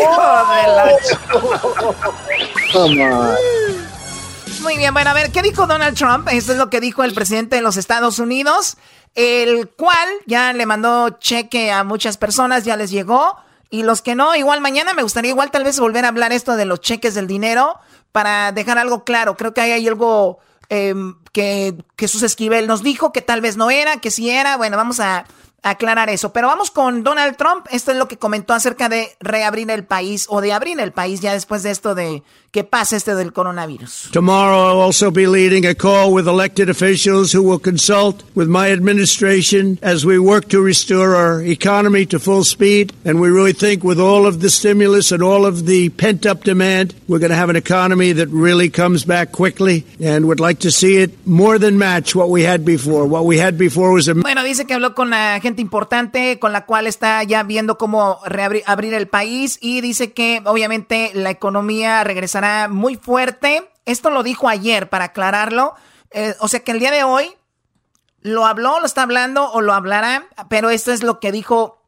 Muy 4.62 4.78
bien, 4.78 4.94
bueno, 4.94 5.10
a 5.10 5.12
ver, 5.12 5.30
¿qué 5.30 5.42
dijo 5.42 5.66
Donald 5.66 5.94
Trump? 5.94 6.28
Esto 6.32 6.52
es 6.52 6.58
lo 6.58 6.70
que 6.70 6.80
dijo 6.80 7.04
el 7.04 7.12
presidente 7.12 7.56
de 7.56 7.62
los 7.62 7.76
Estados 7.76 8.18
Unidos, 8.18 8.78
el 9.14 9.68
cual 9.68 10.08
ya 10.24 10.54
le 10.54 10.64
mandó 10.64 11.18
cheque 11.18 11.70
a 11.70 11.84
muchas 11.84 12.16
personas, 12.16 12.64
ya 12.64 12.78
les 12.78 12.90
llegó. 12.90 13.36
Y 13.68 13.82
los 13.82 14.00
que 14.00 14.14
no, 14.14 14.34
igual 14.36 14.62
mañana 14.62 14.94
me 14.94 15.02
gustaría 15.02 15.32
igual 15.32 15.50
tal 15.50 15.64
vez 15.64 15.78
volver 15.78 16.06
a 16.06 16.08
hablar 16.08 16.32
esto 16.32 16.56
de 16.56 16.64
los 16.64 16.80
cheques 16.80 17.14
del 17.14 17.26
dinero 17.26 17.78
para 18.12 18.52
dejar 18.52 18.78
algo 18.78 19.04
claro. 19.04 19.36
Creo 19.36 19.54
que 19.54 19.60
hay 19.60 19.86
algo 19.86 20.38
em, 20.68 21.14
que 21.32 21.76
Jesús 21.98 22.22
Esquivel 22.22 22.66
nos 22.66 22.82
dijo 22.82 23.12
que 23.12 23.22
tal 23.22 23.40
vez 23.40 23.56
no 23.56 23.70
era, 23.70 23.98
que 23.98 24.10
sí 24.10 24.30
era. 24.30 24.56
Bueno, 24.56 24.76
vamos 24.76 25.00
a 25.00 25.24
aclarar 25.62 26.10
eso. 26.10 26.32
Pero 26.32 26.48
vamos 26.48 26.70
con 26.70 27.02
Donald 27.02 27.36
Trump. 27.36 27.66
Esto 27.70 27.92
es 27.92 27.96
lo 27.96 28.08
que 28.08 28.16
comentó 28.16 28.54
acerca 28.54 28.88
de 28.88 29.16
reabrir 29.20 29.70
el 29.70 29.84
país 29.84 30.26
o 30.28 30.40
de 30.40 30.52
abrir 30.52 30.80
el 30.80 30.92
país 30.92 31.20
ya 31.20 31.32
después 31.32 31.62
de 31.62 31.70
esto 31.70 31.94
de 31.94 32.22
que 32.50 32.64
pase 32.64 32.96
este 32.96 33.14
del 33.14 33.32
coronavirus. 33.32 34.10
Tomorrow 34.12 34.70
I'll 34.70 34.80
also 34.80 35.10
be 35.10 35.26
leading 35.26 35.66
a 35.66 35.74
call 35.74 36.12
with 36.12 36.26
elected 36.26 36.68
officials 36.68 37.32
who 37.32 37.42
will 37.42 37.60
consult 37.60 38.24
with 38.34 38.48
my 38.48 38.72
administration 38.72 39.78
as 39.82 40.04
we 40.04 40.18
work 40.18 40.48
to 40.48 40.60
restore 40.60 41.14
our 41.14 41.42
economy 41.42 42.06
to 42.06 42.18
full 42.18 42.42
speed. 42.42 42.92
And 43.04 43.20
we 43.20 43.30
really 43.30 43.52
think 43.52 43.84
with 43.84 44.00
all 44.00 44.26
of 44.26 44.40
the 44.40 44.50
stimulus 44.50 45.12
and 45.12 45.22
all 45.22 45.46
of 45.46 45.66
the 45.66 45.90
pent 45.90 46.26
up 46.26 46.42
demand, 46.42 46.94
we're 47.06 47.20
going 47.20 47.30
to 47.30 47.36
have 47.36 47.50
an 47.50 47.56
economy 47.56 48.12
that 48.12 48.28
really 48.28 48.68
comes 48.68 49.04
back 49.04 49.30
quickly 49.30 49.86
and 50.00 50.26
would 50.26 50.40
like 50.40 50.58
to 50.60 50.72
see 50.72 50.96
it 50.96 51.24
more 51.26 51.58
than 51.58 51.78
match 51.78 52.16
what 52.16 52.30
we 52.30 52.42
had 52.42 52.64
before. 52.64 53.06
What 53.06 53.26
we 53.26 53.38
had 53.38 53.58
before 53.58 53.92
was 53.92 54.08
a... 54.08 54.14
Bueno, 54.14 54.42
dice 54.42 54.66
que 54.66 54.74
habló 54.74 54.94
con 54.96 55.10
la 55.10 55.38
gente 55.40 55.49
importante 55.58 56.38
con 56.38 56.52
la 56.52 56.66
cual 56.66 56.86
está 56.86 57.22
ya 57.24 57.42
viendo 57.42 57.78
cómo 57.78 58.20
reabrir 58.24 58.62
abrir 58.66 58.94
el 58.94 59.08
país 59.08 59.58
y 59.60 59.80
dice 59.80 60.12
que 60.12 60.42
obviamente 60.44 61.10
la 61.14 61.30
economía 61.30 62.04
regresará 62.04 62.68
muy 62.68 62.96
fuerte. 62.96 63.70
Esto 63.86 64.10
lo 64.10 64.22
dijo 64.22 64.48
ayer 64.48 64.88
para 64.88 65.06
aclararlo. 65.06 65.74
Eh, 66.12 66.34
o 66.40 66.48
sea 66.48 66.60
que 66.60 66.72
el 66.72 66.78
día 66.78 66.90
de 66.90 67.04
hoy 67.04 67.30
lo 68.20 68.46
habló, 68.46 68.80
lo 68.80 68.86
está 68.86 69.02
hablando 69.02 69.50
o 69.50 69.60
lo 69.60 69.72
hablará, 69.72 70.26
pero 70.48 70.70
esto 70.70 70.92
es 70.92 71.02
lo 71.02 71.20
que 71.20 71.32
dijo 71.32 71.80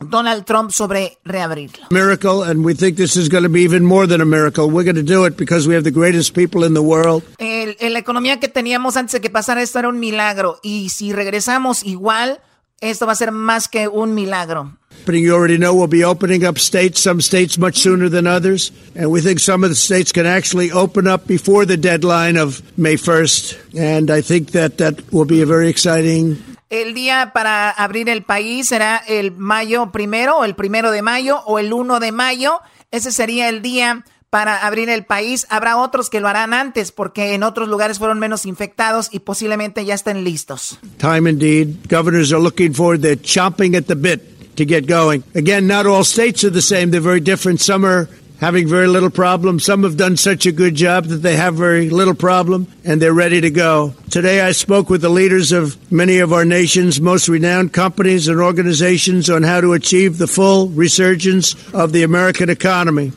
Donald 0.00 0.44
Trump 0.44 0.70
sobre 0.70 1.18
reabrirlo. 1.24 1.86
Miracle, 1.90 2.42
and 2.42 2.64
we 2.64 2.74
think 2.74 2.96
this 2.96 3.16
is 3.16 3.28
going 3.28 3.42
to 3.42 3.48
be 3.48 3.62
even 3.62 3.84
more 3.84 4.06
than 4.06 4.20
a 4.20 4.24
miracle. 4.24 4.66
We're 4.66 4.84
going 4.84 4.96
to 4.96 5.02
do 5.02 5.24
it 5.26 5.36
because 5.36 5.68
we 5.68 5.74
have 5.74 5.84
the 5.84 5.90
greatest 5.90 6.34
people 6.34 6.64
in 6.64 6.74
the 6.74 6.82
world. 6.82 7.22
El, 7.38 7.76
la 7.92 7.98
economía 7.98 8.40
que 8.40 8.48
teníamos 8.48 8.96
antes 8.96 9.12
de 9.12 9.20
que 9.20 9.30
pasara 9.30 9.62
esto 9.62 9.78
era 9.78 9.88
un 9.88 9.98
milagro 9.98 10.58
y 10.62 10.90
si 10.90 11.12
regresamos 11.12 11.84
igual, 11.84 12.40
esto 12.80 13.06
va 13.06 13.12
a 13.12 13.16
ser 13.16 13.32
más 13.32 13.68
que 13.68 13.88
un 13.88 14.14
milagro. 14.14 14.76
You 15.06 15.34
already 15.34 15.58
know 15.58 15.74
we'll 15.74 15.86
be 15.86 16.04
opening 16.04 16.46
up 16.46 16.58
states, 16.58 17.00
some 17.00 17.20
states 17.20 17.58
much 17.58 17.76
sooner 17.76 18.08
than 18.08 18.26
others. 18.26 18.72
And 18.94 19.10
we 19.10 19.20
think 19.20 19.38
some 19.38 19.62
of 19.62 19.70
the 19.70 19.76
states 19.76 20.12
can 20.12 20.26
actually 20.26 20.72
open 20.72 21.06
up 21.06 21.26
before 21.26 21.66
the 21.66 21.76
deadline 21.76 22.38
of 22.38 22.62
May 22.78 22.96
1st. 22.96 23.78
And 23.78 24.10
I 24.10 24.22
think 24.22 24.52
that 24.52 24.78
that 24.78 25.12
will 25.12 25.26
be 25.26 25.42
a 25.42 25.46
very 25.46 25.68
exciting. 25.68 26.42
El 26.70 26.94
día 26.94 27.32
para 27.34 27.70
abrir 27.70 28.08
el 28.08 28.22
país 28.22 28.68
será 28.68 28.96
el 29.06 29.32
mayo 29.32 29.92
primero, 29.92 30.38
o 30.38 30.44
el 30.44 30.54
primero 30.54 30.90
de 30.90 31.02
mayo, 31.02 31.40
o 31.46 31.58
el 31.58 31.72
1 31.72 32.00
de 32.00 32.10
mayo. 32.10 32.60
Ese 32.90 33.12
sería 33.12 33.48
el 33.48 33.60
día 33.60 34.04
para 34.34 34.66
abrir 34.66 34.88
el 34.88 35.04
país. 35.04 35.46
Habrá 35.48 35.76
otros 35.76 36.10
que 36.10 36.18
lo 36.18 36.26
harán 36.26 36.54
antes 36.54 36.90
porque 36.90 37.34
en 37.34 37.44
otros 37.44 37.68
lugares 37.68 38.00
fueron 38.00 38.18
menos 38.18 38.46
infectados 38.46 39.08
y 39.12 39.20
posiblemente 39.20 39.84
ya 39.84 39.94
estén 39.94 40.24
listos. 40.24 40.80
Time 40.98 41.30
indeed. 41.30 41.76
Governors 41.88 42.32
are 42.32 42.42
looking 42.42 42.74
forward. 42.74 43.00
They're 43.00 43.14
chomping 43.14 43.76
at 43.76 43.84
the 43.86 43.94
bit 43.94 44.56
to 44.56 44.64
get 44.64 44.88
going. 44.88 45.22
Again, 45.36 45.68
not 45.68 45.86
all 45.86 46.02
states 46.02 46.42
are 46.42 46.50
the 46.50 46.62
same. 46.62 46.90
They're 46.90 47.00
very 47.00 47.20
different. 47.20 47.60
Some 47.60 47.86
are 47.86 48.08
having 48.40 48.66
very 48.66 48.88
little 48.88 49.08
problem. 49.08 49.60
Some 49.60 49.84
have 49.84 49.96
done 49.96 50.16
such 50.16 50.46
a 50.46 50.50
good 50.50 50.74
job 50.74 51.04
that 51.04 51.22
they 51.22 51.36
have 51.36 51.54
very 51.54 51.88
little 51.88 52.16
problem 52.16 52.66
and 52.84 53.00
they're 53.00 53.14
ready 53.14 53.40
to 53.40 53.50
go. 53.50 53.94
Today 54.10 54.40
I 54.40 54.50
spoke 54.50 54.90
with 54.90 55.00
the 55.00 55.10
leaders 55.10 55.52
of 55.52 55.76
many 55.92 56.18
of 56.18 56.32
our 56.32 56.44
nation's 56.44 57.00
most 57.00 57.28
renowned 57.28 57.72
companies 57.72 58.26
and 58.26 58.40
organizations 58.40 59.30
on 59.30 59.44
how 59.44 59.60
to 59.60 59.74
achieve 59.74 60.18
the 60.18 60.26
full 60.26 60.70
resurgence 60.70 61.54
of 61.72 61.92
the 61.92 62.02
American 62.02 62.50
economy. 62.50 63.12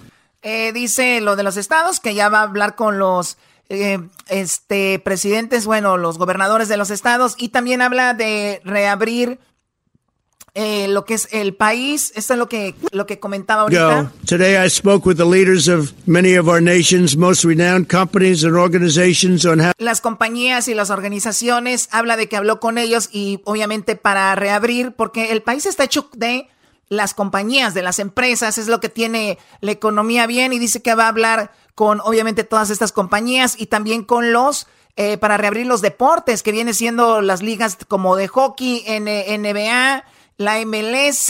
Eh, 0.49 0.71
dice 0.71 1.19
lo 1.19 1.35
de 1.35 1.43
los 1.43 1.57
estados 1.57 1.99
que 1.99 2.15
ya 2.15 2.29
va 2.29 2.39
a 2.39 2.43
hablar 2.43 2.75
con 2.75 2.99
los 2.99 3.37
eh, 3.67 3.99
este 4.29 4.97
presidentes, 4.97 5.65
bueno, 5.65 5.97
los 5.97 6.17
gobernadores 6.17 6.69
de 6.69 6.77
los 6.77 6.89
estados 6.89 7.35
y 7.37 7.49
también 7.49 7.81
habla 7.81 8.13
de 8.13 8.61
reabrir 8.63 9.39
eh, 10.53 10.87
lo 10.87 11.03
que 11.03 11.15
es 11.15 11.27
el 11.33 11.53
país. 11.53 12.13
Esto 12.15 12.31
es 12.31 12.39
lo 12.39 12.47
que, 12.47 12.75
lo 12.93 13.05
que 13.05 13.19
comentaba 13.19 13.63
ahorita. 13.63 14.13
Today 14.25 14.55
I 14.65 14.69
spoke 14.69 15.05
with 15.05 15.17
the 15.17 15.25
leaders 15.25 15.67
of 15.67 15.91
many 16.05 16.37
of 16.37 16.47
our 16.47 16.61
nation's 16.61 17.17
most 17.17 17.43
renowned 17.43 17.89
companies 17.89 18.45
and 18.45 18.55
organizations 18.55 19.45
on 19.45 19.59
how 19.59 19.73
Las 19.79 19.99
compañías 19.99 20.69
y 20.69 20.75
las 20.75 20.91
organizaciones, 20.91 21.89
habla 21.91 22.15
de 22.15 22.29
que 22.29 22.37
habló 22.37 22.61
con 22.61 22.77
ellos 22.77 23.09
y 23.11 23.41
obviamente 23.43 23.97
para 23.97 24.33
reabrir, 24.35 24.93
porque 24.93 25.33
el 25.33 25.41
país 25.41 25.65
está 25.65 25.83
hecho 25.83 26.09
de 26.15 26.47
las 26.89 27.13
compañías, 27.13 27.73
de 27.73 27.81
las 27.81 27.99
empresas, 27.99 28.57
es 28.57 28.67
lo 28.67 28.79
que 28.79 28.89
tiene 28.89 29.37
la 29.61 29.71
economía 29.71 30.27
bien 30.27 30.53
y 30.53 30.59
dice 30.59 30.81
que 30.81 30.95
va 30.95 31.05
a 31.05 31.09
hablar 31.09 31.51
con 31.75 32.01
obviamente 32.01 32.43
todas 32.43 32.69
estas 32.69 32.91
compañías 32.91 33.59
y 33.59 33.67
también 33.67 34.03
con 34.03 34.31
los 34.31 34.67
eh, 34.95 35.17
para 35.19 35.37
reabrir 35.37 35.67
los 35.67 35.81
deportes, 35.81 36.41
que 36.41 36.51
viene 36.51 36.73
siendo 36.73 37.21
las 37.21 37.43
ligas 37.43 37.77
como 37.87 38.15
de 38.15 38.27
hockey, 38.27 38.83
NBA, 38.87 40.03
la 40.37 40.65
MLS, 40.65 41.29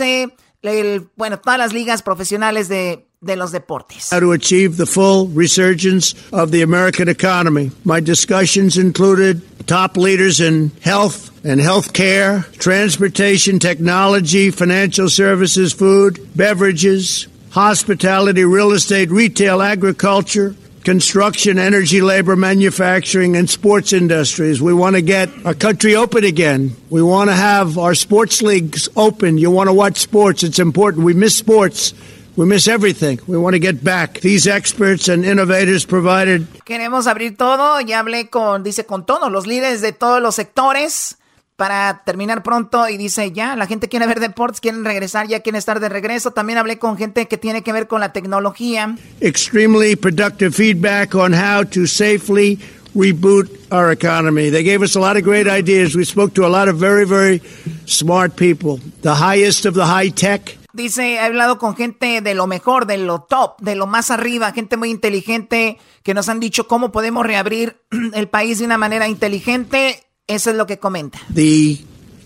el, 0.61 1.09
bueno, 1.17 1.39
todas 1.39 1.59
las 1.59 1.73
ligas 1.73 2.01
profesionales 2.01 2.69
de, 2.69 3.06
de 3.23 3.35
los 3.35 3.51
deportes. 3.51 4.11
How 4.11 4.19
to 4.19 4.31
achieve 4.31 4.77
the 4.77 4.85
full 4.85 5.27
resurgence 5.27 6.13
of 6.31 6.51
the 6.51 6.61
American 6.61 7.09
economy. 7.09 7.71
My 7.83 7.99
discussions 7.99 8.77
included 8.77 9.41
top 9.67 9.97
leaders 9.97 10.39
in 10.39 10.71
health 10.81 11.31
and 11.43 11.59
health 11.59 11.93
care, 11.93 12.45
transportation, 12.59 13.57
technology, 13.57 14.51
financial 14.51 15.09
services, 15.09 15.73
food, 15.73 16.29
beverages, 16.35 17.27
hospitality, 17.49 18.43
real 18.43 18.71
estate, 18.71 19.09
retail, 19.09 19.63
agriculture, 19.63 20.55
construction, 20.83 21.57
energy, 21.57 22.01
labor, 22.01 22.35
manufacturing, 22.35 23.35
and 23.35 23.49
sports 23.49 23.93
industries. 23.93 24.61
We 24.61 24.73
want 24.73 24.95
to 24.95 25.01
get 25.01 25.27
our 25.43 25.53
country 25.53 25.95
open 25.95 26.23
again. 26.23 26.75
We 26.89 27.01
want 27.01 27.29
to 27.29 27.35
have 27.35 27.77
our 27.77 27.95
sports 27.95 28.41
leagues 28.41 28.87
open. 28.95 29.37
You 29.37 29.51
want 29.51 29.69
to 29.69 29.73
watch 29.73 29.97
sports. 29.97 30.43
It's 30.43 30.59
important. 30.59 31.03
We 31.03 31.13
miss 31.13 31.35
sports. 31.35 31.93
We 32.37 32.45
miss 32.45 32.67
everything. 32.67 33.19
We 33.25 33.35
want 33.35 33.55
to 33.55 33.59
get 33.59 33.83
back. 33.83 34.19
These 34.21 34.45
experts 34.45 35.09
and 35.09 35.25
innovators 35.25 35.87
provided. 35.87 36.45
Queremos 36.65 37.07
abrir 37.07 37.35
todo. 37.35 37.81
Ya 37.81 37.97
hablé 37.97 38.29
con, 38.29 38.61
dice, 38.61 38.85
con 38.85 39.07
todos 39.07 39.31
los 39.31 39.47
líderes 39.47 39.81
de 39.81 39.91
todos 39.91 40.21
los 40.21 40.35
sectores 40.35 41.17
para 41.55 42.03
terminar 42.05 42.43
pronto 42.43 42.87
y 42.87 42.97
dice, 42.97 43.31
ya, 43.31 43.55
la 43.55 43.65
gente 43.65 43.89
quiere 43.89 44.05
ver 44.05 44.19
deportes, 44.19 44.61
quieren 44.61 44.85
regresar, 44.85 45.27
ya 45.27 45.39
quieren 45.39 45.57
estar 45.57 45.79
de 45.79 45.89
regreso. 45.89 46.29
También 46.29 46.59
hablé 46.59 46.77
con 46.77 46.95
gente 46.95 47.27
que 47.27 47.39
tiene 47.39 47.63
que 47.63 47.73
ver 47.73 47.87
con 47.87 48.01
la 48.01 48.13
tecnología. 48.13 48.95
Extremely 49.19 49.95
productive 49.95 50.53
feedback 50.53 51.15
on 51.15 51.33
how 51.33 51.63
to 51.63 51.87
safely 51.87 52.59
reboot 52.93 53.49
our 53.71 53.91
economy. 53.91 54.51
They 54.51 54.63
gave 54.63 54.83
us 54.83 54.95
a 54.95 54.99
lot 54.99 55.17
of 55.17 55.23
great 55.23 55.47
ideas. 55.47 55.95
We 55.95 56.05
spoke 56.05 56.35
to 56.35 56.45
a 56.45 56.49
lot 56.49 56.69
of 56.69 56.77
very, 56.77 57.07
very 57.07 57.41
smart 57.87 58.35
people, 58.35 58.79
the 59.01 59.15
highest 59.15 59.65
of 59.65 59.73
the 59.73 59.87
high 59.87 60.09
tech. 60.09 60.55
Dice, 60.77 61.13
he 61.13 61.19
hablado 61.19 61.57
con 61.57 61.75
gente 61.75 62.21
de 62.21 62.35
lo 62.35 62.45
mejor, 62.45 62.85
de 62.85 62.99
lo 62.99 63.21
top, 63.21 63.59
de 63.61 63.73
lo 63.73 63.87
más 63.87 64.11
arriba, 64.11 64.51
gente 64.51 64.77
muy 64.77 64.91
inteligente 64.91 65.79
que 66.03 66.13
nos 66.13 66.29
han 66.29 66.39
dicho 66.39 66.67
cómo 66.67 66.91
podemos 66.91 67.25
reabrir 67.25 67.81
el 68.13 68.27
país 68.27 68.59
de 68.59 68.65
una 68.65 68.77
manera 68.77 69.07
inteligente. 69.07 70.03
Eso 70.27 70.51
es 70.51 70.55
lo 70.55 70.67
que 70.67 70.77
comenta. 70.77 71.17
The 71.33 71.79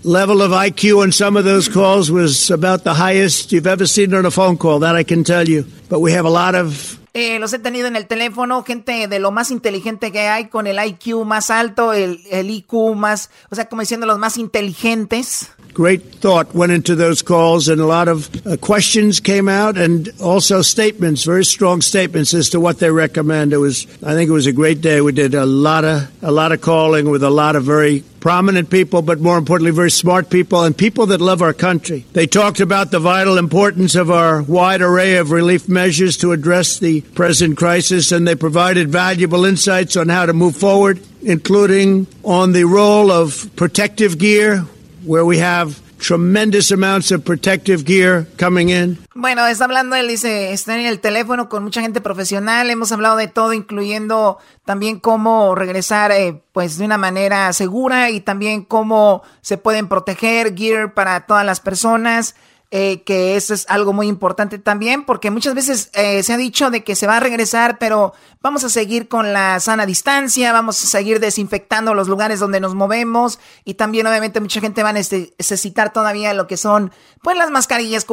level 0.04 0.42
of 0.42 0.52
IQ 0.52 0.98
on 0.98 1.14
some 1.14 1.40
of 1.40 1.46
those 1.46 1.72
calls 1.72 2.12
was 2.12 2.52
about 2.52 2.84
the 2.84 2.96
highest 2.96 3.54
you've 3.54 3.72
ever 3.72 3.88
seen 3.88 4.14
on 4.14 4.26
a 4.26 4.32
phone 4.32 4.58
call, 4.58 4.82
that 4.82 5.00
I 5.00 5.06
can 5.06 5.24
tell 5.24 5.48
you. 5.48 5.64
But 5.88 6.02
we 6.02 6.12
have 6.12 6.26
a 6.26 6.30
lot 6.30 6.54
of 6.54 7.01
eh, 7.14 7.40
los 7.40 7.52
he 7.54 7.60
tenido 7.60 7.88
en 7.88 7.96
el 7.96 8.08
teléfono, 8.08 8.64
gente 8.64 9.08
de 9.08 9.20
lo 9.20 9.32
más 9.32 9.52
inteligente 9.52 10.12
que 10.12 10.22
hay, 10.22 10.48
con 10.48 10.66
el 10.66 10.78
IQ 10.84 11.26
más 11.26 11.50
alto, 11.50 11.94
el, 11.94 12.22
el 12.32 12.50
IQ 12.50 12.96
más, 12.96 13.30
o 13.50 13.56
sea, 13.56 13.68
como 13.68 13.82
diciendo 13.82 14.06
los 14.06 14.18
más 14.18 14.38
inteligentes. 14.38 15.50
Great 15.74 16.02
thought 16.20 16.54
went 16.54 16.74
into 16.74 16.96
those 16.96 17.24
calls, 17.24 17.70
and 17.70 17.80
a 17.80 17.86
lot 17.86 18.10
of 18.10 18.30
uh, 18.46 18.58
questions 18.58 19.22
came 19.22 19.48
out, 19.48 19.78
and 19.78 20.10
also 20.20 20.62
statements, 20.62 21.24
very 21.24 21.46
strong 21.46 21.82
statements 21.82 22.34
as 22.34 22.50
to 22.50 22.60
what 22.60 22.80
they 22.80 22.92
recommend. 22.92 23.54
It 23.54 23.58
was, 23.58 23.88
I 24.04 24.14
think, 24.14 24.30
it 24.30 24.34
was 24.34 24.48
a 24.48 24.52
great 24.52 24.82
day. 24.82 25.00
We 25.00 25.14
did 25.14 25.34
a 25.34 25.46
lot 25.46 25.86
of 25.86 26.10
a 26.22 26.32
lot 26.32 26.52
of 26.52 26.60
calling 26.60 27.10
with 27.10 27.24
a 27.24 27.30
lot 27.30 27.56
of 27.56 27.64
very 27.64 28.04
prominent 28.22 28.70
people, 28.70 29.02
but 29.02 29.20
more 29.20 29.38
importantly, 29.38 29.72
very 29.72 29.92
smart 29.92 30.30
people 30.30 30.64
and 30.64 30.78
people 30.78 31.08
that 31.08 31.20
love 31.20 31.42
our 31.42 31.54
country. 31.54 32.06
They 32.14 32.28
talked 32.28 32.62
about 32.62 32.92
the 32.92 33.00
vital 33.00 33.38
importance 33.38 33.96
of 33.96 34.10
our 34.10 34.42
wide 34.44 34.82
array 34.82 35.18
of 35.18 35.32
relief 35.32 35.68
measures 35.68 36.16
to 36.18 36.32
address 36.32 36.80
the 36.80 37.02
present 37.02 37.58
crisis, 37.58 38.12
and 38.12 38.26
they 38.26 38.36
provided 38.36 38.90
valuable 38.90 39.44
insights 39.44 39.98
on 39.98 40.08
how 40.08 40.26
to 40.28 40.34
move 40.34 40.56
forward, 40.56 41.02
including 41.22 42.08
on 42.24 42.54
the 42.54 42.64
role 42.64 43.12
of 43.12 43.50
protective 43.56 44.18
gear 44.18 44.60
where 45.04 45.26
we 45.26 45.40
have 45.40 45.82
tremendous 46.02 46.72
amounts 46.72 47.12
of 47.12 47.24
protective 47.24 47.86
gear 47.86 48.26
coming 48.38 48.70
in. 48.70 48.98
Bueno, 49.14 49.46
está 49.48 49.66
hablando, 49.66 49.96
él 49.96 50.08
dice, 50.08 50.52
está 50.52 50.80
en 50.80 50.86
el 50.86 51.00
teléfono 51.00 51.48
con 51.48 51.64
mucha 51.64 51.82
gente 51.82 52.02
profesional, 52.02 52.70
hemos 52.70 52.92
hablado 52.92 53.16
de 53.18 53.28
todo, 53.28 53.54
incluyendo 53.54 54.40
también 54.66 55.00
cómo 55.00 55.54
regresar 55.56 56.12
eh, 56.12 56.42
pues 56.52 56.78
de 56.78 56.86
una 56.86 56.98
manera 56.98 57.54
segura 57.54 58.10
y 58.10 58.22
también 58.22 58.64
cómo 58.64 59.22
se 59.42 59.58
pueden 59.58 59.88
proteger 59.88 60.56
gear 60.56 60.94
para 60.94 61.26
todas 61.26 61.46
las 61.46 61.60
personas. 61.60 62.36
Eh, 62.74 63.04
que 63.04 63.36
eso 63.36 63.54
es 63.54 63.66
algo 63.68 63.92
muy 63.92 64.08
importante 64.08 64.58
también, 64.58 65.04
porque 65.04 65.30
muchas 65.30 65.54
veces 65.56 65.90
eh, 65.94 66.24
se 66.24 66.32
ha 66.32 66.38
dicho 66.38 66.70
de 66.70 66.86
que 66.86 66.96
se 66.96 67.06
va 67.06 67.18
a 67.18 67.20
regresar, 67.20 67.78
pero 67.80 68.14
vamos 68.42 68.64
a 68.64 68.70
seguir 68.70 69.10
con 69.10 69.34
la 69.34 69.60
sana 69.60 69.86
distancia, 69.86 70.54
vamos 70.54 70.82
a 70.82 70.88
seguir 70.88 71.20
desinfectando 71.20 71.94
los 71.94 72.08
lugares 72.08 72.40
donde 72.40 72.62
nos 72.62 72.74
movemos 72.74 73.40
y 73.66 73.74
también 73.74 74.08
obviamente 74.08 74.40
mucha 74.40 74.62
gente 74.62 74.84
va 74.84 74.90
a 74.92 74.94
necesitar 74.94 75.92
todavía 75.92 76.34
lo 76.34 76.48
que 76.48 76.56
son 76.56 76.94
pues 77.22 77.36
las 77.38 77.52
mascarillas, 77.52 78.08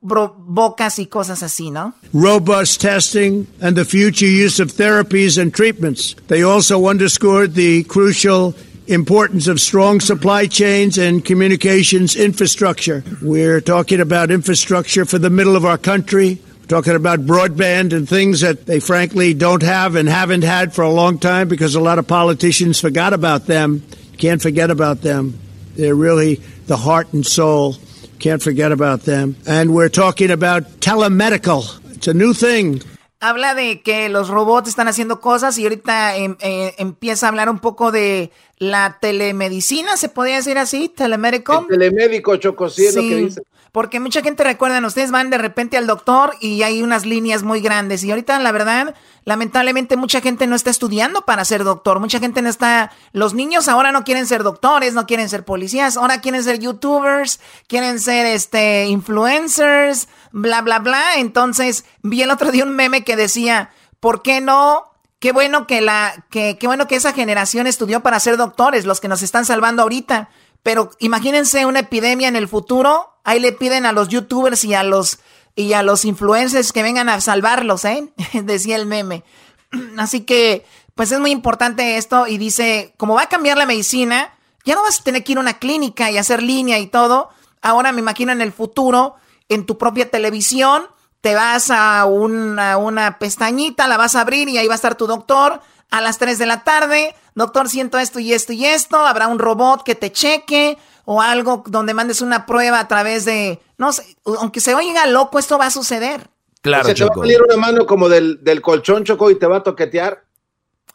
bocas 0.00 0.98
y 0.98 1.06
cosas 1.06 1.42
así, 1.42 1.70
¿no? 1.70 1.92
Robust 2.14 2.80
testing 2.80 3.46
and 3.60 3.76
the 3.76 3.84
future 3.84 4.26
use 4.26 4.58
of 4.58 4.72
therapies 4.72 5.36
and 5.38 5.52
treatments. 5.52 6.16
They 6.28 6.42
also 6.42 6.88
underscored 6.88 7.52
the 7.52 7.84
crucial 7.84 8.54
importance 8.88 9.48
of 9.48 9.60
strong 9.60 10.00
supply 10.00 10.46
chains 10.46 10.98
and 10.98 11.24
communications 11.24 12.16
infrastructure. 12.16 13.04
We're 13.20 13.60
talking 13.60 14.00
about 14.00 14.30
infrastructure 14.30 15.04
for 15.04 15.18
the 15.18 15.30
middle 15.30 15.56
of 15.56 15.64
our 15.64 15.78
country. 15.78 16.38
We're 16.60 16.66
talking 16.66 16.94
about 16.94 17.20
broadband 17.20 17.92
and 17.92 18.08
things 18.08 18.40
that 18.40 18.66
they 18.66 18.80
frankly 18.80 19.34
don't 19.34 19.62
have 19.62 19.94
and 19.94 20.08
haven't 20.08 20.42
had 20.42 20.74
for 20.74 20.82
a 20.82 20.90
long 20.90 21.18
time 21.18 21.48
because 21.48 21.74
a 21.74 21.80
lot 21.80 21.98
of 21.98 22.06
politicians 22.06 22.80
forgot 22.80 23.12
about 23.12 23.46
them. 23.46 23.82
Can't 24.16 24.40
forget 24.40 24.70
about 24.70 25.02
them. 25.02 25.38
They're 25.76 25.94
really 25.94 26.36
the 26.66 26.76
heart 26.76 27.12
and 27.12 27.24
soul. 27.24 27.76
Can't 28.18 28.42
forget 28.42 28.72
about 28.72 29.02
them. 29.02 29.36
And 29.46 29.74
we're 29.74 29.90
talking 29.90 30.30
about 30.30 30.64
telemedical. 30.80 31.64
It's 31.94 32.08
a 32.08 32.14
new 32.14 32.32
thing. 32.32 32.82
Habla 33.20 33.54
de 33.54 33.82
que 33.82 34.08
los 34.08 34.28
robots 34.28 34.68
están 34.68 34.88
haciendo 34.88 35.20
cosas 35.20 35.58
y 35.58 35.64
ahorita 35.64 36.16
em, 36.16 36.36
eh, 36.40 36.74
empieza 36.78 37.26
a 37.26 37.28
hablar 37.30 37.50
un 37.50 37.58
poco 37.58 37.90
de 37.90 38.30
la 38.58 38.98
telemedicina, 39.00 39.96
¿se 39.96 40.08
podría 40.08 40.36
decir 40.36 40.58
así? 40.58 40.88
Telemédico. 40.88 41.66
telemédico, 41.68 42.36
Choco, 42.36 42.68
sí, 42.68 42.86
lo 42.94 43.00
que 43.02 43.16
dice. 43.16 43.42
Porque 43.72 44.00
mucha 44.00 44.22
gente 44.22 44.44
recuerda, 44.44 44.84
ustedes 44.86 45.10
van 45.10 45.30
de 45.30 45.38
repente 45.38 45.76
al 45.76 45.86
doctor 45.86 46.34
y 46.40 46.62
hay 46.62 46.82
unas 46.82 47.04
líneas 47.04 47.42
muy 47.42 47.60
grandes. 47.60 48.02
Y 48.04 48.10
ahorita, 48.10 48.38
la 48.38 48.52
verdad, 48.52 48.94
lamentablemente 49.24 49.96
mucha 49.96 50.20
gente 50.20 50.46
no 50.46 50.56
está 50.56 50.70
estudiando 50.70 51.22
para 51.22 51.44
ser 51.44 51.64
doctor. 51.64 52.00
Mucha 52.00 52.18
gente 52.18 52.42
no 52.42 52.48
está... 52.48 52.92
Los 53.12 53.34
niños 53.34 53.68
ahora 53.68 53.92
no 53.92 54.04
quieren 54.04 54.26
ser 54.26 54.42
doctores, 54.42 54.94
no 54.94 55.06
quieren 55.06 55.28
ser 55.28 55.44
policías. 55.44 55.96
Ahora 55.96 56.20
quieren 56.20 56.42
ser 56.42 56.58
youtubers, 56.58 57.40
quieren 57.66 58.00
ser 58.00 58.26
este 58.26 58.86
influencers, 58.86 60.08
bla, 60.32 60.62
bla, 60.62 60.78
bla. 60.78 61.16
Entonces, 61.16 61.84
vi 62.02 62.22
el 62.22 62.30
otro 62.30 62.50
día 62.50 62.64
un 62.64 62.74
meme 62.74 63.04
que 63.04 63.16
decía, 63.16 63.70
¿por 64.00 64.22
qué 64.22 64.40
no 64.40 64.88
Qué 65.20 65.32
bueno 65.32 65.66
que 65.66 65.80
la, 65.80 66.26
que, 66.30 66.58
qué 66.58 66.68
bueno 66.68 66.86
que 66.86 66.94
esa 66.94 67.12
generación 67.12 67.66
estudió 67.66 68.00
para 68.04 68.20
ser 68.20 68.36
doctores, 68.36 68.84
los 68.84 69.00
que 69.00 69.08
nos 69.08 69.22
están 69.22 69.44
salvando 69.44 69.82
ahorita. 69.82 70.28
Pero 70.62 70.90
imagínense 70.98 71.66
una 71.66 71.80
epidemia 71.80 72.28
en 72.28 72.36
el 72.36 72.48
futuro, 72.48 73.14
ahí 73.24 73.40
le 73.40 73.52
piden 73.52 73.86
a 73.86 73.92
los 73.92 74.08
youtubers 74.08 74.64
y 74.64 74.74
a 74.74 74.82
los 74.82 75.20
y 75.58 75.72
a 75.72 75.82
los 75.82 76.04
influencers 76.04 76.72
que 76.72 76.84
vengan 76.84 77.08
a 77.08 77.20
salvarlos, 77.20 77.84
¿eh? 77.84 78.12
Decía 78.44 78.76
el 78.76 78.86
meme. 78.86 79.24
Así 79.98 80.20
que, 80.20 80.64
pues 80.94 81.10
es 81.10 81.18
muy 81.18 81.32
importante 81.32 81.96
esto 81.96 82.28
y 82.28 82.38
dice, 82.38 82.94
como 82.96 83.14
va 83.14 83.22
a 83.22 83.28
cambiar 83.28 83.58
la 83.58 83.66
medicina, 83.66 84.32
ya 84.64 84.76
no 84.76 84.82
vas 84.84 85.00
a 85.00 85.02
tener 85.02 85.24
que 85.24 85.32
ir 85.32 85.38
a 85.38 85.40
una 85.40 85.58
clínica 85.58 86.12
y 86.12 86.16
hacer 86.16 86.44
línea 86.44 86.78
y 86.78 86.86
todo. 86.86 87.30
Ahora 87.60 87.90
me 87.90 88.00
imagino 88.00 88.30
en 88.30 88.40
el 88.40 88.52
futuro, 88.52 89.16
en 89.48 89.66
tu 89.66 89.78
propia 89.78 90.08
televisión, 90.08 90.86
te 91.22 91.34
vas 91.34 91.72
a 91.72 92.04
una, 92.04 92.76
una 92.76 93.18
pestañita, 93.18 93.88
la 93.88 93.96
vas 93.96 94.14
a 94.14 94.20
abrir 94.20 94.48
y 94.48 94.58
ahí 94.58 94.68
va 94.68 94.74
a 94.74 94.76
estar 94.76 94.94
tu 94.94 95.08
doctor 95.08 95.60
a 95.90 96.00
las 96.00 96.18
3 96.18 96.38
de 96.38 96.46
la 96.46 96.64
tarde. 96.64 97.14
Doctor, 97.34 97.68
siento 97.68 97.98
esto 97.98 98.18
y 98.18 98.32
esto 98.32 98.52
y 98.52 98.64
esto. 98.64 98.98
Habrá 99.06 99.28
un 99.28 99.38
robot 99.38 99.82
que 99.84 99.94
te 99.94 100.12
cheque 100.12 100.78
o 101.04 101.22
algo 101.22 101.64
donde 101.66 101.94
mandes 101.94 102.20
una 102.20 102.44
prueba 102.44 102.80
a 102.80 102.88
través 102.88 103.24
de, 103.24 103.60
no 103.78 103.92
sé, 103.92 104.16
aunque 104.24 104.60
se 104.60 104.74
oiga 104.74 105.06
loco, 105.06 105.38
esto 105.38 105.56
va 105.56 105.66
a 105.66 105.70
suceder. 105.70 106.28
Claro, 106.60 106.88
¿Se 106.88 106.94
te 106.94 107.04
va 107.04 107.10
a 107.14 107.18
salir 107.18 107.40
una 107.42 107.56
mano 107.56 107.86
como 107.86 108.08
del, 108.08 108.42
del 108.42 108.60
colchón, 108.60 109.04
Choco, 109.04 109.30
y 109.30 109.38
te 109.38 109.46
va 109.46 109.58
a 109.58 109.62
toquetear? 109.62 110.24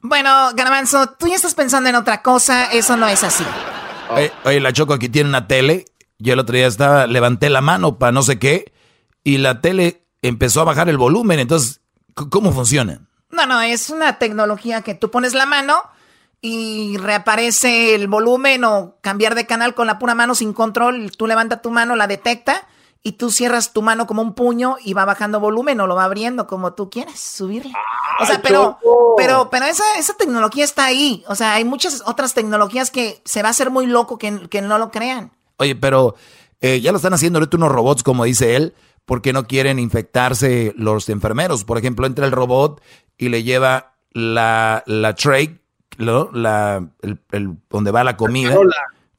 Bueno, 0.02 0.52
Garbanzo, 0.54 1.16
tú 1.18 1.28
ya 1.28 1.36
estás 1.36 1.56
pensando 1.56 1.90
en 1.90 1.96
otra 1.96 2.22
cosa, 2.22 2.72
eso 2.72 2.98
no 2.98 3.08
es 3.08 3.24
así. 3.24 3.46
Oye, 4.44 4.60
la 4.60 4.74
Choco 4.74 4.94
aquí 4.94 5.10
tiene 5.10 5.30
una 5.30 5.48
tele. 5.48 5.86
Yo 6.20 6.34
el 6.34 6.40
otro 6.40 6.56
día 6.56 6.68
estaba, 6.68 7.08
levanté 7.08 7.50
la 7.50 7.62
mano 7.62 7.98
para 7.98 8.12
no 8.12 8.22
sé 8.22 8.38
qué, 8.38 8.72
y 9.24 9.38
la 9.38 9.62
tele 9.62 10.06
empezó 10.22 10.62
a 10.62 10.66
bajar 10.66 10.90
el 10.90 10.98
volumen. 10.98 11.40
Entonces, 11.40 11.82
¿cómo 12.14 12.52
funciona? 12.52 13.08
No, 13.34 13.46
no, 13.46 13.62
es 13.62 13.90
una 13.90 14.20
tecnología 14.20 14.82
que 14.82 14.94
tú 14.94 15.12
pones 15.12 15.34
la 15.34 15.46
mano 15.46 15.82
y 16.40 16.98
reaparece 16.98 17.96
el 17.96 18.08
volumen 18.08 18.64
o 18.64 18.96
cambiar 19.02 19.34
de 19.34 19.46
canal 19.46 19.74
con 19.74 19.88
la 19.88 19.98
pura 19.98 20.14
mano 20.14 20.36
sin 20.36 20.54
control. 20.54 21.12
Tú 21.18 21.26
levantas 21.26 21.62
tu 21.62 21.72
mano, 21.72 21.96
la 21.96 22.08
detecta 22.08 22.68
y 23.02 23.14
tú 23.14 23.32
cierras 23.32 23.74
tu 23.74 23.82
mano 23.82 24.08
como 24.08 24.22
un 24.22 24.34
puño 24.34 24.78
y 24.84 24.94
va 24.94 25.04
bajando 25.04 25.40
volumen 25.40 25.80
o 25.82 25.88
lo 25.88 25.96
va 25.96 26.06
abriendo 26.06 26.48
como 26.48 26.74
tú 26.74 26.90
quieres 26.90 27.20
subirle. 27.20 27.74
O 28.20 28.26
sea, 28.26 28.42
pero, 28.42 28.78
pero, 29.18 29.50
pero 29.50 29.66
esa, 29.66 29.84
esa 29.98 30.14
tecnología 30.14 30.64
está 30.64 30.86
ahí. 30.86 31.24
O 31.28 31.36
sea, 31.36 31.54
hay 31.54 31.66
muchas 31.66 32.04
otras 32.06 32.34
tecnologías 32.34 32.92
que 32.92 33.22
se 33.26 33.42
va 33.42 33.50
a 33.50 33.52
hacer 33.52 33.72
muy 33.72 33.88
loco 33.88 34.18
que, 34.18 34.48
que 34.50 34.62
no 34.62 34.78
lo 34.78 34.92
crean. 34.92 35.32
Oye, 35.58 35.76
pero 35.76 36.16
eh, 36.62 36.80
ya 36.82 36.92
lo 36.92 36.98
están 36.98 37.14
haciendo 37.14 37.40
ahorita 37.40 37.58
unos 37.58 37.72
robots, 37.72 38.04
como 38.04 38.24
dice 38.24 38.56
él, 38.56 38.74
porque 39.06 39.34
no 39.34 39.48
quieren 39.48 39.80
infectarse 39.80 40.74
los 40.78 41.10
enfermeros. 41.10 41.66
Por 41.66 41.78
ejemplo, 41.78 42.08
entra 42.08 42.26
el 42.26 42.32
robot 42.32 42.82
y 43.18 43.30
le 43.30 43.44
lleva 43.44 43.96
la, 44.12 44.84
la 44.86 45.16
tray, 45.16 45.60
La, 45.98 46.88
el, 47.02 47.58
donde 47.70 47.92
va 47.92 48.04
la 48.04 48.18
comida, 48.18 48.56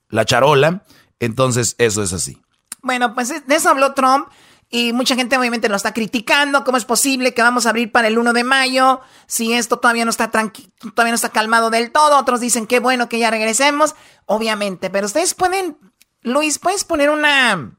la 0.09 0.25
charola. 0.25 0.83
Entonces, 1.21 1.75
eso 1.79 2.03
es 2.03 2.13
así. 2.13 2.41
Bueno, 2.83 3.15
pues 3.15 3.47
de 3.47 3.55
eso 3.55 3.71
habló 3.71 3.95
Trump. 3.95 4.29
Y 4.71 4.93
mucha 4.93 5.15
gente 5.15 5.39
obviamente 5.39 5.69
lo 5.69 5.77
está 5.77 5.93
criticando. 5.93 6.65
¿Cómo 6.65 6.77
es 6.77 6.85
posible 6.85 7.33
que 7.33 7.43
vamos 7.43 7.67
a 7.67 7.71
abrir 7.71 7.93
para 7.93 8.09
el 8.09 8.19
1 8.19 8.33
de 8.33 8.43
mayo 8.43 9.01
si 9.27 9.53
esto 9.53 9.79
todavía 9.79 10.05
no 10.05 10.11
está 10.11 10.33
tranquilo, 10.33 10.73
todavía 10.95 11.13
no 11.13 11.17
está 11.17 11.29
calmado 11.29 11.71
del 11.71 11.93
todo? 11.93 12.19
Otros 12.19 12.41
dicen 12.41 12.67
que 12.67 12.81
bueno 12.81 13.09
que 13.09 13.21
ya 13.21 13.31
regresemos, 13.31 13.95
obviamente. 14.27 14.91
Pero 14.91 15.07
ustedes 15.07 15.35
pueden, 15.35 15.79
Luis, 16.23 16.59
puedes 16.59 16.83
poner 16.83 17.11
una, 17.11 17.79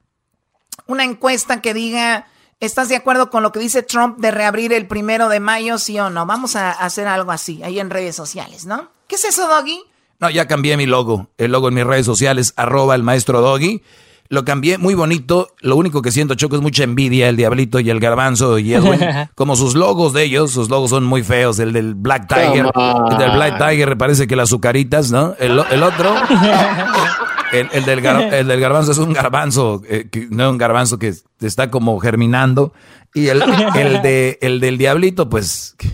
una 0.87 1.03
encuesta 1.03 1.61
que 1.61 1.73
diga 1.73 2.27
¿Estás 2.59 2.87
de 2.89 2.95
acuerdo 2.95 3.29
con 3.29 3.43
lo 3.43 3.51
que 3.51 3.59
dice 3.59 3.83
Trump 3.83 4.17
de 4.17 4.31
reabrir 4.31 4.71
el 4.71 4.87
primero 4.87 5.27
de 5.29 5.39
mayo, 5.39 5.77
sí 5.77 5.99
o 5.99 6.09
no? 6.09 6.25
Vamos 6.25 6.55
a 6.55 6.71
hacer 6.71 7.07
algo 7.07 7.31
así, 7.31 7.61
ahí 7.63 7.79
en 7.79 7.89
redes 7.89 8.15
sociales, 8.15 8.65
¿no? 8.65 8.89
¿Qué 9.07 9.15
es 9.15 9.25
eso, 9.25 9.47
Doggy? 9.47 9.79
No, 10.19 10.29
ya 10.29 10.47
cambié 10.47 10.77
mi 10.77 10.85
logo. 10.85 11.27
El 11.37 11.51
logo 11.51 11.67
en 11.67 11.73
mis 11.73 11.83
redes 11.83 12.05
sociales, 12.05 12.53
arroba 12.55 12.95
el 12.95 13.03
maestro 13.03 13.41
Doggy. 13.41 13.83
Lo 14.29 14.43
cambié 14.43 14.77
muy 14.77 14.95
bonito. 14.95 15.53
Lo 15.59 15.75
único 15.75 16.01
que 16.01 16.11
siento, 16.11 16.35
Choco, 16.35 16.55
es 16.55 16.61
mucha 16.61 16.83
envidia. 16.83 17.29
El 17.29 17.35
Diablito 17.35 17.79
y 17.79 17.89
el 17.89 17.99
Garbanzo 17.99 18.57
y 18.57 18.73
Edwin. 18.73 18.99
Como 19.35 19.55
sus 19.55 19.75
logos 19.75 20.13
de 20.13 20.23
ellos, 20.23 20.51
sus 20.51 20.69
logos 20.69 20.89
son 20.89 21.03
muy 21.03 21.23
feos. 21.23 21.59
El 21.59 21.73
del 21.73 21.93
Black 21.93 22.27
Tiger. 22.27 22.71
El 23.11 23.17
del 23.17 23.31
Black 23.31 23.57
Tiger 23.57 23.97
parece 23.97 24.25
que 24.25 24.35
las 24.35 24.49
azucaritas, 24.49 25.11
¿no? 25.11 25.35
El, 25.37 25.59
el 25.69 25.83
otro. 25.83 26.15
El, 27.51 27.85
del 27.85 28.05
el, 28.05 28.47
del 28.47 28.59
garbanzo 28.59 28.91
es 28.91 28.97
un 28.97 29.13
garbanzo, 29.13 29.81
eh, 29.87 30.09
no 30.29 30.49
un 30.49 30.57
garbanzo 30.57 30.99
que 30.99 31.13
está 31.41 31.71
como 31.71 31.99
germinando. 31.99 32.73
Y 33.13 33.29
el, 33.29 33.41
el, 33.75 34.01
de, 34.01 34.37
el 34.41 34.59
del 34.59 34.77
diablito, 34.77 35.29
pues... 35.29 35.75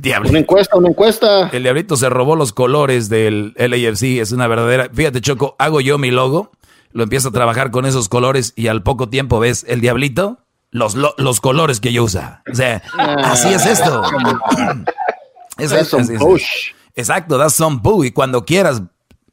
Diablito. 0.00 0.30
Una 0.30 0.38
encuesta, 0.40 0.76
una 0.76 0.90
encuesta. 0.90 1.48
El 1.48 1.62
diablito 1.62 1.96
se 1.96 2.08
robó 2.08 2.36
los 2.36 2.52
colores 2.52 3.08
del 3.08 3.54
LAFC, 3.56 4.20
es 4.20 4.30
una 4.30 4.46
verdadera... 4.46 4.90
Fíjate, 4.92 5.20
Choco, 5.20 5.56
hago 5.58 5.80
yo 5.80 5.98
mi 5.98 6.10
logo, 6.10 6.52
lo 6.92 7.02
empiezo 7.02 7.30
a 7.30 7.32
trabajar 7.32 7.70
con 7.70 7.86
esos 7.86 8.08
colores 8.08 8.52
y 8.54 8.68
al 8.68 8.82
poco 8.82 9.08
tiempo 9.08 9.40
ves 9.40 9.64
el 9.66 9.80
diablito, 9.80 10.40
los, 10.70 10.94
los 10.94 11.40
colores 11.40 11.80
que 11.80 11.92
yo 11.92 12.04
usa. 12.04 12.42
O 12.52 12.54
sea, 12.54 12.82
así 13.24 13.48
es 13.48 13.66
esto. 13.66 14.02
Eso 15.58 15.76
es, 15.98 16.10
Exacto, 16.94 17.38
that's 17.38 17.54
some 17.54 17.80
boo. 17.82 18.04
Y 18.04 18.12
cuando 18.12 18.44
quieras, 18.44 18.82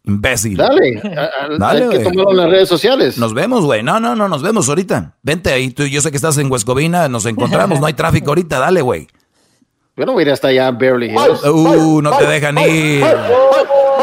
Imbécil. 0.10 0.58
Dale, 0.58 1.02
Dale 1.60 1.84
hay 1.84 1.90
que 1.90 2.00
tomarlo 2.00 2.32
en 2.32 2.38
las 2.38 2.50
redes 2.50 2.70
sociales. 2.70 3.18
Nos 3.18 3.34
vemos, 3.34 3.64
güey. 3.64 3.84
No, 3.84 4.00
no, 4.00 4.16
no, 4.16 4.28
nos 4.28 4.42
vemos 4.42 4.68
ahorita. 4.68 5.16
Vente 5.22 5.52
ahí, 5.52 5.70
tú 5.70 5.84
yo 5.86 6.02
sé 6.02 6.10
que 6.10 6.18
estás 6.18 6.38
en 6.38 6.52
Huescovina, 6.52 7.08
nos 7.08 7.26
encontramos, 7.26 7.80
no 7.80 7.86
hay 7.86 7.94
tráfico 8.02 8.32
ahorita, 8.32 8.60
dale, 8.60 8.82
güey. 8.82 9.08
Yo 9.96 10.06
no 10.06 10.14
voy 10.14 10.24
a 10.24 10.28
ir 10.28 10.32
hasta 10.32 10.48
allá, 10.48 10.72
Beverly 10.72 11.08
Hills. 11.08 11.44
Uh, 11.44 12.02
no 12.02 12.18
te 12.18 12.26
dejan 12.26 12.58
ir. 12.58 13.06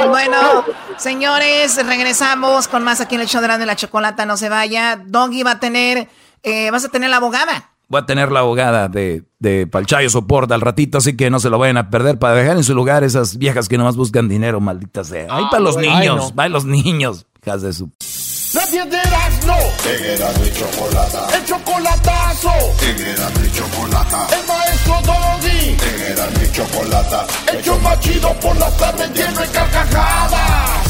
Bueno, 0.09 0.65
señores, 0.99 1.85
regresamos 1.87 2.69
con 2.69 2.85
más 2.85 3.01
aquí 3.01 3.15
en 3.15 3.23
el 3.23 3.27
show 3.27 3.41
de 3.41 3.49
la, 3.49 3.59
de 3.59 3.67
la 3.67 3.77
chocolata, 3.77 4.27
no 4.27 4.37
se 4.37 4.49
vaya. 4.49 5.01
Doggy 5.05 5.43
va 5.43 5.53
a 5.53 5.61
tener, 5.61 6.09
eh, 6.43 6.71
vas 6.71 6.85
a 6.85 6.91
tener 6.91 7.09
la 7.09 7.17
abogada. 7.17 7.71
Voy 7.89 8.01
a 8.01 8.07
tener 8.07 8.33
la 8.33 8.41
abogada 8.41 8.89
de, 8.89 9.23
de 9.39 9.67
Palchayo 9.69 10.11
Soporta 10.11 10.55
al 10.57 10.61
ratito, 10.61 10.99
así 10.99 11.17
que 11.17 11.31
no 11.31 11.39
se 11.39 11.51
lo 11.51 11.59
vayan 11.59 11.77
a 11.77 11.89
perder 11.89 12.19
para 12.19 12.35
dejar 12.35 12.57
en 12.57 12.65
su 12.65 12.75
lugar 12.75 13.05
esas 13.05 13.39
viejas 13.39 13.69
que 13.69 13.79
nomás 13.79 13.97
buscan 13.97 14.29
dinero, 14.29 14.61
maldita 14.61 15.05
sea. 15.05 15.29
Ahí 15.31 15.45
para 15.51 15.63
los 15.63 15.77
niños, 15.77 16.35
va 16.37 16.49
los 16.49 16.65
niños, 16.65 17.27
hijas 17.43 17.63
de 17.63 17.73
su... 17.73 17.91
Nadie 18.55 18.85
de 18.87 18.99
no. 19.47 19.57
En 19.85 20.43
mi 20.43 20.51
chocolata. 20.51 21.29
El 21.37 21.45
chocolatazo. 21.45 22.51
En 22.83 23.43
mi 23.43 23.53
chocolata. 23.53 24.27
El 24.33 24.47
maestro 24.47 24.95
Doggy. 25.05 25.77
En 25.79 26.41
mi 26.41 26.53
chocolata. 26.53 27.27
El 27.53 27.63
show 27.63 27.79
más 27.81 28.01
chido 28.01 28.33
por 28.41 28.57
las 28.57 28.77
tardes 28.77 29.11
lleno 29.15 29.41
de 29.41 29.49
carcajadas. 29.49 30.87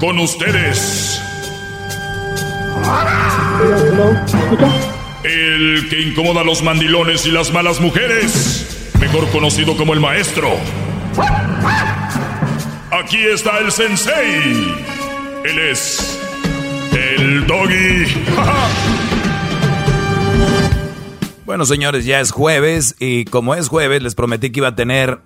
Con 0.00 0.18
ustedes 0.20 1.20
el 5.24 5.88
que 5.88 6.00
incomoda 6.00 6.42
a 6.42 6.44
los 6.44 6.62
mandilones 6.62 7.26
y 7.26 7.30
las 7.30 7.52
malas 7.52 7.80
mujeres, 7.80 8.90
mejor 9.00 9.28
conocido 9.30 9.76
como 9.76 9.94
el 9.94 10.00
maestro. 10.00 10.50
Aquí 12.90 13.18
está 13.18 13.58
el 13.58 13.70
sensei. 13.70 14.74
Él 15.44 15.58
es 15.58 16.18
el 16.92 17.46
doggy. 17.46 18.06
bueno, 21.46 21.66
señores, 21.66 22.04
ya 22.04 22.20
es 22.20 22.30
jueves 22.30 22.96
y 22.98 23.24
como 23.26 23.54
es 23.54 23.68
jueves, 23.68 24.02
les 24.02 24.14
prometí 24.14 24.50
que 24.50 24.60
iba 24.60 24.68
a 24.68 24.74
tener 24.74 25.20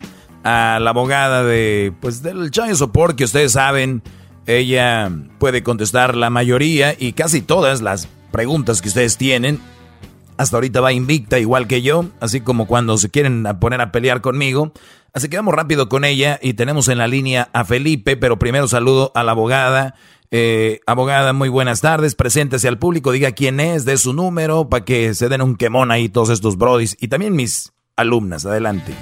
a 0.45 0.79
la 0.81 0.91
abogada 0.91 1.45
de, 1.45 1.93
pues, 2.01 2.23
del 2.23 2.51
Chayo 2.51 2.74
Support 2.74 3.16
que 3.16 3.24
ustedes 3.24 3.53
saben 3.53 4.03
ella 4.47 5.10
puede 5.39 5.62
contestar 5.62 6.16
la 6.16 6.31
mayoría 6.31 6.94
y 6.98 7.12
casi 7.12 7.43
todas 7.43 7.81
las 7.81 8.09
preguntas 8.31 8.82
que 8.82 8.89
ustedes 8.89 9.16
tienen. 9.16 9.60
Hasta 10.36 10.56
ahorita 10.56 10.81
va 10.81 10.93
invicta 10.93 11.39
igual 11.39 11.66
que 11.69 11.82
yo, 11.82 12.06
así 12.20 12.40
como 12.40 12.66
cuando 12.66 12.97
se 12.98 13.10
quieren 13.10 13.44
poner 13.60 13.81
a 13.81 13.93
pelear 13.93 14.20
conmigo. 14.20 14.73
Así 15.12 15.28
que 15.28 15.36
vamos 15.36 15.55
rápido 15.55 15.89
con 15.89 16.05
ella 16.05 16.39
y 16.43 16.55
tenemos 16.55 16.89
en 16.89 16.98
la 16.98 17.06
línea 17.06 17.51
a 17.52 17.64
Felipe, 17.64 18.16
pero 18.16 18.39
primero 18.39 18.66
saludo 18.66 19.12
a 19.14 19.23
la 19.23 19.32
abogada. 19.32 19.94
Eh, 20.31 20.81
abogada, 20.86 21.35
muy 21.35 21.51
buenas 21.51 21.82
tardes. 21.82 22.14
Preséntese 22.14 22.66
al 22.66 22.78
público, 22.78 23.12
diga 23.12 23.32
quién 23.32 23.60
es, 23.60 23.85
de 23.85 23.98
su 23.98 24.14
número, 24.14 24.70
para 24.70 24.86
que 24.86 25.12
se 25.12 25.28
den 25.28 25.43
un 25.43 25.56
quemón 25.56 25.90
ahí 25.90 26.09
todos 26.09 26.31
estos 26.31 26.56
brodis 26.56 26.97
y 26.98 27.09
también 27.09 27.36
mis 27.36 27.73
alumnas. 27.97 28.47
Adelante. 28.47 28.94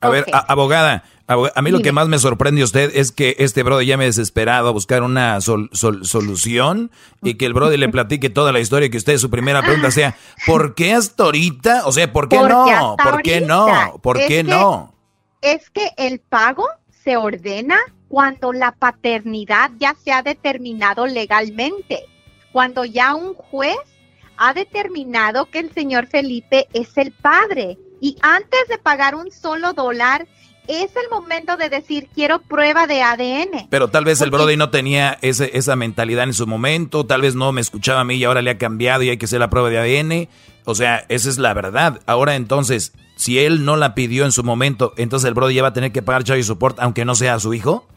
A 0.00 0.08
ver, 0.08 0.26
abogada, 0.32 1.04
a 1.28 1.62
mí 1.62 1.70
lo 1.70 1.80
que 1.80 1.92
más 1.92 2.08
me 2.08 2.18
sorprende 2.18 2.64
usted 2.64 2.90
es 2.94 3.12
que 3.12 3.36
este 3.38 3.62
brother 3.62 3.86
ya 3.86 3.96
me 3.96 4.04
desesperado 4.04 4.68
a 4.68 4.72
buscar 4.72 5.04
una 5.04 5.40
solución 5.40 6.90
y 7.22 7.34
que 7.34 7.46
el 7.46 7.54
brother 7.54 7.78
le 7.78 7.88
platique 7.88 8.28
toda 8.28 8.50
la 8.50 8.58
historia 8.58 8.90
que 8.90 8.96
usted 8.96 9.16
su 9.18 9.30
primera 9.30 9.62
pregunta 9.62 9.92
sea, 9.92 10.16
¿por 10.44 10.74
qué 10.74 10.92
hasta 10.92 11.22
ahorita? 11.22 11.86
O 11.86 11.92
sea, 11.92 12.12
¿por 12.12 12.28
qué 12.28 12.36
no? 12.36 12.96
¿Por 13.02 13.22
qué 13.22 13.40
no? 13.40 14.00
¿Por 14.02 14.18
qué 14.18 14.42
no? 14.42 14.92
Es 15.40 15.70
que 15.70 15.90
el 15.96 16.18
pago 16.18 16.66
se 17.04 17.16
ordena 17.16 17.78
cuando 18.12 18.52
la 18.52 18.72
paternidad 18.72 19.70
ya 19.78 19.96
se 20.04 20.12
ha 20.12 20.22
determinado 20.22 21.06
legalmente, 21.06 22.00
cuando 22.52 22.84
ya 22.84 23.14
un 23.14 23.32
juez 23.32 23.78
ha 24.36 24.52
determinado 24.52 25.46
que 25.46 25.60
el 25.60 25.72
señor 25.72 26.08
Felipe 26.08 26.68
es 26.74 26.98
el 26.98 27.12
padre. 27.12 27.78
Y 28.02 28.18
antes 28.20 28.68
de 28.68 28.76
pagar 28.76 29.14
un 29.14 29.32
solo 29.32 29.72
dólar, 29.72 30.26
es 30.68 30.94
el 30.94 31.08
momento 31.10 31.56
de 31.56 31.70
decir, 31.70 32.10
quiero 32.14 32.42
prueba 32.42 32.86
de 32.86 33.00
ADN. 33.00 33.68
Pero 33.70 33.88
tal 33.88 34.04
vez 34.04 34.20
el 34.20 34.30
Brody 34.30 34.58
no 34.58 34.68
tenía 34.68 35.16
ese, 35.22 35.50
esa 35.56 35.74
mentalidad 35.74 36.24
en 36.24 36.34
su 36.34 36.46
momento, 36.46 37.06
tal 37.06 37.22
vez 37.22 37.34
no 37.34 37.50
me 37.52 37.62
escuchaba 37.62 38.00
a 38.00 38.04
mí 38.04 38.16
y 38.16 38.24
ahora 38.24 38.42
le 38.42 38.50
ha 38.50 38.58
cambiado 38.58 39.02
y 39.04 39.08
hay 39.08 39.16
que 39.16 39.24
hacer 39.24 39.40
la 39.40 39.48
prueba 39.48 39.70
de 39.70 39.78
ADN. 39.78 40.28
O 40.66 40.74
sea, 40.74 41.06
esa 41.08 41.30
es 41.30 41.38
la 41.38 41.54
verdad. 41.54 42.02
Ahora 42.04 42.34
entonces, 42.34 42.92
si 43.16 43.38
él 43.38 43.64
no 43.64 43.76
la 43.76 43.94
pidió 43.94 44.26
en 44.26 44.32
su 44.32 44.44
momento, 44.44 44.92
entonces 44.98 45.28
el 45.28 45.34
Brody 45.34 45.54
ya 45.54 45.62
va 45.62 45.68
a 45.68 45.72
tener 45.72 45.92
que 45.92 46.02
pagar 46.02 46.24
child 46.24 46.44
support 46.44 46.78
aunque 46.78 47.06
no 47.06 47.14
sea 47.14 47.40
su 47.40 47.54
hijo. 47.54 47.88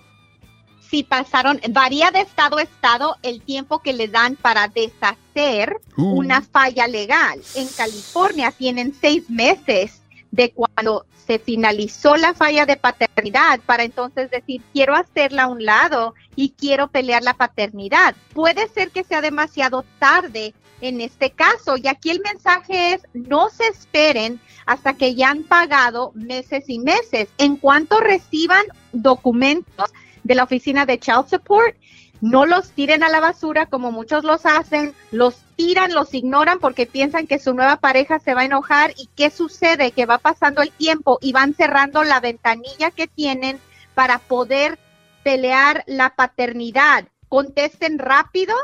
Si 0.95 1.03
pasaron, 1.03 1.59
varía 1.71 2.09
de 2.09 2.21
estado 2.21 2.57
a 2.57 2.61
estado 2.61 3.17
el 3.21 3.41
tiempo 3.41 3.79
que 3.79 3.91
le 3.91 4.07
dan 4.07 4.37
para 4.37 4.69
deshacer 4.69 5.81
Uh. 5.97 6.19
una 6.19 6.41
falla 6.41 6.87
legal. 6.87 7.41
En 7.55 7.67
California 7.67 8.53
tienen 8.57 8.95
seis 9.01 9.29
meses 9.29 10.01
de 10.31 10.51
cuando 10.51 11.05
se 11.27 11.37
finalizó 11.37 12.15
la 12.15 12.33
falla 12.33 12.65
de 12.65 12.77
paternidad 12.77 13.59
para 13.65 13.83
entonces 13.83 14.31
decir 14.31 14.61
quiero 14.71 14.95
hacerla 14.95 15.43
a 15.43 15.47
un 15.47 15.65
lado 15.65 16.13
y 16.37 16.51
quiero 16.51 16.87
pelear 16.87 17.23
la 17.23 17.33
paternidad. 17.33 18.15
Puede 18.33 18.69
ser 18.69 18.91
que 18.91 19.03
sea 19.03 19.19
demasiado 19.19 19.83
tarde 19.99 20.53
en 20.79 21.01
este 21.01 21.31
caso 21.31 21.75
y 21.75 21.89
aquí 21.89 22.09
el 22.09 22.21
mensaje 22.21 22.93
es 22.93 23.01
no 23.13 23.49
se 23.49 23.67
esperen 23.67 24.39
hasta 24.65 24.93
que 24.93 25.13
ya 25.13 25.31
han 25.31 25.43
pagado 25.43 26.13
meses 26.15 26.69
y 26.69 26.79
meses. 26.79 27.27
En 27.37 27.57
cuanto 27.57 27.99
reciban 27.99 28.63
documentos 28.93 29.91
de 30.25 30.35
la 30.35 30.43
oficina 30.43 30.85
de 30.85 30.99
Child 30.99 31.29
Support, 31.29 31.77
no 32.19 32.45
los 32.45 32.71
tiren 32.71 33.03
a 33.03 33.09
la 33.09 33.19
basura 33.19 33.67
como 33.67 33.91
muchos 33.91 34.23
los 34.23 34.45
hacen, 34.45 34.93
los 35.11 35.35
tiran, 35.55 35.93
los 35.93 36.13
ignoran 36.13 36.59
porque 36.59 36.87
piensan 36.87 37.27
que 37.27 37.39
su 37.39 37.53
nueva 37.53 37.77
pareja 37.77 38.19
se 38.19 38.33
va 38.33 38.41
a 38.41 38.45
enojar 38.45 38.93
y 38.97 39.07
qué 39.15 39.29
sucede, 39.29 39.91
que 39.91 40.07
va 40.07 40.17
pasando 40.17 40.61
el 40.63 40.71
tiempo 40.71 41.19
y 41.21 41.31
van 41.31 41.53
cerrando 41.53 42.03
la 42.03 42.19
ventanilla 42.19 42.89
que 42.89 43.07
tienen 43.07 43.59
para 43.93 44.17
poder 44.17 44.79
pelear 45.23 45.83
la 45.85 46.15
paternidad. 46.15 47.05
Contesten 47.29 47.99
rápido, 47.99 48.55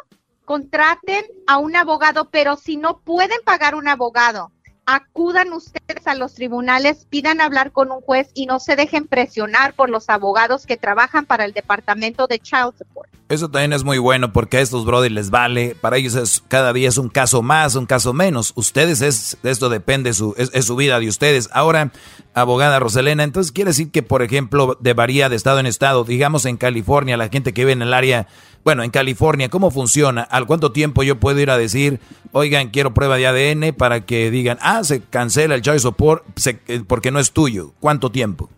contraten 0.45 1.23
a 1.45 1.57
un 1.57 1.75
abogado, 1.75 2.29
pero 2.31 2.55
si 2.55 2.77
no 2.77 2.99
pueden 2.99 3.39
pagar 3.45 3.75
un 3.75 3.87
abogado, 3.87 4.51
acudan 4.95 5.53
ustedes 5.53 6.05
a 6.05 6.15
los 6.15 6.33
tribunales, 6.33 7.05
pidan 7.09 7.41
hablar 7.41 7.71
con 7.71 7.91
un 7.91 8.01
juez 8.01 8.29
y 8.33 8.45
no 8.45 8.59
se 8.59 8.75
dejen 8.75 9.07
presionar 9.07 9.73
por 9.73 9.89
los 9.89 10.09
abogados 10.09 10.65
que 10.65 10.77
trabajan 10.77 11.25
para 11.25 11.45
el 11.45 11.53
Departamento 11.53 12.27
de 12.27 12.39
Child 12.39 12.73
Support. 12.77 13.09
Eso 13.29 13.49
también 13.49 13.71
es 13.71 13.85
muy 13.85 13.97
bueno 13.97 14.33
porque 14.33 14.57
a 14.57 14.59
estos 14.59 14.85
brothers 14.85 15.13
les 15.13 15.29
vale. 15.29 15.73
Para 15.79 15.95
ellos 15.95 16.15
es, 16.15 16.43
cada 16.49 16.73
día 16.73 16.89
es 16.89 16.97
un 16.97 17.07
caso 17.07 17.41
más, 17.41 17.75
un 17.75 17.85
caso 17.85 18.11
menos. 18.11 18.51
Ustedes 18.55 19.01
es, 19.01 19.37
esto 19.43 19.69
depende 19.69 20.13
su, 20.13 20.35
es, 20.37 20.51
es 20.53 20.65
su 20.65 20.75
vida 20.75 20.99
de 20.99 21.07
ustedes. 21.07 21.49
Ahora, 21.53 21.93
abogada 22.33 22.79
Roselena, 22.79 23.23
entonces 23.23 23.53
quiere 23.53 23.69
decir 23.69 23.89
que, 23.89 24.03
por 24.03 24.21
ejemplo, 24.21 24.77
de 24.81 24.93
varía 24.93 25.29
de 25.29 25.37
estado 25.37 25.59
en 25.59 25.65
estado, 25.65 26.03
digamos 26.03 26.45
en 26.45 26.57
California, 26.57 27.15
la 27.15 27.29
gente 27.29 27.53
que 27.53 27.61
vive 27.61 27.71
en 27.71 27.81
el 27.81 27.93
área, 27.93 28.27
bueno, 28.63 28.83
en 28.83 28.91
California, 28.91 29.49
¿cómo 29.49 29.71
funciona? 29.71 30.21
¿Al 30.21 30.45
cuánto 30.45 30.71
tiempo 30.71 31.03
yo 31.03 31.19
puedo 31.19 31.39
ir 31.39 31.49
a 31.49 31.57
decir, 31.57 31.99
oigan, 32.31 32.69
quiero 32.69 32.93
prueba 32.93 33.17
de 33.17 33.27
ADN 33.27 33.73
para 33.73 34.05
que 34.05 34.29
digan, 34.29 34.57
ah, 34.61 34.83
se 34.83 35.01
cancela 35.01 35.55
el 35.55 35.61
child 35.61 35.79
support 35.79 36.23
eh, 36.67 36.83
porque 36.85 37.11
no 37.11 37.19
es 37.19 37.31
tuyo? 37.31 37.73
¿Cuánto 37.79 38.11
tiempo? 38.11 38.49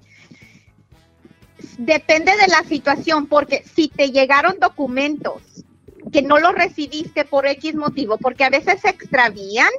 Depende 1.78 2.34
de 2.36 2.48
la 2.48 2.64
situación, 2.68 3.28
porque 3.28 3.64
si 3.76 3.88
te 3.88 4.12
llegaron 4.12 4.60
documentos 4.60 5.42
que 6.12 6.22
no 6.22 6.38
los 6.38 6.54
recibiste 6.54 7.26
por 7.26 7.48
X 7.48 7.76
motivo, 7.76 8.18
porque 8.18 8.44
a 8.44 8.50
veces 8.50 8.82
se 8.82 8.90
extravían 8.90 9.70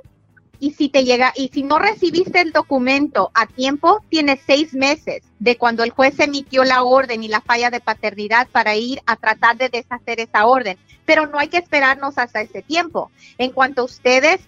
y 0.65 0.71
si 0.71 0.89
te 0.89 1.05
llega 1.05 1.35
y 1.37 1.49
si 1.49 1.63
no 1.63 1.79
recibiste 1.79 2.41
el 2.41 2.51
documento 2.51 3.31
a 3.35 3.47
tiempo, 3.47 4.03
tienes 4.09 4.41
seis 4.47 4.73
meses 4.73 5.23
de 5.39 5.59
cuando 5.59 5.85
el 5.85 5.91
juez 5.91 6.19
emitió 6.19 6.65
la 6.65 6.85
orden 6.85 7.23
y 7.23 7.29
la 7.29 7.43
falla 7.43 7.69
de 7.69 7.81
paternidad 7.81 8.49
para 8.49 8.75
ir 8.75 9.03
a 9.05 9.17
tratar 9.17 9.59
de 9.59 9.69
deshacer 9.69 10.21
esa 10.21 10.47
orden. 10.47 10.79
Pero 11.05 11.27
no 11.27 11.39
hay 11.39 11.49
que 11.49 11.59
esperarnos 11.59 12.17
hasta 12.17 12.41
ese 12.41 12.63
tiempo. 12.63 13.11
En 13.37 13.51
cuanto 13.51 13.85
ustedes 13.85 14.41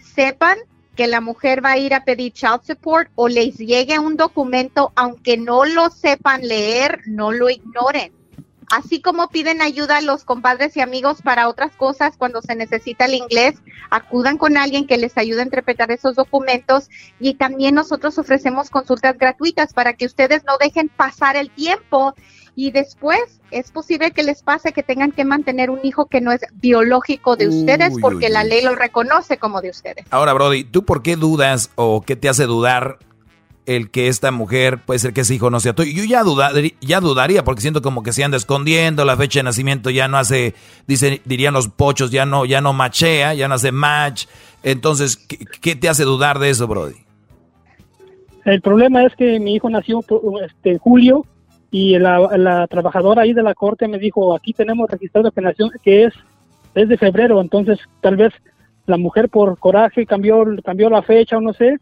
sepan 0.00 0.58
que 0.96 1.06
la 1.06 1.20
mujer 1.20 1.64
va 1.64 1.70
a 1.70 1.78
ir 1.78 1.94
a 1.94 2.02
pedir 2.02 2.32
child 2.32 2.62
support 2.66 3.08
o 3.14 3.28
les 3.28 3.56
llegue 3.56 4.00
un 4.00 4.16
documento, 4.16 4.92
aunque 4.96 5.36
no 5.36 5.64
lo 5.64 5.88
sepan 5.90 6.42
leer, 6.42 7.02
no 7.06 7.30
lo 7.30 7.48
ignoren. 7.48 8.12
Así 8.70 9.00
como 9.00 9.28
piden 9.28 9.62
ayuda 9.62 9.96
a 9.96 10.00
los 10.00 10.24
compadres 10.24 10.76
y 10.76 10.80
amigos 10.80 11.22
para 11.22 11.48
otras 11.48 11.74
cosas 11.76 12.16
cuando 12.16 12.40
se 12.40 12.54
necesita 12.54 13.06
el 13.06 13.14
inglés, 13.14 13.56
acudan 13.90 14.38
con 14.38 14.56
alguien 14.56 14.86
que 14.86 14.96
les 14.96 15.18
ayude 15.18 15.40
a 15.40 15.44
interpretar 15.44 15.90
esos 15.90 16.14
documentos 16.14 16.88
y 17.18 17.34
también 17.34 17.74
nosotros 17.74 18.16
ofrecemos 18.18 18.70
consultas 18.70 19.18
gratuitas 19.18 19.72
para 19.72 19.94
que 19.94 20.06
ustedes 20.06 20.44
no 20.44 20.56
dejen 20.58 20.88
pasar 20.88 21.36
el 21.36 21.50
tiempo 21.50 22.14
y 22.54 22.70
después 22.70 23.40
es 23.50 23.70
posible 23.70 24.12
que 24.12 24.22
les 24.22 24.42
pase 24.42 24.72
que 24.72 24.82
tengan 24.82 25.12
que 25.12 25.24
mantener 25.24 25.70
un 25.70 25.80
hijo 25.82 26.06
que 26.06 26.20
no 26.20 26.30
es 26.30 26.42
biológico 26.54 27.36
de 27.36 27.48
ustedes 27.48 27.94
Uy, 27.94 28.00
porque 28.00 28.26
uy, 28.26 28.32
la 28.32 28.44
ley 28.44 28.62
lo 28.62 28.74
reconoce 28.74 29.38
como 29.38 29.60
de 29.60 29.70
ustedes. 29.70 30.04
Ahora, 30.10 30.32
Brody, 30.32 30.64
¿tú 30.64 30.84
por 30.84 31.02
qué 31.02 31.16
dudas 31.16 31.70
o 31.74 32.02
qué 32.02 32.16
te 32.16 32.28
hace 32.28 32.44
dudar 32.44 32.98
el 33.76 33.90
que 33.90 34.08
esta 34.08 34.30
mujer 34.30 34.80
puede 34.84 34.98
ser 34.98 35.12
que 35.12 35.20
ese 35.20 35.34
hijo 35.34 35.50
no 35.50 35.60
sea 35.60 35.74
tuyo? 35.74 35.92
Yo 35.92 36.04
ya, 36.04 36.22
dudar- 36.22 36.52
ya 36.80 37.00
dudaría 37.00 37.44
porque 37.44 37.60
siento 37.60 37.82
como 37.82 38.02
que 38.02 38.12
se 38.12 38.24
anda 38.24 38.36
escondiendo, 38.36 39.04
la 39.04 39.16
fecha 39.16 39.38
de 39.40 39.44
nacimiento 39.44 39.90
ya 39.90 40.08
no 40.08 40.18
hace, 40.18 40.54
dice, 40.86 41.20
dirían 41.24 41.54
los 41.54 41.68
pochos, 41.68 42.10
ya 42.10 42.26
no, 42.26 42.44
ya 42.44 42.60
no 42.60 42.72
machea, 42.72 43.34
ya 43.34 43.48
no 43.48 43.54
hace 43.54 43.72
match. 43.72 44.26
Entonces, 44.62 45.16
¿qué, 45.16 45.76
te 45.76 45.88
hace 45.88 46.04
dudar 46.04 46.38
de 46.38 46.50
eso, 46.50 46.66
Brody? 46.66 46.96
El 48.44 48.60
problema 48.60 49.04
es 49.04 49.14
que 49.14 49.38
mi 49.38 49.54
hijo 49.54 49.70
nació 49.70 50.00
este, 50.44 50.72
en 50.72 50.78
julio 50.78 51.24
y 51.70 51.98
la, 51.98 52.18
la 52.36 52.66
trabajadora 52.66 53.22
ahí 53.22 53.32
de 53.32 53.42
la 53.42 53.54
corte 53.54 53.86
me 53.86 53.98
dijo, 53.98 54.34
aquí 54.34 54.52
tenemos 54.52 54.90
registrado 54.90 55.30
que 55.30 55.40
nació, 55.40 55.70
que 55.84 56.04
es, 56.04 56.14
es 56.74 56.88
de 56.88 56.98
febrero, 56.98 57.40
entonces 57.40 57.78
tal 58.00 58.16
vez 58.16 58.32
la 58.86 58.96
mujer 58.96 59.28
por 59.28 59.58
coraje 59.58 60.06
cambió, 60.06 60.44
cambió 60.64 60.90
la 60.90 61.02
fecha 61.02 61.36
o 61.36 61.40
no 61.40 61.52
sé, 61.52 61.78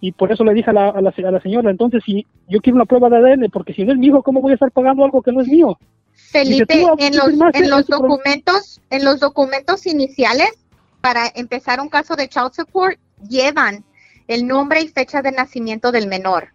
y 0.00 0.12
por 0.12 0.30
eso 0.32 0.44
le 0.44 0.54
dije 0.54 0.70
a 0.70 0.74
la, 0.74 0.88
a 0.90 1.00
la, 1.00 1.10
a 1.16 1.30
la 1.30 1.40
señora, 1.40 1.70
entonces 1.70 2.02
si 2.04 2.26
yo 2.48 2.60
quiero 2.60 2.76
una 2.76 2.84
prueba 2.84 3.08
de 3.08 3.16
ADN, 3.16 3.50
porque 3.50 3.72
si 3.72 3.84
no 3.84 3.92
es 3.92 3.98
mi 3.98 4.08
hijo, 4.08 4.22
¿cómo 4.22 4.40
voy 4.40 4.52
a 4.52 4.54
estar 4.54 4.70
pagando 4.70 5.04
algo 5.04 5.22
que 5.22 5.32
no 5.32 5.40
es 5.40 5.48
mío? 5.48 5.78
Felipe, 6.12 6.74
Dice, 6.74 6.92
en 6.98 7.16
los, 7.16 7.28
en 7.54 7.70
los 7.70 7.86
documentos, 7.86 8.80
en 8.90 9.04
los 9.04 9.20
documentos 9.20 9.86
iniciales 9.86 10.52
para 11.00 11.30
empezar 11.34 11.80
un 11.80 11.88
caso 11.88 12.16
de 12.16 12.28
child 12.28 12.52
support 12.54 12.98
llevan 13.28 13.84
el 14.26 14.46
nombre 14.46 14.80
y 14.80 14.88
fecha 14.88 15.22
de 15.22 15.32
nacimiento 15.32 15.92
del 15.92 16.06
menor. 16.06 16.48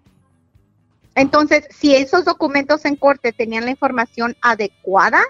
Entonces, 1.15 1.67
si 1.69 1.95
esos 1.95 2.25
documentos 2.25 2.85
en 2.85 2.95
corte 2.95 3.33
tenían 3.33 3.65
la 3.65 3.71
información 3.71 4.35
adecuada 4.41 5.21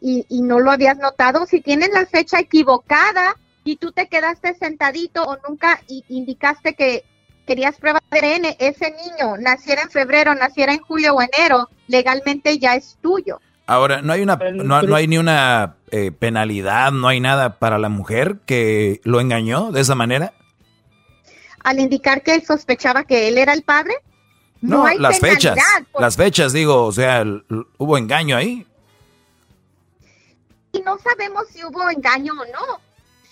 y, 0.00 0.26
y 0.28 0.42
no 0.42 0.60
lo 0.60 0.70
habías 0.70 0.98
notado, 0.98 1.46
si 1.46 1.60
tienen 1.60 1.90
la 1.92 2.06
fecha 2.06 2.38
equivocada 2.38 3.36
y 3.64 3.76
tú 3.76 3.92
te 3.92 4.06
quedaste 4.08 4.54
sentadito 4.54 5.24
o 5.24 5.38
nunca 5.48 5.80
indicaste 6.08 6.74
que 6.74 7.04
querías 7.46 7.76
prueba 7.76 8.00
de 8.10 8.18
ADN, 8.18 8.56
ese 8.58 8.90
niño 8.90 9.36
naciera 9.38 9.82
en 9.82 9.90
febrero, 9.90 10.34
naciera 10.34 10.72
en 10.72 10.80
julio 10.80 11.14
o 11.14 11.22
enero, 11.22 11.68
legalmente 11.86 12.58
ya 12.58 12.74
es 12.74 12.98
tuyo. 13.00 13.40
Ahora, 13.66 14.02
¿no 14.02 14.12
hay, 14.12 14.22
una, 14.22 14.36
no, 14.36 14.82
no 14.82 14.94
hay 14.94 15.08
ni 15.08 15.18
una 15.18 15.76
eh, 15.90 16.12
penalidad, 16.12 16.92
no 16.92 17.08
hay 17.08 17.20
nada 17.20 17.58
para 17.58 17.78
la 17.78 17.88
mujer 17.88 18.38
que 18.46 19.00
lo 19.04 19.20
engañó 19.20 19.72
de 19.72 19.80
esa 19.80 19.94
manera? 19.94 20.32
al 21.66 21.80
indicar 21.80 22.22
que 22.22 22.32
él 22.32 22.46
sospechaba 22.46 23.02
que 23.02 23.26
él 23.26 23.38
era 23.38 23.52
el 23.52 23.64
padre? 23.64 23.96
No, 24.60 24.78
No, 24.78 24.86
hay 24.86 24.98
las 24.98 25.18
penalidad, 25.18 25.54
fechas, 25.54 25.86
las 25.98 26.16
fechas, 26.16 26.52
digo, 26.52 26.84
o 26.84 26.92
sea, 26.92 27.24
hubo 27.76 27.98
engaño 27.98 28.36
ahí. 28.36 28.64
Y 30.70 30.80
no 30.82 30.96
sabemos 30.98 31.48
si 31.48 31.64
hubo 31.64 31.90
engaño 31.90 32.34
o 32.34 32.44
no. 32.44 32.80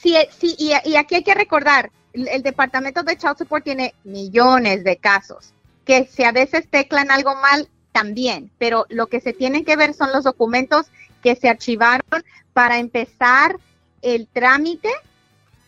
Si, 0.02 0.16
si, 0.36 0.56
y, 0.58 0.72
y 0.84 0.96
aquí 0.96 1.14
hay 1.14 1.22
que 1.22 1.34
recordar, 1.34 1.92
el, 2.14 2.42
Departamento 2.42 3.02
de 3.02 3.16
Child 3.16 3.38
Support 3.38 3.64
tiene 3.64 3.94
millones 4.04 4.84
de 4.84 4.96
casos, 4.96 5.52
que 5.84 6.06
si 6.06 6.24
a 6.24 6.32
veces 6.32 6.68
teclan 6.70 7.10
algo 7.10 7.34
mal, 7.34 7.68
también, 7.94 8.50
pero 8.58 8.86
lo 8.88 9.06
que 9.06 9.20
se 9.20 9.32
tienen 9.32 9.64
que 9.64 9.76
ver 9.76 9.94
son 9.94 10.10
los 10.12 10.24
documentos 10.24 10.86
que 11.22 11.36
se 11.36 11.48
archivaron 11.48 12.24
para 12.52 12.78
empezar 12.78 13.56
el 14.02 14.26
trámite. 14.26 14.90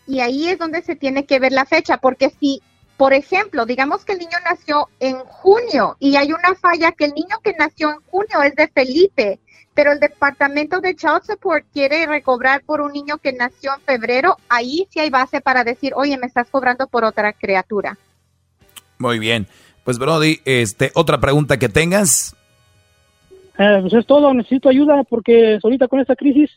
Y 0.05 0.19
ahí 0.19 0.49
es 0.49 0.59
donde 0.59 0.81
se 0.81 0.97
tiene 0.97 1.25
que 1.25 1.39
ver 1.39 1.53
la 1.53 1.65
fecha, 1.65 1.97
porque 1.97 2.29
si, 2.29 2.61
por 2.97 3.13
ejemplo, 3.13 3.65
digamos 3.65 4.03
que 4.03 4.11
el 4.11 4.19
niño 4.19 4.37
nació 4.43 4.89
en 4.99 5.19
junio 5.19 5.95
y 5.99 6.17
hay 6.17 6.33
una 6.33 6.53
falla 6.55 6.91
que 6.91 7.05
el 7.05 7.13
niño 7.13 7.39
que 7.41 7.53
nació 7.53 7.91
en 7.91 8.01
junio 8.11 8.41
es 8.43 8.55
de 8.55 8.67
Felipe, 8.67 9.39
pero 9.77 9.91
el 9.91 9.99
departamento 9.99 10.81
de 10.81 10.95
Child 10.95 11.21
Support 11.21 11.67
quiere 11.71 12.07
recobrar 12.07 12.63
por 12.63 12.81
un 12.81 12.93
niño 12.93 13.19
que 13.19 13.31
nació 13.31 13.75
en 13.75 13.81
febrero, 13.81 14.35
ahí 14.49 14.87
sí 14.89 14.99
hay 14.99 15.11
base 15.11 15.39
para 15.39 15.63
decir, 15.63 15.93
oye, 15.95 16.17
me 16.17 16.25
estás 16.25 16.49
cobrando 16.49 16.87
por 16.87 17.05
otra 17.05 17.31
criatura. 17.31 17.95
Muy 18.97 19.19
bien. 19.19 19.45
Pues, 19.83 19.99
Brody, 19.99 20.39
este, 20.45 20.91
otra 20.95 21.19
pregunta 21.19 21.59
que 21.59 21.69
tengas. 21.69 22.35
Eh, 23.59 23.77
pues 23.81 23.93
es 23.93 24.07
todo, 24.07 24.33
necesito 24.33 24.67
ayuda 24.67 25.03
porque 25.03 25.59
ahorita 25.63 25.87
con 25.87 25.99
esta 25.99 26.15
crisis 26.15 26.49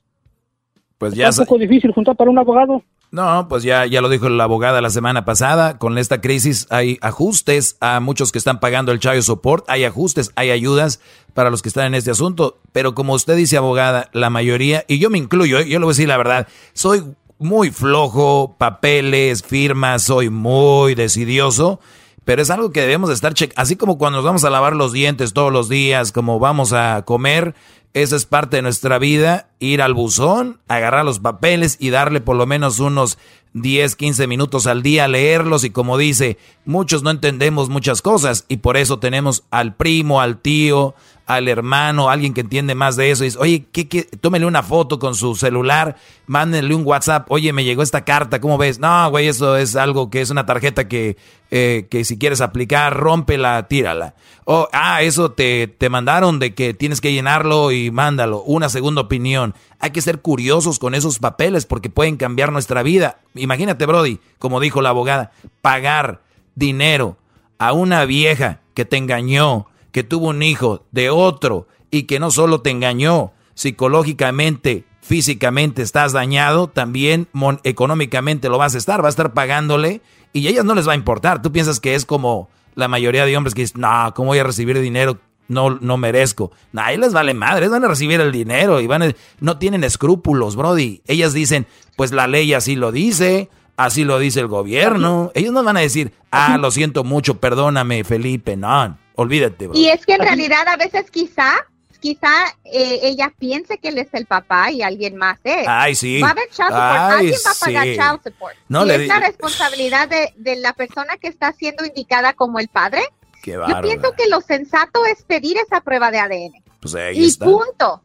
Pues 1.00 1.14
ya. 1.14 1.28
es 1.28 1.38
un 1.38 1.46
poco 1.46 1.58
difícil 1.58 1.92
juntar 1.92 2.14
para 2.14 2.30
un 2.30 2.38
abogado. 2.38 2.82
No, 3.10 3.48
pues 3.48 3.62
ya, 3.62 3.86
ya 3.86 4.02
lo 4.02 4.10
dijo 4.10 4.28
la 4.28 4.44
abogada 4.44 4.82
la 4.82 4.90
semana 4.90 5.24
pasada. 5.24 5.78
Con 5.78 5.96
esta 5.96 6.20
crisis 6.20 6.66
hay 6.68 6.98
ajustes 7.00 7.78
a 7.80 8.00
muchos 8.00 8.32
que 8.32 8.36
están 8.38 8.60
pagando 8.60 8.92
el 8.92 9.00
child 9.00 9.22
support. 9.22 9.64
Hay 9.68 9.84
ajustes, 9.84 10.30
hay 10.36 10.50
ayudas 10.50 11.00
para 11.32 11.48
los 11.48 11.62
que 11.62 11.70
están 11.70 11.86
en 11.86 11.94
este 11.94 12.10
asunto. 12.10 12.58
Pero 12.72 12.94
como 12.94 13.14
usted 13.14 13.34
dice, 13.34 13.56
abogada, 13.56 14.10
la 14.12 14.28
mayoría, 14.28 14.84
y 14.88 14.98
yo 14.98 15.08
me 15.08 15.16
incluyo, 15.16 15.58
¿eh? 15.58 15.70
yo 15.70 15.78
le 15.78 15.86
voy 15.86 15.92
a 15.92 15.96
decir 15.96 16.06
la 16.06 16.18
verdad, 16.18 16.46
soy 16.74 17.02
muy 17.38 17.70
flojo, 17.70 18.56
papeles, 18.58 19.42
firmas, 19.42 20.02
soy 20.02 20.28
muy 20.28 20.94
decidioso. 20.94 21.80
pero 22.26 22.42
es 22.42 22.50
algo 22.50 22.72
que 22.72 22.82
debemos 22.82 23.08
estar 23.08 23.32
checando. 23.32 23.62
Así 23.62 23.76
como 23.76 23.96
cuando 23.96 24.18
nos 24.18 24.26
vamos 24.26 24.44
a 24.44 24.50
lavar 24.50 24.76
los 24.76 24.92
dientes 24.92 25.32
todos 25.32 25.50
los 25.50 25.70
días, 25.70 26.12
como 26.12 26.38
vamos 26.38 26.74
a 26.74 27.06
comer, 27.06 27.54
esa 27.92 28.16
es 28.16 28.24
parte 28.24 28.56
de 28.56 28.62
nuestra 28.62 28.98
vida, 28.98 29.48
ir 29.58 29.82
al 29.82 29.94
buzón, 29.94 30.60
agarrar 30.68 31.04
los 31.04 31.18
papeles 31.18 31.76
y 31.80 31.90
darle 31.90 32.20
por 32.20 32.36
lo 32.36 32.46
menos 32.46 32.78
unos 32.78 33.18
10, 33.54 33.96
15 33.96 34.26
minutos 34.28 34.68
al 34.68 34.82
día 34.82 35.04
a 35.04 35.08
leerlos. 35.08 35.64
Y 35.64 35.70
como 35.70 35.98
dice, 35.98 36.38
muchos 36.64 37.02
no 37.02 37.10
entendemos 37.10 37.68
muchas 37.68 38.00
cosas 38.00 38.44
y 38.48 38.58
por 38.58 38.76
eso 38.76 39.00
tenemos 39.00 39.44
al 39.50 39.74
primo, 39.74 40.20
al 40.20 40.38
tío, 40.38 40.94
al 41.34 41.46
hermano, 41.46 42.10
alguien 42.10 42.34
que 42.34 42.40
entiende 42.40 42.74
más 42.74 42.96
de 42.96 43.12
eso, 43.12 43.22
y 43.22 43.28
dice, 43.28 43.38
oye, 43.38 43.66
¿qué, 43.70 43.88
qué? 43.88 44.02
tómele 44.02 44.46
una 44.46 44.64
foto 44.64 44.98
con 44.98 45.14
su 45.14 45.36
celular, 45.36 45.96
mándenle 46.26 46.74
un 46.74 46.84
WhatsApp, 46.84 47.30
oye, 47.30 47.52
me 47.52 47.62
llegó 47.62 47.82
esta 47.82 48.04
carta, 48.04 48.40
¿cómo 48.40 48.58
ves? 48.58 48.80
No, 48.80 49.08
güey, 49.10 49.28
eso 49.28 49.56
es 49.56 49.76
algo 49.76 50.10
que 50.10 50.22
es 50.22 50.30
una 50.30 50.44
tarjeta 50.44 50.88
que, 50.88 51.16
eh, 51.52 51.86
que 51.88 52.04
si 52.04 52.18
quieres 52.18 52.40
aplicar, 52.40 52.96
rómpela, 52.96 53.68
tírala. 53.68 54.14
O, 54.44 54.68
ah, 54.72 55.02
eso 55.02 55.30
te, 55.30 55.68
te 55.68 55.88
mandaron 55.88 56.40
de 56.40 56.52
que 56.52 56.74
tienes 56.74 57.00
que 57.00 57.12
llenarlo 57.12 57.70
y 57.70 57.92
mándalo, 57.92 58.42
una 58.42 58.68
segunda 58.68 59.02
opinión. 59.02 59.54
Hay 59.78 59.92
que 59.92 60.00
ser 60.00 60.20
curiosos 60.20 60.80
con 60.80 60.96
esos 60.96 61.20
papeles 61.20 61.64
porque 61.64 61.90
pueden 61.90 62.16
cambiar 62.16 62.50
nuestra 62.50 62.82
vida. 62.82 63.18
Imagínate, 63.36 63.86
Brody, 63.86 64.18
como 64.40 64.58
dijo 64.58 64.82
la 64.82 64.88
abogada, 64.88 65.30
pagar 65.62 66.22
dinero 66.56 67.16
a 67.58 67.72
una 67.72 68.04
vieja 68.04 68.58
que 68.74 68.84
te 68.84 68.96
engañó, 68.96 69.66
que 69.92 70.04
tuvo 70.04 70.28
un 70.28 70.42
hijo 70.42 70.86
de 70.90 71.10
otro 71.10 71.66
y 71.90 72.04
que 72.04 72.20
no 72.20 72.30
solo 72.30 72.60
te 72.60 72.70
engañó 72.70 73.32
psicológicamente, 73.54 74.84
físicamente 75.02 75.82
estás 75.82 76.12
dañado, 76.12 76.68
también 76.68 77.28
económicamente 77.64 78.48
lo 78.48 78.58
vas 78.58 78.74
a 78.74 78.78
estar, 78.78 79.02
va 79.02 79.08
a 79.08 79.10
estar 79.10 79.32
pagándole 79.32 80.02
y 80.32 80.46
a 80.46 80.50
ellas 80.50 80.64
no 80.64 80.74
les 80.74 80.88
va 80.88 80.92
a 80.92 80.96
importar. 80.96 81.42
Tú 81.42 81.52
piensas 81.52 81.80
que 81.80 81.94
es 81.94 82.04
como 82.04 82.48
la 82.74 82.88
mayoría 82.88 83.26
de 83.26 83.36
hombres 83.36 83.54
que 83.54 83.62
dicen, 83.62 83.80
no, 83.80 84.12
¿cómo 84.14 84.28
voy 84.28 84.38
a 84.38 84.44
recibir 84.44 84.78
dinero? 84.80 85.18
No, 85.48 85.70
no 85.80 85.96
merezco. 85.96 86.52
No, 86.72 86.82
a 86.82 86.92
les 86.92 87.12
vale 87.12 87.34
madre, 87.34 87.68
van 87.68 87.84
a 87.84 87.88
recibir 87.88 88.20
el 88.20 88.30
dinero 88.30 88.80
y 88.80 88.86
van 88.86 89.14
no 89.40 89.58
tienen 89.58 89.82
escrúpulos, 89.82 90.54
Brody. 90.54 91.02
Ellas 91.06 91.32
dicen, 91.32 91.66
pues 91.96 92.12
la 92.12 92.28
ley 92.28 92.54
así 92.54 92.76
lo 92.76 92.92
dice, 92.92 93.50
así 93.76 94.04
lo 94.04 94.18
dice 94.20 94.40
el 94.40 94.46
gobierno. 94.46 95.32
Ellos 95.34 95.52
no 95.52 95.64
van 95.64 95.76
a 95.76 95.80
decir, 95.80 96.12
ah, 96.30 96.56
lo 96.56 96.70
siento 96.70 97.02
mucho, 97.02 97.40
perdóname, 97.40 98.04
Felipe, 98.04 98.56
no. 98.56 98.96
Olvídate. 99.20 99.68
Y 99.74 99.88
es 99.88 100.06
que 100.06 100.14
en 100.14 100.22
realidad 100.22 100.66
a 100.66 100.78
veces 100.78 101.10
quizá, 101.10 101.66
quizá 102.00 102.30
eh, 102.64 103.00
ella 103.02 103.30
piense 103.38 103.76
que 103.76 103.88
él 103.88 103.98
es 103.98 104.08
el 104.14 104.24
papá 104.24 104.70
y 104.70 104.80
alguien 104.80 105.16
más 105.16 105.38
es. 105.44 105.66
Ay, 105.68 105.94
sí. 105.94 106.22
Va 106.22 106.28
a 106.28 106.30
haber 106.30 106.48
child 106.48 106.68
support. 106.68 107.12
alguien 107.12 107.34
va 107.46 107.50
a 107.50 107.54
pagar 107.60 107.84
child 107.84 108.20
support. 108.24 108.56
No, 108.68 108.86
y 108.86 108.90
es 108.92 109.06
la 109.06 109.20
responsabilidad 109.20 110.08
de, 110.08 110.32
de, 110.36 110.56
la 110.56 110.72
persona 110.72 111.18
que 111.18 111.28
está 111.28 111.52
siendo 111.52 111.84
indicada 111.84 112.32
como 112.32 112.60
el 112.60 112.68
padre. 112.68 113.02
Qué 113.42 113.52
Yo 113.52 113.80
pienso 113.82 114.12
que 114.12 114.26
lo 114.26 114.40
sensato 114.40 115.04
es 115.04 115.22
pedir 115.24 115.58
esa 115.58 115.82
prueba 115.82 116.10
de 116.10 116.18
ADN. 116.20 116.52
Pues 116.80 116.94
ahí 116.94 117.22
y 117.22 117.36
punto 117.36 118.02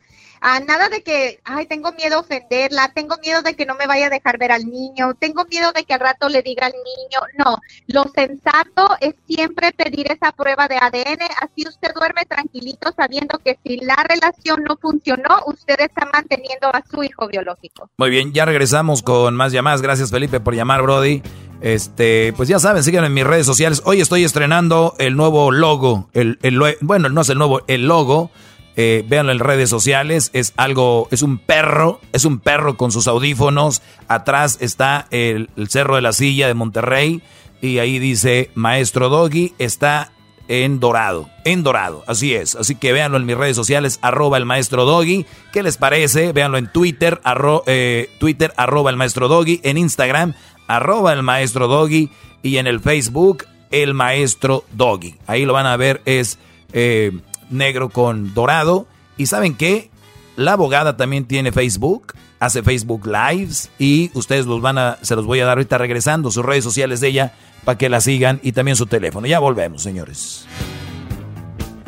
nada 0.68 0.90
de 0.90 1.02
que, 1.02 1.40
ay, 1.44 1.66
tengo 1.66 1.92
miedo 1.94 2.18
a 2.18 2.20
ofenderla, 2.20 2.92
tengo 2.94 3.18
miedo 3.18 3.42
de 3.42 3.56
que 3.56 3.66
no 3.66 3.74
me 3.76 3.88
vaya 3.88 4.08
a 4.08 4.10
dejar 4.10 4.38
ver 4.38 4.52
al 4.52 4.66
niño, 4.66 5.16
tengo 5.18 5.44
miedo 5.46 5.72
de 5.72 5.84
que 5.84 5.94
al 5.96 6.00
rato 6.00 6.30
le 6.30 6.44
diga 6.44 6.68
al 6.68 6.74
niño. 6.74 7.20
No, 7.38 7.58
lo 7.88 8.04
sensato 8.14 8.96
es 9.02 9.16
siempre 9.28 9.72
pedir 9.72 10.12
esa 10.12 10.32
prueba 10.32 10.68
de 10.68 10.78
ADN, 10.78 11.24
así 11.42 11.68
usted 11.68 11.94
duerme 11.96 12.26
tranquilito 12.26 12.92
sabiendo 12.96 13.40
que 13.40 13.58
si 13.64 13.78
la 13.78 13.98
relación 14.08 14.64
no 14.64 14.78
funcionó, 14.78 15.40
usted 15.48 15.80
está 15.80 16.08
manteniendo 16.14 16.68
a 16.68 16.84
su 16.90 17.04
hijo 17.04 17.28
biológico. 17.28 17.90
Muy 17.98 18.12
bien, 18.12 18.32
ya 18.32 18.46
regresamos 18.46 19.02
con 19.02 19.36
más 19.36 19.52
llamadas. 19.52 19.82
Gracias 19.82 20.12
Felipe 20.12 20.40
por 20.40 20.54
llamar, 20.54 20.84
Brody. 20.84 21.24
Este, 21.62 22.34
pues 22.38 22.50
ya 22.50 22.60
saben, 22.60 22.84
síganme 22.84 23.08
en 23.08 23.14
mis 23.14 23.24
redes 23.24 23.48
sociales. 23.48 23.82
Hoy 23.86 24.02
estoy 24.02 24.24
estrenando 24.24 24.94
el 25.00 25.16
nuevo 25.16 25.52
logo, 25.52 26.10
el, 26.14 26.38
el 26.44 26.60
bueno, 26.82 27.10
no 27.10 27.22
es 27.22 27.30
el 27.30 27.38
nuevo, 27.40 27.62
el 27.68 27.88
logo 27.88 28.30
eh, 28.76 29.06
véanlo 29.08 29.32
en 29.32 29.40
redes 29.40 29.70
sociales. 29.70 30.30
Es 30.34 30.54
algo, 30.58 31.08
es 31.12 31.22
un 31.22 31.38
perro, 31.38 32.02
es 32.12 32.26
un 32.26 32.40
perro 32.40 32.78
con 32.78 32.92
sus 32.92 33.08
audífonos. 33.08 33.82
Atrás 34.08 34.58
está 34.62 35.08
el, 35.12 35.50
Cerro 35.70 35.96
de 35.96 36.02
la 36.02 36.14
Silla 36.14 36.48
de 36.48 36.54
Monterrey. 36.54 37.22
Y 37.62 37.80
ahí 37.80 38.00
dice 38.00 38.52
Maestro 38.54 39.10
Doggy. 39.10 39.54
Está 39.60 40.12
en 40.48 40.80
dorado, 40.80 41.30
en 41.44 41.64
dorado, 41.64 42.04
así 42.06 42.36
es. 42.36 42.56
Así 42.56 42.76
que 42.76 42.94
véanlo 42.94 43.18
en 43.18 43.26
mis 43.26 43.36
redes 43.36 43.56
sociales, 43.56 43.98
arroba 44.04 44.38
el 44.38 44.46
maestro 44.46 44.86
Doggy. 44.86 45.26
¿Qué 45.52 45.64
les 45.64 45.78
parece? 45.78 46.34
Véanlo 46.34 46.58
en 46.58 46.72
Twitter, 46.72 47.20
eh, 47.66 48.10
Twitter, 48.20 48.54
arroba 48.58 48.92
el 48.92 48.98
maestro 48.98 49.28
Doggy. 49.28 49.62
En 49.64 49.78
Instagram, 49.78 50.34
arroba 50.68 51.14
el 51.14 51.24
maestro 51.24 51.68
Doggy. 51.68 52.12
Y 52.44 52.58
en 52.58 52.68
el 52.68 52.80
Facebook, 52.80 53.46
el 53.72 53.94
maestro 53.94 54.66
Doggy. 54.74 55.16
Ahí 55.26 55.46
lo 55.46 55.54
van 55.54 55.66
a 55.66 55.78
ver, 55.78 56.02
es 56.06 56.38
eh, 56.74 57.12
negro 57.50 57.90
con 57.90 58.34
dorado. 58.34 58.88
Y 59.18 59.28
saben 59.28 59.56
qué? 59.56 59.90
La 60.36 60.54
abogada 60.54 60.98
también 60.98 61.26
tiene 61.26 61.52
Facebook, 61.52 62.14
hace 62.40 62.62
Facebook 62.62 63.08
Lives 63.08 63.70
y 63.80 64.12
ustedes 64.14 64.46
los 64.46 64.62
van 64.62 64.78
a, 64.78 64.98
se 65.02 65.16
los 65.16 65.26
voy 65.26 65.40
a 65.40 65.46
dar 65.46 65.58
ahorita 65.58 65.78
regresando, 65.78 66.30
sus 66.30 66.44
redes 66.46 66.64
sociales 66.64 67.00
de 67.00 67.08
ella 67.08 67.34
para 67.64 67.78
que 67.78 67.88
la 67.88 68.02
sigan 68.02 68.40
y 68.44 68.52
también 68.52 68.76
su 68.76 68.86
teléfono. 68.86 69.28
Ya 69.28 69.40
volvemos, 69.40 69.82
señores. 69.82 70.46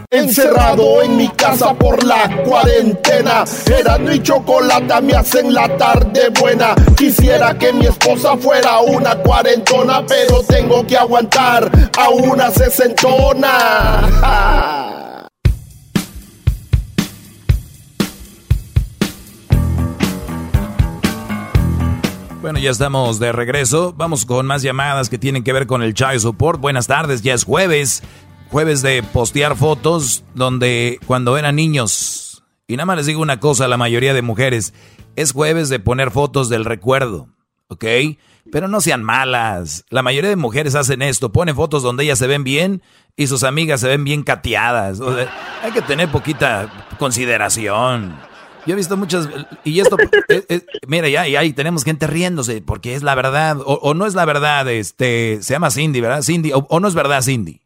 Encerrado 0.10 1.04
en 1.04 1.18
mi 1.18 1.28
casa 1.28 1.74
por 1.74 2.02
la 2.06 2.30
cuarentena. 2.46 3.44
Era 3.66 4.00
y 4.14 4.24
chocolate 4.24 5.02
me 5.02 5.14
hacen 5.14 5.54
la 5.54 5.68
tarde 5.76 6.30
buena. 6.40 6.74
Quisiera 6.96 7.58
que 7.58 7.74
mi 7.74 7.88
esposa 7.88 8.38
fuera 8.38 8.80
una 8.80 9.18
cuarentona, 9.18 10.06
pero 10.08 10.42
tengo 10.44 10.88
que 10.88 10.96
aguantar 10.96 11.70
a 11.98 12.10
una 12.10 12.50
sesentona. 12.52 13.44
Bueno, 22.41 22.59
ya 22.59 22.69
estamos 22.69 23.19
de 23.19 23.31
regreso. 23.31 23.93
Vamos 23.97 24.26
con 24.26 24.45
más 24.45 24.61
llamadas 24.61 25.09
que 25.09 25.18
tienen 25.18 25.43
que 25.43 25.53
ver 25.53 25.65
con 25.65 25.81
el 25.81 25.95
Child 25.95 26.19
Support. 26.19 26.61
Buenas 26.61 26.85
tardes, 26.85 27.23
ya 27.23 27.34
es 27.34 27.43
jueves. 27.43 28.03
Jueves 28.51 28.81
de 28.84 29.01
postear 29.01 29.55
fotos 29.55 30.23
donde 30.35 30.99
cuando 31.07 31.38
eran 31.38 31.55
niños. 31.55 32.43
Y 32.68 32.77
nada 32.77 32.85
más 32.85 32.97
les 32.97 33.05
digo 33.07 33.22
una 33.22 33.39
cosa 33.39 33.65
a 33.65 33.68
la 33.68 33.77
mayoría 33.77 34.14
de 34.14 34.22
mujeres. 34.22 34.73
Es 35.15 35.31
jueves 35.31 35.69
de 35.69 35.80
poner 35.80 36.11
fotos 36.11 36.47
del 36.47 36.64
recuerdo, 36.64 37.27
¿ok? 37.69 37.85
Pero 38.51 38.68
no 38.68 38.81
sean 38.81 39.03
malas. 39.03 39.84
La 39.89 40.03
mayoría 40.03 40.30
de 40.30 40.35
mujeres 40.35 40.76
hacen 40.76 41.01
esto. 41.01 41.31
Ponen 41.31 41.55
fotos 41.55 41.81
donde 41.81 42.03
ellas 42.03 42.19
se 42.19 42.27
ven 42.27 42.43
bien 42.43 42.84
y 43.15 43.27
sus 43.27 43.43
amigas 43.43 43.81
se 43.81 43.88
ven 43.88 44.03
bien 44.03 44.22
cateadas. 44.22 44.99
hay 45.64 45.72
que 45.72 45.81
tener 45.81 46.09
poquita 46.09 46.88
consideración. 46.99 48.15
Yo 48.68 48.73
he 48.73 48.76
visto 48.76 48.98
muchas, 48.98 49.30
y 49.64 49.80
esto, 49.80 49.95
eh, 50.27 50.44
eh, 50.49 50.61
mira, 50.88 51.07
ya, 51.07 51.26
y 51.26 51.38
ahí 51.38 51.53
tenemos 51.53 51.85
gente 51.85 52.06
riéndose, 52.06 52.61
porque 52.61 52.95
es 52.95 53.02
la 53.02 53.15
verdad, 53.15 53.56
o, 53.64 53.94
no 53.94 54.06
es 54.06 54.14
la 54.14 54.26
verdad, 54.26 54.68
este, 54.69 55.41
se 55.41 55.53
llama 55.53 55.72
Cindy, 55.72 56.02
¿verdad? 56.02 56.22
Cindy, 56.22 56.52
o, 56.53 56.80
no 56.81 56.88
es 56.89 56.94
verdad, 56.94 57.22
Cindy. 57.22 57.61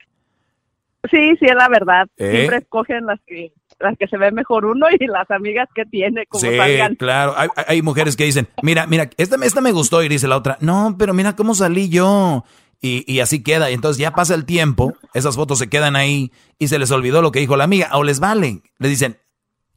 Sí, 1.09 1.35
sí, 1.39 1.45
es 1.45 1.55
la 1.55 1.67
verdad. 1.69 2.07
¿Eh? 2.17 2.31
Siempre 2.31 2.57
escogen 2.57 3.07
las 3.07 3.19
que 3.25 3.51
las 3.79 3.97
que 3.97 4.05
se 4.05 4.15
ve 4.15 4.31
mejor 4.31 4.65
uno 4.65 4.85
y 4.91 5.07
las 5.07 5.31
amigas 5.31 5.67
que 5.73 5.85
tiene, 5.85 6.27
como 6.27 6.39
sí, 6.39 6.55
claro. 6.99 7.33
Hay, 7.35 7.49
hay, 7.67 7.81
mujeres 7.81 8.15
que 8.15 8.25
dicen, 8.25 8.47
mira, 8.61 8.85
mira, 8.85 9.09
esta, 9.17 9.43
esta 9.43 9.59
me 9.59 9.71
gustó, 9.71 10.03
y 10.03 10.07
dice 10.07 10.27
la 10.27 10.37
otra, 10.37 10.59
no, 10.61 10.95
pero 10.99 11.15
mira 11.15 11.35
cómo 11.35 11.55
salí 11.55 11.89
yo. 11.89 12.45
Y, 12.79 13.03
y, 13.11 13.19
así 13.21 13.43
queda. 13.43 13.69
Y 13.69 13.75
entonces 13.75 13.99
ya 13.99 14.11
pasa 14.11 14.33
el 14.33 14.45
tiempo, 14.45 14.93
esas 15.13 15.35
fotos 15.35 15.59
se 15.59 15.69
quedan 15.69 15.95
ahí 15.95 16.31
y 16.57 16.67
se 16.67 16.79
les 16.79 16.89
olvidó 16.89 17.21
lo 17.21 17.31
que 17.31 17.39
dijo 17.39 17.55
la 17.55 17.63
amiga. 17.63 17.89
O 17.93 18.03
les 18.03 18.19
vale. 18.19 18.61
Le 18.79 18.87
dicen, 18.87 19.17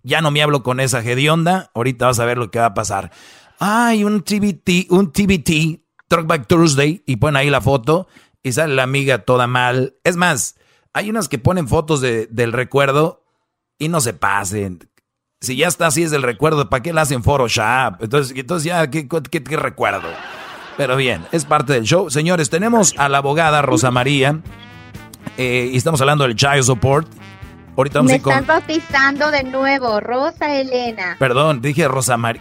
ya 0.05 0.21
no 0.21 0.31
me 0.31 0.43
hablo 0.43 0.63
con 0.63 0.79
esa 0.79 1.03
gedionda, 1.03 1.71
ahorita 1.75 2.07
vas 2.07 2.21
a 2.21 2.25
ver 2.25 2.39
lo 2.39 2.51
que 2.51 2.61
va 2.61 2.67
a 2.67 2.75
pasar. 2.75 3.11
Ay, 3.59 4.05
un 4.05 4.23
TBT, 4.23 4.91
un 4.91 5.11
TBT, 5.11 5.81
Talkback 6.07 6.47
Thursday, 6.47 7.03
y 7.07 7.17
ponen 7.17 7.37
ahí 7.37 7.51
la 7.51 7.61
foto 7.61 8.07
y 8.43 8.53
sale 8.53 8.75
la 8.75 8.83
amiga 8.83 9.19
toda 9.25 9.47
mal. 9.47 9.97
Es 10.05 10.17
más, 10.17 10.57
hay 10.93 11.11
unas 11.11 11.29
que 11.29 11.39
ponen 11.39 11.67
fotos 11.67 12.01
de, 12.01 12.27
del 12.27 12.53
recuerdo 12.53 13.25
y 13.79 13.89
no 13.89 14.01
se 14.01 14.13
pasen. 14.13 14.89
Si 15.41 15.57
ya 15.57 15.69
está 15.69 15.87
así 15.87 16.03
es 16.03 16.11
del 16.11 16.23
recuerdo, 16.23 16.69
¿para 16.69 16.83
qué 16.83 16.93
la 16.93 17.03
hacen 17.03 17.23
Photoshop? 17.23 18.03
Entonces, 18.03 18.37
entonces 18.37 18.65
ya, 18.65 18.89
¿qué, 18.91 19.09
qué, 19.09 19.57
recuerdo? 19.57 20.09
Pero 20.77 20.97
bien, 20.97 21.25
es 21.33 21.45
parte 21.45 21.73
del 21.73 21.85
show. 21.85 22.11
Señores, 22.11 22.51
tenemos 22.51 22.95
a 22.99 23.09
la 23.09 23.19
abogada 23.19 23.63
Rosa 23.63 23.91
María 23.91 24.41
eh, 25.37 25.71
y 25.73 25.77
estamos 25.77 26.01
hablando 26.01 26.25
del 26.25 26.37
Child 26.37 26.63
Support. 26.63 27.09
Ahorita 27.77 28.03
Me 28.03 28.17
están 28.17 28.47
bautizando 28.47 29.31
de 29.31 29.43
nuevo, 29.43 30.01
Rosa 30.01 30.55
Elena. 30.55 31.17
Perdón, 31.19 31.61
dije 31.61 31.89
Rosa 31.89 32.17
María, 32.17 32.41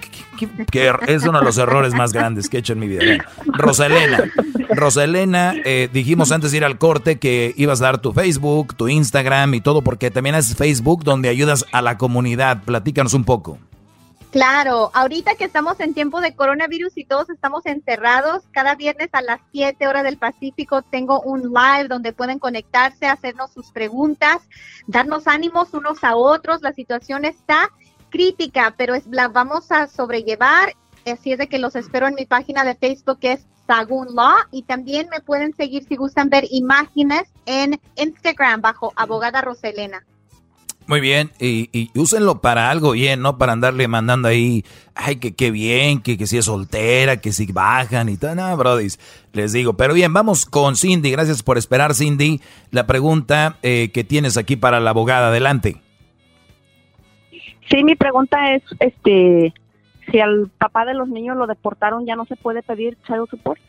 que, 0.72 0.94
es 1.08 1.24
uno 1.24 1.40
de 1.40 1.46
los 1.46 1.58
errores 1.58 1.94
más 1.94 2.14
grandes 2.14 2.50
que 2.50 2.58
he 2.58 2.60
hecho 2.60 2.74
en 2.74 2.80
mi 2.80 2.88
vida. 2.88 3.26
Rosa 3.46 3.88
Elena, 3.88 4.24
Rosa 4.70 5.04
Elena, 5.04 5.56
eh, 5.66 5.90
dijimos 5.92 6.32
antes 6.32 6.52
de 6.52 6.58
ir 6.58 6.66
al 6.66 6.78
corte 6.78 7.18
que 7.18 7.54
ibas 7.58 7.82
a 7.82 7.86
dar 7.86 7.98
tu 8.00 8.14
Facebook, 8.14 8.76
tu 8.76 8.88
Instagram 8.88 9.56
y 9.56 9.62
todo, 9.62 9.82
porque 9.82 10.12
también 10.12 10.36
haces 10.36 10.56
Facebook 10.56 11.04
donde 11.04 11.30
ayudas 11.30 11.66
a 11.72 11.82
la 11.82 11.98
comunidad. 11.98 12.64
Platícanos 12.64 13.14
un 13.14 13.24
poco. 13.24 13.58
Claro, 14.34 14.90
ahorita 14.96 15.36
que 15.36 15.44
estamos 15.44 15.80
en 15.80 15.94
tiempo 15.94 16.20
de 16.20 16.36
coronavirus 16.36 16.98
y 16.98 17.06
todos 17.06 17.30
estamos 17.30 17.68
encerrados, 17.68 18.42
cada 18.52 18.74
viernes 18.74 19.10
a 19.12 19.22
las 19.22 19.40
7 19.52 19.88
horas 19.88 20.04
del 20.04 20.18
Pacífico 20.18 20.82
tengo 20.82 21.22
un 21.22 21.54
live 21.54 21.88
donde 21.88 22.14
pueden 22.14 22.40
conectarse, 22.40 23.06
hacernos 23.06 23.52
sus 23.52 23.70
preguntas, 23.70 24.42
darnos 24.88 25.28
ánimos 25.28 25.76
unos 25.76 26.04
a 26.04 26.16
otros. 26.16 26.64
La 26.64 26.74
situación 26.74 27.26
está 27.26 27.70
crítica, 28.10 28.74
pero 28.76 28.96
es, 28.96 29.06
la 29.06 29.28
vamos 29.28 29.72
a 29.72 29.86
sobrellevar. 29.86 30.74
Así 31.06 31.34
es 31.34 31.38
de 31.38 31.48
que 31.48 31.60
los 31.60 31.76
espero 31.76 32.08
en 32.08 32.16
mi 32.16 32.26
página 32.26 32.64
de 32.64 32.74
Facebook 32.74 33.20
que 33.20 33.34
es 33.34 33.46
Sagun 33.68 34.16
Law 34.16 34.48
y 34.50 34.64
también 34.64 35.10
me 35.12 35.22
pueden 35.22 35.56
seguir 35.56 35.86
si 35.88 35.96
gustan 35.96 36.30
ver 36.30 36.46
imágenes 36.50 37.30
en 37.46 37.80
Instagram 37.98 38.62
bajo 38.62 38.94
abogada 38.96 39.42
Roselena. 39.42 40.04
Muy 40.86 41.00
bien, 41.00 41.32
y, 41.40 41.70
y, 41.72 41.98
úsenlo 41.98 42.42
para 42.42 42.70
algo 42.70 42.92
bien, 42.92 43.22
no 43.22 43.38
para 43.38 43.54
andarle 43.54 43.88
mandando 43.88 44.28
ahí, 44.28 44.66
ay, 44.96 45.16
que 45.16 45.34
qué 45.34 45.50
bien, 45.50 46.02
que, 46.02 46.18
que 46.18 46.28
si 46.28 46.38
es 46.38 46.46
soltera, 46.46 47.22
que 47.22 47.32
si 47.32 47.46
bajan 47.46 48.10
y 48.10 48.18
tal, 48.18 48.36
no, 48.36 48.58
brodis, 48.58 49.00
les 49.32 49.54
digo. 49.54 49.74
Pero 49.74 49.94
bien, 49.94 50.12
vamos 50.12 50.46
con 50.46 50.76
Cindy, 50.76 51.12
gracias 51.12 51.42
por 51.42 51.58
esperar, 51.58 51.96
Cindy. 51.96 52.42
La 52.72 52.86
pregunta 52.86 53.58
eh, 53.64 53.92
que 53.94 54.04
tienes 54.04 54.36
aquí 54.36 54.58
para 54.58 54.82
la 54.82 54.90
abogada, 54.90 55.30
adelante. 55.30 55.82
Sí, 57.70 57.84
mi 57.84 57.96
pregunta 57.96 58.54
es, 58.54 58.64
este, 58.80 59.54
si 60.12 60.20
al 60.20 60.50
papá 60.58 60.86
de 60.86 60.94
los 60.94 61.08
niños 61.08 61.38
lo 61.38 61.48
deportaron, 61.48 62.06
¿ya 62.06 62.16
no 62.16 62.26
se 62.26 62.36
puede 62.36 62.64
pedir 62.64 62.98
child 63.06 63.30
support? 63.30 63.62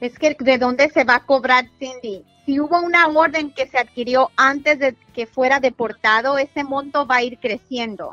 Es 0.00 0.18
que, 0.18 0.36
¿de 0.38 0.58
dónde 0.58 0.90
se 0.90 1.04
va 1.04 1.16
a 1.16 1.26
cobrar, 1.26 1.66
Cindy? 1.78 2.24
si 2.44 2.58
hubo 2.60 2.80
una 2.80 3.06
orden 3.06 3.52
que 3.52 3.66
se 3.68 3.78
adquirió 3.78 4.30
antes 4.36 4.78
de 4.78 4.96
que 5.14 5.26
fuera 5.26 5.60
deportado, 5.60 6.38
ese 6.38 6.64
monto 6.64 7.06
va 7.06 7.16
a 7.16 7.22
ir 7.22 7.38
creciendo. 7.38 8.12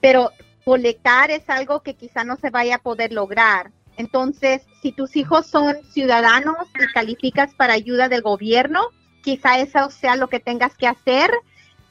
Pero 0.00 0.32
colectar 0.64 1.30
es 1.30 1.48
algo 1.48 1.80
que 1.80 1.94
quizá 1.94 2.24
no 2.24 2.36
se 2.36 2.50
vaya 2.50 2.76
a 2.76 2.82
poder 2.82 3.12
lograr. 3.12 3.70
Entonces, 3.96 4.66
si 4.82 4.92
tus 4.92 5.16
hijos 5.16 5.46
son 5.46 5.76
ciudadanos 5.92 6.56
y 6.74 6.92
calificas 6.92 7.54
para 7.54 7.74
ayuda 7.74 8.08
del 8.08 8.22
gobierno, 8.22 8.88
quizá 9.22 9.58
eso 9.58 9.90
sea 9.90 10.16
lo 10.16 10.28
que 10.28 10.40
tengas 10.40 10.76
que 10.76 10.86
hacer, 10.86 11.30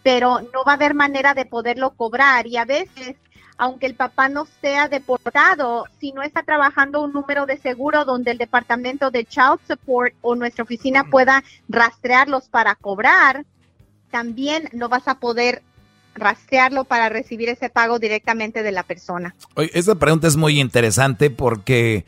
pero 0.03 0.41
no 0.41 0.63
va 0.65 0.73
a 0.73 0.75
haber 0.75 0.93
manera 0.93 1.33
de 1.33 1.45
poderlo 1.45 1.91
cobrar. 1.91 2.47
Y 2.47 2.57
a 2.57 2.65
veces 2.65 3.15
aunque 3.59 3.87
el 3.87 3.93
papá 3.93 4.29
no 4.29 4.47
sea 4.61 4.87
deportado, 4.87 5.83
si 5.99 6.13
no 6.13 6.23
está 6.23 6.43
trabajando 6.43 7.01
un 7.01 7.11
número 7.11 7.45
de 7.45 7.57
seguro 7.57 8.05
donde 8.05 8.31
el 8.31 8.37
departamento 8.37 9.11
de 9.11 9.25
Child 9.25 9.59
Support 9.67 10.15
o 10.21 10.35
nuestra 10.35 10.63
oficina 10.63 11.03
pueda 11.11 11.43
rastrearlos 11.67 12.47
para 12.47 12.75
cobrar, 12.75 13.45
también 14.11 14.69
no 14.71 14.87
vas 14.87 15.09
a 15.09 15.19
poder 15.19 15.61
rastrearlo 16.15 16.85
para 16.85 17.09
recibir 17.09 17.49
ese 17.49 17.69
pago 17.69 17.99
directamente 17.99 18.63
de 18.63 18.71
la 18.71 18.83
persona. 18.83 19.35
Oye, 19.55 19.69
esta 19.73 19.95
pregunta 19.95 20.27
es 20.27 20.37
muy 20.37 20.57
interesante 20.61 21.29
porque 21.29 22.05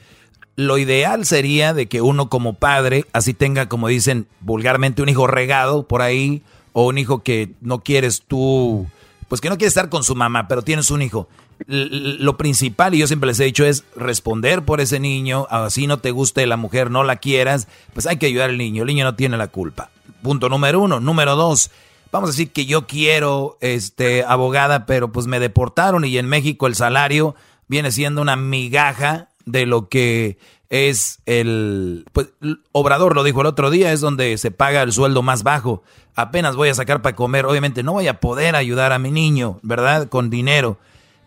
lo 0.55 0.77
ideal 0.77 1.25
sería 1.25 1.73
de 1.73 1.87
que 1.87 2.01
uno 2.01 2.29
como 2.29 2.53
padre 2.53 3.03
así 3.11 3.33
tenga, 3.33 3.67
como 3.67 3.89
dicen 3.89 4.25
vulgarmente, 4.39 5.01
un 5.01 5.09
hijo 5.09 5.27
regado 5.27 5.85
por 5.85 6.01
ahí 6.01 6.43
o 6.71 6.87
un 6.87 6.97
hijo 6.97 7.23
que 7.23 7.51
no 7.59 7.81
quieres 7.81 8.21
tú 8.25 8.87
pues 9.31 9.39
que 9.39 9.49
no 9.49 9.57
quiere 9.57 9.69
estar 9.69 9.87
con 9.87 10.03
su 10.03 10.13
mamá, 10.13 10.49
pero 10.49 10.61
tienes 10.61 10.91
un 10.91 11.01
hijo. 11.01 11.29
lo 11.65 12.35
principal, 12.35 12.93
y 12.93 12.97
yo 12.97 13.07
siempre 13.07 13.27
les 13.27 13.39
he 13.39 13.45
dicho, 13.45 13.63
es 13.63 13.85
responder 13.95 14.65
por 14.65 14.81
ese 14.81 14.99
niño, 14.99 15.47
así 15.49 15.87
no 15.87 15.99
te 15.99 16.11
guste 16.11 16.45
la 16.45 16.57
mujer, 16.57 16.91
no 16.91 17.05
la 17.05 17.15
quieras, 17.15 17.69
pues 17.93 18.07
hay 18.07 18.17
que 18.17 18.25
ayudar 18.25 18.49
al 18.49 18.57
niño, 18.57 18.83
el 18.83 18.87
niño 18.87 19.05
no 19.05 19.15
tiene 19.15 19.37
la 19.37 19.47
culpa. 19.47 19.89
Punto 20.21 20.49
número 20.49 20.81
uno. 20.81 20.99
Número 20.99 21.37
dos, 21.37 21.71
vamos 22.11 22.27
a 22.27 22.33
decir 22.33 22.51
que 22.51 22.65
yo 22.65 22.87
quiero, 22.87 23.57
este, 23.61 24.25
abogada, 24.25 24.85
pero 24.85 25.13
pues 25.13 25.27
me 25.27 25.39
deportaron 25.39 26.03
y 26.03 26.17
en 26.17 26.27
México 26.27 26.67
el 26.67 26.75
salario 26.75 27.33
viene 27.69 27.93
siendo 27.93 28.21
una 28.21 28.35
migaja 28.35 29.29
de 29.45 29.65
lo 29.65 29.87
que 29.87 30.39
es 30.71 31.19
el, 31.25 32.05
pues, 32.13 32.29
Obrador 32.71 33.13
lo 33.13 33.25
dijo 33.25 33.41
el 33.41 33.47
otro 33.47 33.69
día, 33.69 33.91
es 33.91 33.99
donde 33.99 34.37
se 34.37 34.51
paga 34.51 34.81
el 34.81 34.93
sueldo 34.93 35.21
más 35.21 35.43
bajo. 35.43 35.83
Apenas 36.15 36.55
voy 36.55 36.69
a 36.69 36.73
sacar 36.73 37.01
para 37.01 37.15
comer, 37.15 37.45
obviamente 37.45 37.83
no 37.83 37.91
voy 37.91 38.07
a 38.07 38.21
poder 38.21 38.55
ayudar 38.55 38.93
a 38.93 38.99
mi 38.99 39.11
niño, 39.11 39.59
¿verdad? 39.63 40.07
Con 40.07 40.29
dinero. 40.29 40.79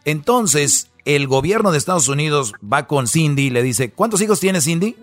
Entonces, 0.07 0.91
el 1.05 1.27
gobierno 1.27 1.73
de 1.73 1.79
Estados 1.79 2.09
Unidos 2.09 2.55
va 2.61 2.87
con 2.87 3.07
Cindy 3.07 3.45
y 3.45 3.51
le 3.51 3.63
dice, 3.63 3.93
¿cuántos 3.93 4.23
hijos 4.23 4.41
tienes, 4.41 4.65
Cindy? 4.65 4.97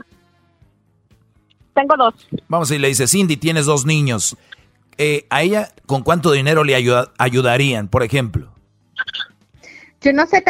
Tengo 1.75 1.95
dos. 1.95 2.15
Vamos, 2.47 2.71
y 2.71 2.79
le 2.79 2.87
dice, 2.87 3.07
Cindy, 3.07 3.37
tienes 3.37 3.67
dos 3.67 3.85
niños. 3.85 4.35
Eh, 4.97 5.27
¿A 5.29 5.43
ella 5.43 5.69
con 5.85 6.01
cuánto 6.01 6.31
dinero 6.31 6.63
le 6.63 6.75
ayudarían, 7.19 7.89
por 7.89 8.01
ejemplo? 8.01 8.51
Yo 10.01 10.13
no 10.13 10.25
sé, 10.25 10.43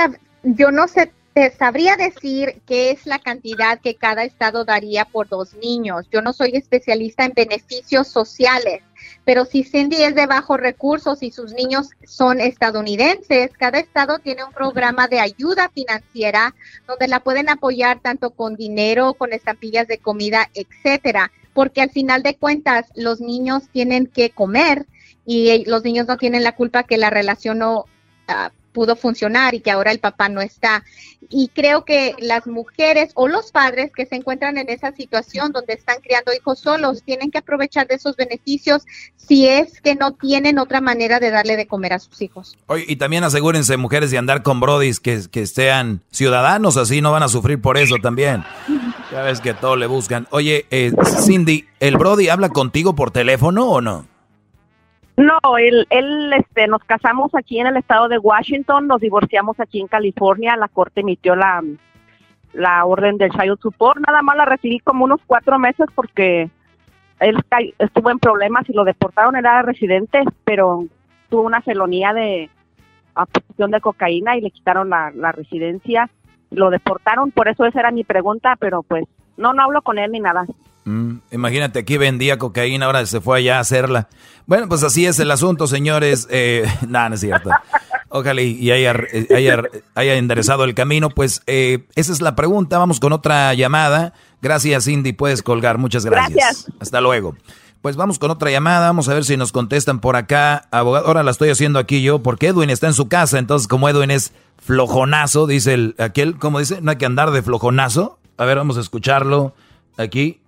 yo 0.44 0.72
no 0.72 0.88
sé 0.88 1.12
te 1.34 1.50
sabría 1.52 1.96
decir 1.96 2.62
qué 2.66 2.92
es 2.92 3.06
la 3.06 3.20
cantidad 3.20 3.80
que 3.80 3.96
cada 3.96 4.24
estado 4.24 4.66
daría 4.66 5.06
por 5.06 5.30
dos 5.30 5.54
niños. 5.56 6.06
Yo 6.12 6.22
no 6.22 6.34
soy 6.34 6.52
especialista 6.56 7.24
en 7.24 7.34
beneficios 7.34 8.10
sociales, 8.10 8.84
pero 9.24 9.46
si 9.46 9.64
Cindy 9.64 10.04
es 10.04 10.14
de 10.14 10.26
bajos 10.26 10.60
recursos 10.60 11.24
y 11.24 11.32
sus 11.32 11.54
niños 11.54 11.92
son 12.04 12.42
estadounidenses, 12.42 13.52
cada 13.58 13.80
estado 13.80 14.20
tiene 14.20 14.44
un 14.44 14.52
programa 14.52 15.08
de 15.08 15.22
ayuda 15.22 15.70
financiera 15.70 16.54
donde 16.86 17.08
la 17.08 17.22
pueden 17.22 17.50
apoyar 17.50 18.02
tanto 18.02 18.32
con 18.32 18.56
dinero, 18.56 19.14
con 19.14 19.32
estampillas 19.32 19.88
de 19.88 20.00
comida, 20.00 20.50
etcétera, 20.54 21.32
porque 21.54 21.82
al 21.82 21.92
final 21.92 22.24
de 22.24 22.36
cuentas 22.36 22.88
los 22.96 23.22
niños 23.22 23.70
tienen 23.72 24.08
que 24.08 24.32
comer 24.32 24.86
y 25.26 25.64
los 25.66 25.84
niños 25.84 26.08
no 26.08 26.18
tienen 26.18 26.44
la 26.44 26.56
culpa 26.56 26.84
que 26.84 26.98
la 26.98 27.10
relación 27.10 27.60
no 27.60 27.86
ah, 28.28 28.52
pudo 28.72 28.96
funcionar 28.96 29.54
y 29.54 29.62
que 29.62 29.72
ahora 29.72 29.92
el 29.92 30.00
papá 30.00 30.30
no 30.30 30.42
está. 30.42 30.84
Y 31.30 31.50
creo 31.50 31.86
que 31.86 32.16
las 32.20 32.48
mujeres 32.48 33.12
o 33.16 33.28
los 33.28 33.52
padres 33.52 33.92
que 33.96 34.06
se 34.06 34.16
encuentran 34.16 34.58
en 34.58 34.70
esa 34.70 34.92
situación 34.92 35.52
donde 35.52 35.74
están 35.74 35.98
criando 36.02 36.34
hijos 36.34 36.60
solos 36.60 37.04
tienen 37.04 37.32
que 37.32 37.38
aprovechar 37.38 37.88
de 37.88 37.96
esos 37.96 38.16
beneficios 38.16 38.84
si 39.16 39.48
es 39.48 39.80
que 39.82 39.96
no 39.96 40.14
tienen 40.14 40.60
otra 40.60 40.82
manera 40.82 41.20
de 41.20 41.30
darle 41.30 41.56
de 41.56 41.68
comer 41.68 41.94
a 41.94 42.00
sus 42.00 42.22
hijos. 42.22 42.58
Oye, 42.68 42.86
y 42.88 42.96
también 42.98 43.24
asegúrense, 43.24 43.78
mujeres, 43.78 44.12
de 44.12 44.18
andar 44.18 44.44
con 44.44 44.60
brodis 44.60 45.00
que, 45.00 45.22
que 45.32 45.48
sean 45.48 46.02
ciudadanos, 46.12 46.78
así 46.78 47.02
no 47.02 47.12
van 47.12 47.24
a 47.24 47.30
sufrir 47.30 47.62
por 47.62 47.78
eso 47.78 47.96
también. 48.02 48.44
Ya 49.12 49.22
ves 49.22 49.42
que 49.42 49.54
todo 49.54 49.76
le 49.76 49.88
buscan. 49.88 50.28
Oye, 50.32 50.66
eh, 50.72 50.92
Cindy, 51.22 51.66
¿el 51.80 51.98
brody 51.98 52.30
habla 52.30 52.50
contigo 52.50 52.96
por 52.96 53.12
teléfono 53.12 53.70
o 53.70 53.82
no? 53.82 54.11
No, 55.22 55.58
él, 55.60 55.86
él, 55.92 56.34
este, 56.34 56.66
nos 56.68 56.84
casamos 56.84 57.36
aquí 57.36 57.60
en 57.60 57.68
el 57.68 57.78
estado 57.78 58.08
de 58.08 58.18
Washington, 58.18 58.88
nos 58.88 59.02
divorciamos 59.02 59.60
aquí 59.60 59.80
en 59.80 59.88
California, 59.88 60.56
la 60.56 60.68
corte 60.68 61.02
emitió 61.02 61.36
la, 61.36 61.62
la 62.54 62.86
orden 62.86 63.18
del 63.20 63.30
child 63.30 63.60
support, 63.62 64.00
nada 64.00 64.24
más 64.24 64.36
la 64.36 64.46
recibí 64.46 64.80
como 64.80 65.06
unos 65.06 65.22
cuatro 65.28 65.60
meses 65.60 65.86
porque 65.94 66.50
él 67.20 67.38
estuvo 67.78 68.10
en 68.10 68.18
problemas 68.18 68.68
y 68.68 68.74
lo 68.74 68.84
deportaron, 68.84 69.36
era 69.36 69.62
residente, 69.62 70.24
pero 70.44 70.86
tuvo 71.30 71.44
una 71.44 71.62
felonía 71.62 72.14
de 72.14 72.50
aposición 73.14 73.70
de 73.70 73.80
cocaína 73.80 74.38
y 74.38 74.42
le 74.42 74.50
quitaron 74.50 74.90
la, 74.90 75.12
la 75.14 75.32
residencia, 75.32 76.10
lo 76.50 76.72
deportaron, 76.72 77.30
por 77.30 77.48
eso 77.48 77.64
esa 77.66 77.82
era 77.82 77.92
mi 77.92 78.04
pregunta, 78.04 78.56
pero 78.60 78.82
pues 78.82 79.06
no, 79.38 79.54
no 79.54 79.62
hablo 79.62 79.84
con 79.84 80.00
él 80.00 80.12
ni 80.14 80.20
nada. 80.20 80.48
Mm, 80.92 81.22
imagínate, 81.32 81.80
aquí 81.80 81.98
vendía 81.98 82.38
cocaína, 82.38 82.86
ahora 82.86 83.06
se 83.06 83.22
fue 83.22 83.40
allá 83.40 83.58
a 83.58 83.62
hacerla. 83.62 84.10
Bueno, 84.46 84.68
pues 84.68 84.84
así 84.84 85.06
es 85.06 85.20
el 85.20 85.32
asunto, 85.32 85.68
señores. 85.68 86.28
Eh, 86.30 86.66
nada, 86.88 87.10
no 87.10 87.16
es 87.16 87.22
cierto. 87.22 87.50
Ojalá 88.10 88.42
y 88.42 88.70
haya, 88.72 88.94
haya, 89.96 90.16
enderezado 90.16 90.66
el 90.66 90.76
camino. 90.76 91.10
Pues 91.10 91.44
eh, 91.48 91.86
esa 91.96 92.12
es 92.12 92.20
la 92.20 92.36
pregunta. 92.36 92.78
Vamos 92.78 93.00
con 93.00 93.14
otra 93.14 93.54
llamada. 93.54 94.14
Gracias, 94.42 94.84
Cindy. 94.84 95.14
Puedes 95.14 95.42
colgar. 95.42 95.78
Muchas 95.78 96.04
gracias. 96.04 96.34
gracias. 96.36 96.68
Hasta 96.82 97.00
luego. 97.00 97.38
Pues 97.82 97.96
vamos 97.96 98.20
con 98.20 98.30
otra 98.30 98.52
llamada. 98.52 98.88
Vamos 98.88 99.08
a 99.08 99.14
ver 99.14 99.24
si 99.24 99.38
nos 99.38 99.54
contestan 99.54 100.02
por 100.02 100.18
acá. 100.18 100.68
Abogado, 100.72 101.08
ahora 101.08 101.24
la 101.24 101.32
estoy 101.32 101.52
haciendo 101.52 101.80
aquí 101.80 102.02
yo 102.02 102.22
porque 102.22 102.48
Edwin 102.48 102.70
está 102.70 102.88
en 102.88 102.94
su 102.94 103.08
casa. 103.08 103.40
Entonces, 103.40 103.70
como 103.70 103.88
Edwin 103.88 104.12
es 104.12 104.34
flojonazo, 104.62 105.48
dice 105.48 105.74
el, 105.74 105.96
aquel, 105.98 106.38
¿cómo 106.38 106.60
dice? 106.60 106.82
No 106.82 106.92
hay 106.92 106.98
que 106.98 107.06
andar 107.06 107.32
de 107.32 107.42
flojonazo. 107.42 108.20
A 108.36 108.44
ver, 108.44 108.58
vamos 108.58 108.78
a 108.78 108.82
escucharlo 108.82 109.54
aquí. 109.96 110.41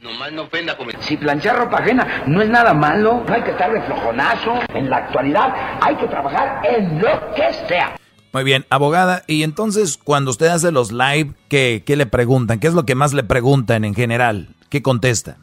Nomás 0.00 0.30
no 0.32 0.42
ofenda 0.42 0.76
Si 1.00 1.16
planchar 1.16 1.58
ropa 1.58 1.78
ajena 1.78 2.22
no 2.26 2.40
es 2.40 2.48
nada 2.48 2.72
malo, 2.72 3.24
no 3.26 3.34
hay 3.34 3.42
que 3.42 3.50
estar 3.50 3.72
de 3.72 3.82
flojonazo. 3.82 4.60
En 4.72 4.88
la 4.88 4.98
actualidad 4.98 5.52
hay 5.80 5.96
que 5.96 6.06
trabajar 6.06 6.64
en 6.64 7.00
lo 7.00 7.34
que 7.34 7.52
sea. 7.66 7.96
Muy 8.32 8.44
bien, 8.44 8.64
abogada, 8.70 9.24
y 9.26 9.42
entonces 9.42 9.98
cuando 9.98 10.30
usted 10.30 10.48
hace 10.48 10.70
los 10.70 10.92
live, 10.92 11.32
¿qué, 11.48 11.82
¿qué, 11.84 11.96
le 11.96 12.06
preguntan? 12.06 12.60
¿Qué 12.60 12.68
es 12.68 12.74
lo 12.74 12.84
que 12.84 12.94
más 12.94 13.12
le 13.12 13.24
preguntan 13.24 13.84
en 13.84 13.94
general? 13.94 14.54
¿Qué 14.68 14.82
contesta? 14.82 15.38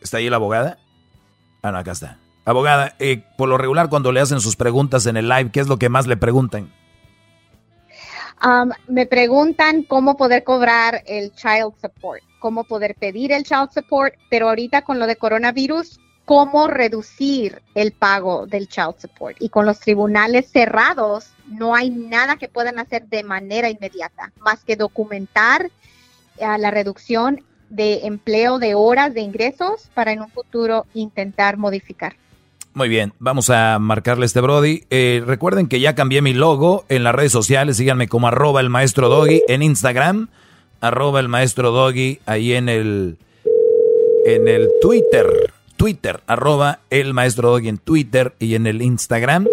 ¿Está 0.00 0.18
ahí 0.18 0.30
la 0.30 0.36
abogada? 0.36 0.78
Ah, 1.62 1.72
no, 1.72 1.78
acá 1.78 1.92
está. 1.92 2.18
Abogada, 2.44 2.94
eh, 3.00 3.22
por 3.36 3.48
lo 3.48 3.58
regular 3.58 3.88
cuando 3.88 4.12
le 4.12 4.20
hacen 4.20 4.40
sus 4.40 4.56
preguntas 4.56 5.06
en 5.06 5.16
el 5.16 5.28
live, 5.28 5.50
¿qué 5.52 5.60
es 5.60 5.68
lo 5.68 5.78
que 5.78 5.88
más 5.88 6.06
le 6.06 6.16
preguntan? 6.16 6.72
Me 8.88 9.06
preguntan 9.06 9.82
cómo 9.84 10.16
poder 10.16 10.44
cobrar 10.44 11.02
el 11.06 11.32
child 11.32 11.74
support, 11.80 12.22
cómo 12.40 12.64
poder 12.64 12.94
pedir 12.94 13.32
el 13.32 13.44
child 13.44 13.70
support, 13.72 14.14
pero 14.30 14.48
ahorita 14.48 14.82
con 14.82 14.98
lo 14.98 15.06
de 15.06 15.16
coronavirus 15.16 16.00
cómo 16.24 16.68
reducir 16.68 17.62
el 17.74 17.92
pago 17.92 18.46
del 18.46 18.68
child 18.68 18.96
support. 18.98 19.36
Y 19.40 19.48
con 19.48 19.66
los 19.66 19.80
tribunales 19.80 20.48
cerrados, 20.50 21.32
no 21.46 21.74
hay 21.74 21.90
nada 21.90 22.36
que 22.36 22.48
puedan 22.48 22.78
hacer 22.78 23.06
de 23.08 23.22
manera 23.22 23.68
inmediata, 23.68 24.32
más 24.38 24.64
que 24.64 24.76
documentar 24.76 25.70
eh, 26.38 26.58
la 26.58 26.70
reducción 26.70 27.44
de 27.70 28.06
empleo 28.06 28.58
de 28.58 28.74
horas 28.74 29.14
de 29.14 29.22
ingresos 29.22 29.90
para 29.94 30.12
en 30.12 30.20
un 30.20 30.30
futuro 30.30 30.86
intentar 30.94 31.56
modificar. 31.56 32.16
Muy 32.74 32.88
bien, 32.88 33.12
vamos 33.18 33.50
a 33.50 33.78
marcarle 33.78 34.24
este 34.24 34.40
Brody. 34.40 34.84
Eh, 34.88 35.22
recuerden 35.26 35.66
que 35.66 35.78
ya 35.78 35.94
cambié 35.94 36.22
mi 36.22 36.32
logo 36.32 36.86
en 36.88 37.04
las 37.04 37.14
redes 37.14 37.30
sociales. 37.30 37.76
Síganme 37.76 38.08
como 38.08 38.28
arroba 38.28 38.62
el 38.62 38.70
maestro 38.70 39.10
Doggy 39.10 39.42
en 39.46 39.60
Instagram, 39.60 40.28
arroba 40.80 41.20
el 41.20 41.28
maestro 41.28 41.70
Doggy 41.70 42.20
ahí 42.24 42.54
en 42.54 42.70
el, 42.70 43.18
en 44.24 44.48
el 44.48 44.70
Twitter. 44.80 45.52
Twitter, 45.76 46.20
arroba 46.26 46.78
el 46.88 47.12
maestro 47.12 47.50
Doggy 47.50 47.68
en 47.68 47.76
Twitter 47.76 48.32
y 48.38 48.54
en 48.54 48.66
el 48.66 48.80
Instagram. 48.80 49.46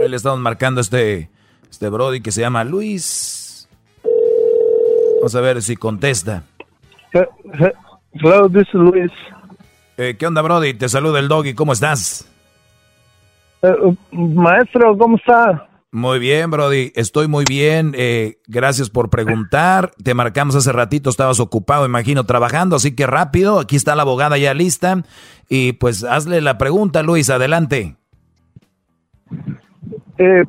Ahí 0.00 0.08
le 0.08 0.16
estamos 0.16 0.38
marcando 0.38 0.80
este, 0.80 1.30
este 1.68 1.88
Brody 1.88 2.20
que 2.20 2.30
se 2.30 2.42
llama 2.42 2.62
Luis. 2.62 3.68
Vamos 5.16 5.34
a 5.34 5.40
ver 5.40 5.62
si 5.62 5.74
contesta. 5.74 6.44
Hello, 7.12 8.48
this 8.48 8.68
is 8.68 8.74
Luis. 8.74 9.10
Eh, 9.96 10.16
¿Qué 10.18 10.26
onda, 10.26 10.42
Brody? 10.42 10.74
Te 10.74 10.88
saluda 10.88 11.20
el 11.20 11.28
Doggy. 11.28 11.54
¿Cómo 11.54 11.72
estás? 11.72 12.28
Eh, 13.62 13.74
maestro, 14.10 14.96
¿cómo 14.98 15.16
está? 15.16 15.68
Muy 15.92 16.18
bien, 16.18 16.50
Brody. 16.50 16.90
Estoy 16.96 17.28
muy 17.28 17.44
bien. 17.48 17.92
Eh, 17.96 18.38
gracias 18.48 18.90
por 18.90 19.08
preguntar. 19.08 19.92
Te 20.02 20.14
marcamos 20.14 20.56
hace 20.56 20.72
ratito. 20.72 21.10
Estabas 21.10 21.38
ocupado, 21.38 21.86
imagino, 21.86 22.24
trabajando. 22.24 22.76
Así 22.76 22.96
que 22.96 23.06
rápido. 23.06 23.60
Aquí 23.60 23.76
está 23.76 23.94
la 23.94 24.02
abogada 24.02 24.36
ya 24.36 24.52
lista. 24.52 25.02
Y 25.48 25.74
pues 25.74 26.02
hazle 26.02 26.40
la 26.40 26.58
pregunta, 26.58 27.04
Luis. 27.04 27.30
Adelante. 27.30 27.94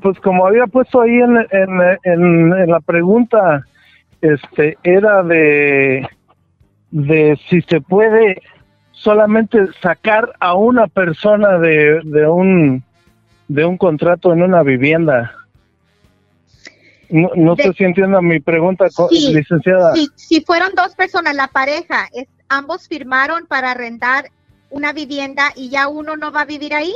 pues 0.02 0.20
como 0.22 0.48
había 0.48 0.66
puesto 0.66 1.02
ahí 1.02 1.20
en, 1.20 1.38
en, 2.04 2.70
la 2.72 2.80
pregunta, 2.80 3.64
este, 4.22 4.80
era 4.82 5.22
de, 5.22 6.08
de 6.90 7.40
si 7.48 7.62
se 7.62 7.82
puede 7.82 8.42
solamente 8.96 9.60
sacar 9.82 10.34
a 10.40 10.56
una 10.56 10.88
persona 10.88 11.58
de, 11.60 12.02
de 12.04 12.28
un 12.28 12.84
de 13.48 13.66
un 13.66 13.78
contrato 13.78 14.34
en 14.34 14.42
una 14.42 14.64
vivienda. 14.64 15.32
No, 17.10 17.56
sé 17.56 17.72
si 17.78 17.84
entiendo 17.84 18.20
mi 18.22 18.40
pregunta, 18.40 18.88
licenciada. 19.12 19.94
si 20.16 20.42
fueron 20.42 20.72
dos 20.76 20.96
personas, 20.96 21.36
la 21.36 21.48
pareja, 21.48 22.10
es, 22.14 22.28
ambos 22.50 22.88
firmaron 22.88 23.46
para 23.46 23.72
arrendar 23.72 24.32
una 24.72 24.92
vivienda 24.92 25.52
y 25.56 25.70
ya 25.70 25.88
uno 25.88 26.18
no 26.18 26.32
va 26.32 26.42
a 26.42 26.46
vivir 26.46 26.74
ahí. 26.74 26.96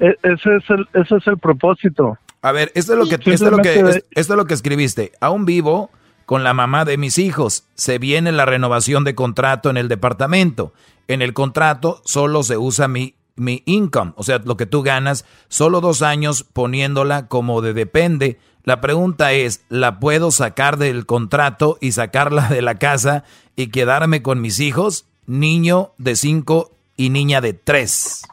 E, 0.00 0.16
ese 0.22 0.56
es 0.56 0.70
el, 0.70 0.88
ese 0.94 1.16
es 1.16 1.26
el 1.28 1.38
propósito. 1.38 2.18
A 2.42 2.50
ver, 2.50 2.72
esto 2.74 2.94
es 2.94 2.98
lo 2.98 3.06
que, 3.06 3.14
esto 3.14 3.46
es 3.46 3.52
lo 3.52 3.58
que, 3.58 4.02
esto 4.10 4.32
es 4.32 4.36
lo 4.36 4.46
que 4.46 4.54
escribiste. 4.54 5.12
Aún 5.20 5.44
vivo, 5.44 5.90
con 6.32 6.44
la 6.44 6.54
mamá 6.54 6.86
de 6.86 6.96
mis 6.96 7.18
hijos. 7.18 7.68
Se 7.74 7.98
viene 7.98 8.32
la 8.32 8.46
renovación 8.46 9.04
de 9.04 9.14
contrato 9.14 9.68
en 9.68 9.76
el 9.76 9.88
departamento. 9.88 10.72
En 11.06 11.20
el 11.20 11.34
contrato 11.34 12.00
solo 12.06 12.42
se 12.42 12.56
usa 12.56 12.88
mi, 12.88 13.16
mi 13.36 13.62
income, 13.66 14.14
o 14.16 14.22
sea, 14.22 14.40
lo 14.42 14.56
que 14.56 14.64
tú 14.64 14.82
ganas, 14.82 15.26
solo 15.48 15.82
dos 15.82 16.00
años 16.00 16.42
poniéndola 16.42 17.28
como 17.28 17.60
de 17.60 17.74
depende. 17.74 18.38
La 18.64 18.80
pregunta 18.80 19.32
es, 19.32 19.66
¿la 19.68 20.00
puedo 20.00 20.30
sacar 20.30 20.78
del 20.78 21.04
contrato 21.04 21.76
y 21.82 21.92
sacarla 21.92 22.48
de 22.48 22.62
la 22.62 22.76
casa 22.76 23.24
y 23.54 23.66
quedarme 23.66 24.22
con 24.22 24.40
mis 24.40 24.58
hijos? 24.58 25.04
Niño 25.26 25.92
de 25.98 26.16
cinco 26.16 26.72
y 26.96 27.10
niña 27.10 27.42
de 27.42 27.52
tres. 27.52 28.26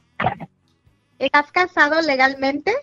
¿Estás 1.17 1.51
casado 1.51 1.99
legalmente? 2.01 2.73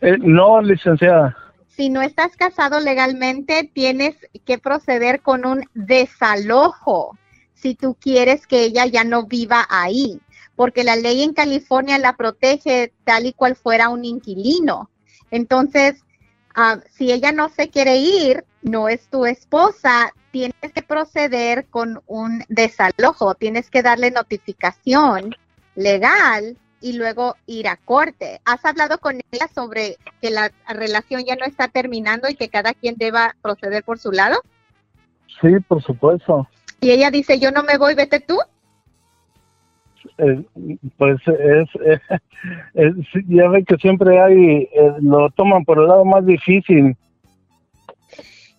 Eh, 0.00 0.16
no, 0.20 0.62
licenciada 0.62 1.36
si 1.78 1.90
no 1.90 2.02
estás 2.02 2.34
casado 2.36 2.80
legalmente, 2.80 3.70
tienes 3.72 4.16
que 4.44 4.58
proceder 4.58 5.22
con 5.22 5.46
un 5.46 5.64
desalojo 5.74 7.16
si 7.54 7.76
tú 7.76 7.96
quieres 8.00 8.48
que 8.48 8.64
ella 8.64 8.84
ya 8.86 9.04
no 9.04 9.26
viva 9.26 9.64
ahí, 9.70 10.20
porque 10.56 10.82
la 10.82 10.96
ley 10.96 11.22
en 11.22 11.34
California 11.34 11.96
la 11.98 12.16
protege 12.16 12.92
tal 13.04 13.26
y 13.26 13.32
cual 13.32 13.54
fuera 13.54 13.90
un 13.90 14.04
inquilino. 14.04 14.90
Entonces, 15.30 16.02
ah, 16.52 16.80
si 16.90 17.12
ella 17.12 17.30
no 17.30 17.48
se 17.48 17.68
quiere 17.68 17.98
ir, 17.98 18.44
no 18.60 18.88
es 18.88 19.08
tu 19.08 19.24
esposa, 19.24 20.12
tienes 20.32 20.72
que 20.74 20.82
proceder 20.82 21.68
con 21.68 22.02
un 22.08 22.44
desalojo, 22.48 23.36
tienes 23.36 23.70
que 23.70 23.82
darle 23.82 24.10
notificación 24.10 25.36
legal 25.76 26.56
y 26.80 26.96
luego 26.96 27.36
ir 27.46 27.68
a 27.68 27.76
corte. 27.76 28.40
¿Has 28.44 28.64
hablado 28.64 28.98
con 28.98 29.16
ella 29.30 29.48
sobre 29.54 29.96
que 30.20 30.30
la 30.30 30.50
relación 30.68 31.24
ya 31.24 31.36
no 31.36 31.44
está 31.44 31.68
terminando 31.68 32.28
y 32.28 32.34
que 32.34 32.48
cada 32.48 32.74
quien 32.74 32.96
deba 32.96 33.34
proceder 33.42 33.84
por 33.84 33.98
su 33.98 34.12
lado? 34.12 34.40
Sí, 35.40 35.48
por 35.66 35.82
supuesto. 35.82 36.48
Y 36.80 36.90
ella 36.90 37.10
dice, 37.10 37.38
yo 37.38 37.50
no 37.50 37.62
me 37.62 37.78
voy, 37.78 37.94
vete 37.94 38.20
tú. 38.20 38.38
Eh, 40.18 40.44
pues 40.96 41.20
es, 41.26 41.68
ya 43.28 43.48
ve 43.48 43.64
que 43.64 43.76
siempre 43.76 44.20
hay, 44.20 44.62
eh, 44.72 44.92
lo 45.00 45.30
toman 45.30 45.64
por 45.64 45.78
el 45.78 45.88
lado 45.88 46.04
más 46.04 46.24
difícil. 46.24 46.96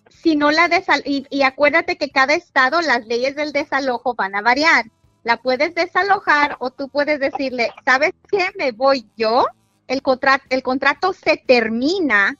Si 0.08 0.36
no 0.36 0.50
la 0.50 0.68
desal 0.68 1.02
y, 1.06 1.26
y 1.30 1.42
acuérdate 1.42 1.96
que 1.96 2.10
cada 2.10 2.34
estado 2.34 2.82
las 2.82 3.06
leyes 3.06 3.36
del 3.36 3.52
desalojo 3.52 4.14
van 4.14 4.34
a 4.34 4.42
variar 4.42 4.84
la 5.22 5.36
puedes 5.36 5.74
desalojar 5.74 6.56
o 6.60 6.70
tú 6.70 6.88
puedes 6.88 7.20
decirle, 7.20 7.70
¿sabes 7.84 8.12
qué? 8.30 8.50
Me 8.58 8.72
voy 8.72 9.06
yo, 9.16 9.46
el, 9.86 10.02
contrato 10.02 10.44
el 10.50 10.62
contrato 10.62 11.12
se 11.12 11.36
termina, 11.36 12.36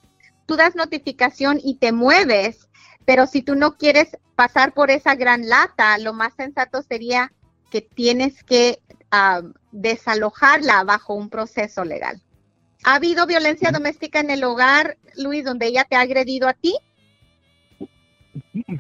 tú 0.47 0.57
das 0.57 0.75
notificación 0.75 1.61
y 1.63 1.77
te 1.77 1.93
mueves, 1.93 2.69
pero 3.05 3.27
si 3.27 3.43
tú 3.43 3.55
no 3.55 3.77
quieres 3.77 4.17
pasar 4.35 4.73
por 4.73 4.91
esa 4.91 5.15
gran 5.15 5.49
lata, 5.49 5.99
lo 5.99 6.13
más 6.13 6.35
sensato 6.35 6.83
sería 6.83 7.33
que 7.71 7.83
tienes 7.83 8.43
que 8.45 8.81
desalojarla 9.73 10.85
bajo 10.85 11.15
un 11.15 11.29
proceso 11.29 11.85
legal. 11.85 12.23
¿Ha 12.85 12.95
habido 12.95 13.27
violencia 13.27 13.71
doméstica 13.71 14.21
en 14.21 14.31
el 14.31 14.45
hogar, 14.45 14.97
Luis, 15.17 15.45
donde 15.45 15.67
ella 15.67 15.85
te 15.85 15.97
ha 15.97 16.01
agredido 16.01 16.49
a 16.49 16.55
ti? 16.55 16.75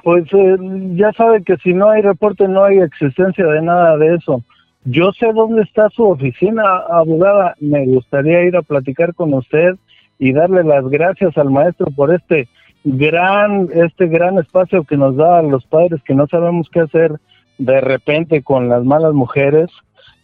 Pues 0.03 0.25
eh, 0.33 0.57
ya 0.95 1.13
sabe 1.13 1.43
que 1.43 1.57
si 1.59 1.73
no 1.73 1.91
hay 1.91 2.03
reporte 2.03 2.47
no 2.49 2.65
hay 2.65 2.79
existencia 2.79 3.45
de 3.47 3.63
nada 3.63 3.97
de 3.97 4.15
eso. 4.15 4.43
Yo 4.85 5.13
sé 5.13 5.33
dónde 5.33 5.63
está 5.63 5.89
su 5.91 6.05
oficina, 6.05 6.63
abogada. 6.89 7.55
Me 7.61 7.85
gustaría 7.87 8.45
ir 8.45 8.57
a 8.57 8.63
platicar 8.63 9.15
con 9.15 9.35
usted 9.35 9.75
y 10.19 10.33
darle 10.33 10.65
las 10.65 10.89
gracias 10.89 11.37
al 11.37 11.51
maestro 11.51 11.89
por 11.95 12.15
este 12.15 12.49
gran, 12.85 13.69
este 13.75 14.07
gran 14.07 14.39
espacio 14.39 14.85
que 14.85 14.97
nos 14.97 15.17
da 15.17 15.39
a 15.39 15.43
los 15.43 15.65
padres 15.67 16.03
que 16.05 16.15
no 16.15 16.27
sabemos 16.29 16.69
qué 16.73 16.81
hacer 16.81 17.21
de 17.59 17.81
repente 17.81 18.43
con 18.43 18.69
las 18.69 18.85
malas 18.85 19.13
mujeres 19.13 19.71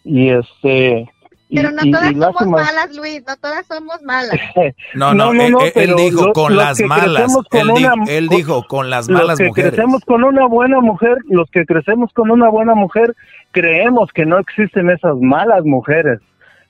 y 0.05 0.28
este 0.28 1.09
pero 1.52 1.70
no 1.70 1.82
todas 1.90 2.12
somos 2.12 2.47
malas, 2.47 2.97
Luis, 2.97 3.23
no 3.27 3.36
todas 3.36 3.66
somos 3.66 4.02
malas. 4.02 4.36
no, 4.94 5.14
no, 5.14 5.32
él, 5.32 5.94
dijo 5.97 6.32
con 6.32 6.56
las 6.56 6.81
malas. 6.81 7.32
él, 8.09 8.28
dijo 8.28 8.64
con 8.66 8.90
las 8.90 9.09
malas 9.09 9.39
los 9.39 9.55
que 9.55 9.62
crecemos 9.62 10.05
con 10.05 10.24
una 10.24 10.47
buena 10.47 10.81
mujer, 10.81 11.18
los 11.28 11.48
que 11.51 11.64
crecemos 11.64 12.12
con 12.12 12.31
una 12.31 12.48
buena 12.48 12.74
mujer, 12.74 13.14
creemos 13.52 14.10
que 14.12 14.27
no 14.27 14.39
existen 14.39 14.90
esas 14.90 15.16
malas 15.18 15.64
mujeres. 15.64 16.20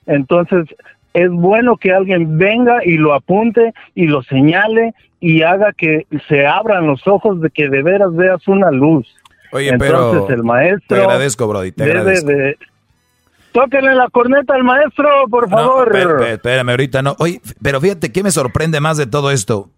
Entonces, 0.05 0.65
es 1.13 1.31
bueno 1.31 1.77
que 1.77 1.91
alguien 1.91 2.37
venga 2.37 2.85
y 2.85 2.97
lo 2.97 3.13
apunte 3.15 3.73
y 3.95 4.05
lo 4.05 4.21
señale 4.23 4.93
y 5.19 5.41
haga 5.41 5.73
que 5.73 6.05
se 6.29 6.45
abran 6.45 6.85
los 6.85 7.07
ojos 7.07 7.41
de 7.41 7.49
que 7.49 7.67
de 7.69 7.81
veras 7.81 8.15
veas 8.15 8.47
una 8.47 8.69
luz. 8.69 9.07
Oye, 9.51 9.69
Entonces, 9.69 9.97
pero 9.97 10.29
el 10.29 10.43
maestro 10.43 10.97
te 10.97 11.01
agradezco, 11.01 11.47
Brody, 11.47 11.71
te 11.71 11.83
agradezco. 11.83 12.27
De, 12.27 12.57
Tóquenle 13.57 13.95
la 13.95 14.07
corneta 14.11 14.53
al 14.53 14.63
maestro, 14.63 15.09
por 15.31 15.49
favor. 15.49 15.91
No, 15.91 16.23
espérame, 16.23 16.69
ahorita 16.69 17.01
no. 17.01 17.15
Oye, 17.17 17.41
pero 17.59 17.81
fíjate, 17.81 18.11
¿qué 18.11 18.21
me 18.21 18.29
sorprende 18.29 18.79
más 18.81 18.97
de 18.97 19.07
todo 19.07 19.31
esto? 19.31 19.71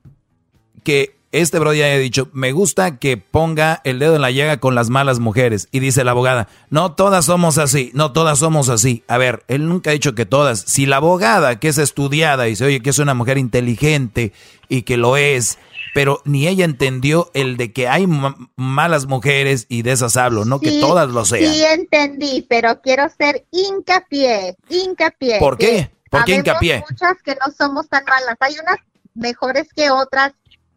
Que 0.83 1.15
este 1.31 1.59
bro 1.59 1.73
ya 1.73 1.85
haya 1.85 1.97
dicho, 1.97 2.27
me 2.33 2.51
gusta 2.51 2.97
que 2.97 3.15
ponga 3.15 3.79
el 3.85 3.99
dedo 3.99 4.17
en 4.17 4.21
la 4.21 4.31
llaga 4.31 4.57
con 4.57 4.75
las 4.75 4.89
malas 4.89 5.19
mujeres. 5.19 5.69
Y 5.71 5.79
dice 5.79 6.03
la 6.03 6.11
abogada, 6.11 6.49
no 6.69 6.91
todas 6.91 7.23
somos 7.23 7.57
así, 7.57 7.91
no 7.93 8.11
todas 8.11 8.39
somos 8.39 8.67
así. 8.67 9.05
A 9.07 9.17
ver, 9.17 9.43
él 9.47 9.69
nunca 9.69 9.91
ha 9.91 9.93
dicho 9.93 10.13
que 10.13 10.25
todas. 10.25 10.59
Si 10.59 10.85
la 10.85 10.97
abogada, 10.97 11.57
que 11.57 11.69
es 11.69 11.77
estudiada, 11.77 12.43
dice, 12.43 12.65
oye, 12.65 12.81
que 12.81 12.89
es 12.89 12.99
una 12.99 13.13
mujer 13.13 13.37
inteligente 13.37 14.33
y 14.67 14.81
que 14.81 14.97
lo 14.97 15.15
es, 15.15 15.57
pero 15.93 16.21
ni 16.25 16.47
ella 16.47 16.65
entendió 16.65 17.31
el 17.33 17.57
de 17.57 17.71
que 17.71 17.87
hay 17.87 18.07
malas 18.55 19.07
mujeres 19.07 19.65
y 19.69 19.81
de 19.81 19.91
esas 19.91 20.17
hablo, 20.17 20.45
no 20.45 20.59
que 20.59 20.79
todas 20.79 21.09
lo 21.09 21.25
sean. 21.25 21.53
Sí 21.53 21.63
entendí, 21.63 22.45
pero 22.49 22.81
quiero 22.81 23.07
ser 23.09 23.45
hincapié, 23.51 24.55
hincapié. 24.69 25.39
¿Por 25.39 25.57
qué? 25.57 25.91
¿Por 26.09 26.25
qué 26.25 26.35
hincapié? 26.35 26.83
muchas 26.89 27.21
que 27.23 27.35
no 27.35 27.51
somos 27.55 27.87
tan 27.87 28.03
malas, 28.05 28.35
hay 28.39 28.55
unas 28.59 28.77
mejores 29.13 29.67
que 29.75 29.91
otras, 29.91 30.33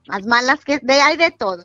más 0.06 0.26
malas 0.26 0.64
que 0.64 0.78
de 0.82 0.94
hay 0.94 1.16
de 1.16 1.30
todo. 1.30 1.64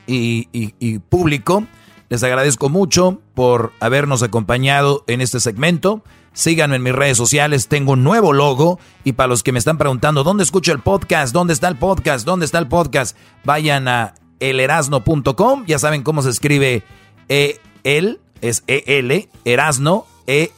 y, 0.08 1.00
público, 1.10 1.66
les 2.10 2.24
agradezco 2.24 2.70
mucho 2.70 3.22
por 3.34 3.74
habernos 3.80 4.24
acompañado 4.24 5.04
en 5.08 5.22
este 5.22 5.40
segmento. 5.40 6.04
Síganme 6.34 6.76
en 6.76 6.84
mis 6.84 6.94
redes 6.94 7.18
sociales, 7.18 7.68
tengo 7.68 7.94
un 7.94 8.04
nuevo 8.04 8.32
logo 8.32 8.80
y 9.04 9.14
para 9.14 9.28
los 9.28 9.44
que 9.44 9.52
me 9.52 9.60
están 9.60 9.78
preguntando, 9.78 10.24
¿dónde 10.24 10.44
escucho 10.44 10.72
el 10.72 10.80
podcast? 10.80 11.34
¿Dónde 11.34 11.54
está 11.54 11.68
el 11.68 11.78
podcast? 11.78 12.26
¿Dónde 12.26 12.46
está 12.46 12.60
el 12.60 12.68
podcast? 12.68 13.18
Vayan 13.44 13.88
a 13.88 14.14
elerasno.com, 14.40 15.66
ya 15.66 15.80
saben 15.80 16.04
cómo 16.04 16.22
se 16.22 16.30
escribe 16.30 16.84
el 17.28 18.20
es 18.42 18.64
E 18.68 18.84
L 18.86 19.30
Erasno 19.46 20.06
E 20.28 20.52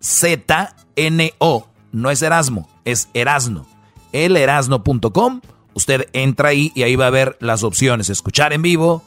R 0.00 0.44
A 0.50 0.68
Z 0.68 0.76
N 0.96 1.34
O, 1.38 1.66
no 1.92 2.10
es 2.10 2.22
Erasmo, 2.22 2.68
es 2.84 3.08
Erasno. 3.14 3.66
elerasno.com, 4.12 5.40
usted 5.74 6.08
entra 6.12 6.50
ahí 6.50 6.72
y 6.74 6.82
ahí 6.82 6.96
va 6.96 7.06
a 7.06 7.10
ver 7.10 7.36
las 7.40 7.62
opciones, 7.62 8.10
escuchar 8.10 8.52
en 8.52 8.62
vivo, 8.62 9.02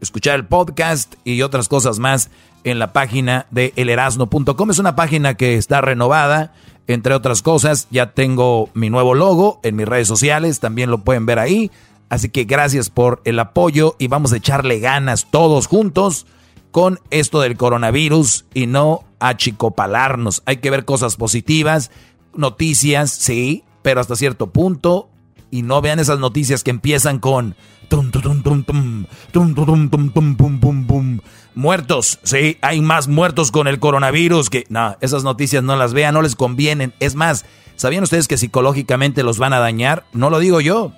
escuchar 0.00 0.36
el 0.36 0.46
podcast 0.46 1.14
y 1.24 1.42
otras 1.42 1.68
cosas 1.68 1.98
más 1.98 2.30
en 2.64 2.78
la 2.78 2.92
página 2.92 3.46
de 3.50 3.72
elerasno.com. 3.76 4.70
Es 4.70 4.78
una 4.78 4.96
página 4.96 5.34
que 5.34 5.56
está 5.56 5.80
renovada, 5.80 6.52
entre 6.86 7.14
otras 7.14 7.42
cosas. 7.42 7.88
Ya 7.90 8.12
tengo 8.12 8.70
mi 8.74 8.90
nuevo 8.90 9.14
logo 9.14 9.60
en 9.62 9.76
mis 9.76 9.88
redes 9.88 10.08
sociales, 10.08 10.60
también 10.60 10.90
lo 10.90 10.98
pueden 10.98 11.26
ver 11.26 11.38
ahí. 11.38 11.70
Así 12.08 12.28
que 12.28 12.44
gracias 12.44 12.90
por 12.90 13.22
el 13.24 13.38
apoyo 13.38 13.96
y 13.98 14.08
vamos 14.08 14.32
a 14.32 14.36
echarle 14.36 14.80
ganas 14.80 15.28
todos 15.30 15.66
juntos 15.66 16.26
con 16.72 16.98
esto 17.10 17.40
del 17.40 17.56
coronavirus 17.56 18.46
y 18.54 18.66
no 18.66 19.04
achicopalarnos. 19.20 20.42
Hay 20.46 20.56
que 20.56 20.70
ver 20.70 20.84
cosas 20.84 21.16
positivas, 21.16 21.90
noticias, 22.34 23.10
sí, 23.12 23.62
pero 23.82 24.00
hasta 24.00 24.16
cierto 24.16 24.48
punto. 24.50 25.08
Y 25.50 25.62
no 25.62 25.82
vean 25.82 26.00
esas 26.00 26.18
noticias 26.18 26.64
que 26.64 26.70
empiezan 26.70 27.18
con... 27.18 27.54
Muertos, 31.54 32.18
sí, 32.22 32.56
hay 32.62 32.80
más 32.80 33.08
muertos 33.08 33.52
con 33.52 33.68
el 33.68 33.78
coronavirus 33.78 34.48
que... 34.48 34.64
No, 34.70 34.96
esas 35.02 35.24
noticias 35.24 35.62
no 35.62 35.76
las 35.76 35.92
vean, 35.92 36.14
no 36.14 36.22
les 36.22 36.34
convienen. 36.34 36.94
Es 37.00 37.14
más, 37.14 37.44
¿sabían 37.76 38.02
ustedes 38.02 38.28
que 38.28 38.38
psicológicamente 38.38 39.22
los 39.22 39.38
van 39.38 39.52
a 39.52 39.58
dañar? 39.58 40.06
No 40.14 40.30
lo 40.30 40.38
digo 40.38 40.62
yo. 40.62 40.92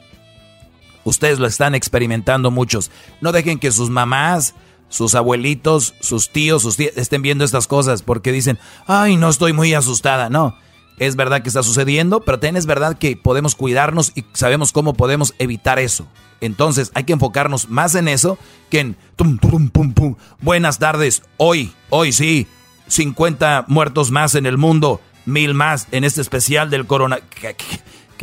Ustedes 1.02 1.40
lo 1.40 1.48
están 1.48 1.74
experimentando 1.74 2.52
muchos. 2.52 2.92
No 3.20 3.32
dejen 3.32 3.58
que 3.58 3.72
sus 3.72 3.90
mamás, 3.90 4.54
sus 4.94 5.16
abuelitos, 5.16 5.94
sus 5.98 6.30
tíos, 6.30 6.62
sus 6.62 6.76
tías 6.76 6.92
estén 6.96 7.20
viendo 7.20 7.44
estas 7.44 7.66
cosas 7.66 8.02
porque 8.02 8.30
dicen, 8.30 8.60
ay, 8.86 9.16
no 9.16 9.28
estoy 9.28 9.52
muy 9.52 9.74
asustada. 9.74 10.30
No, 10.30 10.56
es 10.98 11.16
verdad 11.16 11.42
que 11.42 11.48
está 11.48 11.64
sucediendo, 11.64 12.20
pero 12.20 12.38
también 12.38 12.56
es 12.56 12.66
verdad 12.66 12.96
que 12.96 13.16
podemos 13.16 13.56
cuidarnos 13.56 14.12
y 14.14 14.24
sabemos 14.34 14.70
cómo 14.70 14.94
podemos 14.94 15.34
evitar 15.40 15.80
eso. 15.80 16.06
Entonces 16.40 16.92
hay 16.94 17.02
que 17.02 17.12
enfocarnos 17.12 17.68
más 17.68 17.96
en 17.96 18.06
eso 18.06 18.38
que 18.70 18.78
en 18.78 18.96
tum, 19.16 19.36
tum, 19.38 19.68
pum, 19.68 19.92
pum. 19.94 20.14
Buenas 20.40 20.78
tardes, 20.78 21.24
hoy, 21.38 21.72
hoy 21.90 22.12
sí, 22.12 22.46
50 22.86 23.64
muertos 23.66 24.12
más 24.12 24.36
en 24.36 24.46
el 24.46 24.58
mundo, 24.58 25.00
mil 25.26 25.54
más 25.54 25.88
en 25.90 26.04
este 26.04 26.20
especial 26.20 26.70
del 26.70 26.86
corona. 26.86 27.18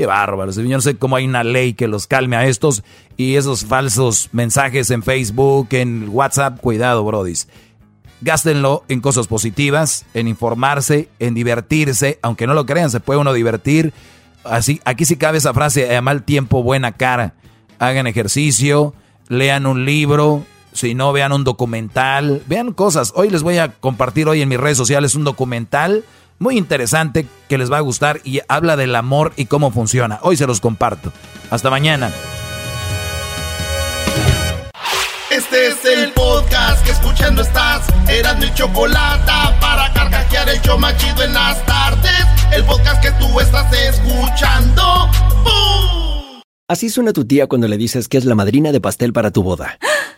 ¿Qué, 0.02 0.08
qué, 0.08 0.08
qué 0.08 0.08
bárbaro, 0.08 0.52
yo 0.52 0.64
no 0.64 0.82
sé 0.82 0.98
cómo 0.98 1.16
hay 1.16 1.26
una 1.26 1.44
ley 1.44 1.74
que 1.74 1.88
los 1.88 2.08
calme 2.08 2.36
a 2.36 2.46
estos 2.48 2.84
y 3.18 3.36
esos 3.36 3.66
falsos 3.66 4.30
mensajes 4.32 4.90
en 4.90 5.04
Facebook, 5.04 5.68
en 5.72 6.10
WhatsApp, 6.10 6.60
cuidado, 6.60 7.04
brodis. 7.04 7.48
Gástenlo 8.22 8.84
en 8.88 9.02
cosas 9.02 9.28
positivas, 9.28 10.06
en 10.14 10.28
informarse, 10.28 11.10
en 11.20 11.34
divertirse, 11.34 12.20
aunque 12.22 12.48
no 12.48 12.54
lo 12.54 12.66
crean, 12.66 12.90
se 12.90 13.00
puede 13.00 13.20
uno 13.20 13.34
divertir. 13.34 13.94
Así, 14.44 14.82
aquí 14.86 15.06
sí 15.06 15.18
cabe 15.18 15.38
esa 15.38 15.54
frase, 15.54 15.96
a 15.96 16.02
mal 16.02 16.24
tiempo, 16.24 16.64
buena 16.64 16.94
cara. 16.94 17.36
Hagan 17.80 18.08
ejercicio, 18.08 18.94
lean 19.28 19.66
un 19.66 19.86
libro, 19.86 20.46
si 20.74 20.94
no, 20.96 21.14
vean 21.14 21.32
un 21.32 21.44
documental, 21.44 22.42
vean 22.48 22.74
cosas. 22.74 23.14
Hoy 23.16 23.30
les 23.30 23.44
voy 23.44 23.58
a 23.58 23.74
compartir 23.74 24.28
hoy 24.28 24.42
en 24.42 24.50
mis 24.50 24.60
redes 24.60 24.78
sociales 24.78 25.16
un 25.16 25.24
documental 25.24 26.06
muy 26.42 26.58
interesante 26.58 27.28
que 27.48 27.58
les 27.60 27.72
va 27.72 27.78
a 27.78 27.82
gustar 27.82 28.20
y 28.24 28.42
habla 28.48 28.76
del 28.76 28.96
amor 28.96 29.32
y 29.38 29.46
cómo 29.46 29.72
funciona. 29.72 30.20
Hoy 30.24 30.36
se 30.36 30.48
los 30.48 30.60
comparto. 30.60 31.14
Hasta 31.52 31.70
mañana. 31.70 32.12
Este 35.30 35.68
es 35.68 35.86
el 35.86 36.12
podcast 36.14 36.84
que 36.84 36.92
escuchando 36.92 37.44
estás. 37.44 37.88
Eran 38.10 38.40
mi 38.40 38.52
chocolate 38.56 39.32
para 39.62 39.94
carcajear 39.94 40.50
el 40.50 40.60
show 40.62 40.80
machido 40.80 41.24
en 41.24 41.34
las 41.34 41.64
tardes. 41.66 42.26
El 42.52 42.66
podcast 42.66 43.02
que 43.04 43.12
tú 43.12 43.40
estás 43.40 43.72
escuchando. 43.74 45.10
¡Bum! 45.44 46.42
Así 46.68 46.90
suena 46.90 47.14
tu 47.14 47.24
tía 47.26 47.48
cuando 47.48 47.68
le 47.68 47.78
dices 47.78 48.08
que 48.08 48.18
es 48.18 48.26
la 48.26 48.34
madrina 48.34 48.72
de 48.72 48.82
pastel 48.82 49.14
para 49.14 49.30
tu 49.30 49.44
boda. 49.44 49.78